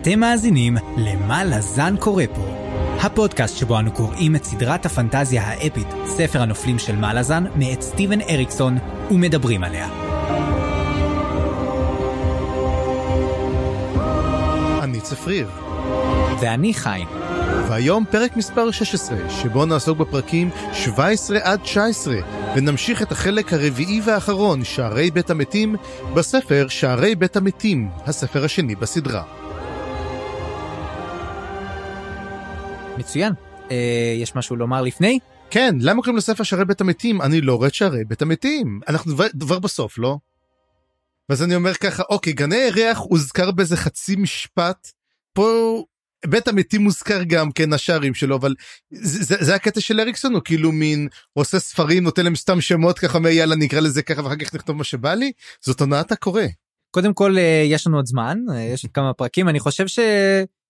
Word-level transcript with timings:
אתם 0.00 0.20
מאזינים 0.20 0.76
ל"מה 0.96 1.44
לזן 1.44 1.96
קורא 1.96 2.24
פה", 2.34 2.46
הפודקאסט 3.00 3.56
שבו 3.56 3.78
אנו 3.78 3.92
קוראים 3.92 4.36
את 4.36 4.44
סדרת 4.44 4.86
הפנטזיה 4.86 5.42
האפית, 5.42 5.86
ספר 6.06 6.42
הנופלים 6.42 6.78
של 6.78 6.96
מה 6.96 7.14
לזן, 7.14 7.44
מאת 7.56 7.82
סטיבן 7.82 8.20
אריקסון, 8.20 8.78
ומדברים 9.10 9.64
עליה. 9.64 9.88
אני 14.82 15.00
צפריר, 15.00 15.50
ואני 16.40 16.74
חיים. 16.74 17.08
והיום 17.68 18.04
פרק 18.10 18.36
מספר 18.36 18.70
16, 18.70 19.18
שבו 19.30 19.66
נעסוק 19.66 19.98
בפרקים 19.98 20.50
17 20.72 21.38
עד 21.42 21.60
19, 21.60 22.16
ונמשיך 22.56 23.02
את 23.02 23.12
החלק 23.12 23.52
הרביעי 23.52 24.00
והאחרון, 24.04 24.64
שערי 24.64 25.10
בית 25.10 25.30
המתים, 25.30 25.76
בספר 26.14 26.68
שערי 26.68 27.14
בית 27.14 27.36
המתים, 27.36 27.88
הספר 28.06 28.44
השני 28.44 28.74
בסדרה. 28.74 29.47
מצוין. 32.98 33.32
אה, 33.70 34.16
יש 34.16 34.36
משהו 34.36 34.56
לומר 34.56 34.82
לפני? 34.82 35.18
כן, 35.50 35.76
למה 35.80 36.02
קוראים 36.02 36.16
לספר 36.16 36.42
שערי 36.42 36.64
בית 36.64 36.80
המתים? 36.80 37.22
אני 37.22 37.40
לא 37.40 37.54
רואה 37.54 37.68
את 37.68 37.74
שערי 37.74 38.04
בית 38.04 38.22
המתים. 38.22 38.80
אנחנו 38.88 39.12
דבר, 39.12 39.26
דבר 39.34 39.58
בסוף, 39.58 39.98
לא? 39.98 40.16
ואז 41.28 41.42
אני 41.42 41.54
אומר 41.54 41.74
ככה, 41.74 42.02
אוקיי, 42.10 42.32
גני 42.32 42.56
ירח 42.56 42.98
הוזכר 42.98 43.50
באיזה 43.50 43.76
חצי 43.76 44.16
משפט, 44.16 44.88
פה 45.32 45.82
בית 46.26 46.48
המתים 46.48 46.82
מוזכר 46.82 47.22
גם 47.22 47.52
כן 47.52 47.72
השערים 47.72 48.14
שלו, 48.14 48.36
אבל 48.36 48.54
זה, 48.90 49.24
זה, 49.24 49.36
זה 49.40 49.54
הקטע 49.54 49.80
של 49.80 50.00
אריקסון, 50.00 50.34
הוא 50.34 50.42
כאילו 50.44 50.72
מין 50.72 51.08
עושה 51.32 51.58
ספרים, 51.58 52.04
נותן 52.04 52.24
להם 52.24 52.36
סתם 52.36 52.60
שמות 52.60 52.98
ככה, 52.98 53.18
אומר 53.18 53.30
יאללה 53.30 53.56
נקרא 53.56 53.80
לזה 53.80 54.02
ככה 54.02 54.24
ואחר 54.24 54.36
כך 54.36 54.54
נכתוב 54.54 54.76
מה 54.76 54.84
שבא 54.84 55.14
לי, 55.14 55.32
זאת 55.60 55.80
הונאת 55.80 56.12
הקורא. 56.12 56.42
קודם 56.90 57.14
כל 57.14 57.38
אה, 57.38 57.62
יש 57.66 57.86
לנו 57.86 57.96
עוד 57.96 58.06
זמן, 58.06 58.38
אה, 58.52 58.60
יש 58.60 58.84
עוד 58.84 58.92
כמה 58.92 59.12
פרקים, 59.12 59.48
אני 59.48 59.60
חושב 59.60 59.86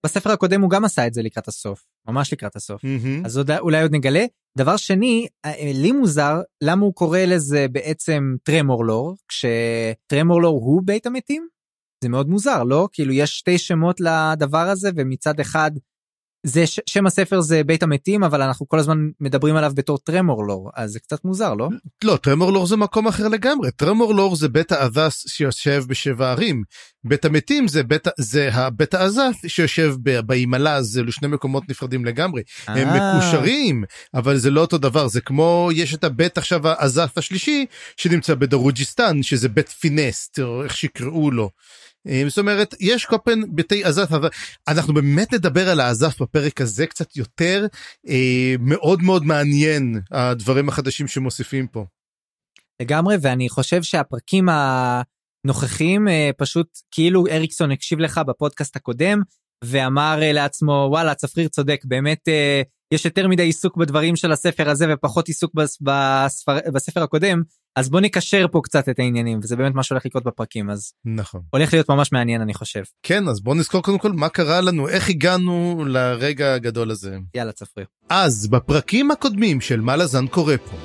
שבספר 0.07 0.31
הקודם 0.31 0.61
הוא 0.61 0.71
גם 0.71 0.85
עשה 0.85 1.07
את 1.07 1.15
זה 1.15 1.23
לקראת 1.23 1.49
הסוף, 1.49 1.85
ממש 2.09 2.33
לקראת 2.33 2.57
הסוף. 2.57 2.85
מהמם. 2.85 3.25
אז 3.25 3.37
עוד, 3.37 3.51
אולי 3.51 3.83
עוד 3.83 3.95
נגלה. 3.95 4.25
דבר 4.59 4.77
שני, 4.77 5.27
אה, 5.45 5.73
לי 5.75 5.93
מוזר 5.93 6.41
למה 6.63 6.85
הוא 6.85 6.95
קורא 6.95 7.19
לזה 7.19 7.67
בעצם 7.73 8.35
טרמורלור, 8.43 9.17
כשטרמורלור 9.29 10.61
הוא 10.65 10.83
בית 10.85 11.07
המתים? 11.07 11.49
זה 12.05 12.09
מאוד 12.09 12.29
מוזר, 12.29 12.63
לא? 12.63 12.89
כאילו 12.93 13.13
יש 13.13 13.39
שתי 13.39 13.59
שמות 13.59 14.01
לדבר 14.01 14.69
הזה, 14.69 14.91
ומצד 14.97 15.41
אחד, 15.41 15.71
זה 16.42 16.67
ש- 16.67 16.81
שם 16.86 17.06
הספר 17.06 17.41
זה 17.41 17.64
בית 17.64 17.83
המתים, 17.83 18.25
אבל 18.25 18.42
אנחנו 18.42 18.69
כל 18.69 18.78
הזמן 18.78 18.98
מדברים 19.20 19.56
עליו 19.56 19.72
בתור 19.75 19.98
טרמורלור, 19.98 20.70
אז 20.77 20.91
זה 20.91 21.00
קצת 21.00 21.25
מוזר, 21.25 21.55
לא? 21.55 21.69
לא, 22.05 22.17
טרמורלור 22.22 22.67
זה 22.67 22.77
מקום 22.77 23.06
אחר 23.08 23.28
לגמרי. 23.28 23.70
טרמורלור 23.70 24.36
זה 24.36 24.48
בית 24.48 24.72
האזס 24.72 25.25
שיושב 25.28 25.84
בשבע 25.89 26.30
ערים. 26.30 26.62
בית 27.05 27.25
המתים 27.25 27.69
זה 27.69 27.83
בית, 27.83 28.06
זה 28.19 28.48
הבית 28.53 28.95
האזס 28.95 29.34
שיושב 29.47 29.95
ב- 30.03 30.20
בהימאליה, 30.20 30.83
זה 30.83 31.03
לשני 31.03 31.28
מקומות 31.28 31.69
נפרדים 31.69 32.05
לגמרי. 32.05 32.42
הם 32.67 32.89
אה, 32.89 33.19
מקושרים, 33.19 33.84
אבל 34.14 34.36
זה 34.36 34.50
לא 34.50 34.61
אותו 34.61 34.78
דבר. 34.78 35.08
זה 35.08 35.20
כמו, 35.20 35.70
יש 35.75 35.95
את 35.95 36.05
הבית 36.05 36.39
עכשיו 36.39 36.69
האזס 36.69 37.08
השלישי, 37.17 37.67
שנמצא 37.97 38.34
בדרוג'יסטן, 38.34 39.23
שזה 39.23 39.48
בית 39.48 39.69
פינסט, 39.69 40.39
או 40.41 40.62
איך 40.64 40.77
שיקראו 40.77 41.30
לו. 41.30 41.50
אה, 42.07 42.23
זאת 42.29 42.39
אומרת, 42.39 42.75
יש 42.81 43.05
כל 43.05 43.17
פעם 43.25 43.43
ביתי 43.49 43.85
עזף, 43.85 44.13
אבל 44.13 44.29
אנחנו 44.69 44.95
באמת 44.95 45.35
נדבר 45.35 45.69
על 45.69 45.81
העזף 45.81 46.23
בפרק 46.23 46.61
הזה 46.61 46.87
קצת 46.87 47.17
יותר, 47.17 47.67
אה, 48.09 48.55
מאוד 48.61 49.03
מאוד 49.03 49.25
מעניין 49.25 50.01
הדברים 50.11 50.69
החדשים 50.69 51.08
שמוסיפים 51.08 51.67
פה. 51.67 51.85
לגמרי, 52.83 53.17
ואני 53.23 53.48
חושב 53.48 53.83
שהפרקים 53.83 54.47
הנוכחיים 54.48 56.08
אה, 56.08 56.31
פשוט 56.37 56.69
כאילו 56.91 57.27
אריקסון 57.27 57.70
הקשיב 57.70 57.98
לך 57.98 58.20
בפודקאסט 58.27 58.77
הקודם 58.77 59.23
ואמר 59.64 60.19
לעצמו 60.23 60.87
וואלה 60.91 61.14
צפריר 61.14 61.48
צודק 61.48 61.81
באמת 61.85 62.29
יש 62.93 63.05
יותר 63.05 63.29
מדי 63.29 63.43
עיסוק 63.43 63.77
בדברים 63.77 64.17
של 64.17 64.33
הספר 64.33 64.71
הזה 64.71 64.87
ופחות 64.91 65.29
עיסוק 65.29 65.55
בס, 65.55 65.79
בספר, 65.81 66.59
בספר 66.75 67.03
הקודם 67.03 67.43
אז 67.77 67.91
בוא 67.91 68.01
נקשר 68.01 68.47
פה 68.53 68.61
קצת 68.65 68.89
את 68.89 68.99
העניינים 68.99 69.39
וזה 69.43 69.57
באמת 69.57 69.75
מה 69.75 69.83
שהולך 69.83 70.07
לקרות 70.07 70.25
בפרקים 70.25 70.71
אז 70.71 70.93
נכון. 71.05 71.41
הולך 71.51 71.73
להיות 71.73 71.91
ממש 71.91 72.13
מעניין 72.13 72.41
אני 72.41 72.55
חושב 72.55 72.83
כן, 73.03 73.29
אז 73.29 73.41
בואו 73.41 73.55
נזכור 73.55 73.83
קודם 73.83 73.99
כל 73.99 74.13
מה 74.13 74.29
קרה 74.29 74.61
לנו, 74.61 74.89
איך 74.89 75.09
הגענו 75.09 75.85
לרגע 75.87 76.55
הגדול 76.55 76.91
הזה. 76.91 77.17
יאללה 77.35 77.53
צפריר. 77.53 77.87
אז 78.09 78.47
בפרקים 78.47 79.11
הקודמים 79.11 79.61
של 79.61 79.81
מה 79.81 79.97
לזן 79.97 80.27
קורה 80.27 80.59
פה. 80.59 80.77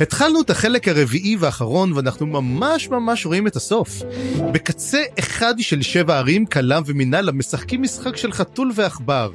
התחלנו 0.00 0.40
את 0.40 0.50
החלק 0.50 0.88
הרביעי 0.88 1.36
והאחרון 1.36 1.92
ואנחנו 1.92 2.26
ממש 2.26 2.88
ממש 2.88 3.26
רואים 3.26 3.46
את 3.46 3.56
הסוף. 3.56 4.02
בקצה 4.52 5.02
אחד 5.18 5.54
של 5.58 5.82
שבע 5.82 6.18
ערים 6.18 6.46
קלם 6.46 6.82
ומינאלה 6.86 7.32
משחקים 7.32 7.82
משחק 7.82 8.16
של 8.16 8.32
חתול 8.32 8.72
ועכבר. 8.74 9.30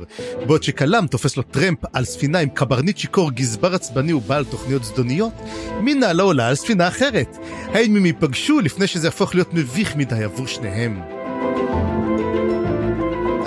בעוד 0.48 0.64
שקלם 0.64 1.08
תופס 1.08 1.38
לו 1.38 1.44
טרמפ 1.44 1.80
על 1.94 2.06
ספינה 2.06 2.40
עם 2.40 2.50
קברניט 2.50 2.98
שיכור 2.98 3.32
גזבר 3.32 3.76
עצבני 3.76 4.14
ובעל 4.14 4.46
תוכניות 4.46 4.84
זדוניות, 4.84 5.34
מינאלה 5.82 6.24
עולה 6.24 6.48
על 6.48 6.56
ספינה 6.56 6.88
אחרת. 6.88 7.38
האם 7.68 7.96
הם 7.96 8.06
ייפגשו 8.06 8.60
לפני 8.60 8.88
שזה 8.88 9.08
יהפוך 9.08 9.36
להיות 9.36 9.54
מביך 9.54 9.96
מדי 9.96 10.24
עבור 10.24 10.48
שניהם? 10.48 11.23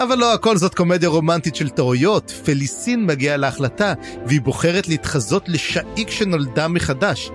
אבל 0.02 0.18
לא 0.18 0.34
הכל 0.34 0.56
זאת 0.56 0.74
קומדיה 0.74 1.08
רומנטית 1.08 1.56
של 1.56 1.68
טעויות, 1.68 2.30
פליסין 2.44 3.06
מגיעה 3.06 3.36
להחלטה, 3.36 3.94
והיא 4.26 4.40
בוחרת 4.40 4.88
להתחזות 4.88 5.48
לשאיק 5.48 6.10
שנולדה 6.10 6.68
מחדש. 6.68 7.30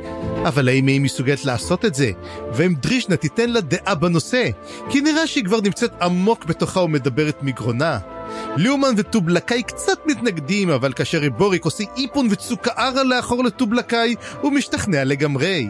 אבל 0.48 0.68
האם 0.68 0.88
היא 0.88 1.02
מסוגלת 1.02 1.46
לעשות 1.46 1.86
את 1.86 1.96
זה? 1.96 2.12
והאם 2.54 2.74
דרישנה 2.74 3.16
תיתן 3.16 3.50
לה 3.50 3.62
דעה 3.62 3.96
בנושא? 3.96 4.50
כי 4.90 5.02
נראה 5.02 5.28
שהיא 5.28 5.46
כבר 5.46 5.62
נמצאת 5.62 5.92
עמוק 6.02 6.46
בתוכה 6.46 6.80
ומדברת 6.80 7.44
מגרונה. 7.44 8.00
ליאומן 8.58 8.94
וטובלקאי 8.98 9.64
קצת 9.64 10.00
מתנגדים, 10.06 10.70
אבל 10.70 10.94
כאשר 10.94 11.30
בוריק 11.30 11.66
עושה 11.66 11.84
איפון 11.98 12.28
וצוקערה 12.32 13.04
לאחור 13.04 13.44
לטובלקאי, 13.44 14.16
הוא 14.42 14.52
משתכנע 14.52 15.04
לגמרי. 15.04 15.68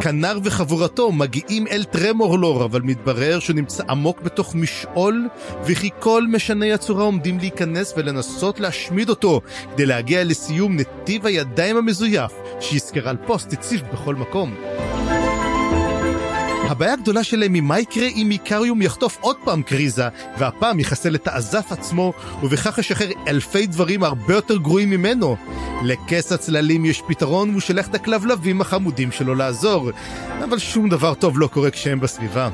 כנר 0.00 0.38
וחבורתו 0.44 1.12
מגיעים 1.12 1.66
אל 1.66 1.84
טרמורלור, 1.84 2.64
אבל 2.64 2.80
מתברר 2.80 3.38
שהוא 3.38 3.56
נמצא 3.56 3.82
עמוק 3.88 4.20
בתוך 4.20 4.54
משעול, 4.54 5.28
וכי 5.64 5.90
כל 5.98 6.24
משני 6.32 6.72
הצורה 6.72 7.04
עומדים 7.04 7.38
להיכנס 7.38 7.94
ולנסות 7.96 8.60
להשמיד 8.60 9.08
אותו, 9.08 9.40
כדי 9.74 9.86
להגיע 9.86 10.24
לסיום 10.24 10.76
נתיב 10.76 11.26
הידיים 11.26 11.76
המזויף, 11.76 12.32
שיזכר 12.60 13.08
על 13.08 13.16
פוסט 13.26 13.52
הציב 13.52 13.82
בכל 13.92 14.14
מקום. 14.14 14.54
הבעיה 16.68 16.92
הגדולה 16.92 17.24
שלהם 17.24 17.54
היא 17.54 17.62
מה 17.62 17.80
יקרה 17.80 18.06
אם 18.06 18.30
איקריום 18.30 18.82
יחטוף 18.82 19.18
עוד 19.20 19.36
פעם 19.44 19.62
קריזה, 19.62 20.08
והפעם 20.38 20.80
יחסל 20.80 21.14
את 21.14 21.28
האזף 21.28 21.72
עצמו, 21.72 22.12
ובכך 22.42 22.78
ישחרר 22.78 23.08
אלפי 23.28 23.66
דברים 23.66 24.02
הרבה 24.02 24.34
יותר 24.34 24.56
גרועים 24.56 24.90
ממנו. 24.90 25.36
לכס 25.82 26.32
הצללים 26.32 26.84
יש 26.84 27.02
פתרון, 27.08 27.50
והוא 27.50 27.60
שולח 27.60 27.88
את 27.88 27.94
הכלבלבים 27.94 28.60
החמודים 28.60 29.12
שלו 29.12 29.34
לעזור. 29.34 29.90
אבל 30.44 30.58
שום 30.58 30.88
דבר 30.88 31.14
טוב 31.14 31.38
לא 31.38 31.46
קורה 31.46 31.70
כשהם 31.70 32.00
בסביבה. 32.00 32.48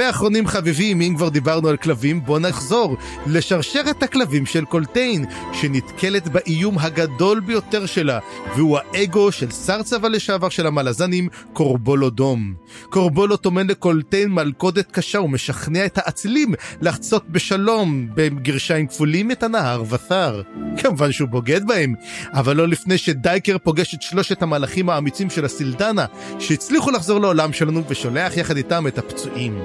ואחרונים 0.00 0.46
חביבים, 0.46 1.00
אם 1.00 1.14
כבר 1.16 1.28
דיברנו 1.28 1.68
על 1.68 1.76
כלבים, 1.76 2.24
בוא 2.24 2.38
נחזור 2.38 2.96
לשרשרת 3.26 4.02
הכלבים 4.02 4.46
של 4.46 4.64
קולטיין, 4.64 5.24
שנתקלת 5.52 6.28
באיום 6.28 6.78
הגדול 6.78 7.40
ביותר 7.40 7.86
שלה, 7.86 8.18
והוא 8.56 8.78
האגו 8.78 9.32
של 9.32 9.50
שר 9.50 9.82
צבא 9.82 10.08
לשעבר 10.08 10.48
של 10.48 10.66
המלזנים, 10.66 11.28
קורבולו 11.52 12.10
דום. 12.10 12.54
קורבולו 12.90 13.36
טומן 13.36 13.66
לקולטיין 13.66 14.28
מלכודת 14.28 14.92
קשה 14.92 15.20
ומשכנע 15.20 15.86
את 15.86 15.98
האצילים 15.98 16.54
לחצות 16.80 17.28
בשלום, 17.28 18.06
בגרשיים 18.14 18.86
כפולים, 18.86 19.30
את 19.30 19.42
הנהר 19.42 19.82
ותר. 19.90 20.42
כמובן 20.78 21.12
שהוא 21.12 21.28
בוגד 21.28 21.66
בהם, 21.66 21.94
אבל 22.32 22.56
לא 22.56 22.68
לפני 22.68 22.98
שדייקר 22.98 23.58
פוגש 23.58 23.94
את 23.94 24.02
שלושת 24.02 24.42
המלאכים 24.42 24.90
האמיצים 24.90 25.30
של 25.30 25.44
הסילדנה, 25.44 26.04
שהצליחו 26.38 26.90
לחזור 26.90 27.20
לעולם 27.20 27.52
שלנו 27.52 27.82
ושולח 27.88 28.36
יחד 28.36 28.56
איתם 28.56 28.86
את 28.86 28.98
הפצועים. 28.98 29.58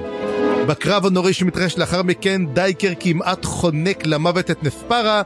בקרב 0.68 1.06
הנוראי 1.06 1.34
שמתרחש 1.34 1.78
לאחר 1.78 2.04
מכן, 2.04 2.42
דייקר 2.54 2.94
כמעט 3.00 3.46
חונק 3.46 4.06
למוות 4.06 4.52
את 4.52 4.64
נספרה, 4.64 5.22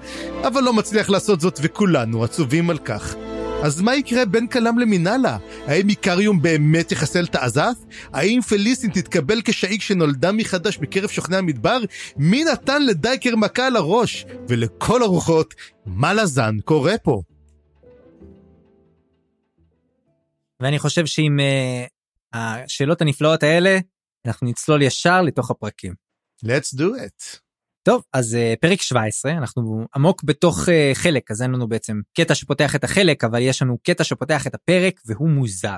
אבל 0.47 0.63
לא 0.63 0.73
מצליח 0.73 1.09
לעשות 1.09 1.41
זאת 1.41 1.59
וכולנו 1.63 2.23
עצובים 2.23 2.69
על 2.69 2.77
כך. 2.77 3.15
אז 3.63 3.81
מה 3.81 3.95
יקרה 3.95 4.25
בין 4.25 4.47
קלם 4.47 4.79
למינאלה? 4.79 5.37
האם 5.67 5.89
איקריום 5.89 6.41
באמת 6.41 6.91
יחסל 6.91 7.23
את 7.23 7.35
האזף? 7.35 7.77
האם 8.13 8.41
פליסין 8.41 8.91
תתקבל 8.91 9.41
כשאיק 9.45 9.81
שנולדה 9.81 10.31
מחדש 10.31 10.77
בקרב 10.77 11.09
שוכני 11.09 11.37
המדבר? 11.37 11.77
מי 12.17 12.43
נתן 12.43 12.85
לדייקר 12.85 13.35
מכה 13.35 13.67
על 13.67 13.75
הראש? 13.75 14.25
ולכל 14.47 15.03
הרוחות, 15.03 15.53
מה 15.85 16.13
לזן 16.13 16.55
קורה 16.65 16.97
פה? 16.97 17.21
ואני 20.59 20.79
חושב 20.79 21.05
שעם 21.05 21.39
uh, 21.39 22.37
השאלות 22.37 23.01
הנפלאות 23.01 23.43
האלה 23.43 23.79
אנחנו 24.29 24.47
נצלול 24.47 24.81
ישר 24.81 25.21
לתוך 25.21 25.51
הפרקים. 25.51 25.93
Let's 26.45 26.77
do 26.77 26.83
it. 26.83 27.39
טוב 27.83 28.03
אז 28.13 28.33
uh, 28.33 28.59
פרק 28.61 28.81
17 28.81 29.31
אנחנו 29.31 29.85
עמוק 29.95 30.23
בתוך 30.23 30.59
uh, 30.59 30.71
חלק 30.93 31.31
אז 31.31 31.41
אין 31.41 31.51
לנו 31.51 31.67
בעצם 31.67 31.99
קטע 32.17 32.35
שפותח 32.35 32.75
את 32.75 32.83
החלק 32.83 33.23
אבל 33.23 33.41
יש 33.41 33.61
לנו 33.61 33.77
קטע 33.83 34.03
שפותח 34.03 34.47
את 34.47 34.55
הפרק 34.55 34.99
והוא 35.05 35.29
מוזר. 35.29 35.77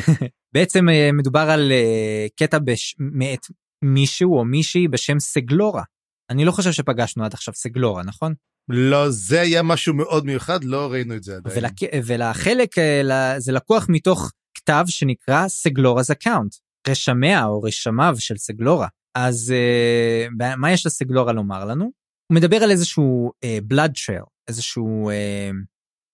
בעצם 0.54 0.88
אה, 0.88 1.10
מדובר 1.12 1.50
על 1.50 1.72
אה, 1.72 2.26
קטע 2.36 2.58
בש... 2.58 2.94
מאת 2.98 3.46
מישהו 3.84 4.38
או 4.38 4.44
מישהי 4.44 4.88
בשם 4.88 5.20
סגלורה. 5.20 5.82
אני 6.30 6.44
לא 6.44 6.52
חושב 6.52 6.72
שפגשנו 6.72 7.24
עד 7.24 7.34
עכשיו 7.34 7.54
סגלורה, 7.54 8.02
נכון? 8.02 8.34
לא, 8.68 9.10
זה 9.10 9.40
היה 9.40 9.62
משהו 9.62 9.94
מאוד 9.94 10.26
מיוחד, 10.26 10.64
לא 10.64 10.92
ראינו 10.92 11.16
את 11.16 11.22
זה 11.22 11.36
עדיין. 11.36 11.58
ולק... 11.58 11.72
ולחלק 12.06 12.78
אה, 12.78 13.34
זה 13.38 13.52
לקוח 13.52 13.86
מתוך 13.88 14.32
כתב 14.56 14.84
שנקרא 14.88 15.46
Seglora's 15.48 16.12
Account, 16.12 16.54
רשמיה 16.88 17.44
או 17.44 17.62
רשמיו 17.62 18.14
של 18.18 18.36
סגלורה. 18.36 18.88
אז 19.16 19.54
אה, 19.54 20.56
מה 20.56 20.72
יש 20.72 20.86
לסגלורה 20.86 21.32
לומר 21.32 21.64
לנו? 21.64 21.84
הוא 22.32 22.36
מדבר 22.36 22.56
על 22.56 22.70
איזשהו 22.70 23.30
אה, 23.44 23.72
blood 23.72 23.90
trail, 23.90 24.24
איזשהו 24.48 25.10
אה, 25.10 25.54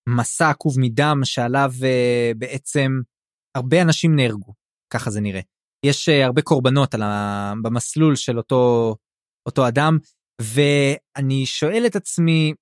מסע 0.09 0.51
עקוב 0.51 0.81
מדם 0.81 1.21
שעליו 1.25 1.73
אה, 1.79 2.39
בעצם 2.39 3.01
הרבה 3.57 3.83
אנשים 3.83 4.17
נהרגו, 4.17 4.55
ככה 4.93 5.11
זה 5.11 5.21
נראה. 5.21 5.41
יש 5.87 6.09
אה, 6.09 6.13
הרבה 6.25 6.43
קורבנות 6.43 6.95
על 6.95 7.03
ה... 7.03 7.53
במסלול 7.63 8.17
של 8.17 8.39
אותו, 8.39 8.97
אותו 9.47 9.69
אדם, 9.69 9.99
ואני 10.43 11.47
שואל 11.47 11.83
את 11.87 11.97
עצמי, 11.97 12.55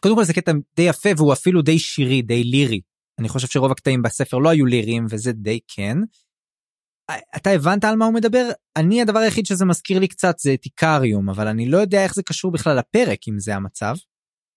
קודם 0.00 0.16
כל 0.16 0.24
זה 0.24 0.34
קטע 0.34 0.52
די 0.76 0.82
יפה 0.82 1.08
והוא 1.16 1.32
אפילו 1.32 1.62
די 1.62 1.78
שירי, 1.78 2.22
די 2.22 2.44
לירי. 2.44 2.80
אני 3.20 3.28
חושב 3.28 3.48
שרוב 3.48 3.72
הקטעים 3.72 4.02
בספר 4.02 4.38
לא 4.38 4.48
היו 4.48 4.66
ליריים 4.66 5.06
וזה 5.10 5.32
די 5.32 5.60
כן. 5.68 5.98
אתה 7.36 7.50
הבנת 7.50 7.84
על 7.84 7.96
מה 7.96 8.04
הוא 8.04 8.14
מדבר? 8.14 8.50
אני 8.76 9.02
הדבר 9.02 9.18
היחיד 9.18 9.46
שזה 9.46 9.64
מזכיר 9.64 9.98
לי 9.98 10.08
קצת 10.08 10.38
זה 10.38 10.54
את 10.54 10.64
איקריום, 10.64 11.30
אבל 11.30 11.48
אני 11.48 11.68
לא 11.68 11.78
יודע 11.78 12.04
איך 12.04 12.14
זה 12.14 12.22
קשור 12.22 12.52
בכלל 12.52 12.78
לפרק 12.78 13.18
אם 13.28 13.38
זה 13.38 13.54
המצב. 13.54 13.94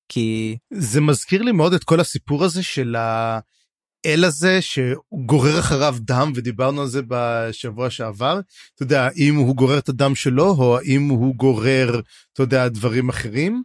כי... 0.10 0.58
זה 0.74 1.02
מזכיר 1.02 1.42
לי 1.42 1.52
מאוד 1.52 1.74
את 1.74 1.84
כל 1.84 2.00
הסיפור 2.00 2.44
הזה 2.44 2.64
של 2.64 2.96
האל 2.96 4.24
הזה 4.24 4.60
שגורר 4.62 5.60
אחריו 5.60 5.96
דם 6.00 6.32
ודיברנו 6.36 6.82
על 6.82 6.88
זה 6.88 7.02
בשבוע 7.08 7.90
שעבר. 7.90 8.40
אתה 8.76 8.84
יודע, 8.84 9.10
אם 9.18 9.36
הוא 9.36 9.56
גורר 9.56 9.78
את 9.78 9.90
הדם 9.90 10.16
שלו 10.16 10.56
או 10.58 10.78
האם 10.78 11.08
הוא 11.10 11.36
גורר, 11.36 12.02
אתה 12.34 12.44
יודע, 12.44 12.68
דברים 12.68 13.10
אחרים. 13.10 13.64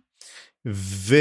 ו... 0.68 1.14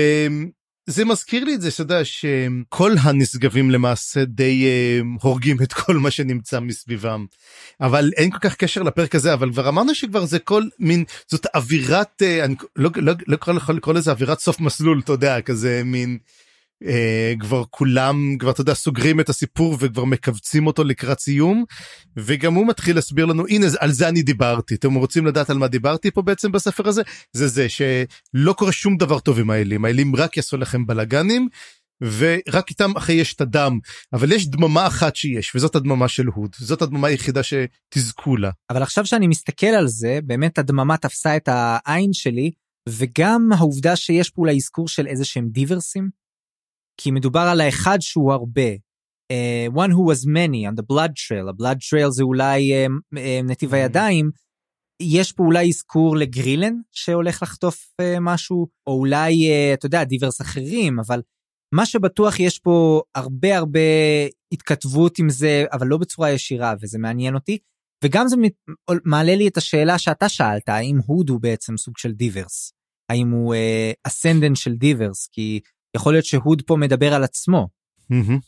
זה 0.91 1.05
מזכיר 1.05 1.43
לי 1.43 1.55
את 1.55 1.61
זה, 1.61 1.71
שאתה 1.71 1.81
יודע, 1.81 2.05
שכל 2.05 2.95
הנשגבים 3.01 3.71
למעשה 3.71 4.25
די 4.25 4.65
uh, 4.65 5.23
הורגים 5.23 5.57
את 5.63 5.73
כל 5.73 5.97
מה 5.97 6.11
שנמצא 6.11 6.59
מסביבם. 6.59 7.25
אבל 7.81 8.11
אין 8.17 8.31
כל 8.31 8.39
כך 8.39 8.55
קשר 8.55 8.83
לפרק 8.83 9.15
הזה, 9.15 9.33
אבל 9.33 9.51
כבר 9.51 9.69
אמרנו 9.69 9.95
שכבר 9.95 10.25
זה 10.25 10.39
כל 10.39 10.63
מין, 10.79 11.03
זאת 11.27 11.45
אווירת, 11.55 12.21
uh, 12.21 12.45
אני 12.45 12.55
לא, 12.75 12.89
לא, 12.95 13.13
לא 13.27 13.35
יכול 13.35 13.75
לקרוא 13.75 13.93
לזה 13.93 14.11
אווירת 14.11 14.39
סוף 14.39 14.59
מסלול, 14.59 15.01
אתה 15.03 15.11
יודע, 15.11 15.41
כזה 15.41 15.81
מין 15.85 16.09
אה, 16.09 16.50
כבר 17.39 17.63
כולם 17.69 18.35
כבר 18.39 18.51
אתה 18.51 18.61
יודע 18.61 18.73
סוגרים 18.73 19.19
את 19.19 19.29
הסיפור 19.29 19.77
וכבר 19.79 20.05
מכווצים 20.05 20.67
אותו 20.67 20.83
לקראת 20.83 21.19
סיום 21.19 21.63
וגם 22.17 22.53
הוא 22.53 22.67
מתחיל 22.67 22.95
להסביר 22.95 23.25
לנו 23.25 23.47
הנה 23.49 23.65
על 23.79 23.91
זה 23.91 24.09
אני 24.09 24.21
דיברתי. 24.21 24.75
אתם 24.75 24.93
רוצים 24.93 25.25
לדעת 25.25 25.49
על 25.49 25.57
מה 25.57 25.67
דיברתי 25.67 26.11
פה 26.11 26.21
בעצם 26.21 26.51
בספר 26.51 26.87
הזה? 26.87 27.01
זה 27.33 27.47
זה 27.47 27.67
שלא 27.69 28.53
קורה 28.53 28.71
שום 28.71 28.97
דבר 28.97 29.19
טוב 29.19 29.39
עם 29.39 29.49
האלים. 29.49 29.85
האלים 29.85 30.15
רק 30.15 30.37
יעשו 30.37 30.57
לכם 30.57 30.85
בלאגנים. 30.85 31.47
ורק 32.03 32.69
איתם 32.69 32.91
אחרי 32.97 33.15
יש 33.15 33.33
את 33.33 33.41
הדם. 33.41 33.79
אבל 34.13 34.31
יש 34.31 34.47
דממה 34.47 34.87
אחת 34.87 35.15
שיש 35.15 35.55
וזאת 35.55 35.75
הדממה 35.75 36.07
של 36.07 36.25
הוד. 36.25 36.55
זאת 36.59 36.81
הדממה 36.81 37.07
היחידה 37.07 37.41
שתזכו 37.43 38.37
לה. 38.37 38.49
אבל 38.69 38.83
עכשיו 38.83 39.05
שאני 39.05 39.27
מסתכל 39.27 39.65
על 39.65 39.87
זה 39.87 40.19
באמת 40.23 40.59
הדממה 40.59 40.97
תפסה 40.97 41.35
את 41.35 41.49
העין 41.51 42.13
שלי 42.13 42.51
וגם 42.89 43.49
העובדה 43.57 43.95
שיש 43.95 44.29
פה 44.29 44.41
אולי 44.41 44.55
אזכור 44.55 44.87
של 44.87 45.07
איזה 45.07 45.25
שהם 45.25 45.47
דיברסים 45.49 46.20
כי 46.97 47.11
מדובר 47.11 47.39
על 47.39 47.61
האחד 47.61 47.97
שהוא 48.01 48.33
הרבה. 48.33 48.71
Uh, 49.31 49.73
one 49.75 49.91
who 49.91 50.03
was 50.11 50.25
many 50.25 50.67
on 50.69 50.75
the 50.75 50.85
blood 50.93 51.11
trail, 51.15 51.49
ה-blood 51.49 51.77
trail 51.77 52.09
זה 52.09 52.23
אולי 52.23 52.71
uh, 52.85 52.89
uh, 53.15 53.19
נתיב 53.43 53.73
mm-hmm. 53.73 53.75
הידיים. 53.75 54.31
יש 55.01 55.31
פה 55.31 55.43
אולי 55.43 55.69
אזכור 55.69 56.17
לגרילן 56.17 56.73
שהולך 56.91 57.43
לחטוף 57.43 57.93
uh, 58.01 58.19
משהו, 58.21 58.67
או 58.87 58.93
אולי, 58.93 59.33
uh, 59.33 59.73
אתה 59.73 59.85
יודע, 59.85 60.03
דיברס 60.03 60.41
אחרים, 60.41 60.99
אבל 60.99 61.21
מה 61.75 61.85
שבטוח 61.85 62.39
יש 62.39 62.59
פה 62.59 63.01
הרבה 63.15 63.57
הרבה 63.57 63.79
התכתבות 64.51 65.19
עם 65.19 65.29
זה, 65.29 65.65
אבל 65.71 65.87
לא 65.87 65.97
בצורה 65.97 66.31
ישירה, 66.31 66.73
וזה 66.81 66.99
מעניין 66.99 67.35
אותי. 67.35 67.57
וגם 68.03 68.27
זה 68.27 68.35
מעלה 69.05 69.35
לי 69.35 69.47
את 69.47 69.57
השאלה 69.57 69.97
שאתה 69.97 70.29
שאלת, 70.29 70.69
האם 70.69 70.97
הוד 71.05 71.29
הוא 71.29 71.41
בעצם 71.41 71.77
סוג 71.77 71.97
של 71.97 72.11
דיברס? 72.11 72.73
האם 73.09 73.29
הוא 73.29 73.55
אסנדנט 74.03 74.57
uh, 74.57 74.59
של 74.59 74.73
דיברס? 74.73 75.27
כי 75.31 75.59
יכול 75.95 76.13
להיות 76.13 76.25
שהוד 76.25 76.61
פה 76.61 76.75
מדבר 76.75 77.13
על 77.13 77.23
עצמו. 77.23 77.67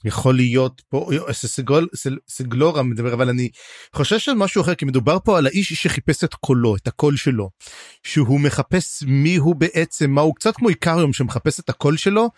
יכול 0.05 0.35
להיות 0.35 0.81
פה 0.89 1.09
סגול 1.31 1.87
סגלורה 2.27 2.83
מדבר 2.83 3.13
אבל 3.13 3.29
אני 3.29 3.49
חושב 3.95 4.19
של 4.19 4.33
משהו 4.33 4.61
אחר 4.61 4.75
כי 4.75 4.85
מדובר 4.85 5.17
פה 5.23 5.37
על 5.37 5.45
האיש 5.45 5.73
שחיפש 5.73 6.23
את 6.23 6.33
קולו 6.33 6.75
את 6.75 6.87
הקול 6.87 7.17
שלו 7.17 7.49
שהוא 8.03 8.39
מחפש 8.39 9.03
מי 9.07 9.35
הוא 9.35 9.55
בעצם 9.55 10.11
מה 10.11 10.21
הוא 10.21 10.35
קצת 10.35 10.55
כמו 10.55 10.69
איקריום 10.69 11.13
שמחפש 11.13 11.59
את 11.59 11.69
הקול 11.69 11.97
שלו 11.97 12.29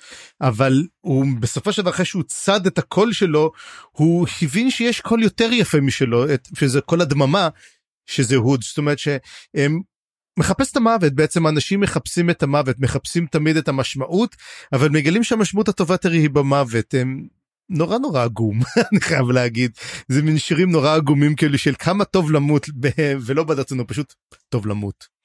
אבל 0.41 0.83
הוא 1.01 1.25
בסופו 1.39 1.73
של 1.73 1.81
דבר 1.81 1.91
אחרי 1.91 2.05
שהוא 2.05 2.23
צד 2.27 2.67
את 2.67 2.77
הקול 2.77 3.13
שלו 3.13 3.51
הוא 3.91 4.27
הבין 4.41 4.71
שיש 4.71 5.01
קול 5.01 5.23
יותר 5.23 5.49
יפה 5.53 5.79
משלו 5.81 6.33
את 6.33 6.47
שזה 6.59 6.81
קול 6.81 7.01
הדממה 7.01 7.49
שזה 8.05 8.35
הוד 8.35 8.61
זאת 8.63 8.77
אומרת 8.77 8.99
שהם 8.99 9.81
מחפש 10.39 10.71
את 10.71 10.77
המוות 10.77 11.13
בעצם 11.13 11.47
אנשים 11.47 11.79
מחפשים 11.79 12.29
את 12.29 12.43
המוות 12.43 12.79
מחפשים 12.79 13.25
תמיד 13.25 13.57
את 13.57 13.67
המשמעות 13.67 14.35
אבל 14.73 14.89
מגלים 14.89 15.23
שהמשמעות 15.23 15.67
הטובה 15.67 15.93
יותר 15.93 16.11
היא 16.11 16.29
במוות 16.29 16.93
הם 16.93 17.27
נורא 17.69 17.97
נורא 17.97 18.23
עגום 18.23 18.59
אני 18.91 19.01
חייב 19.01 19.29
להגיד 19.29 19.71
זה 20.07 20.21
מין 20.21 20.37
שירים 20.37 20.71
נורא 20.71 20.95
עגומים 20.95 21.35
כאלה 21.35 21.57
של 21.57 21.73
כמה 21.79 22.05
טוב 22.05 22.31
למות 22.31 22.69
ולא 23.25 23.43
ברצונו 23.43 23.87
פשוט 23.87 24.13
טוב 24.49 24.67
למות. 24.67 25.15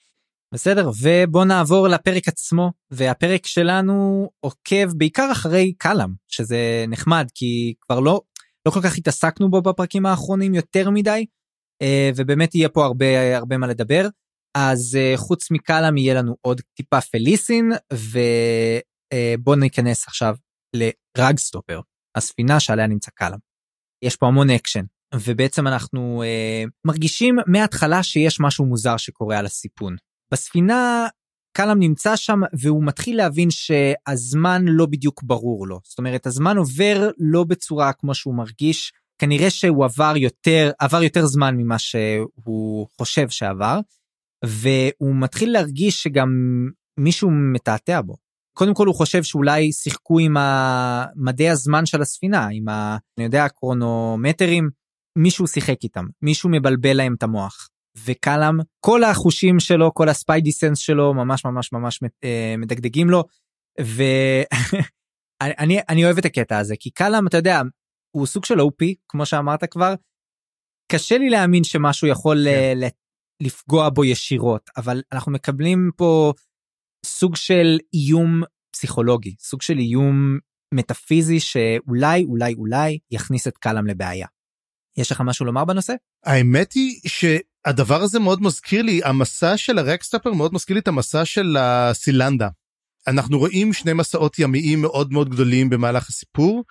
בסדר 0.55 0.91
ובוא 1.03 1.45
נעבור 1.45 1.89
לפרק 1.89 2.29
עצמו 2.29 2.73
והפרק 2.91 3.47
שלנו 3.47 4.29
עוקב 4.41 4.93
בעיקר 4.97 5.29
אחרי 5.33 5.73
קלאם 5.79 6.11
שזה 6.29 6.85
נחמד 6.89 7.27
כי 7.35 7.75
כבר 7.81 8.01
לא 8.01 8.21
לא 8.67 8.71
כל 8.71 8.81
כך 8.83 8.99
התעסקנו 8.99 9.51
בו 9.51 9.63
בפרקים 9.63 10.07
האחרונים 10.07 10.55
יותר 10.55 10.91
מדי 10.91 11.27
אה, 11.83 12.11
ובאמת 12.17 12.55
יהיה 12.55 12.69
פה 12.69 12.85
הרבה 12.85 13.37
הרבה 13.37 13.59
מה 13.59 13.67
לדבר. 13.67 14.09
אז 14.55 14.99
אה, 14.99 15.17
חוץ 15.17 15.51
מקלאם 15.51 15.97
יהיה 15.97 16.15
לנו 16.15 16.37
עוד 16.41 16.61
טיפה 16.75 17.01
פליסין 17.01 17.73
ובוא 17.93 19.55
אה, 19.55 19.59
ניכנס 19.59 20.07
עכשיו 20.07 20.37
לרגסטופר 20.77 21.81
הספינה 22.17 22.61
שעליה 22.61 22.87
נמצא 22.87 23.11
קלאם. 23.15 23.39
יש 24.05 24.17
פה 24.17 24.27
המון 24.27 24.51
אקשן 24.51 24.85
ובעצם 25.15 25.67
אנחנו 25.67 26.23
אה, 26.23 26.71
מרגישים 26.87 27.39
מההתחלה 27.47 28.03
שיש 28.03 28.41
משהו 28.41 28.65
מוזר 28.67 28.97
שקורה 28.97 29.39
על 29.39 29.47
הסיפון. 29.47 29.97
בספינה 30.33 31.09
קלאם 31.57 31.79
נמצא 31.79 32.17
שם 32.17 32.41
והוא 32.53 32.85
מתחיל 32.85 33.17
להבין 33.17 33.49
שהזמן 33.51 34.65
לא 34.67 34.87
בדיוק 34.87 35.23
ברור 35.23 35.67
לו 35.67 35.81
זאת 35.85 35.99
אומרת 35.99 36.27
הזמן 36.27 36.57
עובר 36.57 37.11
לא 37.19 37.45
בצורה 37.45 37.93
כמו 37.93 38.15
שהוא 38.15 38.35
מרגיש 38.35 38.93
כנראה 39.19 39.51
שהוא 39.51 39.85
עבר 39.85 40.13
יותר 40.17 40.71
עבר 40.79 41.03
יותר 41.03 41.27
זמן 41.27 41.57
ממה 41.57 41.79
שהוא 41.79 42.87
חושב 42.99 43.29
שעבר 43.29 43.81
והוא 44.45 45.15
מתחיל 45.17 45.53
להרגיש 45.53 46.03
שגם 46.03 46.31
מישהו 47.01 47.31
מתעתע 47.31 48.01
בו. 48.01 48.17
קודם 48.57 48.75
כל 48.75 48.87
הוא 48.87 48.95
חושב 48.95 49.23
שאולי 49.23 49.73
שיחקו 49.73 50.19
עם 50.19 50.35
מדעי 51.17 51.51
הזמן 51.51 51.87
של 51.87 52.03
הספינה, 52.03 52.49
עם 52.53 52.69
ה... 52.69 52.97
אני 53.19 53.25
יודע, 53.25 53.45
הקרונומטרים, 53.45 54.71
מישהו 55.19 55.47
שיחק 55.47 55.85
איתם, 55.85 56.05
מישהו 56.23 56.51
מבלבל 56.53 56.97
להם 56.97 57.15
את 57.15 57.23
המוח. 57.23 57.69
וקלאם, 58.05 58.59
כל 58.81 59.05
החושים 59.05 59.61
שלו, 59.61 59.95
כל 59.95 60.09
הספיידי 60.09 60.53
סנס 60.53 60.79
שלו, 60.79 61.15
ממש 61.15 61.45
ממש 61.45 61.73
ממש 61.73 62.01
אה, 62.25 62.55
מדגדגים 62.59 63.11
לו, 63.11 63.25
ואני 63.81 64.47
אני 65.91 66.05
אוהב 66.05 66.19
את 66.19 66.25
הקטע 66.25 66.59
הזה, 66.59 66.75
כי 66.81 66.91
קלאם, 66.91 67.27
אתה 67.27 67.37
יודע, 67.37 67.63
הוא 68.17 68.27
סוג 68.27 68.45
של 68.45 68.61
OP, 68.61 68.95
כמו 69.09 69.27
שאמרת 69.27 69.65
כבר, 69.65 69.95
קשה 70.93 71.19
לי 71.19 71.31
להאמין 71.31 71.65
שמשהו 71.65 72.09
יכול 72.09 72.45
כן. 72.45 72.79
לפגוע 73.41 73.89
בו 73.89 74.05
ישירות 74.05 74.71
אבל 74.77 75.03
אנחנו 75.13 75.33
מקבלים 75.33 75.91
פה 75.97 76.33
סוג 77.07 77.37
של 77.37 77.79
איום 77.95 78.43
פסיכולוגי 78.73 79.35
סוג 79.39 79.63
של 79.63 79.79
איום 79.79 80.39
מטאפיזי 80.75 81.41
שאולי 81.41 82.25
אולי 82.25 82.55
אולי 82.55 82.99
יכניס 83.11 83.49
את 83.49 83.59
קלאם 83.59 83.87
לבעיה. 83.87 84.27
יש 84.97 85.13
לך 85.13 85.21
משהו 85.25 85.47
לומר 85.47 85.65
בנושא? 85.65 85.95
האמת 86.25 86.73
היא 86.73 87.01
שהדבר 87.07 88.03
הזה 88.03 88.19
מאוד 88.19 88.43
מזכיר 88.43 88.83
לי 88.83 89.01
המסע 89.05 89.57
של 89.57 89.79
הרקסטאפר 89.79 90.33
מאוד 90.33 90.55
מזכיר 90.55 90.75
לי 90.75 90.81
את 90.81 90.89
המסע 90.89 91.25
של 91.25 91.57
הסילנדה. 91.59 92.49
אנחנו 93.11 93.39
רואים 93.39 93.73
שני 93.73 93.93
מסעות 93.93 94.39
ימיים 94.39 94.83
מאוד 94.83 95.13
מאוד 95.13 95.29
גדולים 95.29 95.71
במהלך 95.71 96.09
הסיפור. 96.09 96.65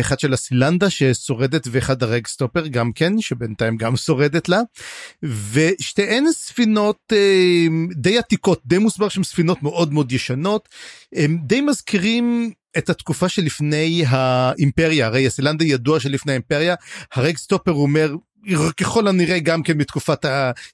אחד 0.00 0.20
של 0.20 0.32
הסילנדה 0.32 0.90
ששורדת 0.90 1.68
ואחד 1.70 2.02
הרגסטופר 2.02 2.66
גם 2.66 2.92
כן 2.92 3.20
שבינתיים 3.20 3.76
גם 3.76 3.96
שורדת 4.06 4.48
לה. 4.48 4.60
ושתיהן 5.52 6.24
ספינות 6.32 6.98
אה, 7.12 7.66
די 7.94 8.18
עתיקות 8.18 8.60
די 8.66 8.78
מוסבר 8.78 9.08
שהן 9.08 9.24
ספינות 9.24 9.62
מאוד 9.62 9.92
מאוד 9.92 10.12
ישנות. 10.12 10.68
הם 11.14 11.38
די 11.42 11.60
מזכירים 11.60 12.52
את 12.78 12.90
התקופה 12.90 13.28
שלפני 13.28 14.04
האימפריה, 14.06 15.06
הרי 15.06 15.26
הסילנדה 15.26 15.64
ידוע 15.64 16.00
שלפני 16.00 16.32
האימפריה, 16.32 16.74
הרגסטופר 17.14 17.72
אומר 17.72 18.14
ככל 18.76 19.08
הנראה 19.08 19.38
גם 19.38 19.62
כן 19.62 19.78
מתקופת 19.78 20.24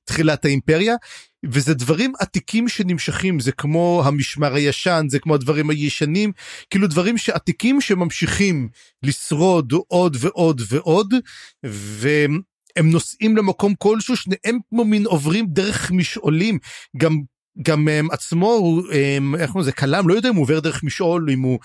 תחילת 0.05 0.45
האימפריה. 0.45 0.95
וזה 1.53 1.75
דברים 1.75 2.13
עתיקים 2.21 2.69
שנמשכים 2.69 3.41
זה 3.41 3.53
כמו 3.53 4.03
המשמר 4.05 4.55
הישן 4.55 5.07
זה 5.09 5.19
כמו 5.19 5.35
הדברים 5.35 5.71
הישנים 5.71 6.33
כאילו 6.71 6.87
דברים 6.87 7.19
שעתיקים 7.19 7.81
שממשיכים 7.81 8.69
לשרוד 9.03 9.73
עוד 9.89 10.17
ועוד 10.21 10.63
ועוד 10.69 11.15
והם 11.63 12.91
נוסעים 12.91 13.37
למקום 13.37 13.75
כלשהו 13.79 14.17
שניהם 14.17 14.59
כמו 14.69 14.85
מין 14.85 15.07
עוברים 15.07 15.47
דרך 15.49 15.91
משעולים. 15.91 16.59
גם 16.97 17.21
גם 17.63 17.89
um, 17.89 18.13
עצמו 18.13 18.53
הוא 18.53 18.83
um, 18.83 19.39
איך 19.39 19.51
קוראים 19.51 19.61
לזה? 19.61 19.73
כלם 19.73 20.09
לא 20.09 20.15
יודע 20.15 20.29
אם 20.29 20.35
הוא 20.35 20.43
עובר 20.43 20.61
דרך 20.61 20.85
משעול 20.85 21.31
אם 21.31 21.41
הוא 21.41 21.59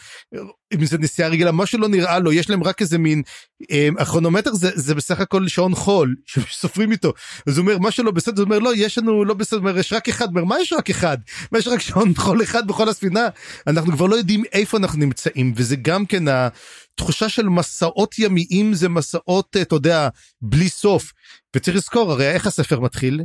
אם 0.74 0.86
זה 0.86 0.98
נסיעה 0.98 1.30
רגילה 1.30 1.52
מה 1.52 1.66
שלא 1.66 1.88
נראה 1.88 2.20
לו 2.20 2.32
יש 2.32 2.50
להם 2.50 2.64
רק 2.64 2.82
איזה 2.82 2.98
מין 2.98 3.22
um, 3.64 4.02
הכרונומטר 4.02 4.54
זה 4.54 4.72
זה 4.76 4.96
בסך 4.96 5.20
הכל 5.20 5.48
שעון 5.48 5.76
חול 5.76 6.16
שסופרים 6.26 6.92
איתו. 6.92 7.14
אז 7.48 7.58
הוא 7.58 7.64
אומר 7.64 7.78
מה 7.78 7.92
שלא 7.92 8.12
בסדר 8.12 8.42
הוא 8.42 8.46
אומר 8.46 8.60
לא 8.60 8.72
יש 8.76 8.98
לנו 8.98 9.26
לא 9.26 9.34
בסדר 9.34 9.60
אומר, 9.60 9.78
יש 9.78 9.94
רק 9.94 10.10
אחד 10.10 10.28
אומר 10.28 10.44
מה 10.44 10.60
יש 10.62 10.74
רק 10.74 10.90
אחד? 10.90 11.18
יש 11.58 11.68
רק 11.68 11.80
שעון 11.80 12.14
חול 12.16 12.44
אחד 12.44 12.68
בכל 12.68 12.90
הספינה 12.90 13.28
אנחנו 13.68 13.92
כבר 13.92 14.06
לא 14.06 14.16
יודעים 14.16 14.44
איפה 14.54 14.78
אנחנו 14.78 15.00
נמצאים 15.00 15.54
וזה 15.56 15.76
גם 15.76 16.06
כן 16.06 16.24
התחושה 16.28 17.30
של 17.30 17.50
מסעות 17.50 18.20
ימיים 18.20 18.74
זה 18.74 18.90
מסעות 18.90 19.58
אתה 19.62 19.76
יודע 19.76 20.10
בלי 20.42 20.70
סוף. 20.70 21.14
וצריך 21.56 21.78
לזכור 21.78 22.12
הרי 22.12 22.32
איך 22.32 22.48
הספר 22.48 22.80
מתחיל? 22.80 23.22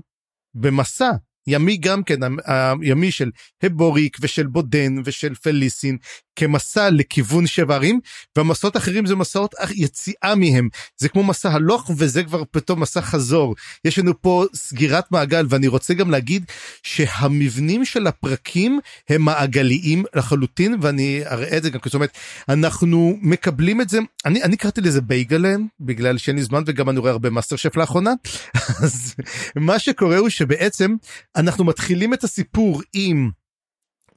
במסע 0.55 1.11
ימי 1.47 1.77
גם 1.77 2.03
כן 2.03 2.19
הימי 2.47 3.11
של 3.11 3.31
הבוריק 3.63 4.17
ושל 4.21 4.47
בודן 4.47 4.95
ושל 5.05 5.35
פליסין 5.35 5.99
כמסע 6.37 6.91
לכיוון 6.91 7.47
שבע 7.47 7.75
ערים 7.75 8.01
והמסעות 8.37 8.77
האחרים 8.77 9.07
זה 9.07 9.17
מסעות 9.17 9.55
יציאה 9.75 10.35
מהם. 10.37 10.69
זה 10.97 11.09
כמו 11.09 11.23
מסע 11.23 11.53
הלוך 11.53 11.91
וזה 11.97 12.23
כבר 12.23 12.43
פתאום 12.51 12.81
מסע 12.81 13.01
חזור. 13.01 13.55
יש 13.85 13.99
לנו 13.99 14.23
פה 14.23 14.45
סגירת 14.55 15.13
מעגל 15.13 15.47
ואני 15.49 15.67
רוצה 15.67 15.95
גם 15.95 16.11
להגיד 16.11 16.45
שהמבנים 16.83 17.85
של 17.85 18.07
הפרקים 18.07 18.81
הם 19.09 19.23
מעגליים 19.23 20.05
לחלוטין 20.15 20.77
ואני 20.81 21.23
אראה 21.27 21.57
את 21.57 21.63
זה 21.63 21.71
גם 21.71 21.79
זאת 21.85 21.95
אומרת 21.95 22.19
אנחנו 22.49 23.19
מקבלים 23.23 23.81
את 23.81 23.89
זה. 23.89 23.99
אני 24.27 24.43
אני 24.43 24.57
קראתי 24.57 24.81
לזה 24.81 25.01
בייגלן 25.01 25.67
בגלל 25.81 26.19
שאין 26.19 26.37
לי 26.37 26.43
זמן 26.43 26.63
וגם 26.67 26.91
אני 26.91 26.99
רואה 26.99 27.11
הרבה 27.11 27.31
מאסטר 27.31 27.57
שף 27.57 27.77
לאחרונה. 27.77 28.13
אז 28.85 29.15
מה 29.57 29.79
שקורה 29.79 30.17
הוא 30.17 30.29
שבעצם 30.29 30.95
אנחנו 31.37 31.65
מתחילים 31.65 32.15
את 32.15 32.25
הסיפור 32.25 32.83
עם. 32.93 33.31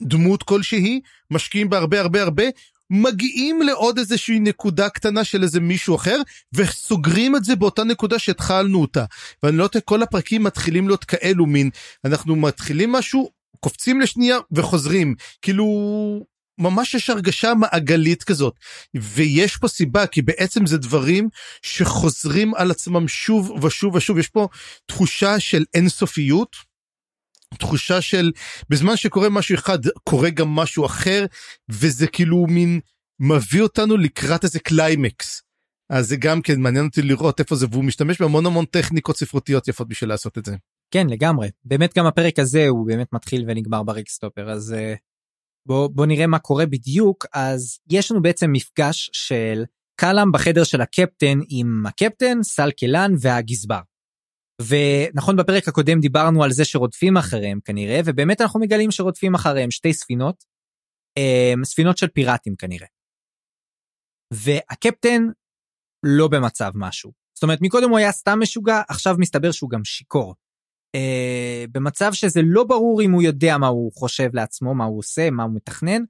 דמות 0.02 0.44
כלשהי, 0.44 1.02
משקיעים 1.32 1.70
בה 1.70 1.78
הרבה 1.78 2.02
הרבה 2.02 2.22
הרבה, 2.22 2.44
מגיעים 2.90 3.62
לעוד 3.62 3.98
איזושהי 3.98 4.40
נקודה 4.40 4.90
קטנה 4.90 5.24
של 5.24 5.44
איזה 5.44 5.60
מישהו 5.60 5.96
אחר, 5.96 6.22
וסוגרים 6.54 7.36
את 7.36 7.44
זה 7.44 7.56
באותה 7.56 7.84
נקודה 7.84 8.20
שהתחלנו 8.20 8.82
אותה. 8.82 9.06
ואני 9.44 9.58
לא 9.58 9.64
יודע, 9.64 9.80
כל 9.80 10.04
הפרקים 10.04 10.44
מתחילים 10.44 10.88
להיות 10.88 11.04
כאלו 11.04 11.46
מין, 11.46 11.70
אנחנו 12.06 12.36
מתחילים 12.36 12.92
משהו, 12.92 13.30
קופצים 13.60 14.02
לשנייה 14.02 14.38
וחוזרים. 14.52 15.16
כאילו, 15.42 15.66
ממש 16.58 16.94
יש 16.94 17.10
הרגשה 17.10 17.54
מעגלית 17.54 18.24
כזאת 18.24 18.54
ויש 18.96 19.58
פה 19.58 19.68
סיבה 19.68 20.08
כי 20.08 20.22
בעצם 20.22 20.66
זה 20.66 20.78
דברים 20.78 21.30
שחוזרים 21.62 22.56
על 22.56 22.72
עצמם 22.72 23.08
שוב 23.08 23.64
ושוב 23.66 23.96
ושוב 23.96 24.18
יש 24.18 24.28
פה 24.28 24.48
תחושה 24.86 25.40
של 25.40 25.64
אינסופיות 25.74 26.56
תחושה 27.54 28.02
של 28.02 28.32
בזמן 28.70 28.96
שקורה 28.96 29.30
משהו 29.30 29.56
אחד 29.56 29.80
קורה 30.04 30.30
גם 30.30 30.50
משהו 30.50 30.86
אחר 30.86 31.26
וזה 31.70 32.08
כאילו 32.08 32.46
מין 32.50 32.80
מביא 33.20 33.62
אותנו 33.62 33.98
לקראת 33.98 34.44
איזה 34.44 34.60
קליימקס. 34.60 35.42
אז 35.90 36.08
זה 36.08 36.16
גם 36.16 36.42
כן 36.42 36.62
מעניין 36.62 36.86
אותי 36.86 37.02
לראות 37.02 37.40
איפה 37.40 37.56
זה 37.56 37.66
והוא 37.72 37.84
משתמש 37.84 38.22
בהמון 38.22 38.46
המון 38.46 38.66
טכניקות 38.66 39.18
ספרותיות 39.18 39.68
יפות 39.68 39.88
בשביל 39.88 40.10
לעשות 40.10 40.38
את 40.38 40.46
זה. 40.46 40.56
כן 40.94 41.08
לגמרי 41.10 41.50
באמת 41.66 41.98
גם 41.98 42.06
הפרק 42.06 42.40
הזה 42.40 42.68
הוא 42.68 42.88
באמת 42.88 43.14
מתחיל 43.14 43.46
ונגמר 43.48 43.84
ברקסטופר 43.84 44.52
אז 44.52 44.74
אה, 44.74 44.94
בוא 45.68 45.90
בוא 45.94 46.06
נראה 46.06 46.28
מה 46.28 46.40
קורה 46.40 46.66
בדיוק 46.66 47.26
אז 47.34 47.80
יש 47.90 48.12
לנו 48.12 48.22
בעצם 48.22 48.52
מפגש 48.52 49.10
של 49.14 49.64
קלאם 50.00 50.32
בחדר 50.32 50.64
של 50.64 50.82
הקפטן 50.82 51.40
עם 51.50 51.86
הקפטן 51.86 52.44
סלק 52.44 52.78
אלן 52.78 53.12
והגזבר. 53.20 53.80
ונכון 54.62 55.36
בפרק 55.36 55.68
הקודם 55.68 56.00
דיברנו 56.00 56.44
על 56.44 56.52
זה 56.52 56.66
שרודפים 56.66 57.18
אחריהם 57.18 57.60
כנראה 57.66 58.00
ובאמת 58.06 58.42
אנחנו 58.42 58.60
מגלים 58.60 58.92
שרודפים 58.92 59.36
אחריהם 59.36 59.72
שתי 59.72 59.94
ספינות 59.94 60.44
אמ, 61.18 61.66
ספינות 61.66 61.98
של 61.98 62.08
פיראטים 62.08 62.56
כנראה. 62.56 62.88
והקפטן 64.34 65.24
לא 66.06 66.28
במצב 66.28 66.72
משהו 66.76 67.12
זאת 67.38 67.44
אומרת 67.44 67.60
מקודם 67.62 67.90
הוא 67.90 67.98
היה 67.98 68.12
סתם 68.12 68.40
משוגע 68.42 68.82
עכשיו 68.90 69.16
מסתבר 69.20 69.52
שהוא 69.52 69.70
גם 69.70 69.84
שיכור. 69.84 70.36
אה, 70.96 71.66
במצב 71.72 72.14
שזה 72.14 72.42
לא 72.44 72.64
ברור 72.64 73.02
אם 73.02 73.12
הוא 73.12 73.22
יודע 73.22 73.58
מה 73.58 73.68
הוא 73.68 73.92
חושב 73.94 74.30
לעצמו 74.34 74.76
מה 74.76 74.86
הוא 74.86 75.00
עושה 75.00 75.30
מה 75.30 75.44
הוא 75.44 75.56
מתכנן 75.56 76.02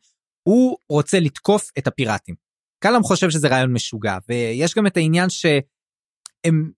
הוא 0.47 0.77
רוצה 0.89 1.19
לתקוף 1.19 1.71
את 1.77 1.87
הפיראטים. 1.87 2.35
קלאם 2.83 3.03
חושב 3.03 3.29
שזה 3.29 3.47
רעיון 3.47 3.73
משוגע 3.73 4.17
ויש 4.29 4.75
גם 4.75 4.87
את 4.87 4.97
העניין 4.97 5.29
שהם 5.29 6.71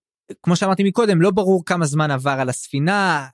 כמו 0.44 0.56
שאמרתי 0.56 0.84
מקודם 0.84 1.22
לא 1.22 1.32
ברור 1.32 1.66
כמה 1.66 1.86
זמן 1.86 2.12
עבר 2.12 2.38
על 2.40 2.50
הספינה. 2.50 3.28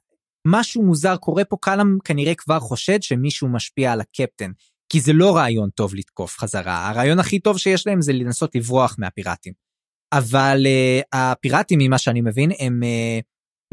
משהו 0.47 0.83
מוזר 0.83 1.17
קורה 1.17 1.45
פה 1.45 1.57
קלאם 1.61 1.97
כנראה 2.03 2.35
כבר 2.35 2.59
חושד 2.59 3.01
שמישהו 3.03 3.47
משפיע 3.47 3.91
על 3.91 4.01
הקפטן 4.01 4.51
כי 4.89 5.01
זה 5.01 5.13
לא 5.13 5.35
רעיון 5.35 5.69
טוב 5.69 5.95
לתקוף 5.95 6.37
חזרה. 6.37 6.89
הרעיון 6.89 7.19
הכי 7.19 7.39
טוב 7.39 7.57
שיש 7.57 7.87
להם 7.87 8.01
זה 8.01 8.13
לנסות 8.13 8.55
לברוח 8.55 8.95
מהפיראטים. 8.99 9.53
אבל 10.13 10.65
אה, 10.65 11.05
הפיראטים 11.13 11.79
ממה 11.79 11.97
שאני 11.97 12.21
מבין 12.21 12.51
הם 12.59 12.83
אה, 12.83 13.23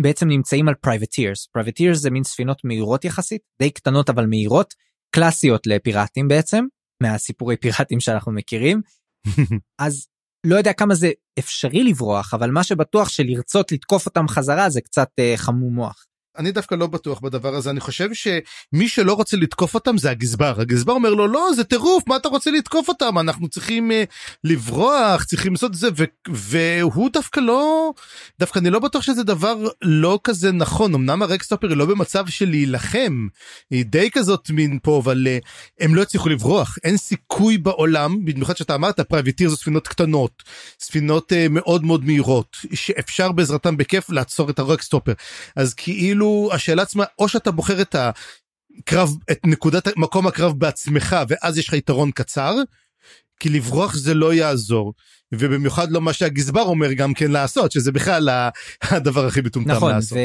בעצם 0.01 0.29
נמצאים 0.29 0.69
על 0.69 0.75
privateers 0.75 1.47
privateers 1.47 1.99
זה 1.99 2.11
מין 2.11 2.25
ספינות 2.25 2.65
מהירות 2.65 3.05
יחסית 3.05 3.43
די 3.63 3.71
קטנות 3.71 4.11
אבל 4.11 4.27
מהירות 4.27 4.75
קלאסיות 5.15 5.67
לפיראטים 5.67 6.29
בעצם 6.29 6.65
מהסיפורי 7.03 7.57
פיראטים 7.57 8.01
שאנחנו 8.01 8.33
מכירים. 8.33 8.81
אז 9.79 10.07
לא 10.47 10.57
יודע 10.57 10.73
כמה 10.73 10.95
זה 10.95 11.11
אפשרי 11.39 11.85
לברוח 11.85 12.35
אבל 12.35 12.51
מה 12.51 12.65
שבטוח 12.65 13.09
שלרצות 13.09 13.73
לתקוף 13.73 14.07
אותם 14.07 14.29
חזרה 14.29 14.71
זה 14.71 14.81
קצת 14.81 15.09
אה, 15.19 15.35
חמום 15.37 15.75
מוח. 15.75 16.07
אני 16.39 16.53
דווקא 16.53 16.75
לא 16.75 16.87
בטוח 16.87 17.21
בדבר 17.21 17.55
הזה. 17.55 17.71
אני 17.71 17.81
חושב 17.81 18.09
שמי 18.15 18.89
שלא 18.89 19.13
רוצה 19.13 19.37
לתקוף 19.37 19.75
אותם 19.75 19.99
זה 19.99 20.11
הגזבר. 20.11 20.61
הגזבר 20.61 20.93
אומר 20.93 21.15
לו 21.15 21.27
לא 21.27 21.49
זה 21.57 21.65
טירוף 21.65 22.05
מה 22.07 22.17
אתה 22.17 22.29
רוצה 22.29 22.51
לתקוף 22.51 22.89
אותם? 22.89 23.19
אנחנו 23.19 23.49
צריכים 23.49 23.91
uh, 23.91 23.95
לברוח 24.45 25.25
צריכים 25.25 25.53
לעשות 25.53 25.71
את 25.71 25.77
זה. 25.77 25.89
והוא 26.29 27.11
דווקא 27.13 27.41
לא 27.41 27.93
דווקא 28.41 28.59
אני 28.59 28.71
לא 28.71 28.79
בטוח 28.79 29.03
שזה 29.03 29.23
דבר 29.23 29.55
לא 29.83 30.21
כזה 30.25 30.53
נכון. 30.53 30.95
אמנם 30.95 31.23
הרקסטופר 31.23 31.69
היא 31.69 31.77
לא 31.77 31.87
במצב 31.87 32.27
של 32.29 32.49
להילחם. 32.49 33.29
היא 33.71 33.85
די 33.85 34.11
כזאת 34.11 34.51
מין 34.51 34.79
פה 34.83 35.01
אבל 35.05 35.27
uh, 35.27 35.47
הם 35.81 35.95
לא 35.95 36.03
הצליחו 36.03 36.29
לברוח. 36.29 36.79
אין 36.85 36.97
סיכוי 36.97 37.59
בעולם 37.59 38.25
במיוחד 38.25 38.57
שאתה 38.57 38.75
אמרת 38.75 39.01
privateer 39.01 39.51
זה 39.51 39.57
ספינות 39.57 39.89
קטנות 39.89 40.43
ספינות 40.81 41.33
אה, 41.33 41.49
מאוד 41.51 41.85
מאוד 41.85 42.05
מהירות 42.05 42.57
שאפשר 42.75 43.33
בעזרתם 43.33 43.77
בכיף 43.77 44.11
לעצור 44.11 44.51
את 44.51 44.59
הרקסטופר. 44.59 45.13
אז 45.57 45.75
כאילו. 45.75 46.22
כאילו 46.23 46.49
השאלה 46.53 46.83
עצמה 46.83 47.05
או 47.19 47.29
שאתה 47.29 47.51
בוחר 47.51 47.83
את 47.83 47.95
הקרב 47.95 49.11
את 49.33 49.39
נקודת 49.47 49.97
מקום 49.97 50.27
הקרב 50.27 50.59
בעצמך 50.59 51.17
ואז 51.29 51.59
יש 51.59 51.69
לך 51.69 51.75
יתרון 51.75 52.11
קצת 52.11 52.55
כי 53.41 53.49
לברוח 53.49 53.95
זה 53.95 54.15
לא 54.15 54.35
יעזור 54.35 54.93
ובמיוחד 55.35 55.91
לא 55.91 56.01
מה 56.01 56.13
שהגזבר 56.13 56.63
אומר 56.63 56.93
גם 56.93 57.15
כן 57.15 57.31
לעשות 57.31 57.73
שזה 57.73 57.93
בכלל 57.93 58.29
הדבר 58.83 59.27
הכי 59.27 59.41
מטומטם 59.41 59.71
נכון, 59.71 59.93
לעשות. 59.93 60.19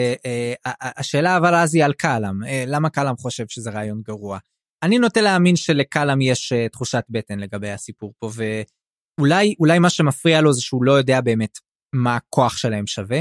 והשאלה 0.98 1.32
אה, 1.32 1.38
אבל 1.38 1.56
אז 1.56 1.76
היא 1.76 1.86
על 1.86 1.94
קאלאם 1.94 2.44
אה, 2.44 2.64
למה 2.68 2.90
קאלאם 2.90 3.18
חושב 3.18 3.46
שזה 3.50 3.70
רעיון 3.70 4.02
גרוע. 4.02 4.38
אני 4.84 5.00
נוטה 5.00 5.22
להאמין 5.22 5.56
שלקאלאם 5.56 6.22
יש 6.22 6.54
אה, 6.54 6.70
תחושת 6.70 7.04
בטן 7.10 7.40
לגבי 7.40 7.72
הסיפור 7.72 8.14
פה 8.20 8.30
ואולי 8.34 9.56
אולי 9.60 9.80
מה 9.80 9.90
שמפריע 9.90 10.42
לו 10.42 10.54
זה 10.54 10.62
שהוא 10.62 10.84
לא 10.84 10.92
יודע 10.92 11.22
באמת 11.22 11.58
מה 11.94 12.16
הכוח 12.16 12.58
שלהם 12.58 12.88
שווה. 12.88 13.20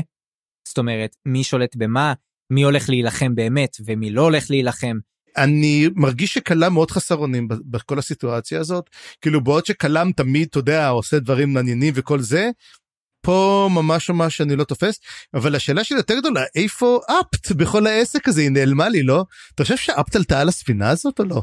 זאת 0.69 0.79
אומרת 0.79 1.17
מי 1.27 1.45
שולט 1.45 1.77
במה 1.77 2.13
מי 2.51 2.63
הולך 2.63 2.89
להילחם 2.89 3.35
באמת 3.35 3.77
ומי 3.87 4.11
לא 4.11 4.23
הולך 4.23 4.51
להילחם. 4.51 4.99
אני 5.37 5.89
מרגיש 5.95 6.35
שקלם 6.35 6.73
מאוד 6.73 6.91
חסר 6.91 7.17
אונים 7.17 7.49
בכל 7.49 7.99
הסיטואציה 7.99 8.61
הזאת 8.61 8.91
כאילו 9.21 9.45
בעוד 9.45 9.67
שקלם 9.67 10.13
תמיד 10.13 10.49
אתה 10.51 10.59
יודע 10.59 10.89
עושה 10.89 11.19
דברים 11.19 11.53
מעניינים 11.53 11.93
וכל 11.97 12.21
זה. 12.21 12.51
פה 13.21 13.69
ממש 13.71 14.11
ממש 14.11 14.41
אני 14.41 14.57
לא 14.57 14.65
תופס 14.65 15.01
אבל 15.35 15.55
השאלה 15.55 15.85
שלי 15.85 15.99
יותר 15.99 16.19
גדולה 16.19 16.43
איפה 16.55 17.01
אפט 17.07 17.53
בכל 17.53 17.87
העסק 17.87 18.29
הזה 18.29 18.41
היא 18.41 18.51
נעלמה 18.51 18.89
לי 18.89 19.03
לא 19.03 19.25
אתה 19.55 19.63
חושב 19.63 19.77
שאפט 19.77 20.17
עלתה 20.17 20.41
על 20.41 20.49
הספינה 20.49 20.91
הזאת 20.91 21.21
או 21.21 21.25
לא. 21.25 21.43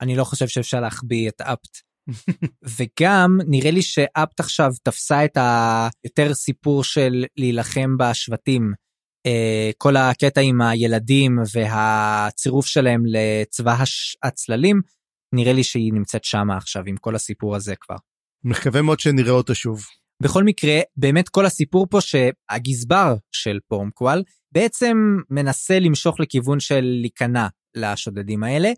אני 0.00 0.16
לא 0.16 0.24
חושב 0.24 0.48
שאפשר 0.48 0.80
להחביא 0.80 1.28
את 1.28 1.40
אפט. 1.40 1.78
וגם 2.78 3.38
נראה 3.46 3.70
לי 3.70 3.82
שאפט 3.82 4.40
עכשיו 4.40 4.70
תפסה 4.82 5.24
את 5.24 5.36
היותר 5.36 6.34
סיפור 6.34 6.84
של 6.84 7.24
להילחם 7.36 7.96
בשבטים 7.98 8.72
כל 9.78 9.96
הקטע 9.96 10.40
עם 10.40 10.60
הילדים 10.60 11.38
והצירוף 11.54 12.66
שלהם 12.66 13.02
לצבא 13.06 13.76
הצללים 14.22 14.80
נראה 15.34 15.52
לי 15.52 15.64
שהיא 15.64 15.92
נמצאת 15.92 16.24
שמה 16.24 16.56
עכשיו 16.56 16.82
עם 16.86 16.96
כל 16.96 17.14
הסיפור 17.14 17.56
הזה 17.56 17.74
כבר. 17.80 17.96
מקווה 18.44 18.82
מאוד 18.82 19.00
שנראה 19.00 19.30
אותו 19.30 19.54
שוב. 19.54 19.84
בכל 20.22 20.44
מקרה, 20.44 20.80
באמת 20.96 21.28
כל 21.28 21.46
הסיפור 21.46 21.86
פה 21.90 21.98
שהגזבר 22.00 23.16
של 23.32 23.58
פורמקוואל 23.68 24.22
בעצם 24.52 24.96
מנסה 25.30 25.78
למשוך 25.78 26.20
לכיוון 26.20 26.60
של 26.60 26.80
להיכנע 27.00 27.46
לשודדים 27.76 28.44
האלה, 28.44 28.72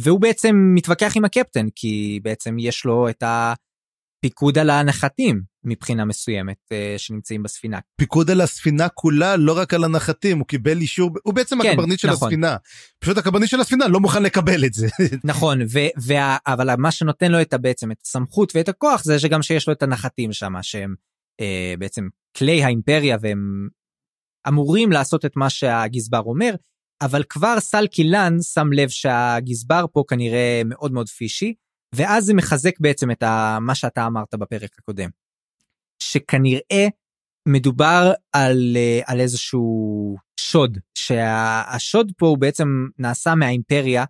והוא 0.00 0.20
בעצם 0.20 0.56
מתווכח 0.74 1.16
עם 1.16 1.24
הקפטן, 1.24 1.66
כי 1.74 2.20
בעצם 2.22 2.58
יש 2.58 2.84
לו 2.84 3.08
את 3.08 3.22
הפיקוד 3.26 4.58
על 4.58 4.70
הנחתים 4.70 5.51
מבחינה 5.64 6.04
מסוימת 6.04 6.56
אה, 6.68 6.98
שנמצאים 6.98 7.42
בספינה. 7.42 7.78
פיקוד 7.96 8.30
על 8.30 8.40
הספינה 8.40 8.88
כולה, 8.88 9.36
לא 9.36 9.58
רק 9.58 9.74
על 9.74 9.84
הנחתים, 9.84 10.38
הוא 10.38 10.46
קיבל 10.46 10.80
אישור, 10.80 11.10
הוא 11.22 11.34
בעצם 11.34 11.62
כן, 11.62 11.68
הקברניט 11.68 11.98
של 11.98 12.10
נכון. 12.10 12.28
הספינה. 12.28 12.56
פשוט 12.98 13.18
הקברניט 13.18 13.48
של 13.48 13.60
הספינה 13.60 13.88
לא 13.88 14.00
מוכן 14.00 14.22
לקבל 14.22 14.64
את 14.64 14.74
זה. 14.74 14.88
נכון, 15.24 15.62
ו- 15.62 15.92
וה- 16.06 16.36
אבל 16.46 16.74
מה 16.74 16.90
שנותן 16.90 17.32
לו 17.32 17.40
את 17.40 17.54
בעצם 17.54 17.92
את 17.92 17.96
הסמכות 18.04 18.52
ואת 18.56 18.68
הכוח 18.68 19.04
זה 19.04 19.18
שגם 19.18 19.42
שיש 19.42 19.68
לו 19.68 19.72
את 19.72 19.82
הנחתים 19.82 20.32
שם, 20.32 20.52
שהם 20.62 20.94
uh, 21.40 21.44
בעצם 21.78 22.08
כלי 22.36 22.64
האימפריה 22.64 23.16
והם 23.20 23.68
אמורים 24.48 24.92
לעשות 24.92 25.24
את 25.24 25.36
מה 25.36 25.50
שהגזבר 25.50 26.20
אומר, 26.20 26.54
אבל 27.02 27.22
כבר 27.28 27.60
סל 27.60 27.86
קילן 27.86 28.36
שם 28.54 28.72
לב 28.72 28.88
שהגזבר 28.88 29.84
פה 29.92 30.04
כנראה 30.08 30.62
מאוד 30.64 30.92
מאוד 30.92 31.08
פישי, 31.08 31.54
ואז 31.94 32.24
זה 32.24 32.34
מחזק 32.34 32.80
בעצם 32.80 33.10
את 33.10 33.22
ה, 33.22 33.58
מה 33.60 33.74
שאתה 33.74 34.06
אמרת 34.06 34.34
בפרק 34.34 34.70
הקודם. 34.78 35.10
שכנראה 35.98 36.86
מדובר 37.48 38.12
על, 38.32 38.76
על 39.06 39.20
איזשהו 39.20 40.16
שוד, 40.40 40.78
שהשוד 40.98 42.12
פה 42.18 42.26
הוא 42.26 42.38
בעצם 42.38 42.68
נעשה 42.98 43.34
מהאימפריה. 43.34 44.04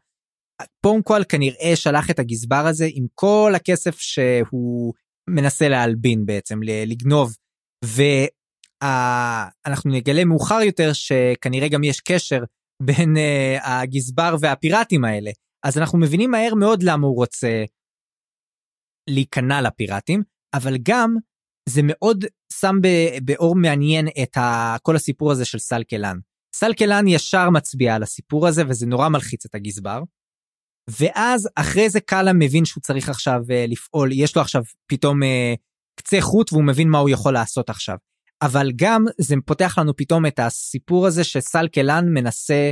פורנקואל 0.81 1.25
כנראה 1.25 1.73
שלח 1.75 2.11
את 2.11 2.19
הגזבר 2.19 2.67
הזה 2.67 2.87
עם 2.93 3.07
כל 3.15 3.53
הכסף 3.57 3.99
שהוא 3.99 4.95
מנסה 5.31 5.69
להלבין 5.69 6.27
בעצם, 6.27 6.61
לגנוב. 6.63 7.37
ואנחנו 8.85 9.91
נגלה 9.91 10.25
מאוחר 10.25 10.61
יותר 10.61 10.93
שכנראה 10.93 11.69
גם 11.69 11.85
יש 11.85 12.01
קשר 12.01 12.39
בין 12.83 13.17
uh, 13.17 13.69
הגזבר 13.69 14.37
והפיראטים 14.41 15.05
האלה. 15.05 15.31
אז 15.67 15.79
אנחנו 15.79 15.99
מבינים 15.99 16.31
מהר 16.31 16.55
מאוד 16.55 16.83
למה 16.83 17.07
הוא 17.07 17.17
רוצה 17.17 17.65
להיכנע 19.11 19.61
לפיראטים, 19.63 20.23
אבל 20.55 20.77
גם 20.83 21.17
זה 21.69 21.81
מאוד 21.85 22.25
שם 22.53 22.77
באור 23.25 23.57
מעניין 23.57 24.09
את 24.23 24.37
כל 24.83 24.97
הסיפור 24.97 25.33
הזה 25.33 25.45
של 25.45 25.59
סלקלן. 25.59 26.19
סלקלן 26.55 27.09
ישר 27.09 27.51
מצביע 27.51 27.95
על 27.95 28.03
הסיפור 28.03 28.49
הזה 28.49 28.63
וזה 28.69 28.87
נורא 28.87 29.09
מלחיץ 29.09 29.45
את 29.45 29.55
הגזבר. 29.55 30.03
ואז 30.91 31.49
אחרי 31.57 31.91
זה 31.91 32.01
קאלה 32.01 32.33
מבין 32.33 32.65
שהוא 32.65 32.81
צריך 32.81 33.09
עכשיו 33.09 33.41
uh, 33.47 33.71
לפעול, 33.71 34.11
יש 34.13 34.37
לו 34.37 34.43
עכשיו 34.43 34.63
פתאום 34.87 35.23
uh, 35.23 35.27
קצה 35.97 36.21
חוט 36.21 36.53
והוא 36.53 36.65
מבין 36.65 36.89
מה 36.89 36.99
הוא 36.99 37.11
יכול 37.11 37.33
לעשות 37.33 37.71
עכשיו. 37.71 37.97
אבל 38.43 38.71
גם 38.77 39.05
זה 39.19 39.35
פותח 39.47 39.79
לנו 39.79 39.97
פתאום 39.97 40.27
את 40.27 40.39
הסיפור 40.39 41.07
הזה 41.07 41.25
שסל 41.25 41.69
קלן 41.69 42.05
מנסה 42.09 42.71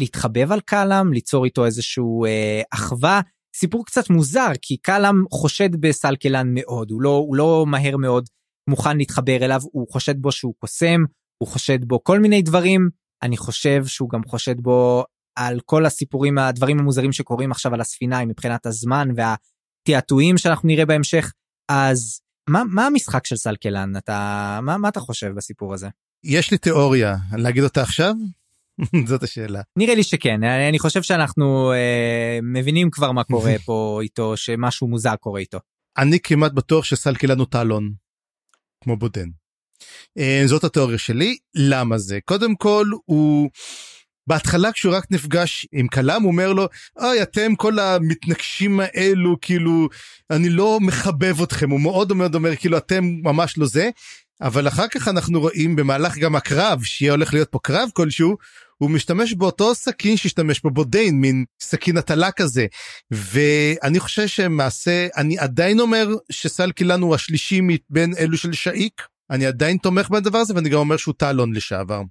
להתחבב 0.00 0.52
על 0.52 0.60
קאלאם, 0.60 1.12
ליצור 1.12 1.44
איתו 1.44 1.66
איזשהו 1.66 2.24
אה, 2.24 2.62
אחווה. 2.70 3.20
סיפור 3.56 3.86
קצת 3.86 4.10
מוזר, 4.10 4.50
כי 4.62 4.76
קאלאם 4.76 5.24
חושד 5.30 5.76
בסל 5.80 6.16
קלן 6.16 6.48
מאוד, 6.54 6.90
הוא 6.90 7.02
לא, 7.02 7.08
הוא 7.08 7.36
לא 7.36 7.64
מהר 7.68 7.96
מאוד 7.96 8.28
מוכן 8.70 8.96
להתחבר 8.96 9.44
אליו, 9.44 9.60
הוא 9.72 9.86
חושד 9.90 10.18
בו 10.18 10.32
שהוא 10.32 10.54
קוסם, 10.58 11.04
הוא 11.42 11.48
חושד 11.48 11.84
בו 11.84 12.04
כל 12.04 12.20
מיני 12.20 12.42
דברים, 12.42 12.88
אני 13.22 13.36
חושב 13.36 13.86
שהוא 13.86 14.10
גם 14.10 14.20
חושד 14.24 14.60
בו 14.60 15.04
על 15.38 15.60
כל 15.60 15.86
הסיפורים, 15.86 16.38
הדברים 16.38 16.78
המוזרים 16.78 17.12
שקורים 17.12 17.50
עכשיו 17.50 17.74
על 17.74 17.80
הספינה 17.80 18.24
מבחינת 18.24 18.66
הזמן 18.66 19.08
והתעתועים 19.16 20.38
שאנחנו 20.38 20.66
נראה 20.68 20.86
בהמשך, 20.86 21.32
אז 21.70 22.20
מה, 22.50 22.62
מה 22.66 22.86
המשחק 22.86 23.26
של 23.26 23.36
סלקלן? 23.36 23.96
אתה, 23.96 24.58
מה, 24.62 24.78
מה 24.78 24.88
אתה 24.88 25.00
חושב 25.00 25.32
בסיפור 25.36 25.74
הזה? 25.74 25.88
יש 26.24 26.50
לי 26.50 26.58
תיאוריה, 26.58 27.16
להגיד 27.32 27.64
אותה 27.64 27.82
עכשיו? 27.82 28.14
זאת 29.08 29.22
השאלה. 29.22 29.60
נראה 29.78 29.94
לי 29.94 30.02
שכן, 30.02 30.44
אני 30.44 30.78
חושב 30.78 31.02
שאנחנו 31.02 31.72
אה, 31.72 32.38
מבינים 32.42 32.90
כבר 32.90 33.12
מה 33.12 33.24
קורה 33.24 33.54
פה 33.66 33.98
איתו, 34.02 34.36
שמשהו 34.36 34.88
מוזר 34.88 35.16
קורה 35.16 35.40
איתו. 35.40 35.58
אני 35.98 36.20
כמעט 36.20 36.52
בטוח 36.52 36.84
שסלקלן 36.84 37.38
הוא 37.38 37.46
טלון, 37.50 37.92
כמו 38.84 38.96
בודן. 38.96 39.28
אה, 40.18 40.42
זאת 40.46 40.64
התיאוריה 40.64 40.98
שלי, 40.98 41.36
למה 41.54 41.98
זה? 41.98 42.18
קודם 42.24 42.56
כל 42.56 42.86
הוא... 43.04 43.50
בהתחלה 44.26 44.72
כשהוא 44.72 44.94
רק 44.94 45.04
נפגש 45.10 45.66
עם 45.72 45.88
כלם 45.88 46.22
הוא 46.22 46.30
אומר 46.30 46.52
לו 46.52 46.68
אוי 47.00 47.22
אתם 47.22 47.54
כל 47.54 47.78
המתנגשים 47.78 48.80
האלו 48.80 49.36
כאילו 49.40 49.88
אני 50.30 50.48
לא 50.48 50.78
מחבב 50.80 51.42
אתכם 51.42 51.70
הוא 51.70 51.80
מאוד 51.80 52.12
מאוד 52.12 52.34
אומר 52.34 52.56
כאילו 52.56 52.78
אתם 52.78 53.04
ממש 53.04 53.58
לא 53.58 53.66
זה 53.66 53.90
אבל 54.42 54.68
אחר 54.68 54.88
כך 54.88 55.08
אנחנו 55.08 55.40
רואים 55.40 55.76
במהלך 55.76 56.18
גם 56.18 56.36
הקרב 56.36 56.82
שיהיה 56.82 57.12
הולך 57.12 57.34
להיות 57.34 57.48
פה 57.48 57.58
קרב 57.62 57.88
כלשהו 57.92 58.36
הוא 58.78 58.90
משתמש 58.90 59.34
באותו 59.34 59.74
סכין 59.74 60.16
שהשתמש 60.16 60.60
בו 60.60 60.70
בודיין 60.70 61.20
מין 61.20 61.44
סכין 61.60 61.96
הטלה 61.96 62.32
כזה 62.32 62.66
ואני 63.10 64.00
חושב 64.00 64.26
שמעשה 64.26 65.06
אני 65.16 65.38
עדיין 65.38 65.80
אומר 65.80 66.08
שסל 66.30 66.72
קילן 66.72 67.00
הוא 67.00 67.14
השלישי 67.14 67.60
מבין 67.62 68.14
אלו 68.18 68.36
של 68.36 68.52
שאיק 68.52 69.02
אני 69.30 69.46
עדיין 69.46 69.76
תומך 69.76 70.10
בדבר 70.10 70.38
הזה 70.38 70.54
ואני 70.54 70.68
גם 70.68 70.78
אומר 70.78 70.96
שהוא 70.96 71.14
טלון 71.18 71.54
לשעבר. 71.54 72.02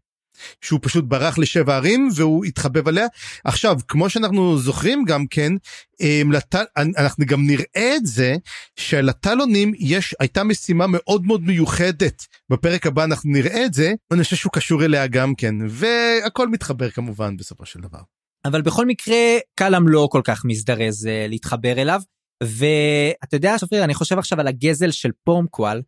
שהוא 0.61 0.79
פשוט 0.83 1.05
ברח 1.05 1.37
לשבע 1.37 1.75
ערים 1.75 2.09
והוא 2.15 2.45
התחבב 2.45 2.87
עליה. 2.87 3.07
עכשיו, 3.43 3.77
כמו 3.87 4.09
שאנחנו 4.09 4.57
זוכרים 4.57 5.03
גם 5.05 5.27
כן, 5.27 5.53
אמ, 6.01 6.31
לת... 6.31 6.55
אנחנו 6.77 7.25
גם 7.25 7.47
נראה 7.47 7.95
את 7.95 8.05
זה 8.05 8.35
שלטלונים 8.75 9.73
יש, 9.79 10.15
הייתה 10.19 10.43
משימה 10.43 10.85
מאוד 10.87 11.25
מאוד 11.25 11.41
מיוחדת. 11.41 12.25
בפרק 12.49 12.87
הבא 12.87 13.03
אנחנו 13.03 13.31
נראה 13.31 13.65
את 13.65 13.73
זה, 13.73 13.93
אני 14.11 14.23
חושב 14.23 14.35
שהוא 14.35 14.51
קשור 14.51 14.85
אליה 14.85 15.07
גם 15.07 15.35
כן, 15.35 15.55
והכל 15.69 16.47
מתחבר 16.47 16.89
כמובן 16.89 17.37
בסופו 17.37 17.65
של 17.65 17.79
דבר. 17.79 17.99
אבל 18.45 18.61
בכל 18.61 18.85
מקרה, 18.85 19.15
קלאם 19.55 19.87
לא 19.87 20.07
כל 20.11 20.21
כך 20.23 20.45
מזדרז 20.45 21.05
אה, 21.05 21.29
להתחבר 21.29 21.81
אליו, 21.81 22.01
ואתה 22.43 23.35
יודע, 23.35 23.57
שפריר, 23.57 23.83
אני 23.83 23.93
חושב 23.93 24.17
עכשיו 24.17 24.39
על 24.39 24.47
הגזבר 24.47 24.91
של 24.91 25.09
פורמקוואל, 25.23 25.81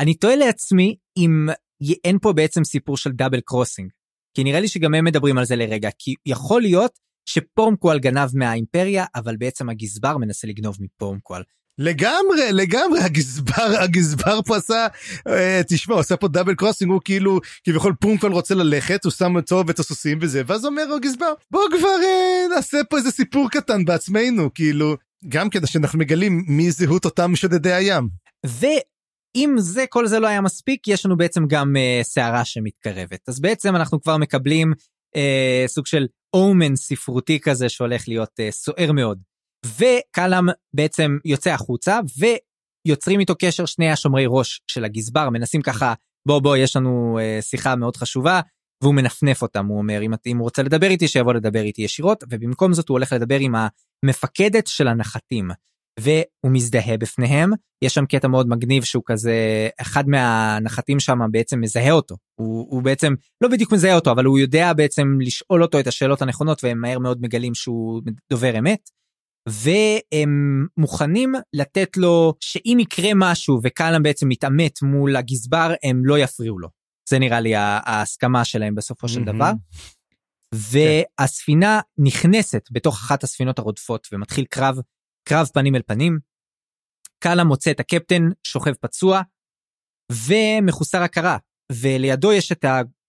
אני 0.00 0.14
תוהה 0.14 0.36
לעצמי 0.36 0.96
אם 1.16 1.48
אין 2.04 2.18
פה 2.22 2.32
בעצם 2.32 2.64
סיפור 2.64 2.96
של 2.96 3.10
double 3.12 3.40
crossing. 3.40 3.90
כי 4.36 4.44
נראה 4.44 4.60
לי 4.60 4.68
שגם 4.68 4.94
הם 4.94 5.04
מדברים 5.04 5.38
על 5.38 5.44
זה 5.44 5.56
לרגע, 5.56 5.88
כי 5.98 6.14
יכול 6.26 6.62
להיות 6.62 6.98
שפורמקואל 7.26 7.98
גנב 7.98 8.28
מהאימפריה, 8.34 9.04
אבל 9.14 9.36
בעצם 9.36 9.68
הגזבר 9.68 10.16
מנסה 10.16 10.48
לגנוב 10.48 10.76
מפורמקואל. 10.80 11.42
לגמרי, 11.78 12.52
לגמרי, 12.52 13.00
הגזבר, 13.00 13.72
הגזבר 13.82 14.42
פה 14.42 14.56
עשה, 14.56 14.86
אה, 15.28 15.60
תשמע, 15.68 15.94
הוא 15.94 16.00
עשה 16.00 16.16
פה 16.16 16.28
double 16.28 16.54
crossing, 16.54 16.90
הוא 16.90 17.00
כאילו, 17.04 17.40
כביכול 17.64 17.94
פורמקואל 18.00 18.32
רוצה 18.32 18.54
ללכת, 18.54 19.04
הוא 19.04 19.12
שם 19.12 19.40
צהוב 19.40 19.70
את 19.70 19.78
הסוסים 19.78 20.18
וזה, 20.20 20.42
ואז 20.46 20.66
אומר 20.66 20.82
הגזבר, 20.96 21.32
בוא 21.50 21.60
כבר 21.78 21.88
אה, 22.04 22.56
נעשה 22.56 22.78
פה 22.90 22.96
איזה 22.96 23.10
סיפור 23.10 23.50
קטן 23.50 23.84
בעצמנו, 23.84 24.54
כאילו, 24.54 24.96
גם 25.28 25.50
כדי 25.50 25.66
שאנחנו 25.66 25.98
מגלים 25.98 26.44
מי 26.46 26.70
זהות 26.70 27.04
אותם 27.04 27.36
שודדי 27.36 27.72
הים. 27.72 28.08
אם 29.36 29.54
זה, 29.58 29.84
כל 29.88 30.06
זה 30.06 30.18
לא 30.18 30.26
היה 30.26 30.40
מספיק, 30.40 30.88
יש 30.88 31.06
לנו 31.06 31.16
בעצם 31.16 31.46
גם 31.46 31.76
אה, 31.76 32.00
סערה 32.02 32.44
שמתקרבת. 32.44 33.28
אז 33.28 33.40
בעצם 33.40 33.76
אנחנו 33.76 34.00
כבר 34.02 34.16
מקבלים 34.16 34.72
אה, 35.16 35.64
סוג 35.66 35.86
של 35.86 36.06
אומן 36.34 36.76
ספרותי 36.76 37.40
כזה 37.40 37.68
שהולך 37.68 38.08
להיות 38.08 38.40
אה, 38.40 38.50
סוער 38.50 38.92
מאוד. 38.92 39.22
וקלאם 39.66 40.46
בעצם 40.74 41.18
יוצא 41.24 41.50
החוצה 41.50 42.00
ויוצרים 42.18 43.20
איתו 43.20 43.34
קשר 43.38 43.66
שני 43.66 43.90
השומרי 43.90 44.24
ראש 44.28 44.60
של 44.66 44.84
הגזבר, 44.84 45.30
מנסים 45.30 45.62
ככה, 45.62 45.94
בוא 46.26 46.40
בוא, 46.40 46.56
יש 46.56 46.76
לנו 46.76 47.18
אה, 47.22 47.38
שיחה 47.42 47.76
מאוד 47.76 47.96
חשובה, 47.96 48.40
והוא 48.82 48.94
מנפנף 48.94 49.42
אותם, 49.42 49.66
הוא 49.66 49.78
אומר, 49.78 50.02
אם, 50.02 50.12
אם 50.26 50.36
הוא 50.36 50.44
רוצה 50.44 50.62
לדבר 50.62 50.86
איתי, 50.86 51.08
שיבוא 51.08 51.34
לדבר 51.34 51.62
איתי 51.62 51.82
ישירות, 51.82 52.24
ובמקום 52.30 52.72
זאת 52.72 52.88
הוא 52.88 52.94
הולך 52.94 53.12
לדבר 53.12 53.38
עם 53.40 53.54
המפקדת 54.04 54.66
של 54.66 54.88
הנחתים. 54.88 55.50
והוא 56.00 56.52
מזדהה 56.52 56.96
בפניהם. 56.96 57.50
יש 57.84 57.94
שם 57.94 58.06
קטע 58.06 58.28
מאוד 58.28 58.48
מגניב 58.48 58.84
שהוא 58.84 59.02
כזה, 59.06 59.68
אחד 59.80 60.08
מהנחתים 60.08 61.00
שם 61.00 61.18
בעצם 61.30 61.60
מזהה 61.60 61.92
אותו. 61.92 62.16
הוא, 62.40 62.66
הוא 62.70 62.82
בעצם 62.82 63.14
לא 63.40 63.48
בדיוק 63.48 63.72
מזהה 63.72 63.94
אותו, 63.94 64.10
אבל 64.10 64.24
הוא 64.24 64.38
יודע 64.38 64.72
בעצם 64.72 65.18
לשאול 65.20 65.62
אותו 65.62 65.80
את 65.80 65.86
השאלות 65.86 66.22
הנכונות, 66.22 66.64
והם 66.64 66.80
מהר 66.80 66.98
מאוד 66.98 67.18
מגלים 67.22 67.54
שהוא 67.54 68.02
דובר 68.30 68.58
אמת. 68.58 68.90
והם 69.48 70.66
מוכנים 70.76 71.34
לתת 71.52 71.96
לו 71.96 72.34
שאם 72.40 72.78
יקרה 72.80 73.10
משהו 73.14 73.60
וקלאם 73.62 74.02
בעצם 74.02 74.28
מתעמת 74.28 74.82
מול 74.82 75.16
הגזבר, 75.16 75.74
הם 75.82 76.04
לא 76.04 76.18
יפריעו 76.18 76.58
לו. 76.58 76.68
זה 77.08 77.18
נראה 77.18 77.40
לי 77.40 77.52
ההסכמה 77.56 78.44
שלהם 78.44 78.74
בסופו 78.74 79.08
של 79.08 79.24
דבר. 79.24 79.52
והספינה 80.54 81.80
נכנסת 81.98 82.68
בתוך 82.70 82.94
אחת 82.94 83.24
הספינות 83.24 83.58
הרודפות 83.58 84.08
ומתחיל 84.12 84.44
קרב 84.44 84.78
קרב 85.30 85.46
פנים 85.46 85.74
אל 85.74 85.82
פנים. 85.86 86.18
קאלה 87.18 87.44
מוצא 87.44 87.70
את 87.70 87.80
הקפטן 87.80 88.22
שוכב 88.46 88.72
פצוע 88.80 89.20
ומחוסר 90.12 91.02
הכרה, 91.02 91.36
ולידו 91.72 92.32
יש 92.32 92.52
את 92.52 92.64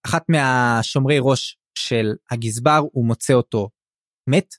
אחת 0.05 0.25
מהשומרי 0.29 1.17
ראש 1.21 1.57
של 1.77 2.13
הגזבר, 2.31 2.79
הוא 2.91 3.05
מוצא 3.05 3.33
אותו 3.33 3.69
מת, 4.29 4.55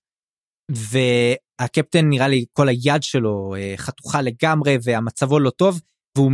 הקפטן 1.58 2.08
נראה 2.08 2.28
לי 2.28 2.44
כל 2.52 2.68
היד 2.68 3.02
שלו 3.02 3.54
אה, 3.54 3.74
חתוכה 3.76 4.22
לגמרי 4.22 4.76
והמצבו 4.82 5.38
לא 5.40 5.50
טוב. 5.50 5.80
והוא 6.16 6.32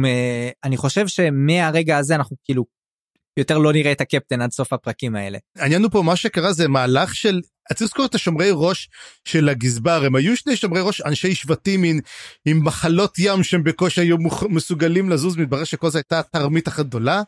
אני 0.65 0.77
חושב 0.77 1.09
שמהרגע 1.09 1.99
הזה 1.99 2.15
אנחנו 2.15 2.37
כאילו 2.45 2.65
יותר 3.39 3.59
לא 3.59 3.73
נראה 3.73 3.93
את 3.93 4.01
הקפטן 4.01 4.41
עד 4.41 4.53
סוף 4.53 4.73
הפרקים 4.73 5.17
האלה. 5.17 5.39
העניין 5.57 5.83
הוא 5.83 5.91
פה 5.91 6.03
מה 6.03 6.17
שקרה 6.17 6.53
זה 6.53 6.69
מהלך 6.69 7.15
של 7.15 7.41
צריך 7.75 7.83
לזכור 7.83 8.07
את 8.07 8.15
השומרי 8.15 8.49
ראש 8.53 8.89
של 9.25 9.49
הגזבר 9.49 10.05
הם 10.05 10.17
היו 10.17 10.37
שני 10.37 10.57
שומרי 10.57 10.81
ראש 10.81 11.01
אנשי 11.01 11.35
שבטים 11.35 11.83
עם, 11.83 11.99
עם 12.45 12.65
מחלות 12.65 13.15
ים 13.19 13.43
שהם 13.43 13.65
בקושי 13.65 14.01
היו 14.01 14.17
מסוגלים 14.49 15.11
לזוז 15.11 15.37
מתברר 15.37 15.65
שכל 15.65 15.91
זה 15.91 15.99
הייתה 15.99 16.23
תרמית 16.23 16.69
אחת 16.69 16.87
גדולה 16.87 17.23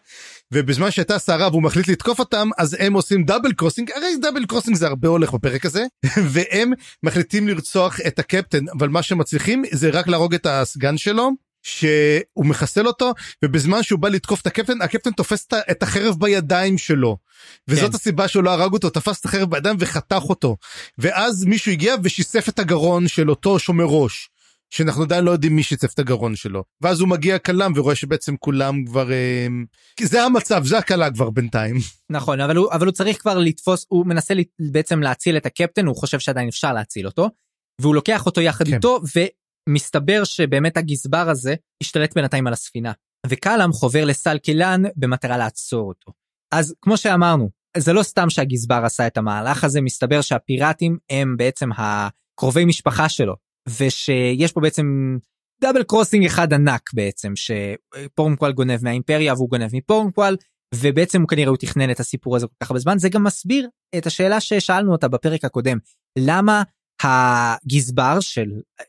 ובזמן 0.52 0.90
שהייתה 0.90 1.18
סערה 1.18 1.48
והוא 1.48 1.62
מחליט 1.62 1.88
לתקוף 1.88 2.18
אותם 2.18 2.48
אז 2.58 2.76
הם 2.78 2.92
עושים 2.92 3.24
double 3.24 3.52
crossing 3.52 3.90
הרי 3.96 4.16
double 4.22 4.46
crossing 4.46 4.76
זה 4.76 4.86
הרבה 4.86 5.08
הולך 5.08 5.34
בפרק 5.34 5.66
הזה 5.66 5.84
והם 6.32 6.72
מחליטים 7.02 7.48
לרצוח 7.48 8.00
את 8.06 8.18
הקפטן 8.18 8.64
אבל 8.78 8.88
מה 8.88 9.02
שמצליחים 9.02 9.62
זה 9.72 9.90
רק 9.90 10.08
להרוג 10.08 10.34
את 10.34 10.46
הסגן 10.46 10.96
שלו 10.96 11.30
שהוא 11.62 12.46
מחסל 12.46 12.86
אותו 12.86 13.12
ובזמן 13.44 13.82
שהוא 13.82 13.98
בא 14.00 14.08
לתקוף 14.08 14.40
את 14.40 14.46
הקפטן 14.46 14.82
הקפטן 14.82 15.10
תופס 15.10 15.46
את 15.70 15.82
החרב 15.82 16.16
בידיים 16.18 16.78
שלו 16.78 17.16
וזאת 17.68 17.90
כן. 17.90 17.96
הסיבה 17.96 18.28
שהוא 18.28 18.44
לא 18.44 18.50
הרג 18.50 18.72
אותו 18.72 18.90
תפס 18.90 19.20
את 19.20 19.24
החרב 19.24 19.50
בידיים 19.50 19.76
וחתך 19.80 20.22
אותו 20.22 20.56
ואז 20.98 21.44
מישהו 21.44 21.72
הגיע 21.72 21.94
ושיסף 22.02 22.48
את 22.48 22.58
הגרון 22.58 23.08
של 23.08 23.30
אותו 23.30 23.58
שומר 23.58 23.84
ראש. 23.84 24.30
שאנחנו 24.70 25.02
עדיין 25.02 25.24
לא 25.24 25.30
יודעים 25.30 25.56
מי 25.56 25.62
שיצף 25.62 25.94
את 25.94 25.98
הגרון 25.98 26.36
שלו 26.36 26.64
ואז 26.80 27.00
הוא 27.00 27.08
מגיע 27.08 27.38
כלם 27.38 27.72
ורואה 27.76 27.94
שבעצם 27.94 28.36
כולם 28.36 28.84
כבר 28.84 29.12
אה, 29.12 29.46
זה 30.02 30.22
המצב 30.22 30.64
זה 30.64 30.78
הקלה 30.78 31.10
כבר 31.10 31.30
בינתיים 31.30 31.76
נכון 32.10 32.40
אבל 32.40 32.56
הוא 32.56 32.72
אבל 32.72 32.86
הוא 32.86 32.92
צריך 32.92 33.20
כבר 33.20 33.38
לתפוס 33.38 33.86
הוא 33.88 34.06
מנסה 34.06 34.34
בעצם 34.72 35.00
להציל 35.02 35.36
את 35.36 35.46
הקפטן 35.46 35.86
הוא 35.86 35.96
חושב 35.96 36.18
שעדיין 36.18 36.48
אפשר 36.48 36.72
להציל 36.72 37.06
אותו 37.06 37.30
והוא 37.80 37.94
לוקח 37.94 38.26
אותו 38.26 38.40
יחד 38.40 38.66
כן. 38.66 38.74
איתו 38.74 39.00
מסתבר 39.68 40.24
שבאמת 40.24 40.76
הגזבר 40.76 41.28
הזה 41.28 41.54
השתלט 41.82 42.14
בינתיים 42.14 42.46
על 42.46 42.52
הספינה, 42.52 42.92
וקלאם 43.26 43.72
חובר 43.72 44.04
לסל 44.04 44.38
קילן 44.38 44.82
במטרה 44.96 45.38
לעצור 45.38 45.88
אותו. 45.88 46.12
אז 46.54 46.74
כמו 46.82 46.96
שאמרנו, 46.96 47.50
זה 47.76 47.92
לא 47.92 48.02
סתם 48.02 48.30
שהגזבר 48.30 48.82
עשה 48.84 49.06
את 49.06 49.16
המהלך 49.16 49.64
הזה, 49.64 49.80
מסתבר 49.80 50.20
שהפיראטים 50.20 50.98
הם 51.10 51.36
בעצם 51.36 51.68
הקרובי 51.76 52.64
משפחה 52.64 53.08
שלו, 53.08 53.34
ושיש 53.68 54.52
פה 54.52 54.60
בעצם 54.60 55.16
דאבל 55.60 55.82
קרוסינג 55.82 56.26
אחד 56.26 56.52
ענק 56.52 56.90
בעצם, 56.94 57.32
שפורנקוואל 57.36 58.52
גונב 58.52 58.78
מהאימפריה 58.84 59.34
והוא 59.34 59.48
גונב 59.48 59.70
מפורנקוואל, 59.72 60.36
ובעצם 60.74 61.26
כנראה 61.26 61.48
הוא 61.48 61.56
תכנן 61.56 61.90
את 61.90 62.00
הסיפור 62.00 62.36
הזה 62.36 62.46
כל 62.46 62.54
כך 62.62 62.70
הרבה 62.70 62.80
זמן, 62.80 62.98
זה 62.98 63.08
גם 63.08 63.24
מסביר 63.24 63.68
את 63.98 64.06
השאלה 64.06 64.40
ששאלנו 64.40 64.92
אותה 64.92 65.08
בפרק 65.08 65.44
הקודם, 65.44 65.78
למה 66.18 66.62
הגזבר 67.02 68.20
של, 68.20 68.48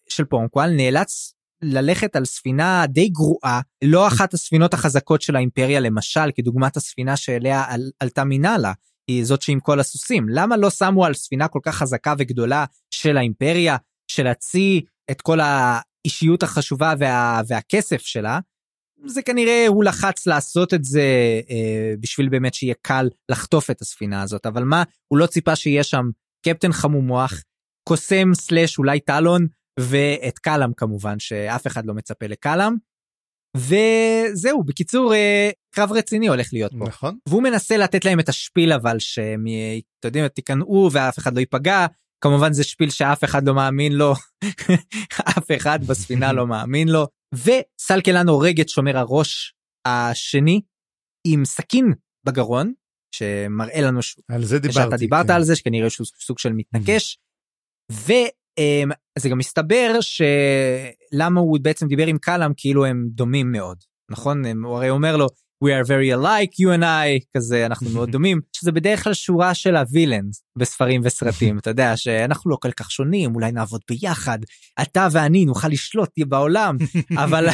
של 0.10 0.26
פורנקואל 0.26 0.70
נאלץ 0.72 1.34
ללכת 1.62 2.16
על 2.16 2.26
ספינה 2.26 2.86
די 2.88 3.10
גרועה, 3.10 3.62
לא 3.84 4.08
אחת 4.08 4.34
הספינות 4.34 4.74
החזקות 4.74 5.22
של 5.22 5.36
האימפריה 5.36 5.80
למשל, 5.80 6.32
כדוגמת 6.36 6.78
הספינה 6.78 7.18
שאליה 7.18 7.64
על, 7.68 7.92
עלתה 8.00 8.24
מנהלה, 8.24 8.74
היא 9.08 9.26
זאת 9.26 9.42
שעם 9.42 9.60
כל 9.60 9.80
הסוסים. 9.80 10.30
למה 10.30 10.58
לא 10.58 10.70
שמו 10.70 11.06
על 11.06 11.14
ספינה 11.14 11.48
כל 11.48 11.60
כך 11.64 11.76
חזקה 11.76 12.14
וגדולה 12.18 12.66
של 12.92 13.18
האימפריה, 13.18 13.78
של 14.08 14.28
הצי 14.28 14.82
את 15.12 15.22
כל 15.22 15.40
האישיות 15.40 16.44
החשובה 16.44 16.94
וה, 17.00 17.42
והכסף 17.48 18.02
שלה? 18.02 18.40
זה 19.06 19.22
כנראה 19.22 19.66
הוא 19.68 19.84
לחץ 19.84 20.28
לעשות 20.28 20.74
את 20.74 20.84
זה 20.84 21.04
אה, 21.50 21.94
בשביל 22.00 22.30
באמת 22.30 22.54
שיהיה 22.54 22.74
קל 22.82 23.10
לחטוף 23.32 23.72
את 23.72 23.82
הספינה 23.82 24.22
הזאת, 24.22 24.46
אבל 24.46 24.64
מה, 24.64 24.84
הוא 25.08 25.20
לא 25.20 25.26
ציפה 25.26 25.56
שיהיה 25.56 25.84
שם 25.84 26.10
קפטן 26.46 26.72
חמום 26.72 27.08
מוח, 27.08 27.34
קוסם 27.88 28.34
סלאש 28.34 28.78
אולי 28.78 29.00
טלון 29.00 29.48
ואת 29.80 30.40
קלאם 30.40 30.74
כמובן 30.74 31.20
שאף 31.20 31.68
אחד 31.68 31.86
לא 31.86 31.94
מצפה 31.94 32.28
לקלאם. 32.28 32.74
וזהו 33.58 34.64
בקיצור 34.64 35.14
אה, 35.14 35.50
קרב 35.76 35.92
רציני 35.92 36.28
הולך 36.28 36.50
להיות 36.54 36.72
פה. 36.80 36.86
נכון. 36.88 37.18
והוא 37.30 37.44
מנסה 37.44 37.78
לתת 37.78 38.06
להם 38.06 38.20
את 38.20 38.30
השפיל 38.30 38.74
אבל 38.74 39.00
שהם 39.00 39.46
אתם 40.00 40.08
יודעים 40.08 40.28
תיכנעו 40.28 40.90
ואף 40.92 41.20
אחד 41.20 41.36
לא 41.36 41.40
ייפגע. 41.40 41.86
כמובן 42.24 42.54
זה 42.54 42.64
שפיל 42.64 42.90
שאף 42.90 43.24
אחד 43.24 43.48
לא 43.48 43.56
מאמין 43.56 43.94
לו. 43.94 44.14
אף 45.38 45.52
אחד 45.58 45.80
בספינה 45.84 46.34
לא 46.34 46.48
מאמין 46.48 46.88
לו. 46.88 47.08
וסלקלן 47.34 48.28
הורג 48.28 48.62
את 48.62 48.70
שומר 48.70 48.98
הראש 48.98 49.54
השני 49.88 50.62
עם 51.28 51.46
סכין 51.46 51.94
בגרון 52.26 52.74
שמראה 53.16 53.82
לנו 53.82 54.02
ש... 54.02 54.16
על 54.30 54.44
זה 54.44 54.60
דיברתי, 54.60 54.80
שאתה 54.84 54.98
דיברת 54.98 55.28
כן. 55.28 55.34
על 55.34 55.44
זה 55.44 55.56
שכנראה 55.56 55.90
שהוא 55.90 56.08
סוג 56.20 56.40
של 56.40 56.54
מתנקש 56.54 57.18
וזה 57.92 59.30
גם 59.30 59.38
מסתבר 59.38 60.00
שלמה 60.02 61.40
הוא 61.40 61.60
בעצם 61.62 61.88
דיבר 61.88 62.08
עם 62.08 62.18
קלאם 62.18 62.52
כאילו 62.58 62.86
הם 62.86 63.08
דומים 63.10 63.52
מאוד 63.52 63.78
נכון? 64.12 64.46
הוא 64.64 64.76
הרי 64.76 64.90
אומר 64.90 65.18
לו 65.18 65.28
we 65.64 65.68
are 65.68 65.88
very 65.88 66.12
alike 66.18 66.54
you 66.62 66.80
and 66.80 66.84
I 66.84 67.26
כזה 67.38 67.66
אנחנו 67.66 67.90
מאוד 67.90 68.12
דומים 68.16 68.40
שזה 68.54 68.72
בדרך 68.72 69.04
כלל 69.04 69.14
שורה 69.14 69.54
של 69.54 69.76
הווילאנס 69.76 70.44
בספרים 70.58 71.02
וסרטים 71.04 71.58
אתה 71.60 71.70
יודע 71.70 71.98
שאנחנו 71.98 72.52
לא 72.52 72.58
כל 72.62 72.72
כך 72.72 72.92
שונים 72.92 73.36
אולי 73.36 73.52
נעבוד 73.52 73.82
ביחד 73.90 74.40
אתה 74.82 75.08
ואני 75.12 75.46
נוכל 75.46 75.68
לשלוט 75.68 76.10
בעולם 76.28 76.78
אבל 77.24 77.48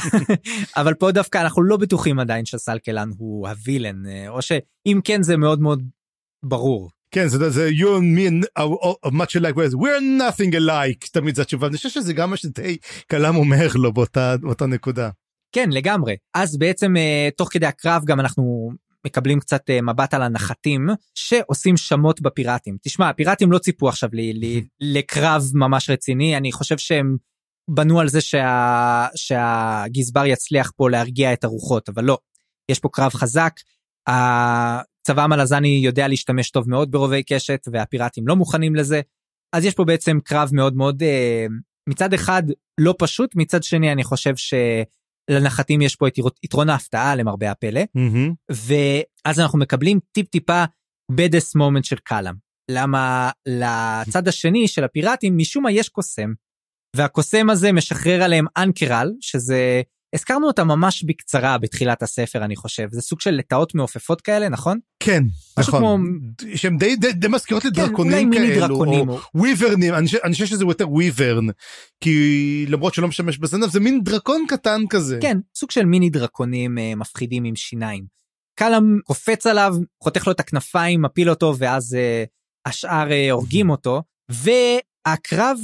אבל 0.77 0.93
פה 0.93 1.11
דווקא 1.11 1.37
אנחנו 1.37 1.63
לא 1.63 1.77
בטוחים 1.77 2.19
עדיין 2.19 2.45
שסלקלן 2.45 3.09
הוא 3.17 3.47
הווילן 3.47 4.27
או 4.27 4.41
שאם 4.41 4.99
כן 5.03 5.23
זה 5.23 5.37
מאוד 5.37 5.61
מאוד 5.61 5.83
ברור 6.43 6.89
כן 7.11 7.27
זה 7.27 7.49
זה 7.49 7.69
you 7.69 7.85
and 7.85 8.17
me 8.17 8.47
uh, 8.59 9.09
much 9.09 9.39
alike 9.39 9.55
we're 9.55 10.01
nothing 10.19 10.53
alike. 10.53 11.11
תמיד 11.11 11.35
זה 11.35 11.41
התשובה. 11.41 11.67
אני 11.67 11.77
חושב 11.77 11.89
שזה 11.89 12.13
גם 12.13 12.29
מה 12.29 12.37
שדי 12.37 12.77
קלם 13.07 13.35
אומר 13.35 13.67
לו 13.75 13.93
באותה, 13.93 14.37
באותה 14.37 14.65
נקודה. 14.65 15.09
כן 15.51 15.69
לגמרי. 15.71 16.15
אז 16.33 16.57
בעצם 16.57 16.95
uh, 16.95 17.35
תוך 17.37 17.49
כדי 17.51 17.65
הקרב 17.65 18.03
גם 18.05 18.19
אנחנו 18.19 18.71
מקבלים 19.05 19.39
קצת 19.39 19.69
uh, 19.69 19.81
מבט 19.81 20.13
על 20.13 20.21
הנחתים 20.21 20.87
שעושים 21.15 21.77
שמות 21.77 22.21
בפיראטים. 22.21 22.77
תשמע 22.81 23.09
הפיראטים 23.09 23.51
לא 23.51 23.57
ציפו 23.57 23.89
עכשיו 23.89 24.09
לי, 24.13 24.33
לי, 24.33 24.63
לקרב 24.95 25.43
ממש 25.53 25.89
רציני. 25.89 26.37
אני 26.37 26.51
חושב 26.51 26.77
שהם 26.77 27.17
בנו 27.69 27.99
על 27.99 28.09
זה 28.09 28.21
שה, 28.21 29.07
שהגזבר 29.15 30.25
יצליח 30.25 30.71
פה 30.75 30.89
להרגיע 30.89 31.33
את 31.33 31.43
הרוחות 31.43 31.89
אבל 31.89 32.03
לא. 32.03 32.17
יש 32.69 32.79
פה 32.79 32.89
קרב 32.91 33.13
חזק. 33.13 33.53
צבא 35.07 35.23
המלזני 35.23 35.79
יודע 35.83 36.07
להשתמש 36.07 36.51
טוב 36.51 36.69
מאוד 36.69 36.91
ברובי 36.91 37.23
קשת 37.23 37.67
והפיראטים 37.71 38.27
לא 38.27 38.35
מוכנים 38.35 38.75
לזה. 38.75 39.01
אז 39.55 39.65
יש 39.65 39.73
פה 39.73 39.83
בעצם 39.85 40.19
קרב 40.23 40.49
מאוד 40.53 40.75
מאוד 40.75 41.03
אה, 41.03 41.45
מצד 41.89 42.13
אחד 42.13 42.43
לא 42.79 42.95
פשוט 42.97 43.35
מצד 43.35 43.63
שני 43.63 43.91
אני 43.91 44.03
חושב 44.03 44.33
שלנחתים 44.35 45.81
יש 45.81 45.95
פה 45.95 46.07
את 46.07 46.17
יתרון 46.43 46.69
ההפתעה 46.69 47.15
למרבה 47.15 47.51
הפלא 47.51 47.81
mm-hmm. 47.81 48.33
ואז 48.51 49.39
אנחנו 49.39 49.59
מקבלים 49.59 49.99
טיפ 50.11 50.27
טיפה 50.27 50.63
בדס 51.11 51.55
מומנט 51.55 51.85
של 51.85 51.97
קלאם 52.03 52.35
למה 52.71 53.29
לצד 53.47 54.27
השני 54.27 54.67
של 54.67 54.83
הפיראטים 54.83 55.37
משום 55.37 55.63
מה 55.63 55.71
יש 55.71 55.89
קוסם 55.89 56.33
והקוסם 56.95 57.49
הזה 57.49 57.71
משחרר 57.71 58.23
עליהם 58.23 58.45
אנקרל 58.57 59.11
שזה 59.21 59.81
הזכרנו 60.15 60.47
אותה 60.47 60.63
ממש 60.63 61.03
בקצרה 61.03 61.57
בתחילת 61.57 62.03
הספר 62.03 62.45
אני 62.45 62.55
חושב. 62.55 62.87
זה 62.91 63.01
סוג 63.01 63.21
של 63.21 63.31
לטאות 63.31 63.75
מעופפות 63.75 64.21
כאלה 64.21 64.49
נכון? 64.49 64.79
כן 64.99 65.23
נכון. 65.59 65.79
כמו... 65.79 65.97
שהם 66.55 66.77
די, 66.77 66.95
די, 66.95 67.13
די 67.13 67.27
מזכירות 67.27 67.65
לי 67.65 67.71
כן, 67.75 67.81
כאלו 68.33 68.67
דרקונים, 68.67 69.09
או, 69.09 69.13
או 69.13 69.19
וויברנים 69.35 69.93
אני, 69.93 70.07
אני 70.23 70.33
חושב 70.33 70.45
שזה 70.45 70.63
יותר 70.63 70.89
וויברן 70.89 71.45
כי 72.03 72.65
למרות 72.69 72.93
שלא 72.93 73.07
משמש 73.07 73.37
בזנב 73.37 73.69
זה 73.69 73.79
מין 73.79 74.03
דרקון 74.03 74.45
קטן 74.47 74.81
כזה. 74.89 75.17
כן 75.21 75.37
סוג 75.55 75.71
של 75.71 75.85
מיני 75.85 76.09
דרקונים 76.09 76.77
אה, 76.77 76.95
מפחידים 76.95 77.43
עם 77.43 77.55
שיניים. 77.55 78.05
קלאם 78.59 78.99
קופץ 79.03 79.47
עליו 79.47 79.75
חותך 80.03 80.27
לו 80.27 80.33
את 80.33 80.39
הכנפיים 80.39 81.01
מפיל 81.01 81.29
אותו 81.29 81.53
ואז 81.57 81.95
אה, 81.95 82.23
השאר 82.65 83.11
אה, 83.11 83.31
הורגים 83.31 83.69
אותו. 83.69 84.03
והקרב 84.31 85.59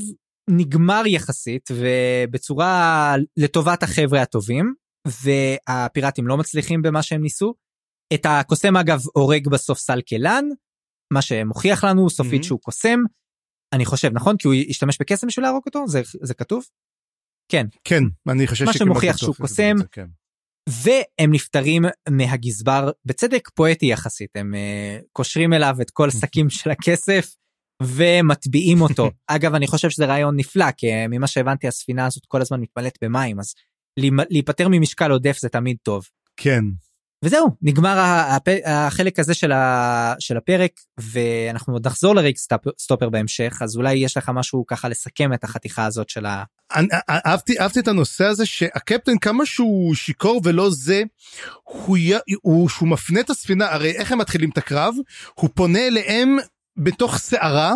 נגמר 0.49 1.03
יחסית 1.05 1.69
ובצורה 1.71 3.15
לטובת 3.37 3.83
החבר'ה 3.83 4.21
הטובים 4.21 4.73
והפיראטים 5.07 6.27
לא 6.27 6.37
מצליחים 6.37 6.81
במה 6.81 7.03
שהם 7.03 7.21
ניסו. 7.21 7.53
את 8.13 8.25
הקוסם 8.25 8.77
אגב 8.77 9.01
הורג 9.13 9.47
בסוף 9.47 9.79
סלקלן 9.79 10.45
מה 11.13 11.21
שמוכיח 11.21 11.83
לנו 11.83 12.09
סופית 12.09 12.41
mm-hmm. 12.41 12.45
שהוא 12.45 12.59
קוסם. 12.59 12.99
אני 13.73 13.85
חושב 13.85 14.09
נכון 14.13 14.37
כי 14.37 14.47
הוא 14.47 14.55
השתמש 14.69 14.97
בקסם 14.99 15.27
בשביל 15.27 15.45
להרוג 15.45 15.63
אותו 15.65 15.87
זה 15.87 16.01
זה 16.21 16.33
כתוב. 16.33 16.63
כן 17.51 17.65
כן 17.83 18.03
אני 18.29 18.47
חושב 18.47 18.65
מה 18.65 18.73
שמוכיח 18.73 19.17
שהוא 19.17 19.35
קוסם. 19.35 19.75
כן. 19.91 20.05
והם 20.69 21.31
נפטרים 21.31 21.83
מהגזבר 22.09 22.91
בצדק 23.05 23.49
פואטי 23.49 23.85
יחסית 23.85 24.29
הם 24.35 24.53
uh, 24.53 25.05
קושרים 25.11 25.53
אליו 25.53 25.75
את 25.81 25.91
כל 25.91 26.09
שקים 26.09 26.49
של 26.49 26.71
הכסף 26.71 27.35
ומטביעים 27.81 28.81
אותו. 28.81 29.11
אגב, 29.27 29.55
אני 29.55 29.67
חושב 29.67 29.89
שזה 29.89 30.05
רעיון 30.05 30.35
נפלא, 30.35 30.71
כי 30.71 30.87
ממה 31.09 31.27
שהבנתי 31.27 31.67
הספינה 31.67 32.05
הזאת 32.05 32.25
כל 32.27 32.41
הזמן 32.41 32.61
מתמלאת 32.61 32.97
במים, 33.01 33.39
אז 33.39 33.53
להיפטר 34.29 34.67
ממשקל 34.69 35.11
עודף 35.11 35.37
זה 35.39 35.49
תמיד 35.49 35.77
טוב. 35.83 36.03
כן. 36.37 36.63
וזהו, 37.25 37.47
נגמר 37.61 37.99
הפ... 37.99 38.47
החלק 38.65 39.19
הזה 39.19 39.33
של, 39.33 39.51
ה... 39.51 40.13
של 40.19 40.37
הפרק, 40.37 40.71
ואנחנו 40.99 41.73
עוד 41.73 41.87
נחזור 41.87 42.15
לריק 42.15 42.37
סטופר 42.79 43.09
בהמשך, 43.09 43.57
אז 43.61 43.77
אולי 43.77 43.93
יש 43.93 44.17
לך 44.17 44.31
משהו 44.33 44.65
ככה 44.67 44.89
לסכם 44.89 45.33
את 45.33 45.43
החתיכה 45.43 45.85
הזאת 45.85 46.09
של 46.09 46.25
ה... 46.25 46.43
אהבתי, 47.09 47.59
אהבתי 47.59 47.79
את 47.79 47.87
הנושא 47.87 48.25
הזה 48.25 48.45
שהקפטן 48.45 49.17
כמה 49.17 49.45
שהוא 49.45 49.95
שיכור 49.95 50.41
ולא 50.43 50.69
זה, 50.69 51.03
הוא. 51.63 51.97
הוא, 52.41 52.69
שהוא 52.69 52.89
מפנה 52.89 53.19
את 53.19 53.29
הספינה, 53.29 53.71
הרי 53.71 53.91
איך 53.91 54.11
הם 54.11 54.17
מתחילים 54.17 54.49
את 54.49 54.57
הקרב? 54.57 54.95
הוא 55.33 55.49
פונה 55.53 55.87
אליהם 55.87 56.37
בתוך 56.77 57.17
סערה 57.17 57.73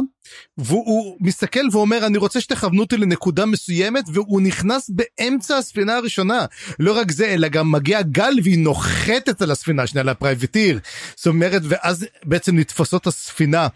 והוא 0.58 1.18
מסתכל 1.20 1.68
ואומר 1.72 2.06
אני 2.06 2.18
רוצה 2.18 2.42
שתכוונו 2.42 2.82
אותי 2.82 2.98
לנקודה 2.98 3.46
מסוימת 3.46 4.04
והוא 4.13 4.42
נכנס 4.42 4.90
באמצע 4.90 5.58
הספינה 5.58 5.96
הראשונה 5.96 6.46
לא 6.80 6.98
רק 6.98 7.12
זה 7.12 7.26
אלא 7.26 7.48
גם 7.48 7.72
מגיע 7.72 8.02
גל 8.02 8.34
והיא 8.44 8.60
נוחתת 8.60 9.42
על 9.42 9.52
הספינה 9.52 9.84
השנייה 9.84 10.04
לפרייבטיר 10.04 10.80
זאת 11.16 11.28
אומרת 11.28 11.62
ואז 11.66 12.06
בעצם 12.26 12.58
נתפסות 12.58 13.08
הספינה. 13.08 13.68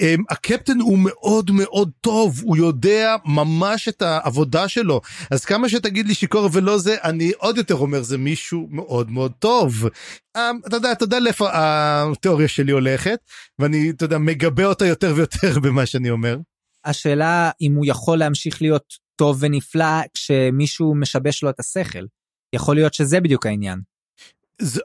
אמ, 0.00 0.22
הקפטן 0.30 0.80
הוא 0.80 0.98
מאוד 0.98 1.50
מאוד 1.50 1.90
טוב 2.00 2.40
הוא 2.42 2.56
יודע 2.56 3.16
ממש 3.24 3.88
את 3.88 4.02
העבודה 4.02 4.68
שלו 4.68 5.00
אז 5.30 5.44
כמה 5.44 5.68
שתגיד 5.68 6.08
לי 6.08 6.14
שיכור 6.14 6.50
ולא 6.52 6.78
זה 6.78 6.96
אני 7.04 7.32
עוד 7.36 7.56
יותר 7.56 7.74
אומר 7.74 8.02
זה 8.02 8.18
מישהו 8.18 8.68
מאוד 8.70 9.10
מאוד 9.10 9.32
טוב. 9.38 9.88
אמ, 10.36 10.60
אתה 10.66 10.76
יודע 10.76 10.92
אתה 10.92 11.04
יודע 11.04 11.20
לאיפה 11.20 11.48
התיאוריה 11.52 12.48
שלי 12.48 12.72
הולכת 12.72 13.18
ואני 13.58 13.90
אתה 13.90 14.04
יודע 14.04 14.18
מגבה 14.18 14.64
אותה 14.64 14.86
יותר 14.86 15.12
ויותר 15.16 15.60
במה 15.62 15.86
שאני 15.88 16.10
אומר. 16.10 16.36
השאלה 16.84 17.50
אם 17.60 17.74
הוא 17.74 17.84
יכול 17.88 18.18
להמשיך 18.18 18.62
להיות 18.62 18.94
טוב 19.16 19.38
ונפלא 19.40 20.02
כשמישהו 20.14 20.94
משבש 20.94 21.42
לו 21.42 21.50
את 21.50 21.60
השכל. 21.60 22.06
יכול 22.54 22.76
להיות 22.76 22.94
שזה 22.94 23.20
בדיוק 23.20 23.46
העניין. 23.46 23.80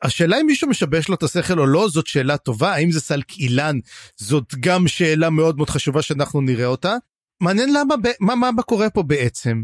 השאלה 0.03 0.41
אם 0.41 0.45
מישהו 0.45 0.69
משבש 0.69 1.09
לו 1.09 1.15
את 1.15 1.23
השכל 1.23 1.59
או 1.59 1.65
לא 1.65 1.89
זאת 1.89 2.07
שאלה 2.07 2.37
טובה 2.37 2.73
האם 2.73 2.91
זה 2.91 2.99
סלק 2.99 3.31
אילן 3.31 3.79
זאת 4.17 4.53
גם 4.59 4.87
שאלה 4.87 5.29
מאוד 5.29 5.57
מאוד 5.57 5.69
חשובה 5.69 6.01
שאנחנו 6.01 6.41
נראה 6.41 6.65
אותה. 6.65 6.95
מעניין 7.43 7.69
למה 7.73 7.95
מה 8.19 8.35
מה, 8.35 8.51
מה 8.51 8.63
קורה 8.63 8.89
פה 8.89 9.03
בעצם 9.03 9.63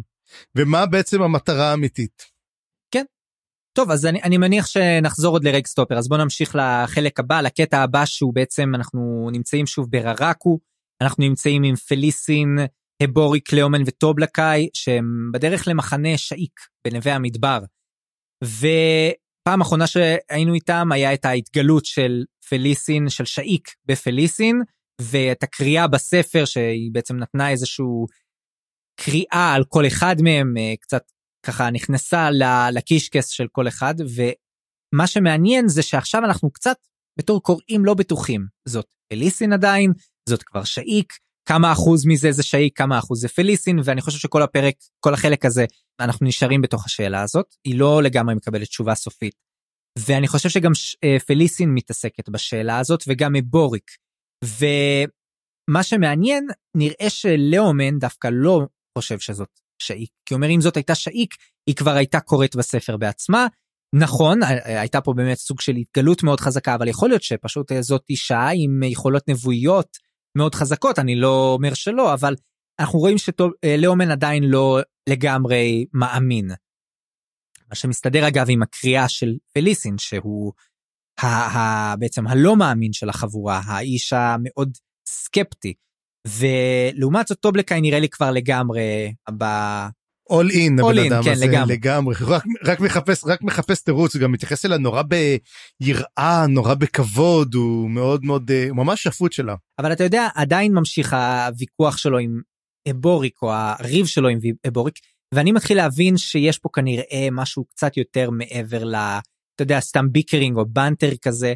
ומה 0.55 0.85
בעצם 0.85 1.21
המטרה 1.21 1.71
האמיתית. 1.71 2.25
כן. 2.91 3.03
טוב 3.73 3.91
אז 3.91 4.05
אני, 4.05 4.21
אני 4.23 4.37
מניח 4.37 4.65
שנחזור 4.67 5.35
עוד 5.35 5.43
לרג 5.43 5.67
סטופר 5.67 5.97
אז 5.97 6.07
בוא 6.07 6.17
נמשיך 6.17 6.55
לחלק 6.55 7.19
הבא 7.19 7.41
לקטע 7.41 7.81
הבא 7.81 8.05
שהוא 8.05 8.33
בעצם 8.33 8.75
אנחנו 8.75 9.29
נמצאים 9.31 9.65
שוב 9.67 9.91
בררקו 9.91 10.59
אנחנו 11.03 11.23
נמצאים 11.23 11.63
עם 11.63 11.75
פליסין, 11.75 12.57
הבורי, 13.03 13.39
קליאומן 13.39 13.81
וטובלקאי, 13.85 14.69
שהם 14.73 15.31
בדרך 15.33 15.67
למחנה 15.67 16.17
שאיק 16.17 16.59
בנווה 16.87 17.15
המדבר. 17.15 17.59
ופעם 18.43 19.61
אחרונה 19.61 19.87
שהיינו 19.87 20.53
איתם 20.53 20.91
היה 20.91 21.13
את 21.13 21.25
ההתגלות 21.25 21.85
של 21.85 22.23
פליסין, 22.49 23.09
של 23.09 23.25
שאיק 23.25 23.67
בפליסין, 23.85 24.61
ואת 25.01 25.43
הקריאה 25.43 25.87
בספר 25.87 26.45
שהיא 26.45 26.91
בעצם 26.91 27.17
נתנה 27.17 27.49
איזשהו 27.49 28.05
קריאה 28.99 29.53
על 29.55 29.63
כל 29.69 29.87
אחד 29.87 30.15
מהם, 30.21 30.57
אה, 30.57 30.73
קצת 30.79 31.03
ככה 31.45 31.69
נכנסה 31.69 32.29
לקישקס 32.71 33.27
של 33.27 33.47
כל 33.51 33.67
אחד, 33.67 33.93
ומה 33.99 35.07
שמעניין 35.07 35.67
זה 35.67 35.83
שעכשיו 35.83 36.25
אנחנו 36.25 36.51
קצת 36.51 36.77
בתור 37.19 37.43
קוראים 37.43 37.85
לא 37.85 37.93
בטוחים. 37.93 38.45
זאת 38.67 38.85
פליסין 39.13 39.53
עדיין, 39.53 39.93
זאת 40.29 40.43
כבר 40.43 40.63
שאיק, 40.63 41.13
כמה 41.49 41.71
אחוז 41.71 42.05
מזה 42.05 42.31
זה 42.31 42.43
שאיק, 42.43 42.77
כמה 42.77 42.99
אחוז 42.99 43.21
זה 43.21 43.27
פליסין, 43.27 43.79
ואני 43.83 44.01
חושב 44.01 44.17
שכל 44.17 44.41
הפרק, 44.41 44.75
כל 44.99 45.13
החלק 45.13 45.45
הזה, 45.45 45.65
אנחנו 45.99 46.25
נשארים 46.25 46.61
בתוך 46.61 46.85
השאלה 46.85 47.21
הזאת, 47.21 47.55
היא 47.63 47.79
לא 47.79 48.03
לגמרי 48.03 48.35
מקבלת 48.35 48.67
תשובה 48.67 48.95
סופית. 48.95 49.35
ואני 49.99 50.27
חושב 50.27 50.49
שגם 50.49 50.71
אה, 51.03 51.19
פליסין 51.19 51.69
מתעסקת 51.73 52.29
בשאלה 52.29 52.79
הזאת, 52.79 53.03
וגם 53.07 53.33
מבוריק. 53.33 53.91
ומה 54.43 55.83
שמעניין, 55.83 56.47
נראה 56.77 57.09
שלאומן 57.09 57.99
דווקא 57.99 58.29
לא 58.31 58.67
חושב 58.97 59.19
שזאת 59.19 59.59
שאיק, 59.81 60.09
כי 60.25 60.33
אומר 60.33 60.49
אם 60.49 60.61
זאת 60.61 60.77
הייתה 60.77 60.95
שאיק, 60.95 61.35
היא 61.67 61.75
כבר 61.75 61.95
הייתה 61.95 62.19
קוראת 62.19 62.55
בספר 62.55 62.97
בעצמה. 62.97 63.47
נכון, 63.95 64.39
הייתה 64.63 65.01
פה 65.01 65.13
באמת 65.13 65.37
סוג 65.37 65.61
של 65.61 65.75
התגלות 65.75 66.23
מאוד 66.23 66.39
חזקה, 66.39 66.75
אבל 66.75 66.87
יכול 66.87 67.09
להיות 67.09 67.23
שפשוט 67.23 67.71
זאת 67.79 68.03
אישה 68.09 68.49
עם 68.53 68.83
יכולות 68.83 69.29
נבואיות 69.29 69.97
מאוד 70.37 70.55
חזקות, 70.55 70.99
אני 70.99 71.15
לא 71.15 71.53
אומר 71.53 71.73
שלא, 71.73 72.13
אבל 72.13 72.35
אנחנו 72.79 72.99
רואים 72.99 73.17
שלאומן 73.17 74.11
עדיין 74.11 74.43
לא 74.43 74.79
לגמרי 75.09 75.85
מאמין. 75.93 76.47
מה 77.69 77.75
שמסתדר 77.75 78.27
אגב 78.27 78.45
עם 78.49 78.63
הקריאה 78.63 79.09
של 79.09 79.37
פליסין, 79.53 79.97
שהוא 79.97 80.53
ה- 81.21 81.25
ה- 81.25 81.95
בעצם 81.95 82.27
הלא 82.27 82.55
מאמין 82.55 82.93
של 82.93 83.09
החבורה, 83.09 83.61
האיש 83.65 84.13
המאוד 84.13 84.77
סקפטי. 85.07 85.73
ולעומת 86.27 87.27
זאת 87.27 87.39
טובלקאי 87.39 87.81
נראה 87.81 87.99
לי 87.99 88.09
כבר 88.09 88.31
לגמרי. 88.31 89.13
All 90.29 90.53
in 90.53 90.83
הבן 90.83 91.11
אדם 91.11 91.23
כן, 91.23 91.31
הזה 91.31 91.45
לגמרי, 91.45 91.73
לגמרי. 91.73 92.15
רק, 92.21 92.43
רק 92.63 92.79
מחפש 92.79 93.23
רק 93.25 93.41
מחפס 93.41 93.83
תירוץ 93.83 94.15
הוא 94.15 94.21
גם 94.21 94.31
מתייחס 94.31 94.65
אליה 94.65 94.77
נורא 94.77 95.01
ביראה 95.01 96.45
נורא 96.47 96.73
בכבוד 96.73 97.53
הוא 97.53 97.89
מאוד 97.89 98.25
מאוד 98.25 98.51
הוא 98.69 98.77
ממש 98.77 99.03
שפוט 99.03 99.31
שלה. 99.31 99.55
אבל 99.79 99.93
אתה 99.93 100.03
יודע 100.03 100.27
עדיין 100.35 100.73
ממשיך 100.73 101.13
הוויכוח 101.13 101.97
שלו 101.97 102.17
עם 102.17 102.41
אבוריק 102.91 103.41
או 103.41 103.51
הריב 103.53 104.05
שלו 104.05 104.29
עם 104.29 104.39
אבוריק 104.67 104.95
ואני 105.33 105.51
מתחיל 105.51 105.77
להבין 105.77 106.17
שיש 106.17 106.57
פה 106.57 106.69
כנראה 106.73 107.27
משהו 107.31 107.65
קצת 107.65 107.97
יותר 107.97 108.29
מעבר 108.29 108.83
ל... 108.83 108.95
אתה 108.95 109.63
יודע 109.63 109.79
סתם 109.79 110.11
ביקרינג 110.11 110.57
או 110.57 110.65
בנטר 110.65 111.11
כזה. 111.21 111.53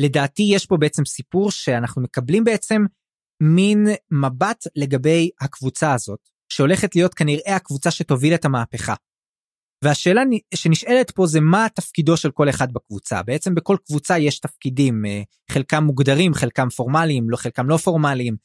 לדעתי 0.00 0.42
יש 0.42 0.66
פה 0.66 0.76
בעצם 0.76 1.04
סיפור 1.04 1.50
שאנחנו 1.50 2.02
מקבלים 2.02 2.44
בעצם 2.44 2.84
מין 3.42 3.86
מבט 4.10 4.64
לגבי 4.76 5.30
הקבוצה 5.40 5.94
הזאת 5.94 6.33
שהולכת 6.48 6.96
להיות 6.96 7.14
כנראה 7.14 7.56
הקבוצה 7.56 7.90
שתוביל 7.90 8.34
את 8.34 8.44
המהפכה. 8.44 8.94
והשאלה 9.84 10.22
שנשאלת 10.54 11.10
פה 11.10 11.26
זה 11.26 11.40
מה 11.40 11.66
תפקידו 11.74 12.16
של 12.16 12.30
כל 12.30 12.48
אחד 12.48 12.72
בקבוצה. 12.72 13.22
בעצם 13.22 13.54
בכל 13.54 13.76
קבוצה 13.86 14.18
יש 14.18 14.40
תפקידים, 14.40 15.06
אה, 15.06 15.22
חלקם 15.50 15.84
מוגדרים, 15.84 16.34
חלקם 16.34 16.68
פורמליים, 16.68 17.30
לא 17.30 17.36
חלקם 17.36 17.68
לא 17.68 17.76
פורמליים. 17.76 18.36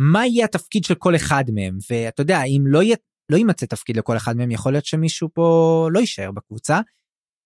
מה 0.00 0.26
יהיה 0.26 0.44
התפקיד 0.44 0.84
של 0.84 0.94
כל 0.94 1.16
אחד 1.16 1.44
מהם? 1.54 1.78
ואתה 1.90 2.20
יודע, 2.22 2.42
אם 2.44 2.62
לא, 2.66 2.82
יהיה, 2.82 2.96
לא 3.32 3.36
יימצא 3.36 3.66
תפקיד 3.66 3.96
לכל 3.96 4.16
אחד 4.16 4.36
מהם, 4.36 4.50
יכול 4.50 4.72
להיות 4.72 4.84
שמישהו 4.84 5.28
פה 5.34 5.88
לא 5.92 6.00
יישאר 6.00 6.30
בקבוצה. 6.30 6.80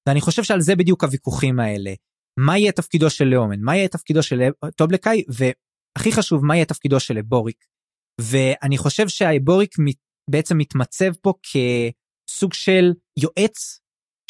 ואני 0.09 0.21
חושב 0.21 0.43
שעל 0.43 0.61
זה 0.61 0.77
בדיוק 0.77 1.05
הוויכוחים 1.05 1.61
האלה. 1.61 1.95
מה 2.39 2.59
יהיה 2.59 2.73
תפקידו 2.73 3.11
של 3.11 3.25
לאומן? 3.25 3.61
מה 3.61 3.77
יהיה 3.77 3.89
תפקידו 3.89 4.23
של 4.23 4.41
טובלקאי? 4.77 5.23
והכי 5.29 6.13
חשוב, 6.13 6.45
מה 6.45 6.57
יהיה 6.57 6.65
תפקידו 6.65 7.01
של 7.01 7.23
בוריק? 7.23 7.65
ואני 8.21 8.79
חושב 8.79 9.09
שהאבוריק 9.09 9.75
בעצם 10.31 10.59
מתמצב 10.59 11.13
פה 11.23 11.33
כסוג 11.43 12.55
של 12.55 12.93
יועץ 13.19 13.81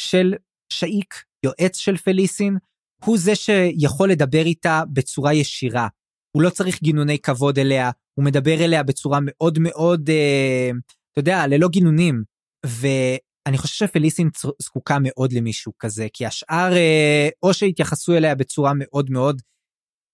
של 0.01 0.33
שאיק, 0.69 1.23
יועץ 1.45 1.77
של 1.77 1.97
פליסין, 1.97 2.57
הוא 3.05 3.17
זה 3.17 3.35
שיכול 3.35 4.09
לדבר 4.09 4.45
איתה 4.45 4.83
בצורה 4.93 5.33
ישירה. 5.33 5.87
הוא 6.31 6.43
לא 6.43 6.49
צריך 6.49 6.81
גינוני 6.81 7.19
כבוד 7.19 7.59
אליה, 7.59 7.91
הוא 8.13 8.25
מדבר 8.25 8.65
אליה 8.65 8.83
בצורה 8.83 9.19
מאוד 9.21 9.59
מאוד, 9.59 10.09
אה, 10.09 10.69
אתה 11.11 11.19
יודע, 11.19 11.47
ללא 11.47 11.67
גינונים. 11.67 12.23
ואני 12.65 13.57
חושב 13.57 13.85
שפליסין 13.87 14.29
זקוקה 14.61 14.97
מאוד 15.01 15.33
למישהו 15.33 15.71
כזה, 15.79 16.07
כי 16.13 16.25
השאר 16.25 16.73
אה, 16.73 17.29
או 17.43 17.53
שהתייחסו 17.53 18.13
אליה 18.13 18.35
בצורה 18.35 18.71
מאוד 18.75 19.09
מאוד, 19.09 19.41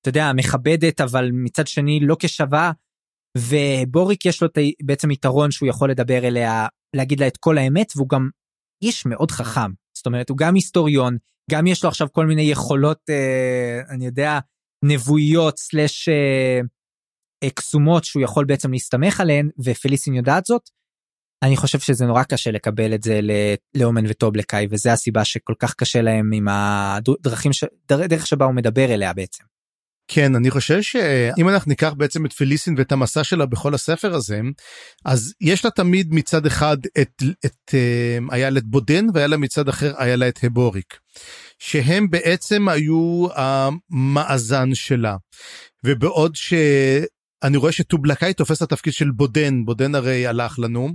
אתה 0.02 0.10
יודע, 0.10 0.34
מכבדת, 0.34 1.02
אבל 1.02 1.30
מצד 1.34 1.68
שני 1.68 2.00
לא 2.02 2.16
כשווה, 2.20 2.72
ובוריק 3.38 4.26
יש 4.26 4.42
לו 4.42 4.48
את 4.48 4.58
בעצם 4.84 5.12
יתרון 5.12 5.52
שהוא 5.52 5.70
יכול 5.70 5.92
לדבר 5.92 6.28
אליה, 6.28 6.68
להגיד 6.96 7.20
לה 7.20 7.28
את 7.28 7.38
כל 7.38 7.58
האמת, 7.58 7.94
והוא 7.96 8.10
גם 8.10 8.30
איש 8.82 9.06
מאוד 9.06 9.32
חכם. 9.32 9.72
זאת 9.98 10.06
אומרת, 10.06 10.30
הוא 10.30 10.38
גם 10.38 10.56
היסטוריון, 10.56 11.18
גם 11.52 11.68
יש 11.68 11.84
לו 11.84 11.90
עכשיו 11.90 12.08
כל 12.12 12.26
מיני 12.26 12.42
יכולות, 12.42 13.00
אה, 13.10 13.82
אני 13.90 14.06
יודע, 14.06 14.40
נבואיות 14.86 15.60
סלאש 15.60 16.10
אה, 16.10 17.50
קסומות 17.50 18.04
שהוא 18.04 18.24
יכול 18.24 18.46
בעצם 18.46 18.72
להסתמך 18.72 19.22
עליהן, 19.22 19.50
ופליסין 19.64 20.14
יודעת 20.14 20.46
זאת. 20.46 20.70
אני 21.44 21.58
חושב 21.58 21.80
שזה 21.80 22.06
נורא 22.06 22.24
קשה 22.24 22.52
לקבל 22.52 22.94
את 22.94 23.04
זה 23.04 23.20
לאומן 23.76 24.04
וטובלקאי, 24.08 24.68
וזה 24.70 24.94
הסיבה 24.94 25.26
שכל 25.26 25.54
כך 25.60 25.74
קשה 25.74 26.02
להם 26.02 26.32
עם 26.34 26.48
הדרכים, 26.48 27.54
ש... 27.54 27.64
דרך 27.88 28.28
שבה 28.28 28.46
הוא 28.46 28.54
מדבר 28.54 28.94
אליה 28.94 29.14
בעצם. 29.14 29.44
כן 30.12 30.36
אני 30.36 30.52
חושב 30.52 30.82
שאם 30.82 31.50
אנחנו 31.50 31.70
ניקח 31.70 31.94
בעצם 31.98 32.26
את 32.26 32.34
פליסין 32.34 32.76
ואת 32.78 32.92
המסע 32.92 33.24
שלה 33.24 33.46
בכל 33.46 33.74
הספר 33.74 34.14
הזה 34.16 34.42
אז 35.06 35.34
יש 35.42 35.66
לה 35.66 35.72
תמיד 35.72 36.14
מצד 36.14 36.46
אחד 36.46 36.78
את, 37.02 37.24
את 37.46 37.74
אה, 37.74 38.18
איילת 38.32 38.64
בודן 38.64 39.06
והיה 39.14 39.28
לה 39.28 39.38
מצד 39.38 39.70
אחר 39.70 39.94
היה 39.98 40.16
לה 40.16 40.28
את 40.28 40.40
הבוריק. 40.44 40.98
שהם 41.60 42.10
בעצם 42.10 42.70
היו 42.70 43.28
המאזן 43.36 44.74
שלה 44.74 45.16
ובעוד 45.84 46.36
ש... 46.36 46.54
אני 47.44 47.58
רואה 47.58 47.72
שטובלקאי 47.72 48.34
תופס 48.34 48.58
את 48.58 48.62
התפקיד 48.62 48.94
של 48.94 49.12
בודן, 49.12 49.66
בודן 49.66 49.96
הרי 49.96 50.28
הלך 50.28 50.60
לנו, 50.60 50.90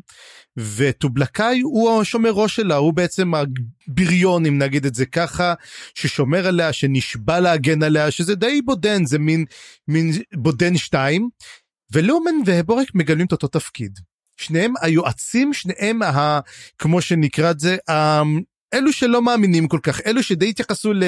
וטובלקאי 0.56 1.60
הוא 1.60 2.00
השומר 2.00 2.30
ראש 2.30 2.56
שלה, 2.56 2.76
הוא 2.76 2.92
בעצם 2.92 3.32
הבריון, 3.34 4.46
אם 4.46 4.58
נגיד 4.58 4.86
את 4.86 4.94
זה 4.94 5.06
ככה, 5.06 5.54
ששומר 5.94 6.46
עליה, 6.46 6.72
שנשבע 6.72 7.40
להגן 7.40 7.82
עליה, 7.82 8.10
שזה 8.10 8.34
די 8.34 8.62
בודן, 8.62 9.04
זה 9.04 9.18
מין, 9.18 9.44
מין 9.88 10.12
בודן 10.34 10.76
שתיים, 10.76 11.28
ולאומן 11.92 12.34
והבורק 12.46 12.88
מגלמים 12.94 13.26
את 13.26 13.32
אותו 13.32 13.48
תפקיד. 13.48 13.98
שניהם 14.36 14.72
היועצים, 14.80 15.52
שניהם, 15.52 16.02
ה, 16.02 16.40
כמו 16.78 17.00
שנקרא 17.00 17.50
את 17.50 17.60
זה, 17.60 17.76
אלו 18.74 18.92
שלא 18.92 19.22
מאמינים 19.22 19.68
כל 19.68 19.78
כך, 19.82 20.00
אלו 20.06 20.22
שדי 20.22 20.48
התייחסו 20.48 20.92
ל... 20.92 21.02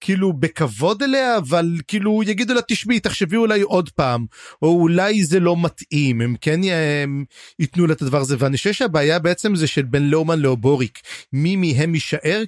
כאילו 0.00 0.32
בכבוד 0.32 1.02
אליה, 1.02 1.36
אבל 1.36 1.76
כאילו 1.88 2.22
יגידו 2.22 2.54
לה 2.54 2.60
תשמעי, 2.68 3.00
תחשבי 3.00 3.36
אולי 3.36 3.60
עוד 3.60 3.90
פעם, 3.90 4.26
או 4.62 4.68
אולי 4.68 5.24
זה 5.24 5.40
לא 5.40 5.56
מתאים, 5.62 6.20
הם 6.20 6.34
כן 6.40 6.60
הם 7.02 7.24
ייתנו 7.58 7.86
לה 7.86 7.92
את 7.92 8.02
הדבר 8.02 8.20
הזה, 8.20 8.36
ואני 8.38 8.56
חושב 8.56 8.72
שהבעיה 8.72 9.18
בעצם 9.18 9.56
זה 9.56 9.66
של 9.66 9.82
בין 9.82 10.10
לאומן 10.10 10.38
לאובוריק, 10.38 10.98
מי 11.32 11.56
מהם 11.56 11.94
יישאר. 11.94 12.42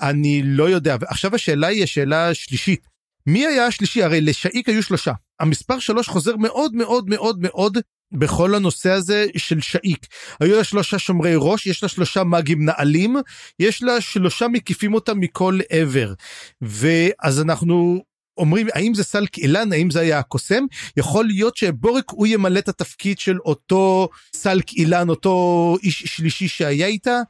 אני 0.00 0.42
לא 0.44 0.70
יודע, 0.70 0.96
ועכשיו 1.00 1.34
השאלה 1.34 1.66
היא 1.66 1.82
השאלה 1.82 2.28
השלישית, 2.28 2.86
מי 3.26 3.46
היה 3.46 3.66
השלישי? 3.66 4.02
הרי 4.02 4.20
לשאיק 4.20 4.68
היו 4.68 4.82
שלושה. 4.82 5.12
המספר 5.40 5.78
שלוש 5.78 6.08
חוזר 6.08 6.36
מאוד 6.36 6.74
מאוד 6.74 7.08
מאוד 7.08 7.38
מאוד 7.40 7.78
בכל 8.12 8.54
הנושא 8.54 8.90
הזה 8.90 9.26
של 9.36 9.60
שאיק. 9.60 10.06
היו 10.40 10.56
לה 10.56 10.64
שלושה 10.64 10.98
שומרי 10.98 11.32
ראש, 11.36 11.66
יש 11.66 11.82
לה 11.82 11.88
שלושה 11.88 12.24
מאגים 12.24 12.64
נעלים, 12.64 13.16
יש 13.58 13.82
לה 13.82 14.00
שלושה 14.00 14.48
מקיפים 14.48 14.94
אותה 14.94 15.14
מכל 15.14 15.58
עבר. 15.70 16.14
ואז 16.62 17.40
אנחנו 17.40 18.02
אומרים 18.38 18.66
האם 18.74 18.94
זה 18.94 19.04
סלק 19.04 19.38
אילן 19.38 19.72
האם 19.72 19.90
זה 19.90 20.00
היה 20.00 20.18
הקוסם 20.18 20.64
יכול 20.96 21.24
להיות 21.24 21.56
שבורק 21.56 22.10
הוא 22.10 22.26
ימלא 22.26 22.58
את 22.58 22.68
התפקיד 22.68 23.18
של 23.18 23.38
אותו 23.38 24.08
סלק 24.36 24.72
אילן 24.72 25.08
אותו 25.08 25.76
איש 25.82 26.02
שלישי 26.06 26.48
שהיה 26.48 26.86
איתה 26.86 27.20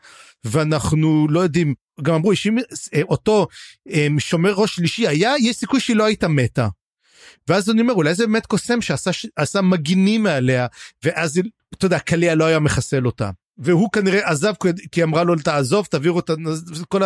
ואנחנו 0.45 1.27
לא 1.31 1.41
יודעים 1.41 1.75
גם 2.03 2.15
אמרו 2.15 2.37
שאם 2.37 2.59
אותו 3.03 3.47
אמ, 3.91 4.21
שומר 4.21 4.53
ראש 4.53 4.75
שלישי 4.75 5.09
היה 5.09 5.33
יש 5.41 5.57
סיכוי 5.57 5.81
שהיא 5.81 5.97
לא 5.97 6.05
הייתה 6.05 6.29
מתה. 6.29 6.69
ואז 7.49 7.71
אני 7.71 7.81
אומר 7.81 7.95
אולי 7.95 8.15
זה 8.15 8.27
באמת 8.27 8.47
קוסם 8.47 8.81
שעשה 8.81 9.61
מגינים 9.61 10.23
מעליה 10.23 10.67
ואז 11.05 11.41
אתה 11.75 11.87
יודע 11.87 11.99
קליע 11.99 12.35
לא 12.35 12.45
היה 12.45 12.59
מחסל 12.59 13.07
אותה. 13.07 13.31
והוא 13.59 13.89
כנראה 13.93 14.31
עזב 14.31 14.53
כי 14.93 15.03
אמרה 15.03 15.25
לו 15.25 15.37
תעזוב 15.37 15.87
תעביר 15.87 16.13
אותה 16.13 16.33
כל 16.89 17.03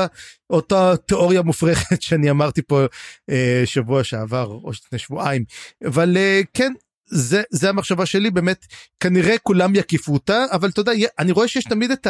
אותה 0.51 0.95
תיאוריה 1.07 1.43
מופרכת 1.43 2.03
שאני 2.07 2.31
אמרתי 2.31 2.63
פה 2.63 2.85
אה, 3.31 3.63
שבוע 3.65 4.05
שעבר 4.05 4.45
או 4.45 4.71
לפני 4.71 4.99
שבועיים 4.99 5.45
אבל 5.87 6.17
אה, 6.17 6.41
כן 6.55 6.73
זה 7.07 7.43
זה 7.51 7.69
המחשבה 7.69 8.07
שלי 8.07 8.31
באמת 8.31 8.67
כנראה 9.01 9.39
כולם 9.39 9.75
יקיפו 9.75 10.13
אותה 10.13 10.45
אבל 10.53 10.69
אתה 10.69 10.81
יודע 10.81 10.93
אני 11.19 11.33
רואה 11.33 11.49
שיש 11.49 11.65
תמיד 11.65 11.91
את 11.91 12.07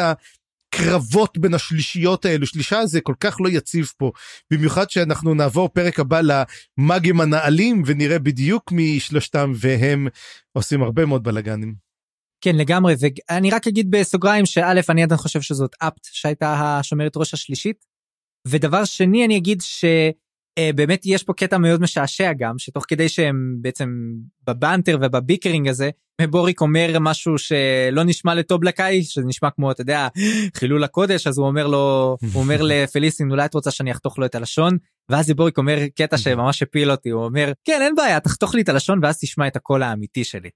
ה... 0.79 0.83
קרבות 0.83 1.37
בין 1.37 1.53
השלישיות 1.53 2.25
האלו 2.25 2.45
שלישה 2.45 2.85
זה 2.85 3.01
כל 3.01 3.13
כך 3.19 3.37
לא 3.39 3.49
יציב 3.49 3.91
פה 3.97 4.11
במיוחד 4.51 4.89
שאנחנו 4.89 5.33
נעבור 5.33 5.69
פרק 5.69 5.99
הבא 5.99 6.21
למאגים 6.21 7.21
הנעלים 7.21 7.83
ונראה 7.85 8.19
בדיוק 8.19 8.71
מי 8.71 8.99
שלושתם 8.99 9.51
והם 9.55 10.07
עושים 10.53 10.83
הרבה 10.83 11.05
מאוד 11.05 11.23
בלאגנים. 11.23 11.75
כן 12.41 12.55
לגמרי 12.55 12.95
ואני 12.99 13.51
רק 13.51 13.67
אגיד 13.67 13.91
בסוגריים 13.91 14.45
שא' 14.45 14.73
אני 14.89 15.03
עדיין 15.03 15.17
חושב 15.17 15.41
שזאת 15.41 15.75
אפט 15.79 16.03
שהייתה 16.03 16.53
השומרת 16.53 17.17
ראש 17.17 17.33
השלישית. 17.33 17.85
ודבר 18.47 18.85
שני 18.85 19.25
אני 19.25 19.37
אגיד 19.37 19.61
שבאמת 20.59 21.01
יש 21.05 21.23
פה 21.23 21.33
קטע 21.33 21.57
מאוד 21.57 21.81
משעשע 21.81 22.31
גם 22.33 22.57
שתוך 22.57 22.85
כדי 22.87 23.09
שהם 23.09 23.55
בעצם 23.61 23.89
בבנטר 24.47 24.97
ובביקרינג 25.01 25.67
הזה 25.67 25.89
בוריק 26.29 26.61
אומר 26.61 26.97
משהו 26.99 27.37
שלא 27.37 28.03
נשמע 28.03 28.35
לטובלקאי 28.35 29.03
שזה 29.03 29.25
נשמע 29.25 29.49
כמו 29.49 29.71
אתה 29.71 29.81
יודע 29.81 30.07
חילול 30.57 30.83
הקודש 30.83 31.27
אז 31.27 31.37
הוא 31.37 31.47
אומר 31.47 31.67
לו 31.67 32.17
הוא 32.33 32.43
אומר 32.43 32.61
לפליסין 32.69 33.31
אולי 33.31 33.45
את 33.45 33.53
רוצה 33.53 33.71
שאני 33.71 33.91
אחתוך 33.91 34.19
לו 34.19 34.25
את 34.25 34.35
הלשון 34.35 34.77
ואז 35.09 35.31
בוריק 35.31 35.57
אומר 35.57 35.77
קטע 35.95 36.17
שממש 36.17 36.63
הפיל 36.63 36.91
אותי 36.91 37.09
הוא 37.09 37.25
אומר 37.25 37.51
כן 37.65 37.79
אין 37.81 37.95
בעיה 37.95 38.19
תחתוך 38.19 38.55
לי 38.55 38.61
את 38.61 38.69
הלשון 38.69 38.99
ואז 39.03 39.19
תשמע 39.19 39.47
את 39.47 39.55
הקול 39.55 39.83
האמיתי 39.83 40.23
שלי. 40.23 40.49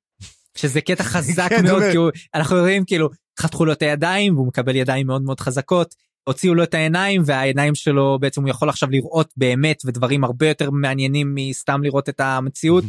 שזה 0.58 0.82
קטע 0.82 1.04
חזק 1.14 1.50
כן, 1.50 1.64
מאוד 1.64 1.84
כי 1.92 1.98
אנחנו 2.36 2.58
רואים 2.58 2.86
כאילו 2.86 3.10
חתכו 3.40 3.66
לו 3.66 3.72
את 3.72 3.82
הידיים 3.82 4.36
והוא 4.36 4.48
מקבל 4.48 4.76
ידיים 4.76 5.08
מאוד 5.08 5.22
מאוד 5.22 5.40
חזקות 5.40 5.96
הוציאו 6.24 6.56
לו 6.56 6.64
את 6.64 6.74
העיניים 6.74 7.22
והעיניים 7.26 7.76
שלו 7.76 8.18
בעצם 8.22 8.42
הוא 8.42 8.50
יכול 8.50 8.70
עכשיו 8.70 8.90
לראות 8.90 9.34
באמת 9.38 9.82
ודברים 9.86 10.24
הרבה 10.24 10.48
יותר 10.48 10.72
מעניינים 10.72 11.36
מסתם 11.36 11.84
לראות 11.84 12.10
את 12.10 12.20
המציאות. 12.20 12.84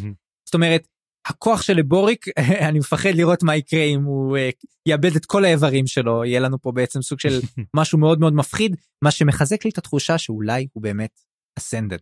זאת 0.44 0.54
אומרת 0.54 0.86
הכוח 1.26 1.62
של 1.62 1.76
לבוריק 1.76 2.26
אני 2.68 2.78
מפחד 2.78 3.10
לראות 3.14 3.42
מה 3.42 3.56
יקרה 3.56 3.82
אם 3.82 4.02
הוא 4.02 4.36
uh, 4.36 4.66
יאבד 4.86 5.16
את 5.16 5.26
כל 5.26 5.44
האיברים 5.44 5.86
שלו 5.86 6.24
יהיה 6.24 6.40
לנו 6.40 6.62
פה 6.62 6.72
בעצם 6.72 7.02
סוג 7.02 7.20
של 7.20 7.40
משהו 7.76 7.98
מאוד 7.98 8.20
מאוד 8.20 8.32
מפחיד 8.32 8.76
מה 9.04 9.10
שמחזק 9.10 9.64
לי 9.64 9.70
את 9.70 9.78
התחושה 9.78 10.18
שאולי 10.18 10.66
הוא 10.72 10.82
באמת 10.82 11.20
אסנדד. 11.58 11.98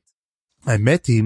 האמת 0.66 1.06
היא 1.06 1.22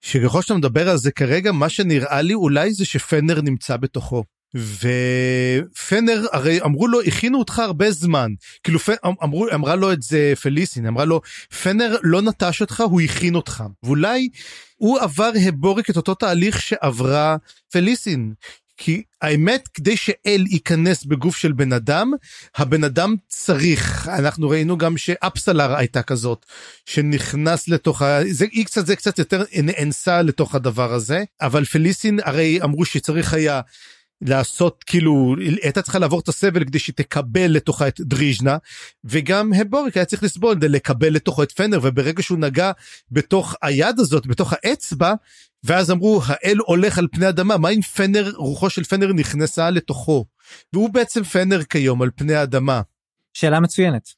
שככל 0.00 0.42
שאתה 0.42 0.54
מדבר 0.54 0.88
על 0.88 0.96
זה 0.96 1.12
כרגע 1.12 1.52
מה 1.52 1.68
שנראה 1.68 2.22
לי 2.22 2.34
אולי 2.34 2.72
זה 2.72 2.84
שפנר 2.84 3.40
נמצא 3.40 3.76
בתוכו. 3.76 4.24
ופנר 4.54 6.26
הרי 6.32 6.62
אמרו 6.62 6.88
לו 6.88 7.00
הכינו 7.00 7.38
אותך 7.38 7.58
הרבה 7.58 7.90
זמן. 7.90 8.32
כאילו 8.62 8.78
אמ, 9.06 9.12
אמרו 9.22 9.46
אמרה 9.54 9.76
לו 9.76 9.92
את 9.92 10.02
זה 10.02 10.32
פליסין 10.42 10.86
אמרה 10.86 11.04
לו 11.04 11.20
פנר 11.62 11.96
לא 12.02 12.22
נטש 12.22 12.60
אותך 12.60 12.80
הוא 12.80 13.00
הכין 13.00 13.34
אותך. 13.34 13.64
ואולי 13.82 14.28
הוא 14.76 14.98
עבר 15.00 15.30
הבורק 15.46 15.90
את 15.90 15.96
אותו 15.96 16.14
תהליך 16.14 16.62
שעברה 16.62 17.36
פליסין. 17.72 18.32
כי 18.82 19.02
האמת 19.22 19.68
כדי 19.74 19.96
שאל 19.96 20.44
ייכנס 20.50 21.04
בגוף 21.04 21.36
של 21.36 21.52
בן 21.52 21.72
אדם 21.72 22.12
הבן 22.56 22.84
אדם 22.84 23.14
צריך. 23.28 24.08
אנחנו 24.08 24.48
ראינו 24.48 24.78
גם 24.78 24.96
שאפסלר 24.96 25.76
הייתה 25.76 26.02
כזאת 26.02 26.46
שנכנס 26.86 27.68
לתוך 27.68 28.02
ה... 28.02 28.20
זה 28.30 28.46
היא 28.52 28.64
קצת 28.64 28.86
זה 28.86 28.96
קצת 28.96 29.18
יותר 29.18 29.44
נאנסה 29.62 30.22
לתוך 30.22 30.54
הדבר 30.54 30.92
הזה. 30.92 31.24
אבל 31.40 31.64
פליסין 31.64 32.20
הרי 32.24 32.62
אמרו 32.62 32.84
שצריך 32.84 33.34
היה. 33.34 33.60
לעשות 34.22 34.84
כאילו 34.84 35.34
הייתה 35.62 35.82
צריכה 35.82 35.98
לעבור 35.98 36.20
את 36.20 36.28
הסבל 36.28 36.64
כדי 36.64 36.78
שתקבל 36.78 37.46
לתוכה 37.46 37.88
את 37.88 38.00
דריז'נה 38.00 38.56
וגם 39.04 39.52
הבוריק 39.52 39.96
היה 39.96 40.04
צריך 40.04 40.22
לסבול 40.22 40.54
כדי 40.54 40.68
לקבל 40.68 41.12
לתוכו 41.12 41.42
את 41.42 41.52
פנר 41.52 41.78
וברגע 41.82 42.22
שהוא 42.22 42.38
נגע 42.38 42.72
בתוך 43.10 43.54
היד 43.62 43.98
הזאת 43.98 44.26
בתוך 44.26 44.52
האצבע 44.52 45.14
ואז 45.64 45.90
אמרו 45.90 46.20
האל 46.26 46.58
הולך 46.66 46.98
על 46.98 47.08
פני 47.12 47.28
אדמה 47.28 47.58
מה 47.58 47.68
אם 47.68 47.82
פנר 47.82 48.32
רוחו 48.36 48.70
של 48.70 48.84
פנר 48.84 49.12
נכנסה 49.12 49.70
לתוכו 49.70 50.24
והוא 50.72 50.90
בעצם 50.90 51.22
פנר 51.22 51.62
כיום 51.62 52.02
על 52.02 52.10
פני 52.16 52.34
האדמה. 52.34 52.80
שאלה 53.32 53.60
מצוינת. 53.60 54.08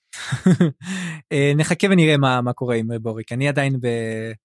אה, 1.33 1.53
נחכה 1.57 1.87
ונראה 1.91 2.17
מה 2.17 2.41
מה 2.41 2.53
קורה 2.53 2.77
עם 2.77 2.89
בוריק 3.01 3.33
אני 3.33 3.49
עדיין 3.49 3.81
ב... 3.81 3.87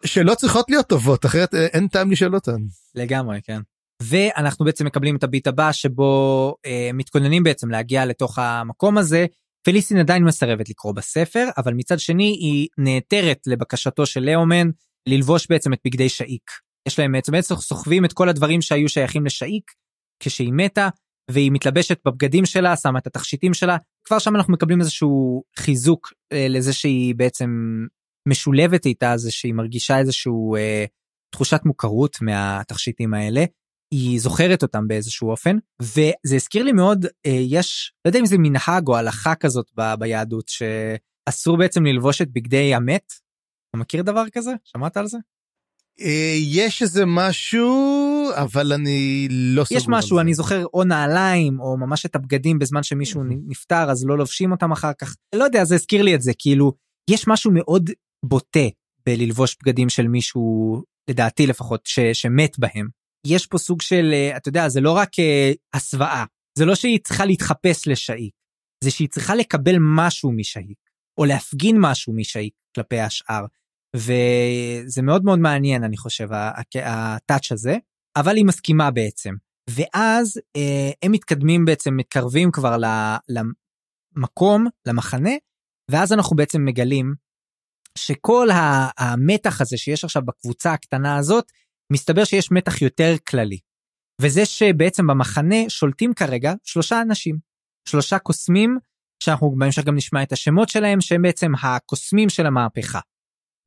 שאלות 0.06 0.38
צריכות 0.38 0.65
להיות 0.70 0.88
טובות 0.88 1.26
אחרת 1.26 1.56
אה, 1.56 1.65
אין 1.65 1.88
טעם 1.88 2.12
לשאול 2.12 2.36
אותן. 2.36 2.58
לגמרי 2.96 3.39
כן. 3.43 3.60
ואנחנו 4.01 4.65
בעצם 4.65 4.86
מקבלים 4.86 5.15
את 5.15 5.23
הביט 5.23 5.47
הבא 5.47 5.71
שבו 5.71 6.55
אה, 6.65 6.89
מתכוננים 6.93 7.43
בעצם 7.43 7.69
להגיע 7.69 8.05
לתוך 8.05 8.39
המקום 8.39 8.97
הזה. 8.97 9.25
פליסטין 9.63 9.97
עדיין 9.97 10.23
מסרבת 10.23 10.69
לקרוא 10.69 10.93
בספר 10.93 11.47
אבל 11.57 11.73
מצד 11.73 11.99
שני 11.99 12.23
היא 12.23 12.67
נעתרת 12.77 13.38
לבקשתו 13.47 14.05
של 14.05 14.19
לאומן 14.19 14.69
ללבוש 15.07 15.47
בעצם 15.49 15.73
את 15.73 15.79
בגדי 15.86 16.10
שאיק. 16.10 16.51
יש 16.88 16.99
להם 16.99 17.12
בעצם 17.12 17.55
סוחבים 17.55 18.05
את 18.05 18.13
כל 18.13 18.29
הדברים 18.29 18.62
שהיו 18.62 18.89
שייכים 18.89 19.25
לשאיק 19.25 19.71
כשהיא 20.19 20.53
מתה 20.53 20.89
והיא 21.31 21.51
מתלבשת 21.51 21.97
בבגדים 22.05 22.45
שלה 22.45 22.75
שמה 22.75 22.99
את 22.99 23.07
התכשיטים 23.07 23.53
שלה 23.53 23.77
כבר 24.07 24.19
שם 24.19 24.36
אנחנו 24.36 24.53
מקבלים 24.53 24.79
איזשהו 24.79 25.43
חיזוק 25.60 26.13
אה, 26.33 26.47
לזה 26.49 26.73
שהיא 26.73 27.15
בעצם 27.15 27.49
משולבת 28.27 28.86
איתה 28.86 29.17
זה 29.17 29.31
שהיא 29.31 29.53
מרגישה 29.53 29.99
איזשהו 29.99 30.55
אה, 30.55 30.86
תחושת 31.33 31.62
מוכרות 31.65 32.17
מהתכשיטים 32.21 33.13
האלה 33.13 33.45
היא 33.91 34.19
זוכרת 34.19 34.63
אותם 34.63 34.88
באיזשהו 34.88 35.30
אופן 35.30 35.58
וזה 35.82 36.36
הזכיר 36.36 36.63
לי 36.63 36.71
מאוד 36.71 37.06
אה, 37.26 37.32
יש 37.32 37.93
לא 38.06 38.10
יודע 38.10 38.19
אם 38.19 38.26
זה 38.26 38.36
מנהג 38.39 38.88
או 38.88 38.97
הלכה 38.97 39.36
כזאת 39.36 39.71
ב, 39.77 39.94
ביהדות 40.00 40.48
שאסור 40.50 41.58
בעצם 41.58 41.85
ללבוש 41.85 42.21
את 42.21 42.31
בגדי 42.31 42.75
המת. 42.75 43.13
אתה 43.69 43.77
מכיר 43.77 44.02
דבר 44.02 44.23
כזה 44.31 44.52
שמעת 44.63 44.98
על 44.98 45.08
זה? 45.08 45.17
אה, 46.02 46.35
יש 46.38 46.81
איזה 46.81 47.04
משהו 47.06 48.29
אבל 48.35 48.73
אני 48.73 49.27
לא 49.29 49.63
סוגר. 49.63 49.77
יש 49.77 49.85
משהו 49.90 50.19
אני 50.19 50.33
זוכר 50.33 50.65
או 50.73 50.83
נעליים 50.83 51.60
או 51.60 51.77
ממש 51.77 52.06
את 52.06 52.15
הבגדים 52.15 52.60
בזמן 52.60 52.83
שמישהו 52.83 53.23
נפטר 53.48 53.92
אז 53.92 54.06
לא 54.06 54.17
לובשים 54.17 54.52
אותם 54.52 54.71
אחר 54.71 54.92
כך 54.94 55.15
לא 55.35 55.44
יודע 55.44 55.65
זה 55.65 55.75
הזכיר 55.75 56.02
לי 56.02 56.15
את 56.15 56.21
זה 56.21 56.31
כאילו 56.38 56.73
יש 57.10 57.27
משהו 57.27 57.52
מאוד 57.54 57.90
בוטה 58.25 58.67
בללבוש 59.06 59.58
בגדים 59.63 59.90
של 59.90 60.08
מישהו 60.08 60.83
לדעתי 61.10 61.48
לפחות 61.48 61.85
ש, 61.85 62.00
שמת 62.00 62.60
בהם 62.60 62.88
יש 63.26 63.46
פה 63.46 63.58
סוג 63.58 63.82
של, 63.82 64.10
אה, 64.13 64.38
אתה 64.38 64.50
יודע, 64.50 64.70
זה 64.70 64.82
לא 64.82 64.92
רק 64.92 65.20
אה, 65.20 65.52
הסוואה, 65.74 66.26
זה 66.58 66.65
לא 66.65 66.76
שהיא 66.76 67.00
צריכה 67.04 67.26
להתחפש 67.26 67.88
לשאיק, 67.88 68.34
זה 68.84 68.92
שהיא 68.92 69.10
צריכה 69.10 69.36
לקבל 69.36 69.76
משהו 69.80 70.32
משאיק, 70.32 70.78
או 71.20 71.26
להפגין 71.26 71.78
משהו 71.80 72.13
משאיק 72.13 72.54
כלפי 72.76 73.00
השאר. 73.00 73.46
וזה 73.96 75.02
מאוד 75.02 75.24
מאוד 75.24 75.40
מעניין, 75.40 75.84
אני 75.84 75.98
חושב, 75.98 76.28
הטאץ' 76.76 77.52
הזה. 77.52 77.78
אבל 78.18 78.36
היא 78.36 78.46
מסכימה 78.46 78.92
בעצם. 78.92 79.34
ואז 79.70 80.38
אה, 80.56 80.92
הם 81.04 81.12
מתקדמים 81.12 81.65
בעצם, 81.65 81.98
מתקרבים 81.98 82.52
כבר 82.52 82.78
למקום, 83.30 84.68
למחנה, 84.86 85.32
ואז 85.92 86.13
אנחנו 86.13 86.36
בעצם 86.36 86.65
מגלים 86.65 87.13
שכל 87.98 88.48
המתח 88.98 89.62
הזה 89.62 89.78
שיש 89.78 90.04
עכשיו 90.04 90.22
בקבוצה 90.26 90.74
הקטנה 90.74 91.18
הזאת, 91.18 91.52
מסתבר 91.94 92.23
שיש 92.23 92.52
מתח 92.52 92.81
יותר 92.81 93.13
כללי. 93.27 93.60
וזה 94.21 94.46
שבעצם 94.46 95.08
במחנה 95.08 95.69
שולטים 95.69 96.13
כרגע 96.13 96.54
שלושה 96.63 97.02
אנשים, 97.02 97.38
שלושה 97.90 98.19
קוסמים, 98.19 98.77
שאנחנו 99.23 99.56
בהמשך 99.58 99.83
גם 99.83 99.96
נשמע 99.96 100.23
את 100.23 100.31
השמות 100.31 100.69
שלהם, 100.69 101.02
שהם 101.02 101.21
בעצם 101.21 101.52
הקוסמים 101.63 102.29
של 102.29 102.46
המהפכה. 102.46 103.00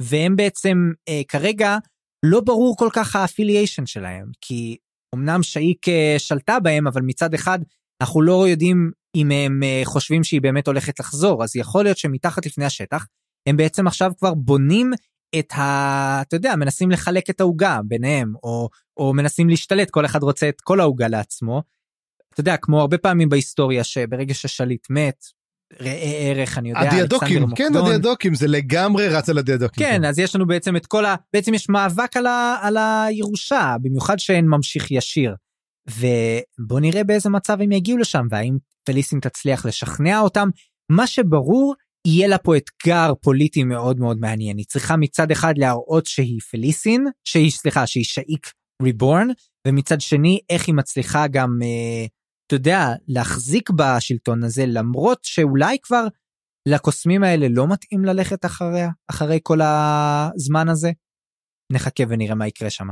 והם 0.03 0.37
בעצם 0.37 0.93
אה, 1.09 1.21
כרגע 1.29 1.79
לא 2.27 2.41
ברור 2.41 2.77
כל 2.77 2.89
כך 2.93 3.17
האפיליישן 3.17 3.87
שלהם, 3.87 4.31
כי 4.41 4.77
אמנם 5.15 5.43
שאיק 5.43 5.89
אה, 5.89 6.15
שלטה 6.19 6.61
בהם, 6.61 6.87
אבל 6.87 7.03
מצד 7.03 7.35
אחד 7.35 7.59
אנחנו 8.03 8.23
לא 8.23 8.49
יודעים 8.49 8.91
אם 9.17 9.31
הם 9.31 9.63
אה, 9.63 9.81
חושבים 9.85 10.25
שהיא 10.25 10.41
באמת 10.41 10.67
הולכת 10.67 11.01
לחזור, 11.01 11.45
אז 11.45 11.57
יכול 11.57 11.85
להיות 11.85 11.99
שמתחת 11.99 12.47
לפני 12.47 12.65
השטח, 12.65 13.07
הם 13.49 13.57
בעצם 13.57 13.87
עכשיו 13.87 14.13
כבר 14.19 14.35
בונים 14.35 14.91
את 15.39 15.53
ה... 15.53 16.23
אתה 16.23 16.37
יודע, 16.37 16.57
מנסים 16.57 16.91
לחלק 16.91 17.31
את 17.31 17.41
העוגה 17.41 17.81
ביניהם, 17.85 18.33
או, 18.43 18.69
או 18.97 19.15
מנסים 19.15 19.49
להשתלט, 19.49 19.91
כל 19.91 20.05
אחד 20.05 20.23
רוצה 20.23 20.49
את 20.49 20.61
כל 20.61 20.81
העוגה 20.81 21.09
לעצמו. 21.09 21.63
אתה 22.35 22.41
יודע, 22.41 22.57
כמו 22.57 22.81
הרבה 22.81 22.99
פעמים 22.99 23.29
בהיסטוריה, 23.29 23.85
שברגע 23.85 24.35
ששליט 24.35 24.87
מת, 24.91 25.25
ראה 25.81 26.31
ערך, 26.31 26.59
אני 26.59 26.71
יודע, 26.71 26.81
הדיאדוקים, 26.81 27.55
כן, 27.57 27.77
הדיאדוקים, 27.77 28.35
זה 28.35 28.47
לגמרי 28.47 29.09
רץ 29.09 29.29
על 29.29 29.39
הדיאדוקים. 29.39 29.87
כן, 29.87 30.05
אז 30.05 30.19
יש 30.19 30.35
לנו 30.35 30.47
בעצם 30.47 30.77
את 30.77 30.87
כל 30.87 31.05
ה... 31.05 31.15
בעצם 31.33 31.55
יש 31.55 31.69
מאבק 31.69 32.17
על, 32.17 32.27
ה... 32.27 32.57
על 32.63 32.77
הירושה, 32.77 33.77
במיוחד 33.83 34.19
שאין 34.19 34.47
ממשיך 34.49 34.91
ישיר. 34.91 35.35
ובוא 35.89 36.81
נראה 36.81 37.05
באיזה 37.05 37.31
מצב 37.31 37.61
הם 37.61 37.73
יגיעו 37.73 37.99
לשם, 37.99 38.27
והאם 38.31 38.57
פליסין 38.85 39.21
תצליח 39.21 39.67
לשכנע 39.67 40.21
אותם. 40.21 40.49
מה 40.89 41.07
שברור, 41.07 41.75
יהיה 42.07 42.29
לה 42.29 42.39
פה 42.39 42.57
אתגר 42.57 43.13
פוליטי 43.23 43.65
מאוד 43.65 44.01
מאוד 44.01 44.19
מעניין. 44.21 44.57
היא 44.57 44.67
צריכה 44.67 44.97
מצד 44.97 45.31
אחד 45.31 45.59
להראות 45.59 46.07
שהיא 46.07 46.41
פליסין, 46.51 47.07
שהיא, 47.25 47.51
סליחה, 47.51 47.87
שהיא 47.87 48.05
שאיק 48.05 48.53
ריבורן, 48.83 49.29
ומצד 49.67 50.01
שני, 50.01 50.41
איך 50.51 50.67
היא 50.67 50.75
מצליחה 50.75 51.27
גם... 51.27 51.59
אה, 51.63 52.07
אתה 52.47 52.57
יודע, 52.57 52.87
להחזיק 53.09 53.71
בשלטון 53.71 54.45
הזה, 54.45 54.65
למרות 54.67 55.19
שאולי 55.23 55.77
כבר 55.83 56.07
לקוסמים 56.69 57.25
האלה 57.25 57.47
לא 57.51 57.67
מתאים 57.69 58.05
ללכת 58.05 58.45
אחריה, 58.45 58.91
אחרי 59.11 59.39
כל 59.43 59.61
הזמן 59.63 60.69
הזה. 60.69 60.91
נחכה 61.73 62.05
ונראה 62.09 62.35
מה 62.35 62.47
יקרה 62.47 62.71
שם. 62.71 62.87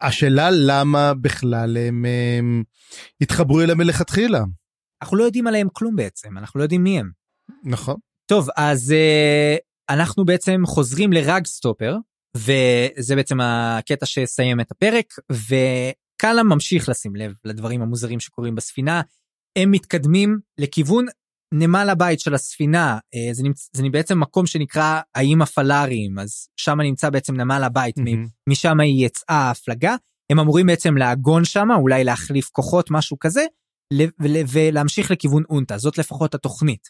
השאלה 0.00 0.48
למה 0.50 1.14
בכלל 1.14 1.76
הם, 1.76 2.04
הם 2.38 2.62
התחברו 3.20 3.60
אליה 3.60 3.74
מלכתחילה. 3.74 4.40
אנחנו 5.02 5.16
לא 5.16 5.24
יודעים 5.24 5.46
עליהם 5.46 5.68
כלום 5.72 5.96
בעצם, 5.96 6.38
אנחנו 6.38 6.58
לא 6.58 6.64
יודעים 6.64 6.82
מי 6.82 6.98
הם. 6.98 7.10
נכון. 7.64 7.96
טוב, 8.26 8.48
אז 8.56 8.94
uh, 8.94 9.94
אנחנו 9.94 10.24
בעצם 10.24 10.62
חוזרים 10.66 11.12
לרגסטופר, 11.12 11.96
וזה 12.36 13.16
בעצם 13.16 13.40
הקטע 13.40 14.06
שיסיים 14.06 14.60
את 14.60 14.70
הפרק, 14.70 15.06
ו... 15.32 15.54
קאלה 16.22 16.42
ממשיך 16.42 16.88
לשים 16.88 17.16
לב 17.16 17.32
לדברים 17.44 17.82
המוזרים 17.82 18.20
שקורים 18.20 18.54
בספינה. 18.54 19.02
הם 19.58 19.70
מתקדמים 19.70 20.38
לכיוון 20.58 21.06
נמל 21.54 21.88
הבית 21.90 22.20
של 22.20 22.34
הספינה, 22.34 22.98
אה, 23.14 23.34
זה, 23.34 23.42
נמצ... 23.42 23.68
זה 23.72 23.82
בעצם 23.92 24.20
מקום 24.20 24.46
שנקרא 24.46 25.00
האיים 25.14 25.42
הפלאריים, 25.42 26.18
אז 26.18 26.48
שם 26.56 26.80
נמצא 26.80 27.10
בעצם 27.10 27.36
נמל 27.36 27.64
הבית, 27.64 27.98
mm-hmm. 27.98 28.28
משם 28.48 28.80
היא 28.80 29.06
יצאה 29.06 29.36
ההפלגה. 29.36 29.96
הם 30.32 30.38
אמורים 30.38 30.66
בעצם 30.66 30.96
לעגון 30.96 31.44
שם, 31.44 31.68
אולי 31.76 32.04
להחליף 32.04 32.48
כוחות, 32.52 32.90
משהו 32.90 33.18
כזה, 33.18 33.44
ולהמשיך 34.48 35.10
לכיוון 35.10 35.42
אונטה, 35.50 35.78
זאת 35.78 35.98
לפחות 35.98 36.34
התוכנית. 36.34 36.88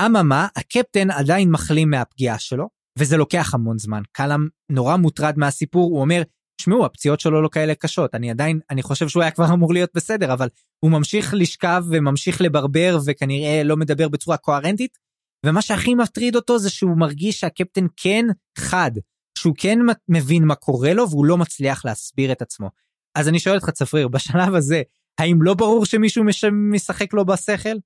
אממה, 0.00 0.48
הקפטן 0.56 1.10
עדיין 1.10 1.50
מחלים 1.50 1.90
מהפגיעה 1.90 2.38
שלו, 2.38 2.68
וזה 2.98 3.16
לוקח 3.16 3.54
המון 3.54 3.78
זמן. 3.78 4.02
קלאם 4.12 4.48
נורא 4.70 4.96
מוטרד 4.96 5.38
מהסיפור, 5.38 5.90
הוא 5.90 6.00
אומר, 6.00 6.22
תשמעו, 6.60 6.86
הפציעות 6.86 7.20
שלו 7.20 7.42
לא 7.42 7.48
כאלה 7.48 7.74
קשות, 7.74 8.14
אני 8.14 8.30
עדיין, 8.30 8.60
אני 8.70 8.82
חושב 8.82 9.08
שהוא 9.08 9.22
היה 9.22 9.30
כבר 9.30 9.52
אמור 9.54 9.72
להיות 9.72 9.90
בסדר, 9.94 10.32
אבל 10.32 10.48
הוא 10.84 10.90
ממשיך 10.90 11.34
לשכב 11.34 11.84
וממשיך 11.90 12.40
לברבר 12.40 12.98
וכנראה 13.06 13.62
לא 13.64 13.76
מדבר 13.76 14.08
בצורה 14.08 14.36
קוהרנטית, 14.36 14.98
ומה 15.46 15.62
שהכי 15.62 15.94
מטריד 15.94 16.36
אותו 16.36 16.58
זה 16.58 16.70
שהוא 16.70 16.98
מרגיש 16.98 17.40
שהקפטן 17.40 17.86
כן 17.96 18.24
חד, 18.58 18.90
שהוא 19.38 19.54
כן 19.58 19.78
מבין 20.08 20.44
מה 20.44 20.54
קורה 20.54 20.94
לו 20.94 21.10
והוא 21.10 21.26
לא 21.26 21.38
מצליח 21.38 21.84
להסביר 21.84 22.32
את 22.32 22.42
עצמו. 22.42 22.70
אז 23.14 23.28
אני 23.28 23.38
שואל 23.38 23.54
אותך 23.54 23.70
צפריר, 23.70 24.08
בשלב 24.08 24.54
הזה, 24.54 24.82
האם 25.18 25.42
לא 25.42 25.54
ברור 25.54 25.86
שמישהו 25.86 26.24
מש... 26.24 26.44
משחק 26.44 27.14
לו 27.14 27.24
בשכל? 27.24 27.76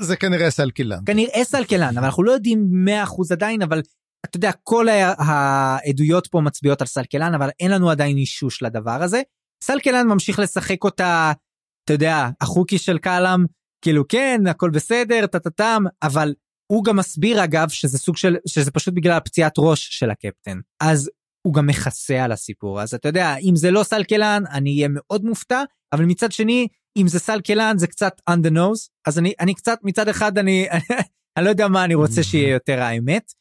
זה 0.00 0.16
כנראה 0.16 0.50
סלקילן. 0.50 0.98
כנראה 1.06 1.44
סלקילן, 1.44 1.98
אבל 1.98 2.04
אנחנו 2.04 2.22
לא 2.22 2.32
יודעים 2.32 2.86
100% 3.06 3.32
עדיין, 3.32 3.62
אבל 3.62 3.82
אתה 4.26 4.36
יודע, 4.36 4.50
כל 4.62 4.86
העדויות 5.18 6.26
פה 6.26 6.40
מצביעות 6.40 6.80
על 6.80 6.86
סלקלן, 6.86 7.34
אבל 7.34 7.48
אין 7.60 7.70
לנו 7.70 7.90
עדיין 7.90 8.16
אישוש 8.16 8.62
לדבר 8.62 9.02
הזה. 9.02 9.22
סלקלן 9.64 10.06
ממשיך 10.06 10.38
לשחק 10.38 10.84
אותה, 10.84 11.32
אתה 11.84 11.92
יודע, 11.92 12.28
החוקי 12.40 12.78
של 12.78 12.98
קאלאם, 12.98 13.44
כאילו 13.84 14.08
כן, 14.08 14.40
הכל 14.50 14.70
בסדר, 14.70 15.26
טה-טה-טם, 15.26 15.84
אבל 16.02 16.34
הוא 16.72 16.84
גם 16.84 16.96
מסביר 16.96 17.44
אגב 17.44 17.68
שזה 17.68 17.98
סוג 17.98 18.16
של, 18.16 18.36
שזה 18.46 18.70
פשוט 18.70 18.94
בגלל 18.94 19.16
הפציעת 19.16 19.52
ראש 19.58 19.88
של 19.90 20.10
הקפטן. 20.10 20.58
אז 20.82 21.10
הוא 21.46 21.54
גם 21.54 21.66
מכסה 21.66 22.24
על 22.24 22.32
הסיפור, 22.32 22.82
אז 22.82 22.94
אתה 22.94 23.08
יודע, 23.08 23.36
אם 23.36 23.56
זה 23.56 23.70
לא 23.70 23.82
סלקלן, 23.82 24.42
אני 24.50 24.74
אהיה 24.74 24.88
מאוד 24.90 25.24
מופתע, 25.24 25.62
אבל 25.92 26.04
מצד 26.04 26.32
שני, 26.32 26.68
אם 26.96 27.08
זה 27.08 27.18
סלקלן 27.18 27.78
זה 27.78 27.86
קצת 27.86 28.12
on 28.30 28.46
the 28.46 28.50
nose, 28.50 28.88
אז 29.06 29.18
אני, 29.18 29.32
אני 29.40 29.54
קצת, 29.54 29.78
מצד 29.82 30.08
אחד 30.08 30.38
אני, 30.38 30.66
אני 31.36 31.44
לא 31.44 31.50
יודע 31.50 31.68
מה 31.68 31.84
אני 31.84 31.94
רוצה 31.94 32.22
שיהיה 32.22 32.50
יותר 32.50 32.80
האמת. 32.82 33.32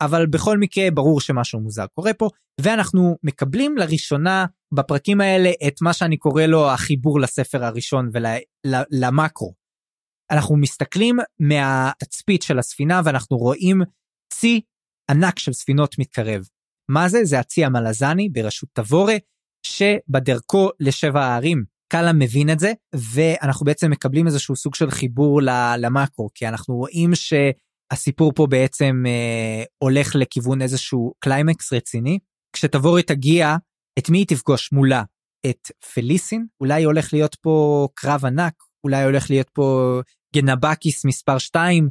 אבל 0.00 0.26
בכל 0.26 0.58
מקרה 0.58 0.90
ברור 0.90 1.20
שמשהו 1.20 1.60
מוזר 1.60 1.86
קורה 1.86 2.14
פה 2.14 2.28
ואנחנו 2.60 3.16
מקבלים 3.22 3.76
לראשונה 3.76 4.46
בפרקים 4.74 5.20
האלה 5.20 5.50
את 5.68 5.82
מה 5.82 5.92
שאני 5.92 6.16
קורא 6.16 6.42
לו 6.42 6.70
החיבור 6.70 7.20
לספר 7.20 7.64
הראשון 7.64 8.10
ולמקרו. 8.12 9.54
אנחנו 10.30 10.56
מסתכלים 10.56 11.16
מהתצפית 11.40 12.42
של 12.42 12.58
הספינה 12.58 13.00
ואנחנו 13.04 13.36
רואים 13.36 13.82
צי 14.32 14.60
ענק 15.10 15.38
של 15.38 15.52
ספינות 15.52 15.98
מתקרב. 15.98 16.48
מה 16.90 17.08
זה? 17.08 17.24
זה 17.24 17.38
הצי 17.38 17.64
המלזני 17.64 18.28
בראשות 18.28 18.68
תבורה 18.72 19.16
שבדרכו 19.66 20.70
לשבע 20.80 21.24
הערים. 21.24 21.64
קאלם 21.88 22.12
מבין 22.12 22.50
את 22.50 22.58
זה 22.58 22.72
ואנחנו 22.94 23.64
בעצם 23.64 23.90
מקבלים 23.90 24.26
איזשהו 24.26 24.56
סוג 24.56 24.74
של 24.74 24.90
חיבור 24.90 25.40
למקרו 25.78 26.28
כי 26.34 26.48
אנחנו 26.48 26.74
רואים 26.74 27.14
ש... 27.14 27.32
הסיפור 27.90 28.32
פה 28.34 28.46
בעצם 28.46 29.02
אה, 29.06 29.64
הולך 29.78 30.14
לכיוון 30.14 30.62
איזשהו 30.62 31.12
קליימקס 31.18 31.72
רציני. 31.72 32.18
כשתבורי 32.52 33.02
תגיע, 33.02 33.56
את 33.98 34.10
מי 34.10 34.18
היא 34.18 34.26
תפגוש 34.26 34.72
מולה? 34.72 35.02
את 35.46 35.70
פליסין? 35.94 36.46
אולי 36.60 36.84
הולך 36.84 37.12
להיות 37.12 37.34
פה 37.34 37.88
קרב 37.94 38.24
ענק? 38.24 38.54
אולי 38.84 39.04
הולך 39.04 39.30
להיות 39.30 39.50
פה 39.50 40.00
גנבקיס 40.34 41.04
מספר 41.04 41.38
2? 41.38 41.88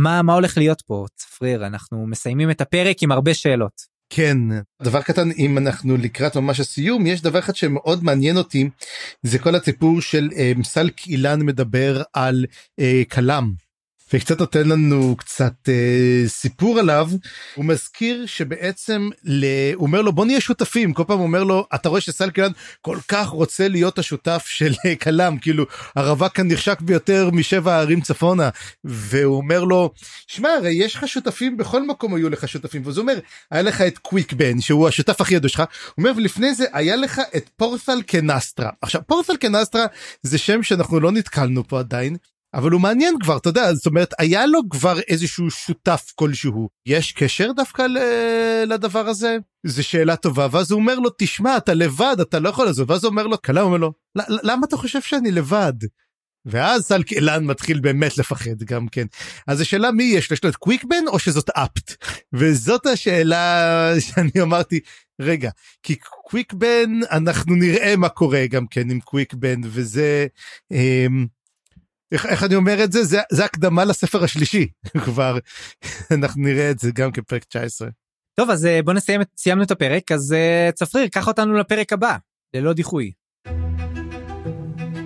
מה, 0.00 0.22
מה 0.22 0.34
הולך 0.34 0.58
להיות 0.58 0.82
פה, 0.86 1.06
צפריר? 1.14 1.66
אנחנו 1.66 2.06
מסיימים 2.06 2.50
את 2.50 2.60
הפרק 2.60 3.02
עם 3.02 3.12
הרבה 3.12 3.34
שאלות. 3.34 3.93
כן, 4.10 4.38
דבר 4.82 5.02
קטן, 5.02 5.30
אם 5.30 5.58
אנחנו 5.58 5.96
לקראת 5.96 6.36
ממש 6.36 6.60
הסיום, 6.60 7.06
יש 7.06 7.22
דבר 7.22 7.38
אחד 7.38 7.56
שמאוד 7.56 8.04
מעניין 8.04 8.36
אותי, 8.36 8.68
זה 9.22 9.38
כל 9.38 9.54
הסיפור 9.54 10.00
של 10.00 10.28
אה, 10.36 10.52
סלק 10.64 11.06
אילן 11.06 11.42
מדבר 11.42 12.02
על 12.12 12.46
אה, 12.80 13.02
כלם. 13.10 13.63
וקצת 14.12 14.40
נותן 14.40 14.68
לנו 14.68 15.16
קצת 15.18 15.68
אה, 15.68 16.22
סיפור 16.26 16.78
עליו. 16.78 17.10
הוא 17.54 17.64
מזכיר 17.64 18.26
שבעצם 18.26 19.08
ל... 19.24 19.44
הוא 19.74 19.86
אומר 19.86 20.02
לו 20.02 20.12
בוא 20.12 20.24
נהיה 20.24 20.40
שותפים. 20.40 20.92
כל 20.92 21.04
פעם 21.06 21.20
אומר 21.20 21.44
לו 21.44 21.66
אתה 21.74 21.88
רואה 21.88 22.00
שסל 22.00 22.30
קלן 22.30 22.50
כל 22.80 22.98
כך 23.08 23.28
רוצה 23.28 23.68
להיות 23.68 23.98
השותף 23.98 24.44
של 24.46 24.72
כלם 25.02 25.38
כאילו 25.38 25.64
הרווק 25.96 26.40
הנחשק 26.40 26.80
ביותר 26.80 27.30
משבע 27.32 27.74
הערים 27.74 28.00
צפונה. 28.00 28.48
והוא 28.84 29.36
אומר 29.36 29.64
לו 29.64 29.90
שמע 30.26 30.48
הרי 30.48 30.70
יש 30.70 30.94
לך 30.94 31.08
שותפים 31.08 31.56
בכל 31.56 31.86
מקום 31.86 32.14
היו 32.14 32.30
לך 32.30 32.48
שותפים. 32.48 32.82
ואז 32.86 32.96
הוא 32.96 33.02
אומר 33.02 33.18
היה 33.50 33.62
לך 33.62 33.80
את 33.80 33.98
קוויק 33.98 34.32
בן 34.32 34.60
שהוא 34.60 34.88
השותף 34.88 35.20
הכי 35.20 35.34
ידוע 35.34 35.48
שלך. 35.48 35.60
הוא 35.60 35.66
אומר 35.98 36.12
ולפני 36.16 36.54
זה 36.54 36.64
היה 36.72 36.96
לך 36.96 37.20
את 37.36 37.50
פורסל 37.56 38.02
קנסטרה 38.02 38.70
עכשיו 38.82 39.00
פורסל 39.06 39.36
קנסטרה 39.36 39.86
זה 40.22 40.38
שם 40.38 40.62
שאנחנו 40.62 41.00
לא 41.00 41.12
נתקלנו 41.12 41.68
פה 41.68 41.78
עדיין 41.78 42.16
אבל 42.54 42.70
הוא 42.70 42.80
מעניין 42.80 43.14
כבר 43.22 43.36
אתה 43.36 43.48
יודע 43.48 43.74
זאת 43.74 43.86
אומרת 43.86 44.14
היה 44.18 44.46
לו 44.46 44.60
כבר 44.70 45.00
איזשהו 45.00 45.50
שותף 45.50 46.12
כלשהו 46.14 46.68
יש 46.86 47.12
קשר 47.12 47.52
דווקא 47.52 47.86
לדבר 48.66 49.08
הזה 49.08 49.36
זה 49.66 49.82
שאלה 49.82 50.16
טובה 50.16 50.46
ואז 50.50 50.70
הוא 50.70 50.80
אומר 50.80 50.98
לו 50.98 51.10
תשמע 51.18 51.56
אתה 51.56 51.74
לבד 51.74 52.16
אתה 52.20 52.38
לא 52.38 52.48
יכול 52.48 52.66
לעזוב 52.66 52.90
ואז 52.90 53.04
הוא 53.04 53.10
אומר 53.10 53.26
לו 53.26 53.42
כלה 53.42 53.60
אומר 53.60 53.76
לו 53.76 53.92
למה 54.16 54.66
אתה 54.66 54.76
חושב 54.76 55.00
שאני 55.02 55.30
לבד. 55.30 55.72
ואז 56.46 56.82
סלקלן 56.82 57.44
מתחיל 57.44 57.80
באמת 57.80 58.18
לפחד 58.18 58.62
גם 58.64 58.88
כן. 58.88 59.06
אז 59.46 59.60
השאלה 59.60 59.90
מי 59.90 60.04
יש, 60.04 60.30
יש 60.30 60.44
לו 60.44 60.50
את 60.50 60.56
קוויקבן 60.56 61.04
או 61.06 61.18
שזאת 61.18 61.50
אפט? 61.50 62.04
וזאת 62.32 62.86
השאלה 62.86 63.92
שאני 64.00 64.42
אמרתי, 64.42 64.80
רגע, 65.20 65.50
כי 65.82 65.96
קוויק 66.28 66.52
בן, 66.52 67.00
אנחנו 67.10 67.54
נראה 67.54 67.96
מה 67.96 68.08
קורה 68.08 68.46
גם 68.46 68.66
כן 68.66 68.90
עם 68.90 69.00
קוויק 69.00 69.34
בן, 69.34 69.60
וזה, 69.64 70.26
אמ, 70.72 71.26
איך, 72.14 72.26
איך 72.26 72.44
אני 72.44 72.54
אומר 72.54 72.84
את 72.84 72.92
זה? 72.92 73.04
זה, 73.04 73.20
זה 73.32 73.44
הקדמה 73.44 73.84
לספר 73.84 74.24
השלישי 74.24 74.66
כבר, 75.04 75.38
אנחנו 76.10 76.42
נראה 76.42 76.70
את 76.70 76.78
זה 76.78 76.90
גם 76.94 77.12
כפרק 77.12 77.44
19. 77.44 77.88
טוב, 78.34 78.50
אז 78.50 78.66
אה, 78.66 78.82
בוא 78.82 78.92
נסיים, 78.92 79.20
סיימנו 79.36 79.62
את 79.62 79.70
הפרק, 79.70 80.12
אז 80.12 80.32
אה, 80.32 80.70
צפריר, 80.74 81.08
קח 81.08 81.26
אותנו 81.26 81.54
לפרק 81.54 81.92
הבא, 81.92 82.16
ללא 82.54 82.72
דיחוי. 82.72 83.12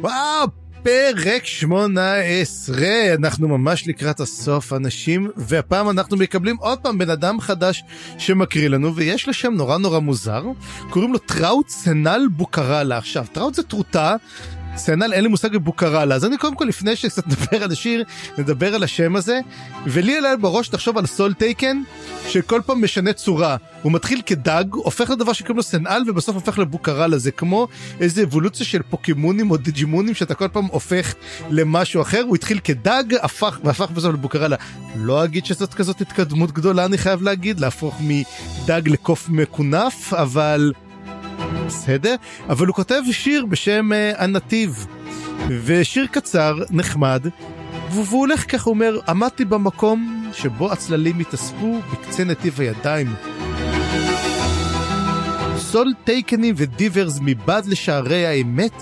וואו, 0.01 0.47
פרק 0.83 1.45
18, 1.45 2.77
אנחנו 3.15 3.49
ממש 3.49 3.89
לקראת 3.89 4.21
הסוף 4.21 4.73
אנשים, 4.73 5.31
והפעם 5.37 5.91
אנחנו 5.91 6.17
מקבלים 6.17 6.57
עוד 6.57 6.79
פעם 6.79 6.99
בן 6.99 7.11
אדם 7.11 7.41
חדש 7.41 7.85
שמקריא 8.19 8.69
לנו, 8.69 8.97
ויש 8.97 9.27
לו 9.27 9.33
שם 9.33 9.55
נורא 9.55 9.79
נורא 9.79 9.99
מוזר, 9.99 10.45
קוראים 10.91 11.13
לו 11.13 11.19
טראוט 11.19 11.69
סנל 11.69 12.29
בוקרלה. 12.31 12.99
עכשיו, 12.99 13.27
trout 13.33 13.55
זה 13.55 13.63
טרוטה. 13.63 14.17
סנל 14.77 15.13
אין 15.13 15.23
לי 15.23 15.29
מושג 15.29 15.53
בבוקרלה, 15.53 16.15
אז 16.15 16.25
אני 16.25 16.39
קודם 16.39 16.55
כל 16.55 16.65
לפני 16.65 16.97
שקצת 16.97 17.27
נדבר 17.27 17.65
על 17.65 17.73
השיר, 17.73 18.05
נדבר 18.39 18.75
על 18.75 18.83
השם 18.83 19.17
הזה, 19.17 19.41
ולי 19.87 20.17
עלה 20.17 20.37
בראש 20.37 20.69
תחשוב 20.69 20.99
על 20.99 21.07
סול 21.07 21.35
טייקן, 21.35 21.83
שכל 22.29 22.61
פעם 22.67 22.85
משנה 22.85 23.13
צורה, 23.13 23.57
הוא 23.83 23.93
מתחיל 23.93 24.23
כדג, 24.27 24.65
הופך 24.71 25.11
לדבר 25.11 25.33
שקוראים 25.33 25.57
לו 25.57 25.63
סנאל 25.63 26.03
ובסוף 26.07 26.35
הופך 26.35 26.59
לבוקרלה, 26.59 27.19
זה 27.19 27.31
כמו 27.31 27.69
איזה 28.01 28.23
אבולוציה 28.23 28.67
של 28.67 28.83
פוקימונים 28.91 29.51
או 29.51 29.57
דיג'ימונים 29.57 30.15
שאתה 30.15 30.35
כל 30.35 30.49
פעם 30.49 30.65
הופך 30.65 31.15
למשהו 31.51 32.03
אחר, 32.03 32.23
הוא 32.27 32.37
התחיל 32.37 32.59
כדג, 32.59 33.05
הפך 33.23 33.61
והפך 33.65 33.91
בסוף 33.91 34.13
לבוקרלה. 34.13 34.57
לא 34.97 35.25
אגיד 35.25 35.47
שזאת 35.47 35.75
כזאת 35.75 36.01
התקדמות 36.01 36.53
גדולה, 36.53 36.85
אני 36.85 36.99
חייב 36.99 37.23
להגיד, 37.23 37.61
להפוך 37.61 38.01
מדג 38.01 38.89
לקוף 38.89 39.29
מקונף, 39.29 40.15
אבל... 40.15 40.73
בסדר, 41.69 42.15
אבל 42.49 42.67
הוא 42.67 42.75
כותב 42.75 43.01
שיר 43.13 43.47
בשם 43.47 43.91
uh, 43.93 44.23
הנתיב, 44.23 44.87
ושיר 45.49 46.07
קצר, 46.07 46.59
נחמד, 46.71 47.27
והוא 47.91 48.21
הולך 48.21 48.53
ככה, 48.53 48.65
הוא 48.65 48.75
אומר, 48.75 48.99
עמדתי 49.09 49.45
במקום 49.45 50.31
שבו 50.33 50.73
הצללים 50.73 51.19
התאספו 51.19 51.81
בקצה 51.93 52.25
נתיב 52.25 52.61
הידיים. 52.61 53.15
סול 55.57 55.93
טייקנים 56.05 56.55
ודיברס 56.59 57.19
מבעד 57.23 57.67
לשערי 57.67 58.27
האמת, 58.27 58.73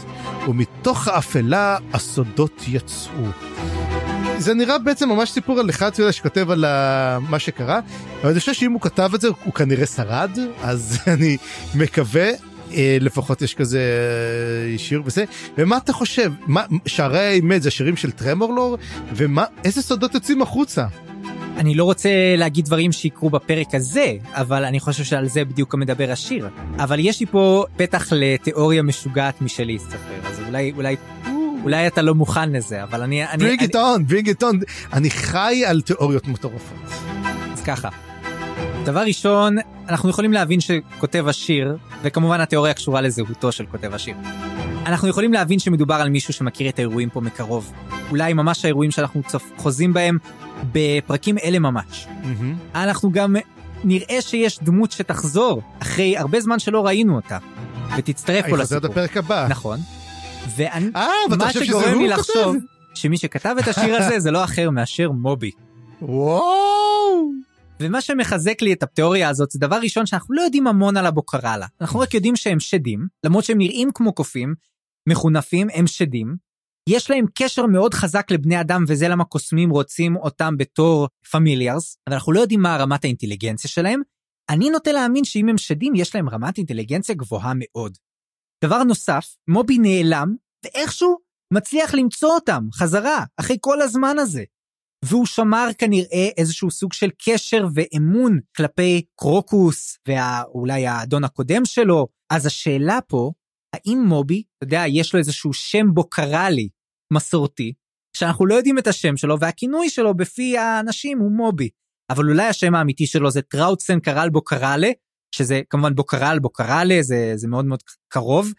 ומתוך 0.49 1.09
האפלה 1.09 1.79
הסודות 1.93 2.63
יצאו. 2.69 3.27
זה 4.39 4.55
נראה 4.55 4.79
בעצם 4.79 5.09
ממש 5.09 5.31
סיפור 5.31 5.61
על 5.61 5.71
אחד 5.71 5.91
יודע, 5.99 6.13
שכותב 6.13 6.51
על 6.51 6.65
מה 7.29 7.39
שקרה, 7.39 7.81
אבל 8.21 8.31
אני 8.31 8.41
חושב 8.41 8.53
שאם 8.53 8.73
הוא 8.73 8.81
כתב 8.81 9.11
את 9.15 9.21
זה 9.21 9.29
הוא 9.45 9.55
כנראה 9.55 9.87
שרד, 9.87 10.31
אז 10.63 10.99
אני 11.15 11.37
מקווה. 11.75 12.29
אה, 12.75 12.97
לפחות 13.01 13.43
יש 13.43 13.55
כזה 13.55 13.81
אה, 14.73 14.79
שיר 14.79 15.03
וזה 15.05 15.25
ומה 15.59 15.77
אתה 15.77 15.93
חושב 15.93 16.33
מה 16.47 16.65
שערי 16.87 17.19
האמת 17.19 17.63
זה 17.63 17.71
שירים 17.71 17.97
של 17.97 18.11
טרמורלור 18.11 18.79
ומה 19.17 19.45
איזה 19.65 19.83
סודות 19.83 20.15
יוצאים 20.15 20.43
החוצה 20.43 20.87
אני 21.57 21.75
לא 21.75 21.85
רוצה 21.85 22.09
להגיד 22.37 22.65
דברים 22.65 22.93
שיקרו 22.93 23.31
בפרק 23.31 23.75
הזה, 23.75 24.13
אבל 24.33 24.65
אני 24.65 24.81
חושב 24.81 25.05
שעל 25.05 25.29
זה 25.29 25.45
בדיוק 25.45 25.75
מדבר 25.75 26.11
השיר. 26.11 26.49
אבל 26.79 26.99
יש 26.99 27.21
לי 27.21 27.27
פה 27.27 27.65
פתח 27.77 28.09
לתיאוריה 28.13 28.83
משוגעת 28.83 29.41
משלי, 29.41 29.79
צפריר, 29.79 30.21
אז 30.25 30.41
אולי, 30.47 30.73
אולי, 30.77 30.97
אולי 31.63 31.87
אתה 31.87 32.03
לא 32.03 32.15
מוכן 32.15 32.53
לזה, 32.53 32.83
אבל 32.83 33.03
אני... 33.03 33.27
אני, 33.27 33.45
bring 33.45 33.59
אני 33.59 33.67
it 33.67 33.75
on 33.75 34.13
bring 34.13 34.27
it 34.27 34.43
on 34.43 34.65
אני 34.93 35.11
חי 35.11 35.65
על 35.67 35.81
תיאוריות 35.81 36.29
מטורפות. 36.29 36.91
אז 37.53 37.63
ככה. 37.63 38.06
דבר 38.87 39.01
ראשון, 39.01 39.57
אנחנו 39.89 40.11
יכולים 40.11 40.33
להבין 40.33 40.61
שכותב 40.61 41.29
השיר, 41.29 41.77
וכמובן 42.03 42.41
התיאוריה 42.41 42.75
קשורה 42.75 43.01
לזהותו 43.01 43.53
של 43.53 43.67
כותב 43.67 43.95
השיר. 43.95 44.15
אנחנו 44.87 45.09
יכולים 45.09 45.33
להבין 45.33 45.59
שמדובר 45.59 45.95
על 45.95 46.09
מישהו 46.09 46.33
שמכיר 46.33 46.69
את 46.69 46.79
האירועים 46.79 47.11
פה 47.11 47.21
מקרוב. 47.21 47.73
אולי 48.11 48.33
ממש 48.33 48.65
האירועים 48.65 48.91
שאנחנו 48.91 49.23
צופ... 49.23 49.51
חוזים 49.57 49.93
בהם 49.93 50.19
בפרקים 50.73 51.39
אלה 51.39 51.59
ממש. 51.59 52.07
מהמם. 52.23 52.55
אנחנו 52.75 53.13
גם 53.13 53.37
נראה 53.85 54.21
שיש 54.21 54.59
דמות 54.63 54.93
שתחזור 54.93 55.63
אחרי 55.83 56.17
הרבה 56.17 56.41
זמן 56.41 56.59
שלא 56.59 56.87
ראינו 56.87 57.17
אותה, 57.17 57.39
ותצטרף 57.97 58.45
פה 58.45 58.57
היא 58.57 58.63
חוזרת 58.63 58.83
לסיפור. 58.83 59.03
בפרק 59.03 59.17
הבא. 59.17 59.47
נכון. 59.49 59.79
ואני, 60.57 60.91
אה 60.97 61.07
ואתה 61.31 61.45
מה 61.45 61.53
שגורם 61.53 61.99
לי 61.99 62.09
לחשוב? 62.09 62.57
שמי 62.95 63.19
שכתב 63.19 63.55
את 63.59 63.69
השיר 63.69 63.97
הזה 63.97 64.21
זה 64.25 64.31
לא 64.31 64.45
אחר 64.45 64.71
מאשר 64.71 65.11
מובי. 65.11 65.51
וואו. 66.03 67.47
ומה 67.81 68.01
שמחזק 68.01 68.63
לי 68.63 68.73
את 68.73 68.83
התיאוריה 68.83 69.29
הזאת 69.29 69.51
זה 69.51 69.59
דבר 69.59 69.77
ראשון 69.83 70.07
שאנחנו 70.07 70.35
לא 70.35 70.43
יודעים 70.43 70.67
המון 70.67 70.97
על 70.97 71.07
הבוקרלה. 71.07 71.67
אנחנו 71.81 72.01
רק 72.01 72.15
יודעים 72.15 72.37
שהם 72.37 72.61
שדים, 72.61 73.07
למרות 73.25 73.45
שהם 73.45 73.59
נראים 73.59 73.91
כמו 73.95 74.13
קופים, 74.13 74.55
מכונפים, 75.09 75.69
הם 75.73 75.87
שדים. 75.87 76.37
יש 76.89 77.11
להם 77.11 77.25
קשר 77.35 77.67
מאוד 77.67 77.95
חזק 77.95 78.31
לבני 78.31 78.61
אדם 78.61 78.85
וזה 78.89 79.09
למה 79.09 79.25
קוסמים 79.25 79.71
רוצים 79.71 80.17
אותם 80.17 80.57
בתור 80.57 81.09
familiars, 81.31 81.97
אבל 82.07 82.15
אנחנו 82.15 82.33
לא 82.33 82.41
יודעים 82.41 82.63
מה 82.63 82.77
רמת 82.77 83.05
האינטליגנציה 83.05 83.71
שלהם. 83.71 84.01
אני 84.51 84.71
נוטה 84.71 84.93
להאמין 84.93 85.25
שאם 85.25 85.49
הם 85.49 85.59
שדים 85.59 85.95
יש 85.95 86.15
להם 86.15 86.29
רמת 86.29 86.59
אינטליגנציה 86.59 87.15
גבוהה 87.15 87.53
מאוד. 87.57 87.99
דבר 88.65 88.83
נוסף, 88.83 89.37
מובי 89.49 89.79
נעלם, 89.79 90.35
ואיכשהו 90.65 91.19
מצליח 91.53 91.95
למצוא 91.95 92.35
אותם 92.35 92.69
חזרה, 92.75 93.25
אחרי 93.37 93.57
כל 93.61 93.83
הזמן 93.83 94.19
הזה. 94.19 94.45
והוא 95.05 95.27
שמר 95.27 95.69
כנראה 95.79 96.29
איזשהו 96.37 96.71
סוג 96.71 96.93
של 96.93 97.11
קשר 97.25 97.67
ואמון 97.75 98.41
כלפי 98.57 99.03
קרוקוס 99.17 99.99
ואולי 100.09 100.87
האדון 100.87 101.25
הקודם 101.25 101.65
שלו. 101.65 102.07
אז 102.31 102.47
השאלה 102.47 102.99
פה, 103.09 103.33
האם 103.73 103.99
מובי, 104.07 104.43
אתה 104.57 104.65
יודע, 104.67 104.83
יש 104.89 105.15
לו 105.15 105.19
איזשהו 105.19 105.53
שם 105.53 105.87
בוקרלי 105.95 106.69
מסורתי, 107.13 107.73
שאנחנו 108.17 108.47
לא 108.47 108.55
יודעים 108.55 108.79
את 108.79 108.87
השם 108.87 109.17
שלו 109.17 109.41
והכינוי 109.41 109.91
שלו 109.91 110.15
בפי 110.15 110.59
האנשים 110.59 111.19
הוא 111.19 111.31
מובי. 111.31 111.69
אבל 112.11 112.29
אולי 112.29 112.47
השם 112.47 112.75
האמיתי 112.75 113.07
שלו 113.07 113.31
זה 113.31 113.43
טראוטסן 113.43 114.01
קרל 114.01 114.29
בוקרלה, 114.31 114.91
שזה 115.35 115.63
כמובן 115.71 115.95
בוקרל 115.95 116.39
בוקרלה, 116.39 116.99
זה, 117.03 117.33
זה 117.35 117.49
מאוד 117.49 117.65
מאוד 117.65 117.83
קרוב. 118.09 118.53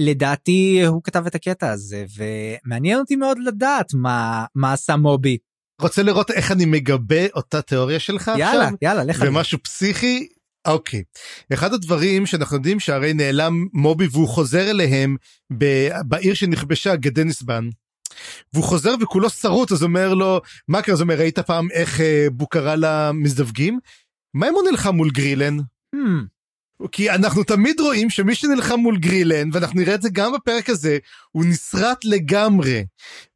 לדעתי 0.00 0.86
הוא 0.86 1.02
כתב 1.02 1.26
את 1.26 1.34
הקטע 1.34 1.70
הזה, 1.70 2.04
ומעניין 2.16 2.98
אותי 2.98 3.16
מאוד 3.16 3.38
לדעת 3.38 3.94
מה, 3.94 4.44
מה 4.54 4.72
עשה 4.72 4.96
מובי. 4.96 5.38
רוצה 5.82 6.02
לראות 6.02 6.30
איך 6.30 6.52
אני 6.52 6.64
מגבה 6.64 7.26
אותה 7.34 7.62
תיאוריה 7.62 8.00
שלך 8.00 8.30
יאללה, 8.38 8.64
עכשיו? 8.64 8.76
יאללה, 8.82 9.04
לך 9.04 9.20
על 9.20 9.26
זה. 9.26 9.32
ומשהו 9.32 9.58
פסיכי? 9.62 10.28
אוקיי. 10.66 11.02
אחד 11.52 11.72
הדברים 11.72 12.26
שאנחנו 12.26 12.56
יודעים 12.56 12.80
שהרי 12.80 13.12
נעלם 13.12 13.66
מובי 13.72 14.06
והוא 14.10 14.28
חוזר 14.28 14.70
אליהם 14.70 15.16
ב- 15.58 15.88
בעיר 16.08 16.34
שנכבשה, 16.34 16.96
גדניסבן. 16.96 17.68
והוא 18.52 18.64
חוזר 18.64 18.94
וכולו 19.00 19.30
שרוט, 19.30 19.72
אז 19.72 19.82
אומר 19.82 20.14
לו, 20.14 20.40
מה 20.68 20.82
קרה? 20.82 20.94
אז 20.94 21.00
אומר, 21.00 21.14
ראית 21.18 21.38
פעם 21.38 21.68
איך 21.70 22.00
אה, 22.00 22.26
בוקרלה 22.32 23.12
מזדווגים? 23.12 23.78
מה 24.34 24.48
אם 24.48 24.54
הוא 24.54 24.62
נלחם 24.70 24.94
מול 24.94 25.10
גרילן? 25.10 25.56
Hmm, 25.96 25.98
כי 26.92 27.10
אנחנו 27.10 27.42
תמיד 27.42 27.80
רואים 27.80 28.10
שמי 28.10 28.34
שנלחם 28.34 28.80
מול 28.80 28.98
גרילן, 28.98 29.48
ואנחנו 29.52 29.80
נראה 29.80 29.94
את 29.94 30.02
זה 30.02 30.08
גם 30.12 30.32
בפרק 30.32 30.70
הזה, 30.70 30.98
הוא 31.32 31.44
נסרט 31.44 32.04
לגמרי. 32.04 32.84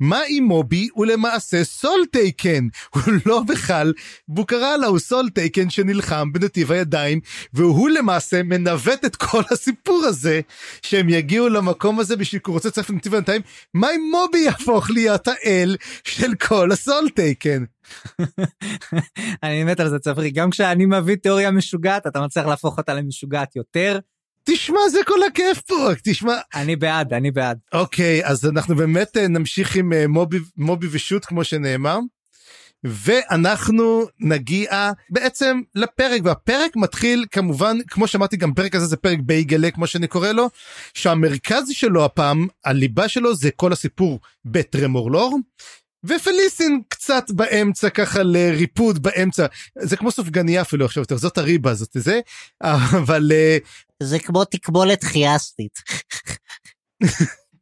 מה 0.01 0.21
אם 0.29 0.45
מובי 0.49 0.89
הוא 0.93 1.07
למעשה 1.07 1.65
סול 1.65 2.01
טייקן? 2.13 2.67
הוא 2.95 3.03
לא 3.27 3.41
בכלל 3.41 3.93
בוקרלה, 4.29 4.87
הוא 4.87 4.99
סול 4.99 5.31
טייקן 5.31 5.71
שנלחם 5.71 6.33
בנתיב 6.33 6.73
הידיים, 6.73 7.21
והוא 7.55 7.89
למעשה 7.89 8.43
מנווט 8.43 9.05
את 9.05 9.17
כל 9.17 9.43
הסיפור 9.53 10.05
הזה, 10.05 10.41
שהם 10.83 11.09
יגיעו 11.09 11.49
למקום 11.49 12.01
הזה 12.01 12.17
בשביל 12.17 12.41
הוא 12.47 12.53
רוצה 12.53 12.69
לצטרף 12.69 12.91
לנתיב 12.91 13.15
הידיים. 13.15 13.43
מה 13.75 13.91
אם 13.91 14.01
מובי 14.11 14.39
יהפוך 14.39 14.91
להיות 14.91 15.29
האל 15.29 15.77
של 16.05 16.35
כל 16.35 16.73
הסול 16.73 17.09
טייקן? 17.15 17.65
אני 19.43 19.65
מת 19.65 19.81
על 19.81 19.89
זה 19.89 19.99
צפרי, 19.99 20.31
גם 20.31 20.51
כשאני 20.51 20.87
מביא 20.87 21.17
תיאוריה 21.17 21.51
משוגעת, 21.51 22.07
אתה 22.07 22.21
מצליח 22.21 22.47
להפוך 22.47 22.79
אותה 22.79 22.95
למשוגעת 22.95 23.57
יותר. 23.57 23.99
תשמע, 24.45 24.89
זה 24.91 24.99
כל 25.07 25.23
הכיף 25.23 25.61
פה, 25.61 25.91
רק 25.91 25.99
תשמע, 26.05 26.35
אני 26.55 26.77
בעד, 26.77 27.13
אני 27.13 27.31
בעד. 27.31 27.59
אוקיי, 27.73 28.27
אז 28.27 28.47
אנחנו 28.47 28.77
באמת 28.77 29.17
אה, 29.17 29.29
נמשיך 29.29 29.77
עם 29.77 29.93
אה, 29.93 30.07
מובי, 30.07 30.39
מובי 30.57 30.87
ושות, 30.91 31.25
כמו 31.25 31.45
שנאמר. 31.45 31.99
ואנחנו 32.85 34.07
נגיע 34.21 34.91
בעצם 35.11 35.61
לפרק, 35.75 36.21
והפרק 36.25 36.77
מתחיל 36.77 37.27
כמובן, 37.31 37.77
כמו 37.89 38.07
שאמרתי, 38.07 38.37
גם 38.37 38.55
פרק 38.55 38.75
הזה 38.75 38.87
זה 38.87 38.97
פרק 38.97 39.19
בייגלה, 39.23 39.71
כמו 39.71 39.87
שאני 39.87 40.07
קורא 40.07 40.29
לו, 40.29 40.51
שהמרכז 40.95 41.69
שלו 41.73 42.05
הפעם, 42.05 42.47
הליבה 42.65 43.09
שלו 43.09 43.35
זה 43.35 43.51
כל 43.51 43.73
הסיפור 43.73 44.21
בטרמורלור. 44.45 45.39
ופליסין 46.09 46.83
קצת 46.89 47.31
באמצע 47.31 47.91
ככה 47.91 48.23
לריפוד 48.23 49.03
באמצע 49.03 49.47
זה 49.79 49.97
כמו 49.97 50.11
סופגניה 50.11 50.61
אפילו 50.63 50.85
עכשיו 50.85 51.03
יותר 51.03 51.17
זאת 51.17 51.39
הריבה 51.39 51.75
זאת 51.75 51.91
זה 51.95 52.21
אבל 53.03 53.33
אה, 53.33 53.59
זה 54.03 54.19
כמו 54.19 54.45
תקבולת 54.45 55.05
חייסטית. 55.05 55.79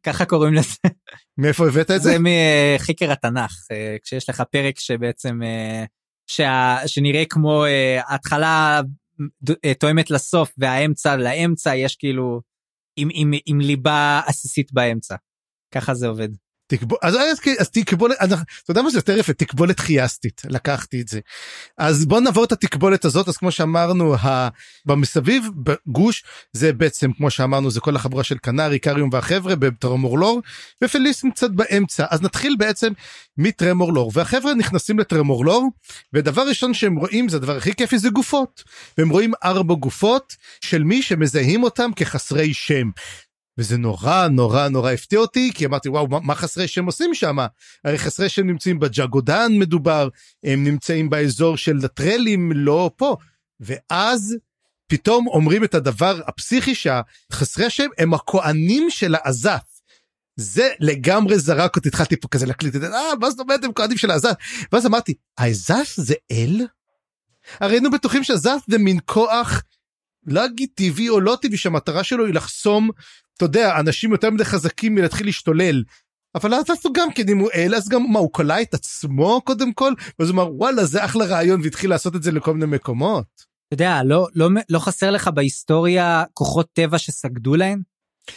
ככה 0.03 0.25
קוראים 0.25 0.53
לזה. 0.53 0.77
מאיפה 1.37 1.67
הבאת 1.67 1.91
את 1.91 2.01
זה? 2.01 2.09
זה 2.09 2.17
מחקר 2.19 3.11
התנ"ך, 3.11 3.51
אה, 3.71 3.95
כשיש 4.03 4.29
לך 4.29 4.43
פרק 4.51 4.79
שבעצם, 4.79 5.43
אה, 5.43 5.85
שה, 6.27 6.77
שנראה 6.85 7.23
כמו 7.29 7.63
התחלה 8.07 8.81
תואמת 9.79 10.11
לסוף 10.11 10.53
והאמצע 10.57 11.15
לאמצע 11.15 11.75
יש 11.75 11.95
כאילו 11.95 12.41
עם, 12.95 13.09
עם, 13.13 13.31
עם 13.45 13.59
ליבה 13.59 14.21
עסיסית 14.25 14.73
באמצע. 14.73 15.15
ככה 15.71 15.93
זה 15.93 16.07
עובד. 16.07 16.29
תקבול, 16.67 16.97
אז, 17.01 17.15
אז, 17.15 17.39
אז 17.59 17.69
תקבולת, 17.69 18.17
אתה 18.23 18.35
יודע 18.69 18.81
מה 18.81 18.89
זה 18.89 18.97
יותר 18.97 19.17
יפה? 19.17 19.33
תקבולת 19.33 19.79
חייסטית, 19.79 20.41
לקחתי 20.45 21.01
את 21.01 21.07
זה. 21.07 21.19
אז 21.77 22.05
בוא 22.05 22.19
נעבור 22.19 22.43
את 22.43 22.51
התקבולת 22.51 23.05
הזאת, 23.05 23.27
אז 23.27 23.37
כמו 23.37 23.51
שאמרנו, 23.51 24.15
ה... 24.15 24.49
במסביב, 24.85 25.47
בגוש, 25.55 26.23
זה 26.53 26.73
בעצם, 26.73 27.13
כמו 27.13 27.29
שאמרנו, 27.29 27.71
זה 27.71 27.79
כל 27.79 27.95
החבורה 27.95 28.23
של 28.23 28.37
קנרי, 28.37 28.79
קריום 28.79 29.09
והחבר'ה 29.13 29.55
בטרמורלור, 29.55 30.41
ופליסים 30.83 31.31
קצת 31.31 31.51
באמצע. 31.51 32.05
אז 32.09 32.21
נתחיל 32.21 32.55
בעצם 32.59 32.93
מטרמורלור, 33.37 34.11
והחבר'ה 34.13 34.53
נכנסים 34.53 34.99
לטרמורלור, 34.99 35.69
ודבר 36.13 36.47
ראשון 36.47 36.73
שהם 36.73 36.95
רואים, 36.95 37.29
זה 37.29 37.37
הדבר 37.37 37.57
הכי 37.57 37.73
כיפי, 37.75 37.99
זה 37.99 38.09
גופות. 38.09 38.63
והם 38.97 39.09
רואים 39.09 39.33
ארבע 39.43 39.73
גופות 39.73 40.35
של 40.61 40.83
מי 40.83 41.01
שמזהים 41.01 41.63
אותם 41.63 41.91
כחסרי 41.95 42.53
שם. 42.53 42.89
וזה 43.57 43.77
נורא 43.77 44.27
נורא 44.27 44.67
נורא 44.67 44.91
הפתיע 44.91 45.19
אותי 45.19 45.51
כי 45.55 45.65
אמרתי 45.65 45.89
וואו 45.89 46.07
מה, 46.07 46.19
מה 46.19 46.35
חסרי 46.35 46.67
שם 46.67 46.85
עושים 46.85 47.13
שם 47.13 47.37
הרי 47.85 47.97
חסרי 47.97 48.29
שם 48.29 48.47
נמצאים 48.47 48.79
בג'גודן 48.79 49.51
מדובר 49.59 50.09
הם 50.43 50.63
נמצאים 50.63 51.09
באזור 51.09 51.57
של 51.57 51.79
הטרלים 51.83 52.51
לא 52.55 52.91
פה 52.97 53.15
ואז 53.59 54.35
פתאום 54.87 55.27
אומרים 55.27 55.63
את 55.63 55.75
הדבר 55.75 56.21
הפסיכי 56.27 56.75
שהחסרי 56.75 57.65
השם 57.65 57.87
הם 57.97 58.13
הכהנים 58.13 58.89
של 58.89 59.15
העזת. 59.15 59.61
זה 60.35 60.69
לגמרי 60.79 61.39
זרק 61.39 61.75
אותי 61.75 61.87
התחלתי 61.87 62.15
פה 62.15 62.27
כזה 62.27 62.45
להקליט 62.45 62.75
את 62.75 62.81
זה 62.81 62.87
אה 62.93 63.15
מה 63.21 63.29
זאת 63.29 63.39
אומרת 63.39 63.63
הם 63.63 63.73
כהנים 63.73 63.97
של 63.97 64.11
העזת 64.11 64.37
ואז 64.71 64.85
אמרתי 64.85 65.13
העזת 65.37 65.85
זה 65.95 66.13
אל? 66.31 66.65
הרי 67.59 67.73
היינו 67.73 67.91
בטוחים 67.91 68.23
שעזת 68.23 68.51
זה 68.67 68.77
מין 68.77 68.99
כוח 69.05 69.61
לא 70.25 70.45
אגיד 70.45 70.69
טבעי 70.75 71.09
או 71.09 71.19
לא 71.19 71.37
טבעי 71.41 71.57
שהמטרה 71.57 72.03
שלו 72.03 72.25
היא 72.25 72.33
לחסום 72.33 72.89
אתה 73.37 73.45
יודע 73.45 73.79
אנשים 73.79 74.11
יותר 74.11 74.29
מדי 74.29 74.45
חזקים 74.45 74.95
מלהתחיל 74.95 75.25
להשתולל. 75.25 75.83
אבל 76.35 76.53
אז 76.53 76.69
עשו 76.69 76.93
גם 76.93 77.11
כן 77.11 77.29
אם 77.29 77.37
הוא 77.37 77.49
אל 77.55 77.75
אז 77.75 77.89
גם 77.89 78.11
מה 78.11 78.19
הוא 78.19 78.33
כלה 78.33 78.61
את 78.61 78.73
עצמו 78.73 79.41
קודם 79.41 79.73
כל 79.73 79.93
ואז 80.19 80.29
הוא 80.29 80.35
אמר 80.35 80.55
וואלה 80.55 80.85
זה 80.85 81.05
אחלה 81.05 81.25
רעיון 81.25 81.61
והתחיל 81.63 81.89
לעשות 81.89 82.15
את 82.15 82.23
זה 82.23 82.31
לכל 82.31 82.53
מיני 82.53 82.75
מקומות. 82.75 83.25
אתה 83.67 83.73
יודע 83.73 84.03
לא 84.05 84.27
לא 84.35 84.49
לא 84.69 84.79
חסר 84.79 85.11
לך 85.11 85.27
בהיסטוריה 85.27 86.23
כוחות 86.33 86.67
טבע 86.73 86.97
שסגדו 86.97 87.55
להם 87.55 87.81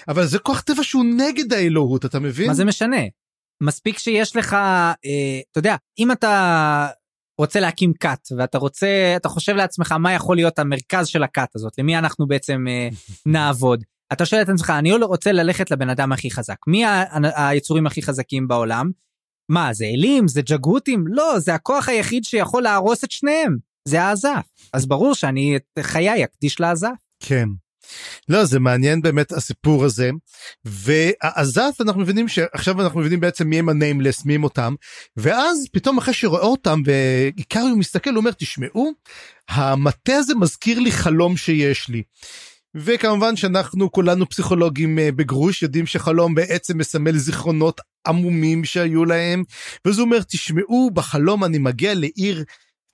אבל 0.09 0.27
זה 0.27 0.39
כוח 0.39 0.61
טבע 0.61 0.83
שהוא 0.83 1.05
נגד 1.05 1.53
האלוהות 1.53 2.05
אתה 2.05 2.19
מבין? 2.19 2.47
מה 2.47 2.55
זה 2.55 2.65
משנה 2.65 3.03
מספיק 3.63 3.99
שיש 3.99 4.37
לך 4.37 4.53
אה, 4.55 5.41
אתה 5.53 5.59
יודע 5.59 5.77
אם 5.99 6.13
אתה 6.13 6.89
רוצה 7.41 7.61
להקים 7.61 7.93
כת 8.01 8.29
ואתה 8.37 8.59
רוצה 8.59 9.15
אתה 9.17 9.29
חושב 9.29 9.53
לעצמך 9.53 9.93
מה 9.93 10.13
יכול 10.13 10.37
להיות 10.37 10.59
המרכז 10.59 11.07
של 11.07 11.23
הכת 11.23 11.49
הזאת 11.55 11.79
למי 11.79 11.99
אנחנו 11.99 12.27
בעצם 12.27 12.65
אה, 12.69 12.89
נעבוד 13.33 13.85
אתה 14.13 14.27
שואל 14.27 14.43
את 14.43 14.49
עצמך 14.49 14.73
אני 14.79 14.93
רוצה 14.93 15.33
ללכת 15.33 15.71
לבן 15.71 15.91
אדם 15.91 16.13
הכי 16.13 16.31
חזק 16.31 16.57
מי 16.67 16.85
היצורים 17.23 17.87
הכי 17.87 18.03
חזקים 18.03 18.49
בעולם. 18.49 18.91
מה 19.49 19.73
זה 19.73 19.85
אלים 19.85 20.29
זה 20.29 20.43
ג'גותים 20.43 21.05
לא 21.07 21.39
זה 21.39 21.55
הכוח 21.55 21.89
היחיד 21.89 22.25
שיכול 22.25 22.63
להרוס 22.63 23.05
את 23.05 23.11
שניהם 23.11 23.57
זה 23.89 24.03
העזף 24.03 24.47
אז 24.73 24.87
ברור 24.87 25.15
שאני 25.15 25.57
את 25.57 25.79
חיי 25.83 26.25
אקדיש 26.25 26.61
לעזף. 26.61 26.89
כן. 27.21 27.49
לא 28.29 28.45
זה 28.45 28.61
מעניין 28.61 29.03
באמת 29.03 29.33
הסיפור 29.33 29.85
הזה 29.85 30.11
והעזת 30.65 31.81
אנחנו 31.81 32.01
מבינים 32.01 32.29
שעכשיו 32.29 32.83
אנחנו 32.83 33.01
מבינים 33.01 33.21
בעצם 33.21 33.49
מי 33.49 33.59
הם 33.59 33.69
הניימלס 33.69 34.25
מי 34.25 34.35
הם 34.35 34.45
אותם 34.45 34.75
ואז 35.17 35.67
פתאום 35.73 35.99
אחרי 35.99 36.15
שרואה 36.15 36.43
אותם 36.43 36.83
ועיקר 36.85 37.61
הוא 37.61 37.79
מסתכל 37.79 38.11
הוא 38.11 38.19
אומר 38.19 38.31
תשמעו 38.31 38.93
המטה 39.49 40.17
הזה 40.17 40.35
מזכיר 40.35 40.79
לי 40.79 40.93
חלום 40.93 41.37
שיש 41.37 41.89
לי. 41.89 42.03
וכמובן 42.81 43.37
שאנחנו 43.37 43.93
כולנו 43.93 44.29
פסיכולוגים 44.29 44.99
אה, 44.99 45.13
בגרוש 45.13 45.63
יודעים 45.63 45.87
שחלום 45.87 46.35
בעצם 46.35 46.79
מסמל 46.79 47.17
זיכרונות 47.17 47.81
עמומים 48.07 48.65
שהיו 48.65 49.05
להם. 49.05 49.45
ואז 49.85 49.99
הוא 49.99 50.05
אומר 50.05 50.23
תשמעו 50.23 50.91
בחלום 50.95 51.45
אני 51.45 51.59
מגיע 51.59 51.95
לעיר 51.95 52.45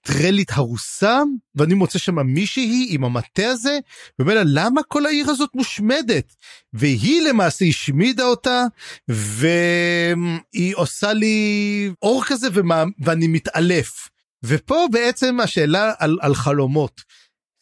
טרלית 0.07 0.51
הרוסה 0.53 1.23
ואני 1.55 1.75
מוצא 1.75 1.99
שם 1.99 2.27
מישהי 2.27 2.87
עם 2.91 3.05
המטה 3.05 3.49
הזה 3.49 3.79
ואומר 4.19 4.35
לה 4.35 4.43
למה 4.47 4.83
כל 4.83 5.07
העיר 5.07 5.31
הזאת 5.31 5.51
מושמדת? 5.55 6.35
והיא 6.73 7.23
למעשה 7.23 7.65
השמידה 7.65 8.25
אותה 8.25 8.65
והיא 9.09 10.75
עושה 10.75 11.13
לי 11.13 11.91
אור 12.03 12.25
כזה 12.27 12.49
ומה, 12.53 12.85
ואני 12.99 13.27
מתעלף. 13.27 14.09
ופה 14.45 14.87
בעצם 14.93 15.41
השאלה 15.41 15.93
על, 15.99 16.19
על 16.21 16.35
חלומות. 16.35 17.01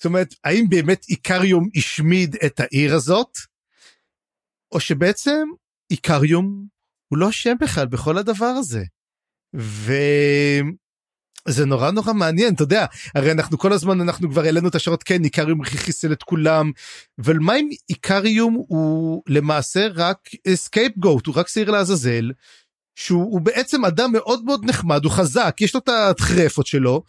זאת 0.03 0.07
אומרת 0.07 0.34
האם 0.44 0.64
באמת 0.68 1.07
איקריום 1.09 1.68
השמיד 1.76 2.36
את 2.46 2.61
העיר 2.61 2.94
הזאת 2.94 3.38
או 4.72 4.80
שבעצם 4.80 5.48
איקריום 5.90 6.66
הוא 7.09 7.18
לא 7.18 7.28
אשם 7.28 7.55
בכלל 7.61 7.86
בכל 7.86 8.18
הדבר 8.18 8.46
הזה. 8.46 8.82
ו... 9.57 9.92
זה 11.48 11.66
נורא 11.66 11.90
נורא 11.90 12.12
מעניין 12.12 12.55
אתה 12.55 12.62
יודע 12.62 12.86
הרי 13.14 13.32
אנחנו 13.32 13.59
כל 13.59 13.72
הזמן 13.72 14.00
אנחנו 14.00 14.30
כבר 14.30 14.42
העלינו 14.42 14.68
את 14.68 14.74
ההשערות 14.74 15.03
כן 15.03 15.24
איקריום 15.24 15.64
חיסל 15.64 16.12
את 16.12 16.22
כולם 16.22 16.70
אבל 17.24 17.38
מה 17.38 17.57
אם 17.57 17.68
איקריום 17.90 18.55
הוא 18.68 19.22
למעשה 19.28 19.86
רק 19.94 20.18
scapegoat 20.55 21.26
הוא 21.26 21.34
רק 21.36 21.48
שעיר 21.48 21.70
לעזאזל 21.70 22.30
שהוא 22.94 23.40
בעצם 23.40 23.84
אדם 23.84 24.12
מאוד 24.12 24.44
מאוד 24.44 24.64
נחמד 24.64 25.05
הוא 25.05 25.12
חזק 25.12 25.57
יש 25.61 25.74
לו 25.74 25.80
את 25.80 25.88
הטרפות 25.88 26.66
שלו 26.66 27.03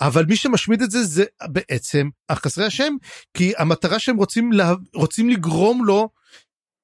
אבל 0.00 0.24
מי 0.28 0.36
שמשמיד 0.36 0.82
את 0.82 0.90
זה 0.90 1.04
זה 1.04 1.24
בעצם 1.48 2.08
החסרי 2.28 2.66
השם 2.66 2.94
כי 3.36 3.52
המטרה 3.58 3.98
שהם 3.98 4.16
רוצים 4.16 4.52
לה, 4.52 4.74
רוצים 4.94 5.30
לגרום 5.30 5.84
לו 5.84 6.08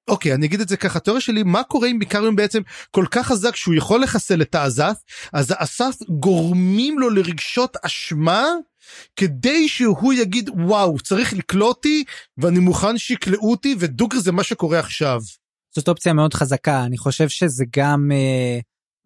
אוקיי 0.08 0.34
אני 0.34 0.46
אגיד 0.46 0.60
את 0.60 0.68
זה 0.68 0.76
ככה 0.76 0.98
התיאוריה 0.98 1.20
שלי 1.20 1.42
מה 1.42 1.62
קורה 1.64 1.88
אם 1.88 1.98
ביקריון 1.98 2.36
בעצם 2.36 2.62
כל 2.90 3.04
כך 3.10 3.26
חזק 3.26 3.56
שהוא 3.56 3.74
יכול 3.74 4.02
לחסל 4.02 4.42
את 4.42 4.54
האסף 4.54 4.94
אז 5.32 5.54
האסף 5.56 5.94
גורמים 6.08 6.98
לו 6.98 7.10
לרגשות 7.10 7.76
אשמה 7.82 8.46
כדי 9.16 9.68
שהוא 9.68 10.12
יגיד 10.12 10.50
וואו 10.54 10.98
צריך 10.98 11.32
לקלוא 11.32 11.68
אותי 11.68 12.04
ואני 12.38 12.58
מוכן 12.58 12.98
שיקלעו 12.98 13.50
אותי 13.50 13.76
ודוגרי 13.78 14.20
זה 14.20 14.32
מה 14.32 14.42
שקורה 14.42 14.78
עכשיו. 14.78 15.20
זאת 15.76 15.88
אופציה 15.88 16.12
מאוד 16.12 16.34
חזקה 16.34 16.84
אני 16.84 16.98
חושב 16.98 17.28
שזה 17.28 17.64
גם 17.76 18.10
אה, 18.12 18.58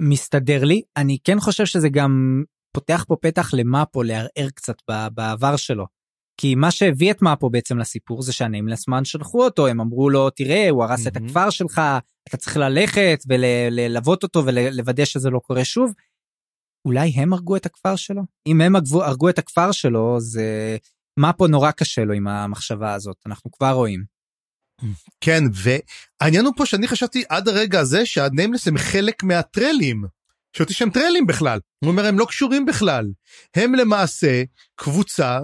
מסתדר 0.03 0.65
לי 0.65 0.83
אני 0.97 1.19
כן 1.25 1.41
חושב 1.41 1.67
שזה 1.67 1.89
גם 1.89 2.43
פותח 2.77 3.05
פה 3.09 3.17
פתח 3.21 3.55
למאפו 3.55 4.03
לערער 4.03 4.49
קצת 4.55 4.77
בעבר 5.11 5.57
שלו. 5.57 5.87
כי 6.41 6.55
מה 6.55 6.71
שהביא 6.71 7.11
את 7.11 7.23
מאפו 7.23 7.51
בעצם 7.51 7.79
לסיפור 7.79 8.23
זה 8.23 8.33
שהניימלסמן 8.33 9.05
שלחו 9.05 9.45
אותו 9.45 9.67
הם 9.67 9.81
אמרו 9.81 10.11
לו 10.11 10.31
תראה 10.31 10.71
הוא 10.71 10.85
הרס 10.85 11.07
mm-hmm. 11.07 11.11
את 11.11 11.17
הכפר 11.17 11.51
שלך 11.51 11.81
אתה 12.29 12.37
צריך 12.37 12.57
ללכת 12.57 13.19
וללוות 13.29 14.23
אותו 14.23 14.47
ולוודא 14.47 15.05
שזה 15.05 15.31
לא 15.31 15.39
קורה 15.39 15.65
שוב. 15.65 15.93
אולי 16.85 17.09
הם 17.11 17.33
הרגו 17.33 17.57
את 17.57 17.67
הכפר 17.67 17.97
שלו 17.97 18.23
אם 18.47 18.61
הם 18.61 18.77
הרגו, 18.77 19.05
הרגו 19.05 19.29
את 19.29 19.39
הכפר 19.39 19.73
שלו 19.73 20.21
זה 20.21 20.77
מאפו 21.19 21.47
נורא 21.47 21.71
קשה 21.71 22.05
לו 22.05 22.15
עם 22.15 22.29
המחשבה 22.29 22.95
הזאת 22.95 23.17
אנחנו 23.27 23.51
כבר 23.51 23.71
רואים. 23.71 24.05
כן 25.21 25.45
והעניין 25.53 26.45
הוא 26.45 26.55
פה 26.57 26.67
שאני 26.67 26.89
חשבתי 26.89 27.25
עד 27.29 27.49
הרגע 27.49 27.81
הזה 27.81 28.07
שהניימלס 28.07 28.69
הם 28.69 28.79
חלק 28.79 29.23
מהטרלים. 29.23 30.16
שאותי 30.57 30.75
שהם 30.75 30.91
טרלים 30.91 31.27
בכלל. 31.27 31.59
הוא 31.85 31.91
אומר 31.91 32.07
הם 32.07 32.19
לא 32.19 32.25
קשורים 32.25 32.67
בכלל. 32.67 33.07
הם 33.55 33.75
למעשה 33.75 34.43
קבוצה 34.77 35.39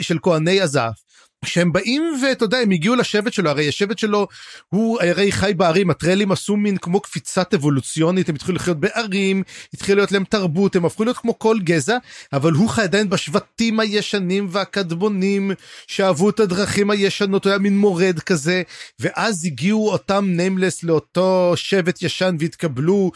של 0.00 0.18
כהני 0.22 0.60
עזף 0.60 1.10
שהם 1.44 1.72
באים 1.72 2.02
ואתה 2.22 2.44
יודע 2.44 2.58
הם 2.58 2.70
הגיעו 2.70 2.96
לשבט 2.96 3.32
שלו 3.32 3.50
הרי 3.50 3.68
השבט 3.68 3.98
שלו 3.98 4.28
הוא 4.68 5.00
הרי 5.02 5.32
חי 5.32 5.52
בערים 5.56 5.90
הטרלים 5.90 6.32
עשו 6.32 6.56
מין 6.56 6.76
כמו 6.76 7.00
קפיצת 7.00 7.54
אבולוציונית 7.54 8.28
הם 8.28 8.34
התחילו 8.34 8.56
לחיות 8.56 8.80
בערים 8.80 9.42
התחילו 9.74 9.96
להיות 9.96 10.12
להם 10.12 10.24
תרבות 10.24 10.76
הם 10.76 10.84
הפכו 10.84 11.04
להיות 11.04 11.18
כמו 11.18 11.38
כל 11.38 11.56
גזע 11.64 11.96
אבל 12.32 12.52
הוא 12.52 12.68
חי 12.68 12.82
עדיין 12.82 13.10
בשבטים 13.10 13.80
הישנים 13.80 14.46
והקדמונים 14.50 15.50
שאהבו 15.86 16.30
את 16.30 16.40
הדרכים 16.40 16.90
הישנות 16.90 17.44
הוא 17.44 17.50
היה 17.50 17.58
מין 17.58 17.78
מורד 17.78 18.20
כזה 18.20 18.62
ואז 18.98 19.44
הגיעו 19.44 19.92
אותם 19.92 20.24
Nameless 20.28 20.82
לאותו 20.82 21.52
שבט 21.56 22.02
ישן 22.02 22.36
והתקבלו. 22.40 23.10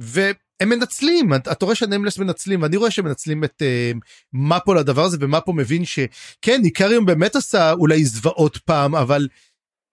ו... 0.00 0.30
הם 0.60 0.68
מנצלים 0.68 1.34
אתה 1.34 1.64
רואה 1.64 1.74
שה 1.74 1.86
Nameless 1.86 2.18
מנצלים 2.18 2.62
ואני 2.62 2.76
רואה 2.76 2.90
שמנצלים 2.90 3.44
את 3.44 3.62
uh, 3.62 3.98
מפו 4.32 4.74
לדבר 4.74 5.04
הזה 5.04 5.16
ומפו 5.20 5.52
מבין 5.52 5.84
שכן 5.84 6.60
איקריום 6.64 7.06
באמת 7.06 7.36
עשה 7.36 7.72
אולי 7.72 8.04
זוועות 8.04 8.56
פעם 8.56 8.94
אבל 8.94 9.28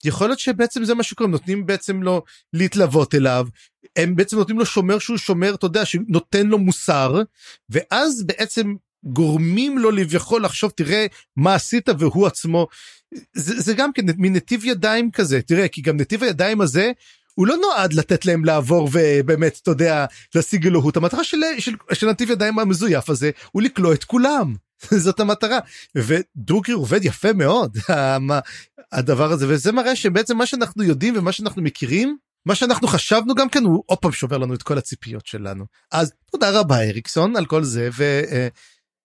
יכול 0.06 0.28
להיות 0.28 0.40
שבעצם 0.40 0.84
זה 0.84 0.94
מה 0.94 1.04
שקוראים 1.04 1.32
נותנים 1.32 1.66
בעצם 1.66 2.04
לו 2.04 2.24
להתלוות 2.54 3.16
אליו 3.16 3.48
הם 3.96 4.16
בעצם 4.16 4.38
נותנים 4.38 4.60
לו 4.60 4.66
שומר 4.66 5.00
שהוא 5.00 5.18
שומר 5.18 5.56
אתה 5.56 5.66
יודע 5.66 5.86
שנותן 5.86 6.48
לו 6.48 6.58
מוסר 6.58 7.22
ואז 7.70 8.24
בעצם 8.26 8.76
גורמים 9.04 9.78
לו 9.78 9.92
לביכול 9.92 10.44
לחשוב 10.44 10.72
תראה 10.76 11.06
מה 11.36 11.56
עשית 11.56 11.90
והוא 12.00 12.28
עצמו 12.28 12.68
זה, 13.34 13.62
זה 13.62 13.74
גם 13.74 13.94
כן 13.94 14.06
מין 14.18 14.34
נתיב 14.34 14.66
ידיים 14.66 15.12
כזה 15.12 15.42
תראה 15.42 15.68
כי 15.68 15.82
גם 15.82 15.98
נתיב 15.98 16.24
הידיים 16.24 16.62
הזה 16.62 16.92
הוא 17.38 17.48
לא 17.48 17.56
נועד 17.58 17.94
לתת 17.94 18.26
להם 18.26 18.46
לעבור 18.46 18.90
ובאמת 18.92 19.60
אתה 19.64 19.72
יודע 19.72 20.06
להשיג 20.36 20.68
אלוהות. 20.68 20.98
המטרה 20.98 21.24
של, 21.24 21.38
של, 21.60 21.72
של 21.94 22.10
נתיב 22.10 22.32
ידיים 22.32 22.60
המזויף 22.60 23.10
הזה 23.10 23.32
הוא 23.52 23.62
לקלוא 23.62 23.94
את 23.94 24.04
כולם. 24.04 24.56
זאת 25.04 25.20
המטרה. 25.20 25.60
ודוגרי 25.96 26.74
עובד 26.74 27.06
יפה 27.06 27.34
מאוד, 27.34 27.78
הדבר 28.92 29.32
הזה, 29.32 29.46
וזה 29.50 29.72
מראה 29.72 29.96
שבעצם 29.96 30.38
מה 30.38 30.46
שאנחנו 30.46 30.84
יודעים 30.84 31.14
ומה 31.18 31.32
שאנחנו 31.32 31.62
מכירים, 31.62 32.18
מה 32.46 32.56
שאנחנו 32.56 32.88
חשבנו 32.88 33.36
גם 33.36 33.50
כן, 33.50 33.64
הוא 33.64 33.84
עוד 33.86 33.98
פעם 33.98 34.12
שובר 34.12 34.38
לנו 34.38 34.54
את 34.54 34.64
כל 34.64 34.78
הציפיות 34.78 35.26
שלנו. 35.26 35.66
אז 35.92 36.12
תודה 36.32 36.60
רבה 36.60 36.84
אריקסון 36.84 37.36
על 37.36 37.46
כל 37.46 37.64
זה, 37.64 37.90
ו, 37.98 38.22
אה, 38.32 38.48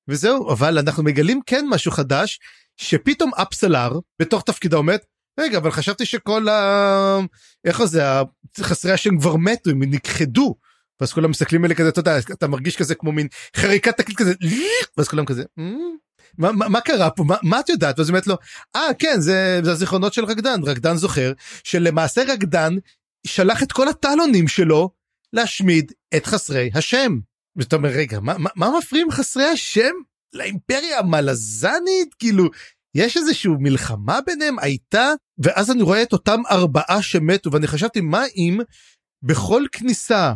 וזהו, 0.09 0.53
אבל 0.53 0.79
אנחנו 0.79 1.03
מגלים 1.03 1.41
כן 1.47 1.65
משהו 1.71 1.93
חדש, 1.93 2.41
שפתאום 2.77 3.31
אפסלר 3.35 3.99
בתוך 4.21 4.43
תפקידה 4.43 4.77
עומד, 4.77 4.99
רגע, 5.41 5.59
אבל 5.59 5.71
חשבתי 5.71 6.07
שכל 6.07 6.49
ה... 6.49 7.19
איך 7.65 7.85
זה, 7.85 8.03
חסרי 8.61 8.93
השם 8.93 9.19
כבר 9.19 9.37
מתו, 9.37 9.71
הם 9.71 9.83
נכחדו. 9.83 10.55
ואז 11.01 11.13
כולם 11.13 11.31
מסתכלים 11.31 11.65
עלי 11.65 11.75
כזה, 11.75 11.89
אתה 11.89 12.01
יודע, 12.01 12.19
אתה 12.19 12.49
מרגיש 12.49 12.77
כזה 12.77 12.95
כמו 12.95 13.13
מין 13.13 13.29
חריקת 13.57 13.97
תקליט 13.97 14.19
כזה, 14.19 14.35
ואז 14.97 15.09
כולם 15.09 15.25
כזה, 15.25 15.45
"מ? 15.59 15.77
מה, 16.39 16.81
קרה 16.81 17.11
פה, 17.11 17.25
מה, 17.43 17.61
את 17.61 17.69
יודעת? 17.69 17.99
ואז 17.99 18.09
היא 18.09 18.13
אומרת 18.13 18.27
לו, 18.27 18.37
אה 18.77 18.95
כן, 18.99 19.21
זה, 19.21 19.61
הזיכרונות 19.65 20.15
של 20.15 20.25
רקדן, 20.25 20.61
רקדן 20.65 20.97
זוכר 20.97 21.33
שלמעשה 21.65 22.23
רקדן 22.33 22.77
שלח 23.27 23.63
את 23.63 23.73
כל 23.73 23.89
הטלונים 23.89 24.49
שלו 24.49 24.91
להשמיד 25.33 25.93
את 26.17 26.27
חסרי 26.27 26.71
השם. 26.75 27.19
ואתה 27.57 27.77
אומר, 27.77 27.89
רגע, 27.89 28.19
מה 28.57 28.79
מפריעים 28.79 29.11
חסרי 29.11 29.45
השם 29.45 29.93
לאימפריה 30.33 30.99
המלזנית? 30.99 32.15
כאילו, 32.19 32.45
יש 32.95 33.17
איזושהי 33.17 33.51
מלחמה 33.59 34.19
ביניהם? 34.27 34.59
הייתה? 34.59 35.13
ואז 35.39 35.71
אני 35.71 35.83
רואה 35.83 36.03
את 36.03 36.13
אותם 36.13 36.41
ארבעה 36.51 37.03
שמתו, 37.03 37.53
ואני 37.53 37.67
חשבתי, 37.67 38.01
מה 38.01 38.23
אם 38.37 38.61
בכל 39.23 39.63
כניסה 39.73 40.33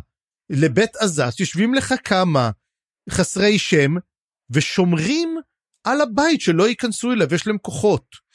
לבית 0.50 0.96
עזס 0.96 1.40
יושבים 1.40 1.74
לך 1.74 1.94
כמה 2.04 2.50
חסרי 3.10 3.58
שם 3.58 3.94
ושומרים 4.50 5.36
על 5.84 6.00
הבית 6.00 6.40
שלא 6.40 6.68
ייכנסו 6.68 7.12
אליו, 7.12 7.34
יש 7.34 7.46
להם 7.46 7.58
כוחות. 7.58 8.26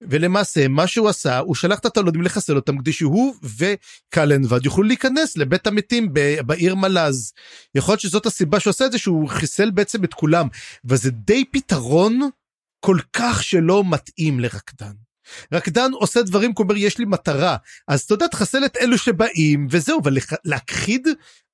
ולמעשה 0.00 0.68
מה 0.68 0.86
שהוא 0.86 1.08
עשה 1.08 1.38
הוא 1.38 1.54
שלח 1.54 1.78
את 1.78 1.84
התלודים 1.84 2.22
לחסל 2.22 2.56
אותם 2.56 2.78
כדי 2.78 2.92
שהוא 2.92 3.34
וקלנבד 3.58 4.64
יוכלו 4.64 4.84
להיכנס 4.84 5.36
לבית 5.36 5.66
המתים 5.66 6.12
בעיר 6.46 6.74
מלז. 6.74 7.32
יכול 7.74 7.92
להיות 7.92 8.00
שזאת 8.00 8.26
הסיבה 8.26 8.60
שהוא 8.60 8.70
עשה 8.70 8.86
את 8.86 8.92
זה 8.92 8.98
שהוא 8.98 9.28
חיסל 9.28 9.70
בעצם 9.70 10.04
את 10.04 10.14
כולם 10.14 10.48
וזה 10.84 11.10
די 11.10 11.44
פתרון 11.44 12.20
כל 12.86 12.98
כך 13.12 13.42
שלא 13.42 13.84
מתאים 13.90 14.40
לרקדן. 14.40 14.92
רקדן 15.52 15.90
עושה 15.92 16.22
דברים 16.22 16.54
כמו 16.54 16.62
אומר 16.62 16.76
יש 16.76 16.98
לי 16.98 17.04
מטרה 17.04 17.56
אז 17.88 18.02
אתה 18.02 18.14
יודע 18.14 18.26
תחסל 18.26 18.64
את 18.64 18.76
אלו 18.80 18.98
שבאים 18.98 19.66
וזהו 19.70 20.00
אבל 20.02 20.16
להכחיד 20.44 21.08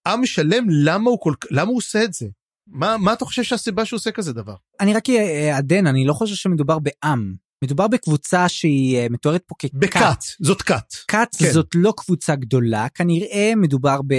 עם 0.07 0.27
שלם 0.27 0.67
למה 0.71 1.11
הוא 1.11 1.21
כל 1.21 1.35
למה 1.51 1.69
הוא 1.71 1.77
עושה 1.77 2.05
את 2.05 2.13
זה. 2.13 2.27
מה 2.67 2.97
מה 2.97 3.13
אתה 3.13 3.25
חושב 3.25 3.43
שהסיבה 3.43 3.85
שהוא 3.85 3.97
עושה 3.97 4.11
כזה 4.11 4.33
דבר? 4.33 4.55
אני 4.81 4.95
רק 4.95 5.05
אעדן, 5.53 5.87
אני 5.87 6.05
לא 6.05 6.13
חושב 6.13 6.35
שמדובר 6.35 6.79
בעם. 6.79 7.35
מדובר 7.65 7.89
בקבוצה 7.89 8.49
שהיא 8.49 8.99
אה, 8.99 9.07
מתוארת 9.11 9.43
פה 9.47 9.55
ככת. 9.59 9.75
בכת 9.75 10.25
זאת 10.41 10.63
כת. 10.63 10.93
כת 11.09 11.37
כן. 11.39 11.53
זאת 11.53 11.69
לא 11.75 11.95
קבוצה 11.97 12.37
גדולה, 12.37 12.89
כנראה 12.89 13.53
מדובר 13.57 14.01
ב... 14.07 14.15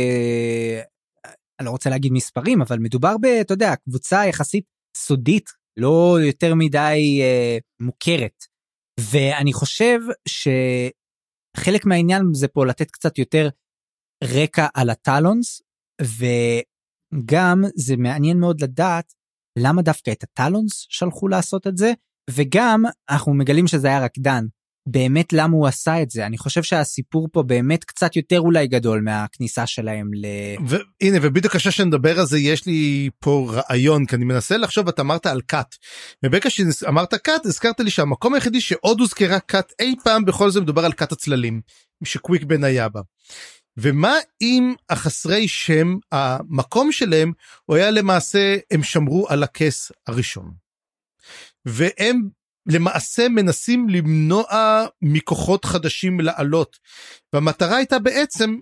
אני 1.60 1.66
לא 1.66 1.72
רוצה 1.72 1.90
להגיד 1.90 2.12
מספרים, 2.12 2.62
אבל 2.62 2.80
מדובר 2.80 3.16
ב... 3.22 3.26
אתה 3.26 3.54
יודע, 3.54 3.76
קבוצה 3.76 4.26
יחסית 4.26 4.64
סודית, 4.98 5.63
לא 5.78 6.18
יותר 6.28 6.56
מדי 6.56 7.20
אה, 7.22 7.58
מוכרת. 7.80 8.44
ואני 9.00 9.54
חושב 9.54 10.00
שחלק 10.28 11.86
מהעניין 11.86 12.24
זה 12.34 12.48
פה 12.48 12.66
לתת 12.66 12.92
קצת 12.92 13.18
יותר 13.18 13.50
רקע 14.24 14.68
על 14.74 14.90
הטלונס, 14.90 15.62
וגם 16.02 17.62
זה 17.76 17.98
מעניין 17.98 18.40
מאוד 18.40 18.62
לדעת 18.62 19.14
למה 19.60 19.82
דווקא 19.82 20.12
את 20.12 20.24
הטלונס 20.24 20.86
שלחו 20.90 21.28
לעשות 21.28 21.68
את 21.68 21.78
זה, 21.78 21.94
וגם 22.30 22.84
אנחנו 23.10 23.34
מגלים 23.34 23.68
שזה 23.68 23.88
היה 23.88 24.06
רקדן. 24.06 24.46
באמת 24.86 25.34
למה 25.34 25.56
הוא 25.56 25.68
עשה 25.68 26.02
את 26.02 26.10
זה 26.10 26.26
אני 26.26 26.38
חושב 26.38 26.64
שהסיפור 26.64 27.28
פה 27.32 27.44
באמת 27.44 27.84
קצת 27.84 28.16
יותר 28.16 28.40
אולי 28.40 28.68
גדול 28.68 29.02
מהכניסה 29.02 29.68
שלהם 29.68 30.10
ל... 30.14 30.26
והנה 30.68 31.18
ובדיוק 31.22 31.56
עכשיו 31.56 31.72
שנדבר 31.72 32.20
על 32.20 32.26
זה 32.26 32.40
יש 32.40 32.66
לי 32.66 33.10
פה 33.20 33.52
רעיון 33.54 34.06
כי 34.06 34.16
אני 34.16 34.26
מנסה 34.26 34.58
לחשוב 34.58 34.88
אתה 34.88 35.02
אמרת 35.02 35.26
על 35.26 35.42
כת. 35.48 35.76
וברגע 36.24 36.50
שאמרת 36.50 37.14
כת 37.14 37.46
הזכרת 37.46 37.80
לי 37.80 37.90
שהמקום 37.90 38.34
היחידי 38.34 38.62
שעוד 38.62 39.00
הוזכרה 39.00 39.40
כת 39.40 39.72
אי 39.80 39.96
פעם 40.04 40.26
בכל 40.26 40.52
זה 40.52 40.62
מדובר 40.62 40.86
על 40.86 40.94
כת 40.94 41.12
הצללים 41.12 41.62
שקוויק 42.04 42.44
בן 42.44 42.64
היה 42.64 42.90
בה. 42.90 43.02
ומה 43.78 44.14
אם 44.42 44.74
החסרי 44.90 45.48
שם 45.48 45.96
המקום 46.12 46.92
שלהם 46.92 47.32
הוא 47.66 47.76
היה 47.76 47.92
למעשה 47.92 48.58
הם 48.72 48.84
שמרו 48.84 49.30
על 49.30 49.44
הכס 49.44 49.92
הראשון. 50.08 50.52
והם 51.66 52.30
למעשה 52.68 53.30
מנסים 53.30 53.90
למנוע 53.90 54.86
מכוחות 55.02 55.66
חדשים 55.66 56.20
לעלות. 56.20 56.80
והמטרה 57.34 57.78
הייתה 57.78 58.00
בעצם 58.00 58.58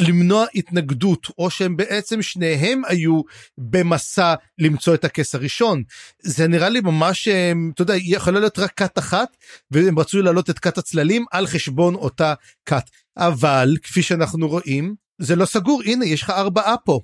למנוע 0.00 0.46
התנגדות, 0.54 1.26
או 1.38 1.50
שהם 1.50 1.76
בעצם 1.76 2.22
שניהם 2.22 2.82
היו 2.86 3.20
במסע 3.58 4.34
למצוא 4.58 4.94
את 4.94 5.04
הכס 5.04 5.34
הראשון. 5.34 5.82
זה 6.22 6.48
נראה 6.48 6.68
לי 6.68 6.80
ממש, 6.80 7.28
אה, 7.28 7.52
אתה 7.74 7.82
יודע, 7.82 7.94
יכולה 7.96 8.40
להיות 8.40 8.58
רק 8.58 8.72
כת 8.76 8.98
אחת, 8.98 9.36
והם 9.70 9.98
רצו 9.98 10.22
להעלות 10.22 10.50
את 10.50 10.58
כת 10.58 10.78
הצללים 10.78 11.24
על 11.30 11.46
חשבון 11.46 11.94
אותה 11.94 12.34
כת. 12.66 12.84
אבל, 13.16 13.76
כפי 13.82 14.02
שאנחנו 14.02 14.48
רואים, 14.48 14.94
זה 15.18 15.36
לא 15.36 15.44
סגור, 15.44 15.82
הנה, 15.84 16.04
יש 16.04 16.22
לך 16.22 16.30
ארבעה 16.30 16.76
פה. 16.76 17.00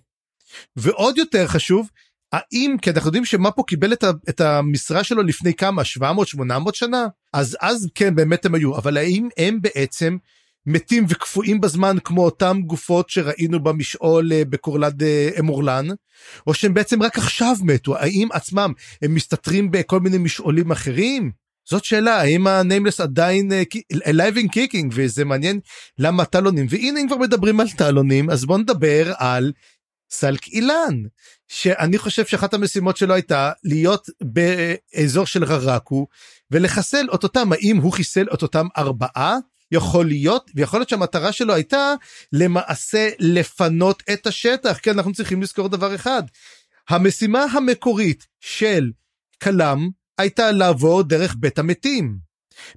ועוד 0.77 1.19
יותר 1.19 1.47
חשוב, 1.47 1.89
האם, 2.33 2.77
כי 2.83 2.91
אנחנו 2.91 3.09
יודעים 3.09 3.25
שמפו 3.25 3.65
קיבל 3.65 3.93
את, 3.93 4.05
ה, 4.05 4.11
את 4.29 4.41
המשרה 4.41 5.05
שלו 5.05 5.23
לפני 5.23 5.55
כמה, 5.55 5.83
700-800 6.01 6.05
שנה? 6.73 7.07
אז 7.33 7.57
אז 7.61 7.89
כן, 7.95 8.15
באמת 8.15 8.45
הם 8.45 8.55
היו, 8.55 8.77
אבל 8.77 8.97
האם 8.97 9.29
הם 9.39 9.59
בעצם 9.63 10.17
מתים 10.67 11.05
וקפואים 11.09 11.61
בזמן 11.61 11.97
כמו 12.05 12.25
אותם 12.25 12.61
גופות 12.67 13.11
שראינו 13.11 13.63
במשעול 13.63 14.33
אה, 14.33 14.43
בקורלד 14.45 15.03
אה, 15.03 15.31
אמורלן, 15.39 15.87
או 16.47 16.55
שהם 16.55 16.75
בעצם 16.75 17.03
רק 17.03 17.19
עכשיו 17.19 17.55
מתו, 17.63 17.97
האם 17.97 18.29
עצמם 18.33 18.73
הם 19.03 19.15
מסתתרים 19.15 19.71
בכל 19.71 20.01
מיני 20.01 20.19
משעולים 20.19 20.71
אחרים? 20.71 21.31
זאת 21.71 21.85
שאלה, 21.85 22.21
האם 22.21 22.47
הניימלס 22.47 23.01
עדיין 23.01 23.53
uh, 23.53 23.97
alive 24.05 24.37
and 24.37 24.49
kicking, 24.57 24.89
וזה 24.93 25.25
מעניין 25.25 25.61
למה 25.99 26.25
טלונים, 26.25 26.67
והנה 26.71 27.01
אם 27.01 27.07
כבר 27.09 27.17
מדברים 27.17 27.61
על 27.61 27.71
טלונים, 27.71 28.31
אז 28.31 28.45
בואו 28.45 28.59
נדבר 28.59 29.13
על 29.19 29.53
סלק 30.11 30.49
אילן, 30.49 31.03
שאני 31.49 31.99
חושב 31.99 32.27
שאחת 32.27 32.55
המשימות 32.55 32.97
שלו 32.97 33.15
הייתה 33.15 33.53
להיות 33.65 34.09
באזור 34.23 35.27
של 35.27 35.45
ררקו 35.45 36.07
ולחסל 36.51 37.07
את 37.15 37.23
אותם, 37.23 37.53
האם 37.53 37.77
הוא 37.77 37.93
חיסל 37.93 38.27
את 38.35 38.43
אותם 38.43 38.67
ארבעה? 38.77 39.37
יכול 39.73 40.07
להיות, 40.07 40.51
ויכול 40.55 40.81
להיות 40.81 40.89
שהמטרה 40.89 41.33
שלו 41.33 41.55
הייתה 41.55 41.95
למעשה 42.33 43.09
לפנות 43.19 44.03
את 44.13 44.27
השטח, 44.27 44.79
כי 44.79 44.91
אנחנו 44.91 45.13
צריכים 45.13 45.43
לזכור 45.43 45.69
דבר 45.69 45.95
אחד. 45.95 46.23
המשימה 46.89 47.45
המקורית 47.45 48.27
של 48.41 48.91
כלם 49.43 49.89
הייתה 50.19 50.53
לעבור 50.53 51.03
דרך 51.03 51.37
בית 51.39 51.59
המתים. 51.59 52.28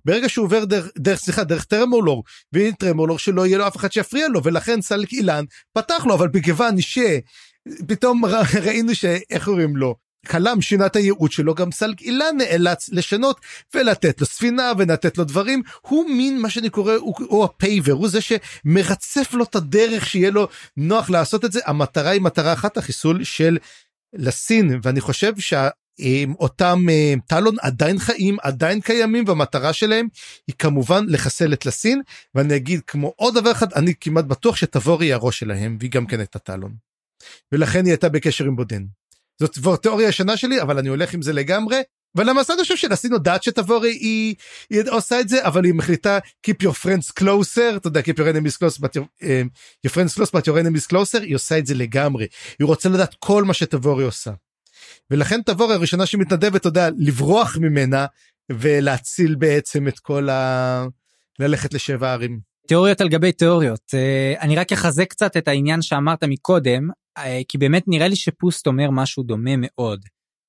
ברגע 0.05 0.29
שהוא 0.29 0.45
עובר 0.45 0.65
דרך, 0.65 0.87
דרך 0.97 1.19
סליחה, 1.19 1.43
דרך 1.43 1.63
טרמולור, 1.63 2.23
והנה 2.53 2.75
טרמולור 2.75 3.19
שלא 3.19 3.45
יהיה 3.45 3.57
לו 3.57 3.67
אף 3.67 3.77
אחד 3.77 3.91
שיפריע 3.91 4.27
לו, 4.27 4.43
ולכן 4.43 4.81
סלק 4.81 5.11
אילן 5.11 5.45
פתח 5.73 6.05
לו, 6.05 6.13
אבל 6.13 6.29
מכיוון 6.33 6.75
שפתאום 6.81 8.25
ראינו 8.65 8.95
שאיך 8.95 9.45
קוראים 9.45 9.77
לו, 9.77 9.95
כלם 10.27 10.61
שינה 10.61 10.85
את 10.85 10.95
הייעוד 10.95 11.31
שלו, 11.31 11.55
גם 11.55 11.71
סלק 11.71 12.01
אילן 12.01 12.35
נאלץ 12.37 12.89
לשנות 12.89 13.41
ולתת 13.75 14.21
לו 14.21 14.27
ספינה 14.27 14.71
ולתת 14.77 15.17
לו 15.17 15.23
דברים, 15.23 15.61
הוא 15.81 16.09
מין 16.09 16.41
מה 16.41 16.49
שאני 16.49 16.69
קורא, 16.69 16.93
הוא, 16.93 17.13
הוא 17.19 17.43
ה 17.43 17.50
paver, 17.50 17.93
הוא 17.93 18.07
זה 18.07 18.19
שמרצף 18.21 19.33
לו 19.33 19.43
את 19.43 19.55
הדרך 19.55 20.05
שיהיה 20.05 20.31
לו 20.31 20.47
נוח 20.77 21.09
לעשות 21.09 21.45
את 21.45 21.51
זה, 21.51 21.59
המטרה 21.65 22.09
היא 22.09 22.21
מטרה 22.21 22.53
אחת, 22.53 22.77
החיסול 22.77 23.23
של 23.23 23.57
לסין, 24.13 24.79
ואני 24.83 25.01
חושב 25.01 25.39
שה... 25.39 25.69
אותם 26.39 26.85
טלון 27.27 27.55
עדיין 27.61 27.99
חיים 27.99 28.37
עדיין 28.41 28.81
קיימים 28.81 29.23
והמטרה 29.27 29.73
שלהם 29.73 30.07
היא 30.47 30.55
כמובן 30.59 31.05
לחסל 31.07 31.53
את 31.53 31.65
לסין 31.65 32.01
ואני 32.35 32.55
אגיד 32.55 32.81
כמו 32.87 33.13
עוד 33.15 33.35
דבר 33.35 33.51
אחד 33.51 33.73
אני 33.73 33.93
כמעט 33.99 34.25
בטוח 34.25 34.55
שתבורי 34.55 35.05
היא 35.05 35.13
הראש 35.13 35.39
שלהם 35.39 35.77
והיא 35.79 35.91
גם 35.91 36.05
כן 36.05 36.19
הייתה 36.19 36.39
טלון. 36.39 36.75
ולכן 37.51 37.85
היא 37.85 37.91
הייתה 37.91 38.09
בקשר 38.09 38.45
עם 38.45 38.55
בודן. 38.55 38.83
זאת 39.39 39.55
כבר 39.55 39.75
תיאוריה 39.75 40.07
ישנה 40.07 40.37
שלי 40.37 40.61
אבל 40.61 40.77
אני 40.77 40.89
הולך 40.89 41.13
עם 41.13 41.21
זה 41.21 41.33
לגמרי 41.33 41.81
ולמעשה 42.15 42.53
אני 42.53 42.61
חושב 42.61 42.75
שלסין 42.75 43.13
יודעת 43.13 43.43
שתבורי 43.43 43.91
היא, 43.91 44.35
היא 44.69 44.81
עושה 44.89 45.19
את 45.19 45.29
זה 45.29 45.47
אבל 45.47 45.65
היא 45.65 45.73
מחליטה 45.73 46.19
keep 46.47 46.65
your 46.65 46.73
friends 46.83 47.23
closer 47.23 47.75
אתה 47.75 47.87
יודע 47.87 48.01
keep 48.01 48.19
your 48.19 48.35
enemies 48.35 48.57
close 48.57 48.79
but 48.79 48.89
your, 48.95 49.23
um, 49.23 49.49
your 49.87 49.91
friends 49.91 50.15
close 50.17 50.31
but 50.31 50.41
your 50.41 50.57
enemies 50.57 50.87
closer 50.93 51.21
היא 51.21 51.35
עושה 51.35 51.57
את 51.57 51.65
זה 51.65 51.73
לגמרי 51.73 52.27
היא 52.59 52.65
רוצה 52.65 52.89
לדעת 52.89 53.15
כל 53.19 53.43
מה 53.43 53.53
שתבורי 53.53 54.03
עושה. 54.03 54.31
ולכן 55.11 55.41
תבור 55.41 55.71
הראשונה 55.71 56.05
שמתנדבת, 56.05 56.55
אתה 56.55 56.67
יודע, 56.67 56.89
לברוח 56.97 57.57
ממנה 57.57 58.05
ולהציל 58.51 59.35
בעצם 59.35 59.87
את 59.87 59.99
כל 59.99 60.29
ה... 60.29 60.85
ללכת 61.39 61.73
לשבע 61.73 62.11
ערים. 62.11 62.39
תיאוריות 62.67 63.01
על 63.01 63.09
גבי 63.09 63.31
תיאוריות. 63.31 63.93
אני 64.41 64.55
רק 64.55 64.71
אחזק 64.71 65.09
קצת 65.09 65.37
את 65.37 65.47
העניין 65.47 65.81
שאמרת 65.81 66.23
מקודם, 66.23 66.89
כי 67.47 67.57
באמת 67.57 67.83
נראה 67.87 68.07
לי 68.07 68.15
שפוסט 68.15 68.67
אומר 68.67 68.89
משהו 68.91 69.23
דומה 69.23 69.51
מאוד. 69.57 70.05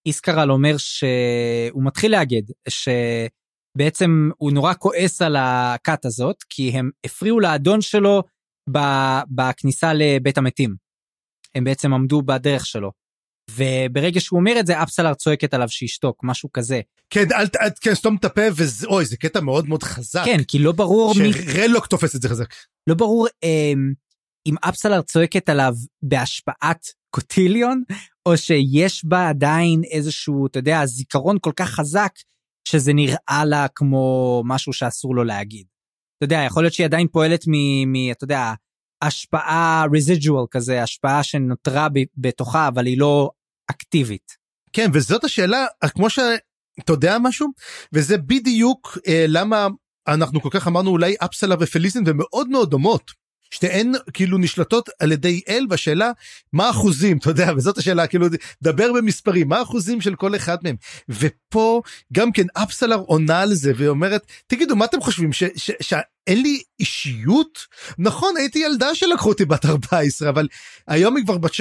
איסקרל 0.07 0.51
אומר 0.51 0.77
שהוא 0.77 1.85
מתחיל 1.85 2.11
להגיד 2.13 2.51
שבעצם 2.69 4.31
הוא 4.37 4.53
נורא 4.53 4.73
כועס 4.79 5.23
על 5.23 5.37
הכת 5.39 6.05
הזאת, 6.05 6.37
כי 6.51 6.71
הם 6.71 6.91
הפריעו 7.07 7.41
לאדון 7.41 7.81
שלו 7.81 8.23
בכניסה 9.31 9.93
לבית 9.95 10.39
המתים. 10.39 10.75
הם 11.55 11.65
בעצם 11.65 11.95
עמדו 11.95 12.23
בדרך 12.23 12.67
שלו. 12.67 12.91
וברגע 13.51 14.21
שהוא 14.21 14.41
אומר 14.41 14.61
את 14.61 14.67
זה, 14.67 14.83
אפסלר 14.83 15.15
צועקת 15.15 15.55
עליו 15.55 15.69
שישתוק, 15.69 16.21
משהו 16.25 16.53
כזה. 16.53 16.81
כן, 17.11 17.25
אל 17.33 17.47
ת... 17.47 17.57
כן, 17.81 17.95
סתום 17.95 18.17
את 18.17 18.25
הפה, 18.25 18.43
ואוי, 18.57 19.05
זה 19.05 19.17
קטע 19.17 19.41
מאוד 19.41 19.69
מאוד 19.69 19.83
חזק. 19.83 20.23
כן, 20.25 20.43
כי 20.49 20.59
לא 20.59 20.73
ברור 20.73 21.15
מי... 21.15 21.33
שרלוק 21.33 21.87
תופס 21.87 22.17
את 22.17 22.23
זה 22.23 22.29
חזק. 22.29 22.55
לא 22.87 22.95
ברור 22.95 23.27
אה, 23.45 23.73
אם 24.47 24.55
אפסלר 24.61 25.03
צועקת 25.03 25.49
עליו 25.49 25.75
בהשפעת 26.03 26.87
קוטיליון, 27.11 27.83
או 28.27 28.37
שיש 28.37 29.05
בה 29.05 29.29
עדיין 29.29 29.83
איזשהו, 29.91 30.47
אתה 30.47 30.59
יודע, 30.59 30.87
זיכרון 30.87 31.37
כל 31.41 31.53
כך 31.57 31.71
חזק, 31.71 32.13
שזה 32.69 32.93
נראה 32.93 33.45
לה 33.47 33.67
כמו 33.75 34.43
משהו 34.47 34.73
שאסור 34.73 35.15
לו 35.15 35.25
להגיד. 35.25 35.67
אתה 36.17 36.25
יודע, 36.25 36.43
יכול 36.47 36.63
להיות 36.63 36.75
שהיא 36.75 36.85
עדיין 36.85 37.07
פועלת 37.13 37.45
מ... 37.47 37.53
מ 37.93 38.11
אתה 38.11 38.25
יודע, 38.25 38.53
השפעה 39.03 39.85
residual 39.85 40.47
כזה, 40.51 40.83
השפעה 40.83 41.23
שנותרה 41.23 41.89
בתוכה, 42.17 42.69
אבל 42.69 42.87
היא 42.87 42.99
לא 42.99 43.31
אקטיבית. 43.71 44.33
כן, 44.73 44.91
וזאת 44.95 45.25
השאלה, 45.25 45.67
כמו 45.95 46.11
ש... 46.11 46.19
אתה 46.81 46.93
יודע 46.93 47.19
משהו? 47.21 47.49
וזה 47.93 48.19
בדיוק 48.19 48.99
אה, 49.07 49.25
למה 49.29 49.69
אנחנו 50.09 50.41
כל 50.41 50.49
כך 50.53 50.67
אמרנו 50.67 50.91
אולי 50.91 51.15
אפסלה 51.25 51.55
ופליזין 51.61 52.05
ומאוד 52.07 52.49
מאוד 52.49 52.71
דומות. 52.71 53.22
שתיהן 53.53 53.93
כאילו 54.13 54.39
נשלטות 54.39 54.89
על 54.99 55.13
ידי 55.13 55.41
אל 55.49 55.67
והשאלה 55.71 56.11
מה 56.53 56.71
אחוזים 56.71 57.19
אתה 57.19 57.31
יודע 57.31 57.53
וזאת 57.57 57.79
השאלה 57.79 58.07
כאילו 58.07 58.27
דבר 58.63 58.93
במספרים 58.93 59.49
מה 59.49 59.63
אחוזים 59.63 60.01
של 60.01 60.15
כל 60.15 60.37
אחד 60.37 60.57
מהם? 60.63 60.77
ופה 61.09 61.83
גם 62.13 62.33
כן 62.33 62.47
אפסלר 62.55 62.97
עונה 62.97 63.41
על 63.41 63.55
זה 63.55 63.73
ואומרת 63.77 64.27
תגידו 64.47 64.77
מה 64.77 64.85
אתם 64.85 65.01
חושבים 65.01 65.31
שאין 65.57 66.43
לי 66.43 66.63
אישיות? 66.81 67.59
נכון 67.99 68.35
הייתי 68.37 68.59
ילדה 68.59 68.95
שלקחו 68.95 69.29
אותי 69.29 69.45
בת 69.45 69.67
14 69.67 70.29
אבל 70.29 70.49
היום 70.89 71.17
היא 71.17 71.25
כבר 71.25 71.39
בת 71.39 71.51
16-17 71.51 71.55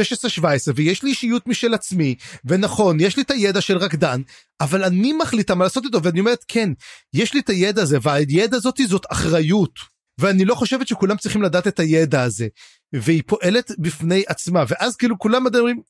ויש 0.76 1.04
לי 1.04 1.10
אישיות 1.10 1.48
משל 1.48 1.74
עצמי 1.74 2.16
ונכון 2.46 3.00
יש 3.00 3.18
לי 3.18 3.24
את 3.24 3.32
הידע 3.32 3.62
של 3.62 3.78
רקדן 3.78 4.22
אבל 4.62 4.84
אני 4.84 5.14
מחליטה 5.14 5.56
מה 5.56 5.64
לעשות 5.64 5.86
איתו 5.86 6.04
ואני 6.04 6.20
אומרת 6.20 6.46
כן 6.48 6.70
יש 7.14 7.34
לי 7.34 7.40
את 7.40 7.50
הידע 7.50 7.82
הזה 7.82 7.98
והידע 8.02 8.58
הזאתי 8.58 8.88
זאת 8.88 9.06
אחריות. 9.12 10.01
ואני 10.22 10.46
לא 10.46 10.56
חושבת 10.56 10.88
שכולם 10.88 11.18
צריכים 11.18 11.42
לדעת 11.42 11.68
את 11.68 11.80
הידע 11.80 12.22
הזה. 12.22 12.48
והיא 12.94 13.24
פועלת 13.26 13.72
בפני 13.80 14.24
עצמה 14.28 14.64
ואז 14.68 14.96
כאילו 14.96 15.20
כולם 15.20 15.44
מדברים 15.44 15.82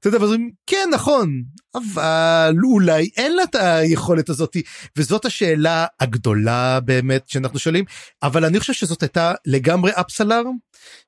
אתה 0.00 0.08
יודע, 0.08 0.18
ואומרים, 0.18 0.50
כן 0.66 0.88
נכון 0.94 1.42
אבל 1.74 2.54
אולי 2.64 3.08
אין 3.16 3.36
לה 3.36 3.42
את 3.42 3.54
היכולת 3.54 4.28
הזאת 4.28 4.56
וזאת 4.96 5.24
השאלה 5.24 5.86
הגדולה 6.00 6.80
באמת 6.80 7.28
שאנחנו 7.28 7.58
שואלים 7.58 7.84
אבל 8.22 8.44
אני 8.44 8.60
חושב 8.60 8.72
שזאת 8.72 9.02
הייתה 9.02 9.34
לגמרי 9.46 9.90
אפסלר 9.94 10.42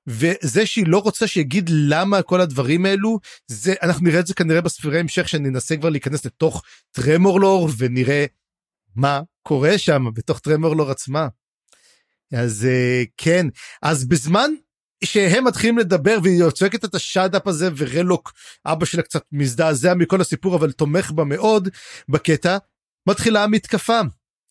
וזה 0.07 0.67
שהיא 0.67 0.87
לא 0.87 0.99
רוצה 0.99 1.27
שיגיד 1.27 1.71
למה 1.73 2.23
כל 2.23 2.41
הדברים 2.41 2.87
האלו 2.87 3.19
זה 3.47 3.75
אנחנו 3.83 4.05
נראה 4.05 4.21
את 4.21 4.27
זה 4.27 4.35
כנראה 4.35 4.61
בספירי 4.61 5.01
המשך 5.01 5.29
שננסה 5.29 5.77
כבר 5.77 5.89
להיכנס 5.89 6.27
לתוך 6.27 6.63
טרמורלור 6.91 7.69
ונראה 7.79 8.25
מה 8.97 9.21
קורה 9.43 9.79
שם 9.79 10.05
בתוך 10.15 10.39
טרמורלור 10.39 10.91
עצמה. 10.91 11.29
אז 12.33 12.67
אה, 12.71 13.03
כן 13.17 13.47
אז 13.83 14.09
בזמן 14.09 14.51
שהם 15.05 15.45
מתחילים 15.45 15.79
לדבר 15.79 16.19
והיא 16.23 16.51
צועקת 16.51 16.85
את 16.85 16.95
השאדאפ 16.95 17.47
הזה 17.47 17.69
ורלוק 17.77 18.33
אבא 18.67 18.85
שלה 18.85 19.03
קצת 19.03 19.23
מזדעזע 19.33 19.95
מכל 19.95 20.21
הסיפור 20.21 20.57
אבל 20.57 20.73
תומך 20.73 21.11
בה 21.11 21.25
מאוד 21.25 21.69
בקטע 22.09 22.57
מתחילה 23.09 23.45
המתקפה. 23.45 24.01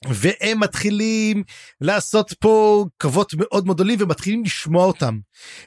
והם 0.10 0.60
מתחילים 0.60 1.44
לעשות 1.82 2.34
פה 2.40 2.86
קרבות 2.98 3.34
מאוד 3.34 3.66
מאוד 3.66 3.76
גדולים 3.76 3.98
ומתחילים 4.02 4.44
לשמוע 4.44 4.86
אותם. 4.86 5.20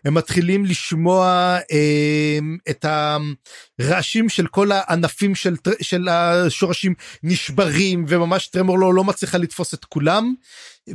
הם 0.04 0.14
מתחילים 0.14 0.64
לשמוע 0.64 1.24
אה, 1.72 2.38
את 2.70 2.84
הרעשים 3.80 4.28
של 4.28 4.46
כל 4.46 4.72
הענפים 4.72 5.34
של, 5.34 5.56
של 5.80 6.08
השורשים 6.08 6.94
נשברים 7.22 8.04
וממש 8.08 8.46
טרמור 8.46 8.78
לא, 8.78 8.94
לא 8.94 9.04
מצליחה 9.04 9.38
לתפוס 9.38 9.74
את 9.74 9.84
כולם. 9.84 10.34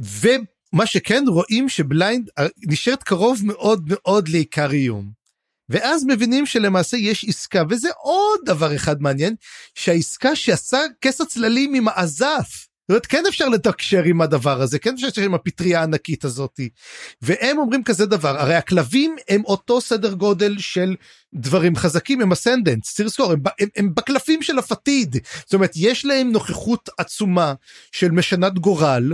ו... 0.02 0.28
מה 0.76 0.86
שכן 0.86 1.24
רואים 1.28 1.70
שבליינד 1.70 2.30
אה, 2.40 2.46
נשארת 2.68 3.04
קרוב 3.04 3.42
מאוד 3.44 3.86
מאוד 3.88 4.28
לעיקר 4.28 4.72
איום. 4.72 5.12
ואז 5.70 6.06
מבינים 6.08 6.46
שלמעשה 6.46 6.98
יש 6.98 7.26
עסקה 7.28 7.64
וזה 7.70 7.90
עוד 7.98 8.40
דבר 8.46 8.76
אחד 8.76 9.02
מעניין 9.02 9.36
שהעסקה 9.76 10.36
שעשה 10.36 10.80
כס 11.02 11.22
הצללים 11.22 11.74
עם 11.74 11.88
האזף. 11.88 12.68
זאת 12.86 12.90
אומרת 12.90 13.06
כן 13.06 13.24
אפשר 13.28 13.50
לתקשר 13.50 14.04
עם 14.04 14.22
הדבר 14.22 14.62
הזה 14.62 14.80
כן 14.80 14.94
אפשר 14.94 15.08
לתקשר 15.08 15.22
עם 15.22 15.34
הפטריה 15.34 15.80
הענקית 15.80 16.26
הזאתי 16.26 16.70
והם 17.22 17.58
אומרים 17.58 17.84
כזה 17.84 18.06
דבר 18.06 18.40
הרי 18.40 18.56
הכלבים 18.56 19.16
הם 19.30 19.46
אותו 19.46 19.82
סדר 19.82 20.14
גודל 20.14 20.58
של 20.58 20.96
דברים 21.34 21.76
חזקים 21.76 22.22
הם 22.22 22.32
אסנדנט 22.32 22.84
צריך 22.84 23.08
לזכור 23.08 23.32
הם, 23.32 23.40
הם, 23.60 23.68
הם 23.76 23.94
בקלפים 23.96 24.42
של 24.42 24.60
הפתיד 24.60 25.18
זאת 25.46 25.54
אומרת 25.54 25.72
יש 25.76 26.06
להם 26.06 26.32
נוכחות 26.32 26.90
עצומה 26.98 27.54
של 27.92 28.12
משנת 28.12 28.60
גורל 28.60 29.14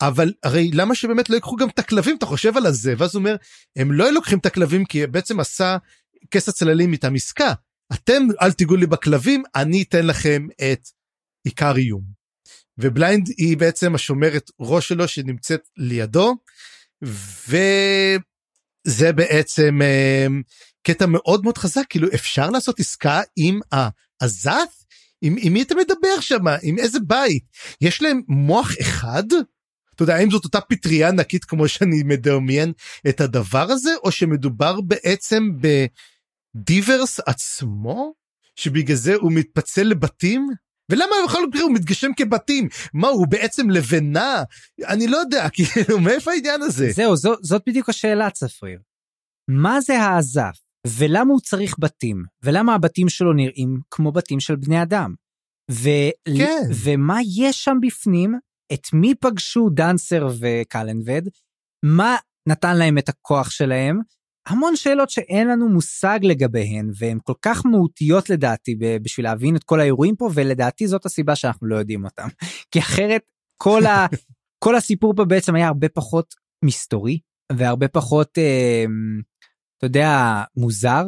אבל 0.00 0.32
הרי 0.42 0.70
למה 0.72 0.94
שבאמת 0.94 1.30
לא 1.30 1.34
ייקחו 1.34 1.56
גם 1.56 1.68
את 1.68 1.78
הכלבים 1.78 2.16
אתה 2.16 2.26
חושב 2.26 2.56
על 2.56 2.66
הזה? 2.66 2.94
ואז 2.98 3.14
הוא 3.14 3.20
אומר 3.20 3.36
הם 3.76 3.92
לא 3.92 4.12
לוקחים 4.12 4.38
את 4.38 4.46
הכלבים 4.46 4.84
כי 4.84 5.06
בעצם 5.06 5.40
עשה 5.40 5.76
כס 6.30 6.48
הצללים 6.48 6.92
איתם 6.92 7.14
עסקה. 7.14 7.52
אתם 7.92 8.22
אל 8.42 8.52
תיגעו 8.52 8.76
לי 8.76 8.86
בכלבים 8.86 9.42
אני 9.54 9.82
אתן 9.82 10.06
לכם 10.06 10.46
את 10.72 10.88
איקריום. 11.44 12.02
ובליינד 12.78 13.28
היא 13.38 13.56
בעצם 13.56 13.94
השומרת 13.94 14.50
ראש 14.60 14.88
שלו 14.88 15.08
שנמצאת 15.08 15.68
לידו 15.76 16.34
וזה 17.48 18.18
בעצם 19.12 19.82
אה, 19.82 20.26
קטע 20.82 21.06
מאוד 21.06 21.44
מאוד 21.44 21.58
חזק 21.58 21.84
כאילו 21.88 22.08
אפשר 22.14 22.50
לעשות 22.50 22.80
עסקה 22.80 23.20
עם 23.36 23.60
העזת? 23.72 24.68
עם, 25.22 25.36
עם 25.40 25.52
מי 25.52 25.62
אתה 25.62 25.74
מדבר 25.74 26.20
שם 26.20 26.44
עם 26.62 26.78
איזה 26.78 26.98
בית? 27.00 27.44
יש 27.80 28.02
להם 28.02 28.20
מוח 28.28 28.70
אחד 28.80 29.24
אתה 29.96 30.02
יודע, 30.02 30.14
האם 30.14 30.30
זאת 30.30 30.44
אותה 30.44 30.60
פטריה 30.60 31.08
ענקית 31.08 31.44
כמו 31.44 31.68
שאני 31.68 32.02
מדמיין 32.02 32.72
את 33.08 33.20
הדבר 33.20 33.70
הזה, 33.70 33.90
או 34.04 34.10
שמדובר 34.12 34.80
בעצם 34.80 35.50
בדיברס 36.56 37.20
עצמו, 37.26 38.12
שבגלל 38.56 38.96
זה 38.96 39.14
הוא 39.14 39.32
מתפצל 39.32 39.82
לבתים? 39.82 40.48
ולמה 40.90 41.14
בכל 41.26 41.46
מקרה 41.46 41.62
הוא 41.62 41.74
מתגשם 41.74 42.10
כבתים? 42.16 42.68
מה, 42.94 43.08
הוא 43.08 43.26
בעצם 43.26 43.70
לבנה? 43.70 44.42
אני 44.84 45.06
לא 45.06 45.16
יודע, 45.16 45.48
כאילו, 45.54 46.00
מאיפה 46.00 46.30
העניין 46.30 46.62
הזה? 46.62 46.90
זהו, 46.92 47.16
זו, 47.16 47.34
זאת 47.42 47.62
בדיוק 47.66 47.88
השאלה, 47.88 48.30
צפריר. 48.30 48.78
מה 49.48 49.80
זה 49.80 49.98
האזף? 49.98 50.58
ולמה 50.86 51.32
הוא 51.32 51.40
צריך 51.40 51.74
בתים? 51.78 52.24
ולמה 52.42 52.74
הבתים 52.74 53.08
שלו 53.08 53.32
נראים 53.32 53.80
כמו 53.90 54.12
בתים 54.12 54.40
של 54.40 54.56
בני 54.56 54.82
אדם? 54.82 55.14
ו... 55.70 55.88
כן. 56.36 56.62
ומה 56.84 57.18
יש 57.36 57.64
שם 57.64 57.76
בפנים 57.82 58.34
את 58.72 58.92
מי 58.92 59.14
פגשו 59.14 59.68
דנסר 59.74 60.26
וקלנבד, 60.40 61.22
מה 61.84 62.16
נתן 62.48 62.76
להם 62.76 62.98
את 62.98 63.08
הכוח 63.08 63.50
שלהם, 63.50 64.00
המון 64.48 64.76
שאלות 64.76 65.10
שאין 65.10 65.48
לנו 65.48 65.68
מושג 65.68 66.18
לגביהן, 66.22 66.90
והן 66.98 67.18
כל 67.24 67.32
כך 67.42 67.66
מהותיות 67.66 68.30
לדעתי 68.30 68.74
בשביל 69.02 69.26
להבין 69.26 69.56
את 69.56 69.64
כל 69.64 69.80
האירועים 69.80 70.16
פה, 70.16 70.28
ולדעתי 70.34 70.86
זאת 70.86 71.06
הסיבה 71.06 71.36
שאנחנו 71.36 71.66
לא 71.66 71.76
יודעים 71.76 72.04
אותם. 72.04 72.28
כי 72.70 72.78
אחרת 72.78 73.22
כל, 73.62 73.86
ה, 73.86 74.06
כל 74.64 74.76
הסיפור 74.76 75.14
פה 75.16 75.24
בעצם 75.24 75.54
היה 75.54 75.66
הרבה 75.66 75.88
פחות 75.88 76.34
מסתורי, 76.64 77.18
והרבה 77.52 77.88
פחות, 77.88 78.38
אה, 78.38 78.84
אתה 79.78 79.86
יודע, 79.86 80.42
מוזר, 80.56 81.04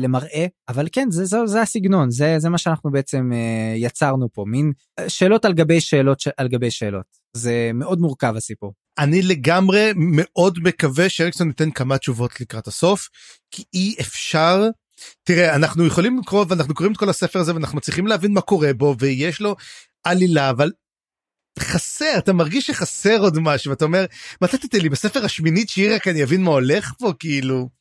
למראה 0.00 0.46
אבל 0.68 0.86
כן 0.92 1.10
זה 1.10 1.24
זה, 1.24 1.36
זה 1.46 1.62
הסגנון 1.62 2.10
זה 2.10 2.34
זה 2.38 2.48
מה 2.48 2.58
שאנחנו 2.58 2.90
בעצם 2.90 3.30
uh, 3.32 3.76
יצרנו 3.76 4.28
פה 4.32 4.44
מין 4.46 4.72
אה, 4.98 5.08
שאלות 5.08 5.44
על 5.44 5.52
גבי 5.52 5.80
שאלות 5.80 6.22
על 6.36 6.48
גבי 6.48 6.70
שאלות 6.70 7.06
זה 7.36 7.70
מאוד 7.74 8.00
מורכב 8.00 8.34
הסיפור. 8.36 8.72
אני 8.98 9.22
לגמרי 9.22 9.92
מאוד 9.96 10.58
מקווה 10.62 11.08
שאריקסון 11.08 11.48
ייתן 11.48 11.70
כמה 11.70 11.98
תשובות 11.98 12.40
לקראת 12.40 12.66
הסוף 12.66 13.08
כי 13.50 13.64
אי 13.74 13.94
אפשר 14.00 14.68
תראה 15.24 15.54
אנחנו 15.54 15.86
יכולים 15.86 16.18
לקרוא 16.18 16.44
ואנחנו 16.48 16.74
קוראים 16.74 16.92
את 16.92 16.98
כל 16.98 17.08
הספר 17.08 17.38
הזה 17.38 17.54
ואנחנו 17.54 17.76
מצליחים 17.76 18.06
להבין 18.06 18.32
מה 18.32 18.40
קורה 18.40 18.72
בו 18.72 18.94
ויש 18.98 19.40
לו 19.40 19.56
עלילה 20.04 20.50
אבל 20.50 20.70
חסר 21.58 22.18
אתה 22.18 22.32
מרגיש 22.32 22.66
שחסר 22.66 23.18
עוד 23.20 23.38
משהו 23.38 23.70
ואתה 23.70 23.84
אומר 23.84 24.04
מתי 24.42 24.58
תתן 24.58 24.78
לי 24.78 24.88
בספר 24.88 25.24
השמינית 25.24 25.68
שיהיה 25.68 25.96
רק 25.96 26.08
אני 26.08 26.22
אבין 26.22 26.42
מה 26.42 26.50
הולך 26.50 26.92
פה 26.98 27.12
כאילו. 27.18 27.79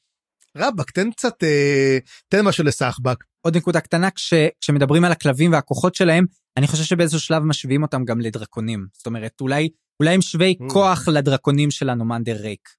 רבאק 0.57 0.91
תן 0.91 1.11
קצת 1.11 1.43
אה, 1.43 1.97
תן 2.29 2.41
משהו 2.41 2.63
לסחבק. 2.63 3.23
עוד 3.41 3.57
נקודה 3.57 3.79
קטנה 3.79 4.11
כש, 4.11 4.33
כשמדברים 4.61 5.05
על 5.05 5.11
הכלבים 5.11 5.51
והכוחות 5.51 5.95
שלהם 5.95 6.25
אני 6.57 6.67
חושב 6.67 6.83
שבאיזשהו 6.83 7.19
שלב 7.19 7.43
משווים 7.43 7.83
אותם 7.83 8.05
גם 8.05 8.21
לדרקונים 8.21 8.87
זאת 8.93 9.05
אומרת 9.05 9.41
אולי 9.41 9.69
אולי 9.99 10.13
הם 10.13 10.21
שווי 10.21 10.55
mm. 10.61 10.73
כוח 10.73 11.07
לדרקונים 11.07 11.71
של 11.71 11.89
הנומנדר 11.89 12.35
ריק. 12.41 12.69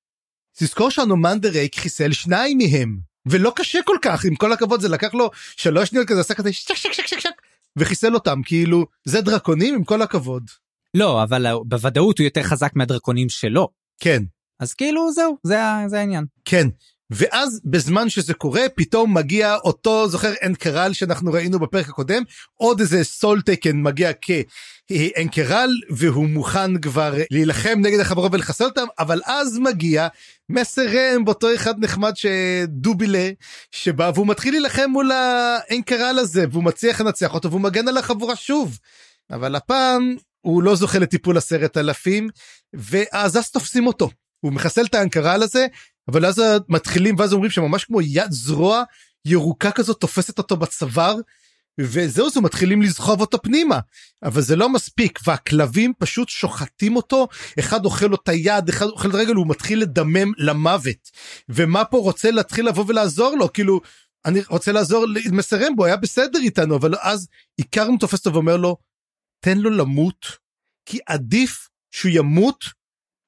תזכור 0.57 0.91
שהנומנדר 0.91 1.51
ריק 1.51 1.77
חיסל 1.77 2.13
שניים 2.13 2.59
מהם 2.59 2.99
ולא 3.27 3.53
קשה 3.57 3.79
כל 3.85 3.97
כך 4.03 4.25
עם 4.25 4.35
כל 4.35 4.53
הכבוד 4.53 4.81
זה 4.81 4.89
לקח 4.89 5.15
לו 5.15 5.31
שלוש 5.57 5.89
שניות 5.89 6.09
כזה 6.09 6.21
עשה 6.21 6.35
כזה 6.35 6.53
שק 6.53 6.75
שק 6.75 6.93
שק 6.93 7.07
שק 7.07 7.19
שק 7.19 7.31
וחיסל 7.77 8.15
אותם 8.15 8.41
כאילו 8.45 8.87
זה 9.05 9.21
דרקונים 9.21 9.75
עם 9.75 9.85
כל 9.85 10.03
הכבוד. 10.03 10.51
לא, 10.95 11.23
אבל 11.23 11.47
בוודאות 11.65 12.19
הוא 12.19 12.25
יותר 12.25 12.43
חזק 12.43 12.73
מהדרקונים 12.75 13.29
שלו. 13.29 13.69
כן 14.01 14.23
אז 14.61 14.75
כאילו 14.75 15.13
זהו, 15.13 15.39
זה, 15.43 15.59
זה 15.87 16.01
העניין. 16.01 16.25
כן. 16.45 16.69
ואז 17.11 17.61
בזמן 17.65 18.09
שזה 18.09 18.35
קורה 18.35 18.63
פתאום 18.75 19.15
מגיע 19.15 19.55
אותו 19.55 20.09
זוכר 20.09 20.33
אנקרל 20.45 20.93
שאנחנו 20.93 21.33
ראינו 21.33 21.59
בפרק 21.59 21.89
הקודם 21.89 22.23
עוד 22.57 22.81
איזה 22.81 23.05
סול 23.05 23.43
טקן 23.43 23.83
מגיע 23.83 24.11
כאנקרל 24.13 25.71
והוא 25.91 26.29
מוכן 26.29 26.79
כבר 26.79 27.15
להילחם 27.31 27.79
נגד 27.83 28.01
החברות 28.01 28.35
ולחסל 28.35 28.65
אותם 28.65 28.87
אבל 28.99 29.21
אז 29.27 29.59
מגיע 29.59 30.09
מסר 30.49 30.87
רם 30.87 31.25
באותו 31.25 31.55
אחד 31.55 31.75
נחמד 31.85 32.13
שדובילה 32.15 33.31
שבא 33.71 34.11
והוא 34.15 34.27
מתחיל 34.27 34.55
להילחם 34.55 34.91
מול 34.91 35.11
האנקרל 35.13 36.19
הזה 36.19 36.45
והוא 36.51 36.65
מצליח 36.65 37.01
לנצח 37.01 37.35
אותו 37.35 37.51
והוא 37.51 37.61
מגן 37.61 37.89
על 37.89 37.97
החבורה 37.97 38.37
שוב. 38.37 38.79
אבל 39.31 39.55
הפעם 39.55 40.17
הוא 40.41 40.63
לא 40.63 40.75
זוכה 40.77 40.99
לטיפול 40.99 41.37
עשרת 41.37 41.77
אלפים 41.77 42.29
ואז 42.75 43.37
אז 43.37 43.51
תופסים 43.51 43.87
אותו. 43.87 44.11
הוא 44.41 44.53
מחסל 44.53 44.85
את 44.85 44.95
האנקרל 44.95 45.43
הזה 45.43 45.67
אבל 46.09 46.27
אז 46.27 46.43
מתחילים 46.69 47.15
ואז 47.19 47.33
אומרים 47.33 47.51
שממש 47.51 47.85
כמו 47.85 48.01
יד 48.03 48.31
זרוע 48.31 48.83
ירוקה 49.25 49.71
כזאת 49.71 50.01
תופסת 50.01 50.39
אותו 50.39 50.57
בצוואר 50.57 51.17
וזהו 51.81 52.31
זה 52.31 52.41
מתחילים 52.41 52.83
לסחוב 52.83 53.21
אותו 53.21 53.43
פנימה. 53.43 53.79
אבל 54.23 54.43
זה 54.43 54.57
לא 54.57 54.69
מספיק 54.69 55.19
והכלבים 55.27 55.93
פשוט 55.99 56.29
שוחטים 56.29 56.97
אותו 56.97 57.29
אחד 57.59 57.85
אוכל 57.85 58.07
לו 58.07 58.17
את 58.23 58.29
היד 58.29 58.69
אחד 58.69 58.87
אוכל 58.87 59.09
את 59.09 59.15
הרגל 59.15 59.35
הוא 59.35 59.47
מתחיל 59.47 59.83
לדמם 59.83 60.33
למוות. 60.39 61.11
ומה 61.49 61.85
פה 61.85 61.99
רוצה 61.99 62.31
להתחיל 62.31 62.69
לבוא 62.69 62.85
ולעזור 62.89 63.37
לו? 63.37 63.53
כאילו 63.53 63.81
אני 64.25 64.41
רוצה 64.49 64.73
לעזור 64.73 65.07
למסרם 65.07 65.77
בו 65.77 65.85
היה 65.85 65.97
בסדר 65.97 66.39
איתנו 66.39 66.77
אבל 66.77 66.95
אז 67.01 67.29
עיקר 67.57 67.89
תופס 68.01 68.19
אותו 68.19 68.35
ואומר 68.35 68.57
לו 68.57 68.77
תן 69.41 69.59
לו 69.59 69.71
למות 69.71 70.27
כי 70.87 70.99
עדיף 71.07 71.69
שהוא 71.91 72.13
ימות 72.15 72.65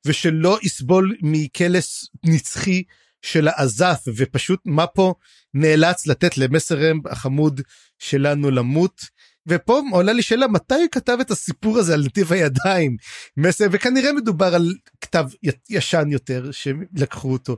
ושלא 0.07 0.59
יסבול 0.63 1.17
מקלס 1.23 2.09
נצחי 2.25 2.83
של 3.23 3.49
העזף 3.49 4.03
ופשוט 4.17 4.61
מה 4.65 4.87
פה 4.87 5.15
נאלץ 5.55 6.07
לתת 6.07 6.39
למסרם 6.39 7.01
החמוד 7.11 7.61
שלנו 7.99 8.51
למות. 8.51 9.01
ופה 9.47 9.83
עולה 9.93 10.13
לי 10.13 10.23
שאלה 10.23 10.49
מתי 10.49 10.75
הוא 10.75 10.89
כתב 10.93 11.17
את 11.21 11.31
הסיפור 11.31 11.79
הזה 11.79 11.95
על 11.95 12.05
נתיב 12.05 12.33
הידיים 12.33 12.97
מסר 13.37 13.67
וכנראה 13.71 14.13
מדובר 14.13 14.55
על 14.55 14.75
כתב 15.01 15.27
ישן 15.71 16.09
יותר 16.11 16.51
שלקחו 16.53 17.33
אותו. 17.33 17.57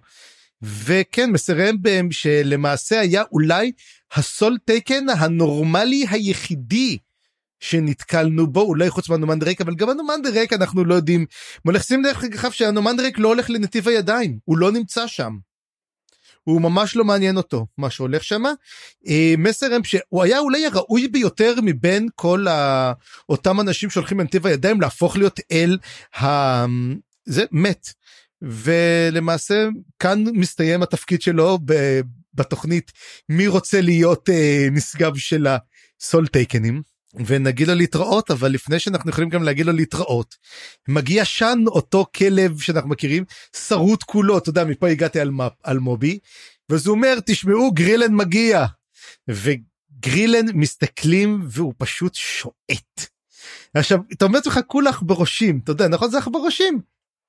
וכן 0.62 1.30
מסרם 1.30 1.82
בהם 1.82 2.12
שלמעשה 2.12 3.00
היה 3.00 3.22
אולי 3.32 3.72
הסול 4.14 4.58
טייקן 4.64 5.08
הנורמלי 5.08 6.06
היחידי 6.10 6.98
שנתקלנו 7.64 8.46
בו 8.46 8.60
אולי 8.60 8.90
חוץ 8.90 9.08
מהנומנדרק 9.08 9.60
אבל 9.60 9.74
גם 9.74 9.88
הנומנדרק 9.88 10.52
אנחנו 10.52 10.84
לא 10.84 10.94
יודעים 10.94 11.26
מולך 11.64 11.84
שים 11.84 12.02
דרך 12.02 12.24
אגב 12.24 12.50
שהנומנדרק 12.50 13.18
לא 13.18 13.28
הולך 13.28 13.50
לנתיב 13.50 13.88
הידיים 13.88 14.38
הוא 14.44 14.58
לא 14.58 14.72
נמצא 14.72 15.06
שם. 15.06 15.36
הוא 16.44 16.60
ממש 16.60 16.96
לא 16.96 17.04
מעניין 17.04 17.36
אותו 17.36 17.66
מה 17.78 17.90
שהולך 17.90 18.24
שם. 18.24 18.42
אה, 19.08 19.34
מסר 19.38 19.74
הם 19.74 19.84
שהוא 19.84 20.22
היה 20.22 20.38
אולי 20.38 20.66
הראוי 20.66 21.08
ביותר 21.08 21.54
מבין 21.62 22.08
כל 22.14 22.48
ה... 22.48 22.92
אותם 23.28 23.60
אנשים 23.60 23.90
שהולכים 23.90 24.20
לנתיב 24.20 24.46
הידיים 24.46 24.80
להפוך 24.80 25.16
להיות 25.16 25.40
אל 25.52 25.78
ה... 26.20 26.26
זה 27.24 27.44
מת. 27.52 27.88
ולמעשה 28.42 29.68
כאן 29.98 30.24
מסתיים 30.32 30.82
התפקיד 30.82 31.22
שלו 31.22 31.58
ב... 31.64 32.00
בתוכנית 32.34 32.92
מי 33.28 33.46
רוצה 33.46 33.80
להיות 33.80 34.30
אה, 34.30 34.66
נשגב 34.70 35.16
של 35.16 35.46
הסול 36.00 36.26
טייקנים. 36.26 36.93
ונגיד 37.26 37.68
לו 37.68 37.74
להתראות 37.74 38.30
אבל 38.30 38.50
לפני 38.50 38.78
שאנחנו 38.78 39.10
יכולים 39.10 39.30
גם 39.30 39.42
להגיד 39.42 39.66
לו 39.66 39.72
להתראות 39.72 40.36
מגיע 40.88 41.24
שאן 41.24 41.66
אותו 41.66 42.06
כלב 42.16 42.60
שאנחנו 42.60 42.88
מכירים 42.88 43.24
שרוט 43.56 44.02
כולו 44.02 44.38
אתה 44.38 44.50
יודע 44.50 44.64
מפה 44.64 44.88
הגעתי 44.88 45.20
על, 45.20 45.30
מפ, 45.30 45.52
על 45.62 45.78
מובי 45.78 46.18
ואז 46.68 46.86
הוא 46.86 46.94
אומר 46.94 47.18
תשמעו 47.26 47.72
גרילן 47.72 48.14
מגיע. 48.14 48.66
וגרילן 49.28 50.46
מסתכלים 50.54 51.42
והוא 51.50 51.74
פשוט 51.78 52.14
שועט. 52.14 53.06
עכשיו 53.74 53.98
אתה 54.12 54.24
אומר 54.24 54.38
לך 54.46 54.60
כולה 54.66 54.90
עכברושים 54.90 55.60
אתה 55.64 55.72
יודע 55.72 55.88
נכון 55.88 56.10
זה 56.10 56.18
עכברושים 56.18 56.80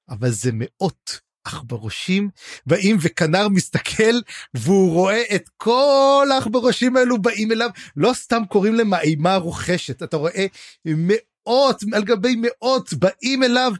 אבל 0.09 0.29
זה 0.31 0.51
מאות 0.53 1.19
עכברושים 1.45 2.29
באים 2.65 2.97
וכנר 3.01 3.47
מסתכל 3.49 4.19
והוא 4.53 4.91
רואה 4.91 5.23
את 5.35 5.49
כל 5.57 6.27
העכברושים 6.31 6.97
האלו 6.97 7.21
באים 7.21 7.51
אליו 7.51 7.69
לא 7.95 8.13
סתם 8.13 8.41
קוראים 8.49 8.75
להם 8.75 8.93
האימה 8.93 9.35
רוכשת 9.35 10.03
אתה 10.03 10.17
רואה 10.17 10.45
מאות 10.85 11.83
על 11.93 12.03
גבי 12.03 12.35
מאות 12.41 12.93
באים 12.93 13.43
אליו 13.43 13.71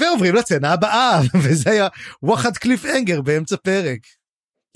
ועוברים 0.00 0.34
לצנה 0.34 0.72
הבאה 0.72 1.20
וזה 1.42 1.70
היה 1.70 1.88
וואחד 2.22 2.56
קליף 2.56 2.84
אנגר 2.84 3.22
באמצע 3.22 3.56
פרק. 3.56 4.06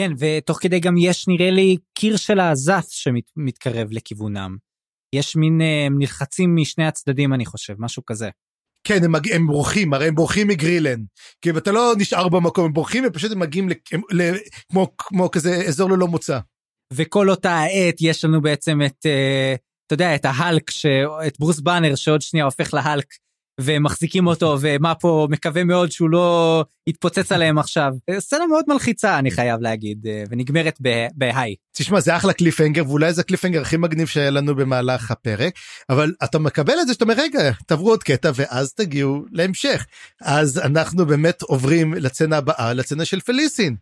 כן, 0.00 0.12
ותוך 0.18 0.58
כדי 0.62 0.80
גם 0.80 0.96
יש 0.96 1.28
נראה 1.28 1.50
לי 1.50 1.76
קיר 1.94 2.16
של 2.16 2.40
העזף 2.40 2.86
שמתקרב 2.90 3.88
לכיוונם. 3.90 4.56
יש 5.14 5.36
מין, 5.36 5.60
אה, 5.60 5.86
הם 5.86 5.98
נלחצים 5.98 6.56
משני 6.56 6.86
הצדדים 6.86 7.34
אני 7.34 7.46
חושב, 7.46 7.74
משהו 7.78 8.04
כזה. 8.04 8.30
כן 8.86 9.04
הם, 9.04 9.12
מג... 9.12 9.32
הם 9.32 9.46
בורחים 9.46 9.94
הרי 9.94 10.08
הם 10.08 10.14
בורחים 10.14 10.48
מגרילן 10.48 11.00
כי 11.40 11.50
אם 11.50 11.56
אתה 11.56 11.72
לא 11.72 11.92
נשאר 11.98 12.28
במקום 12.28 12.64
הם 12.64 12.72
בורחים 12.72 13.04
ופשוט 13.06 13.32
הם 13.32 13.38
מגיעים 13.38 13.68
לכ... 13.68 13.76
ל... 14.12 14.32
כמו 14.70 14.92
כמו 14.98 15.30
כזה 15.30 15.54
אזור 15.54 15.90
ללא 15.90 16.06
מוצא. 16.06 16.38
וכל 16.92 17.30
אותה 17.30 17.50
העת 17.50 17.94
יש 18.00 18.24
לנו 18.24 18.42
בעצם 18.42 18.80
את, 18.86 19.06
אה, 19.06 19.54
אתה 19.86 19.94
יודע, 19.94 20.14
את 20.14 20.24
ההלק, 20.24 20.70
ש... 20.70 20.86
את 21.26 21.38
ברוס 21.38 21.60
באנר 21.60 21.94
שעוד 21.94 22.22
שנייה 22.22 22.44
הופך 22.44 22.74
להלק, 22.74 23.06
ומחזיקים 23.60 24.26
אותו, 24.26 24.58
ומה 24.60 24.94
פה 24.94 25.26
מקווה 25.30 25.64
מאוד 25.64 25.92
שהוא 25.92 26.10
לא 26.10 26.64
יתפוצץ 26.86 27.32
עליהם 27.32 27.58
עכשיו. 27.58 27.92
סצנה 28.18 28.46
מאוד 28.46 28.64
מלחיצה, 28.68 29.18
אני 29.18 29.30
חייב 29.30 29.60
להגיד, 29.60 30.06
אה, 30.06 30.22
ונגמרת 30.30 30.78
בהיי. 31.14 31.54
תשמע 31.72 32.00
זה 32.00 32.16
אחלה 32.16 32.32
קליפהנגר 32.32 32.82
ואולי 32.88 33.12
זה 33.12 33.20
הקליפהנגר 33.20 33.60
הכי 33.60 33.76
מגניב 33.76 34.06
שהיה 34.08 34.30
לנו 34.30 34.54
במהלך 34.54 35.10
הפרק 35.10 35.54
אבל 35.90 36.14
אתה 36.24 36.38
מקבל 36.38 36.74
את 36.80 36.86
זה 36.86 36.92
שאתה 36.92 37.04
אומר 37.04 37.14
רגע 37.16 37.50
תעברו 37.66 37.90
עוד 37.90 38.02
קטע 38.02 38.30
ואז 38.34 38.72
תגיעו 38.72 39.24
להמשך 39.32 39.86
אז 40.22 40.58
אנחנו 40.58 41.06
באמת 41.06 41.42
עוברים 41.42 41.94
לצנה 41.94 42.36
הבאה 42.36 42.72
לצנה 42.72 43.04
של 43.04 43.20
פליסין. 43.20 43.76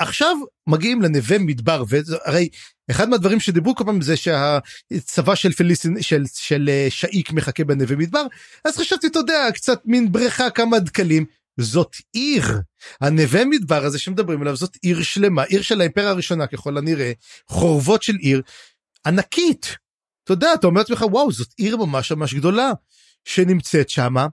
ועכשיו 0.00 0.36
מגיעים 0.66 1.02
לנווה 1.02 1.38
מדבר 1.38 1.84
והרי 1.88 2.48
אחד 2.90 3.08
מהדברים 3.08 3.40
שדיברו 3.40 3.74
כל 3.74 3.84
פעם 3.84 4.00
זה 4.00 4.14
שהצבא 4.16 5.34
של 5.34 5.52
פליסין 5.52 6.02
של 6.02 6.22
של 6.34 6.68
אה, 6.68 6.86
שאיק 6.90 7.32
מחכה 7.32 7.64
בנווה 7.64 7.96
מדבר 7.96 8.22
אז 8.64 8.76
חשבתי 8.76 9.06
אתה 9.06 9.18
יודע 9.18 9.48
קצת 9.54 9.80
מין 9.84 10.12
בריכה 10.12 10.50
כמה 10.50 10.78
דקלים. 10.78 11.24
זאת 11.60 11.96
עיר. 12.12 12.44
הנווה 13.00 13.44
מדבר 13.44 13.84
הזה 13.84 13.98
שמדברים 13.98 14.40
עליו 14.40 14.56
זאת 14.56 14.76
עיר 14.82 15.02
שלמה. 15.02 15.42
עיר 15.42 15.62
של 15.62 15.80
האימפריה 15.80 16.10
הראשונה 16.10 16.46
ככל 16.46 16.78
הנראה 16.78 17.12
חורבות 17.48 18.02
של 18.02 18.14
עיר 18.16 18.42
ענקית. 19.06 19.76
אתה 20.24 20.32
יודע 20.32 20.54
אתה 20.54 20.66
אומר 20.66 20.80
לעצמך 20.80 21.04
וואו 21.10 21.32
זאת 21.32 21.54
עיר 21.56 21.76
ממש 21.76 22.12
ממש 22.12 22.34
גדולה 22.34 22.72
שנמצאת 23.24 23.88
שמה 23.88 24.26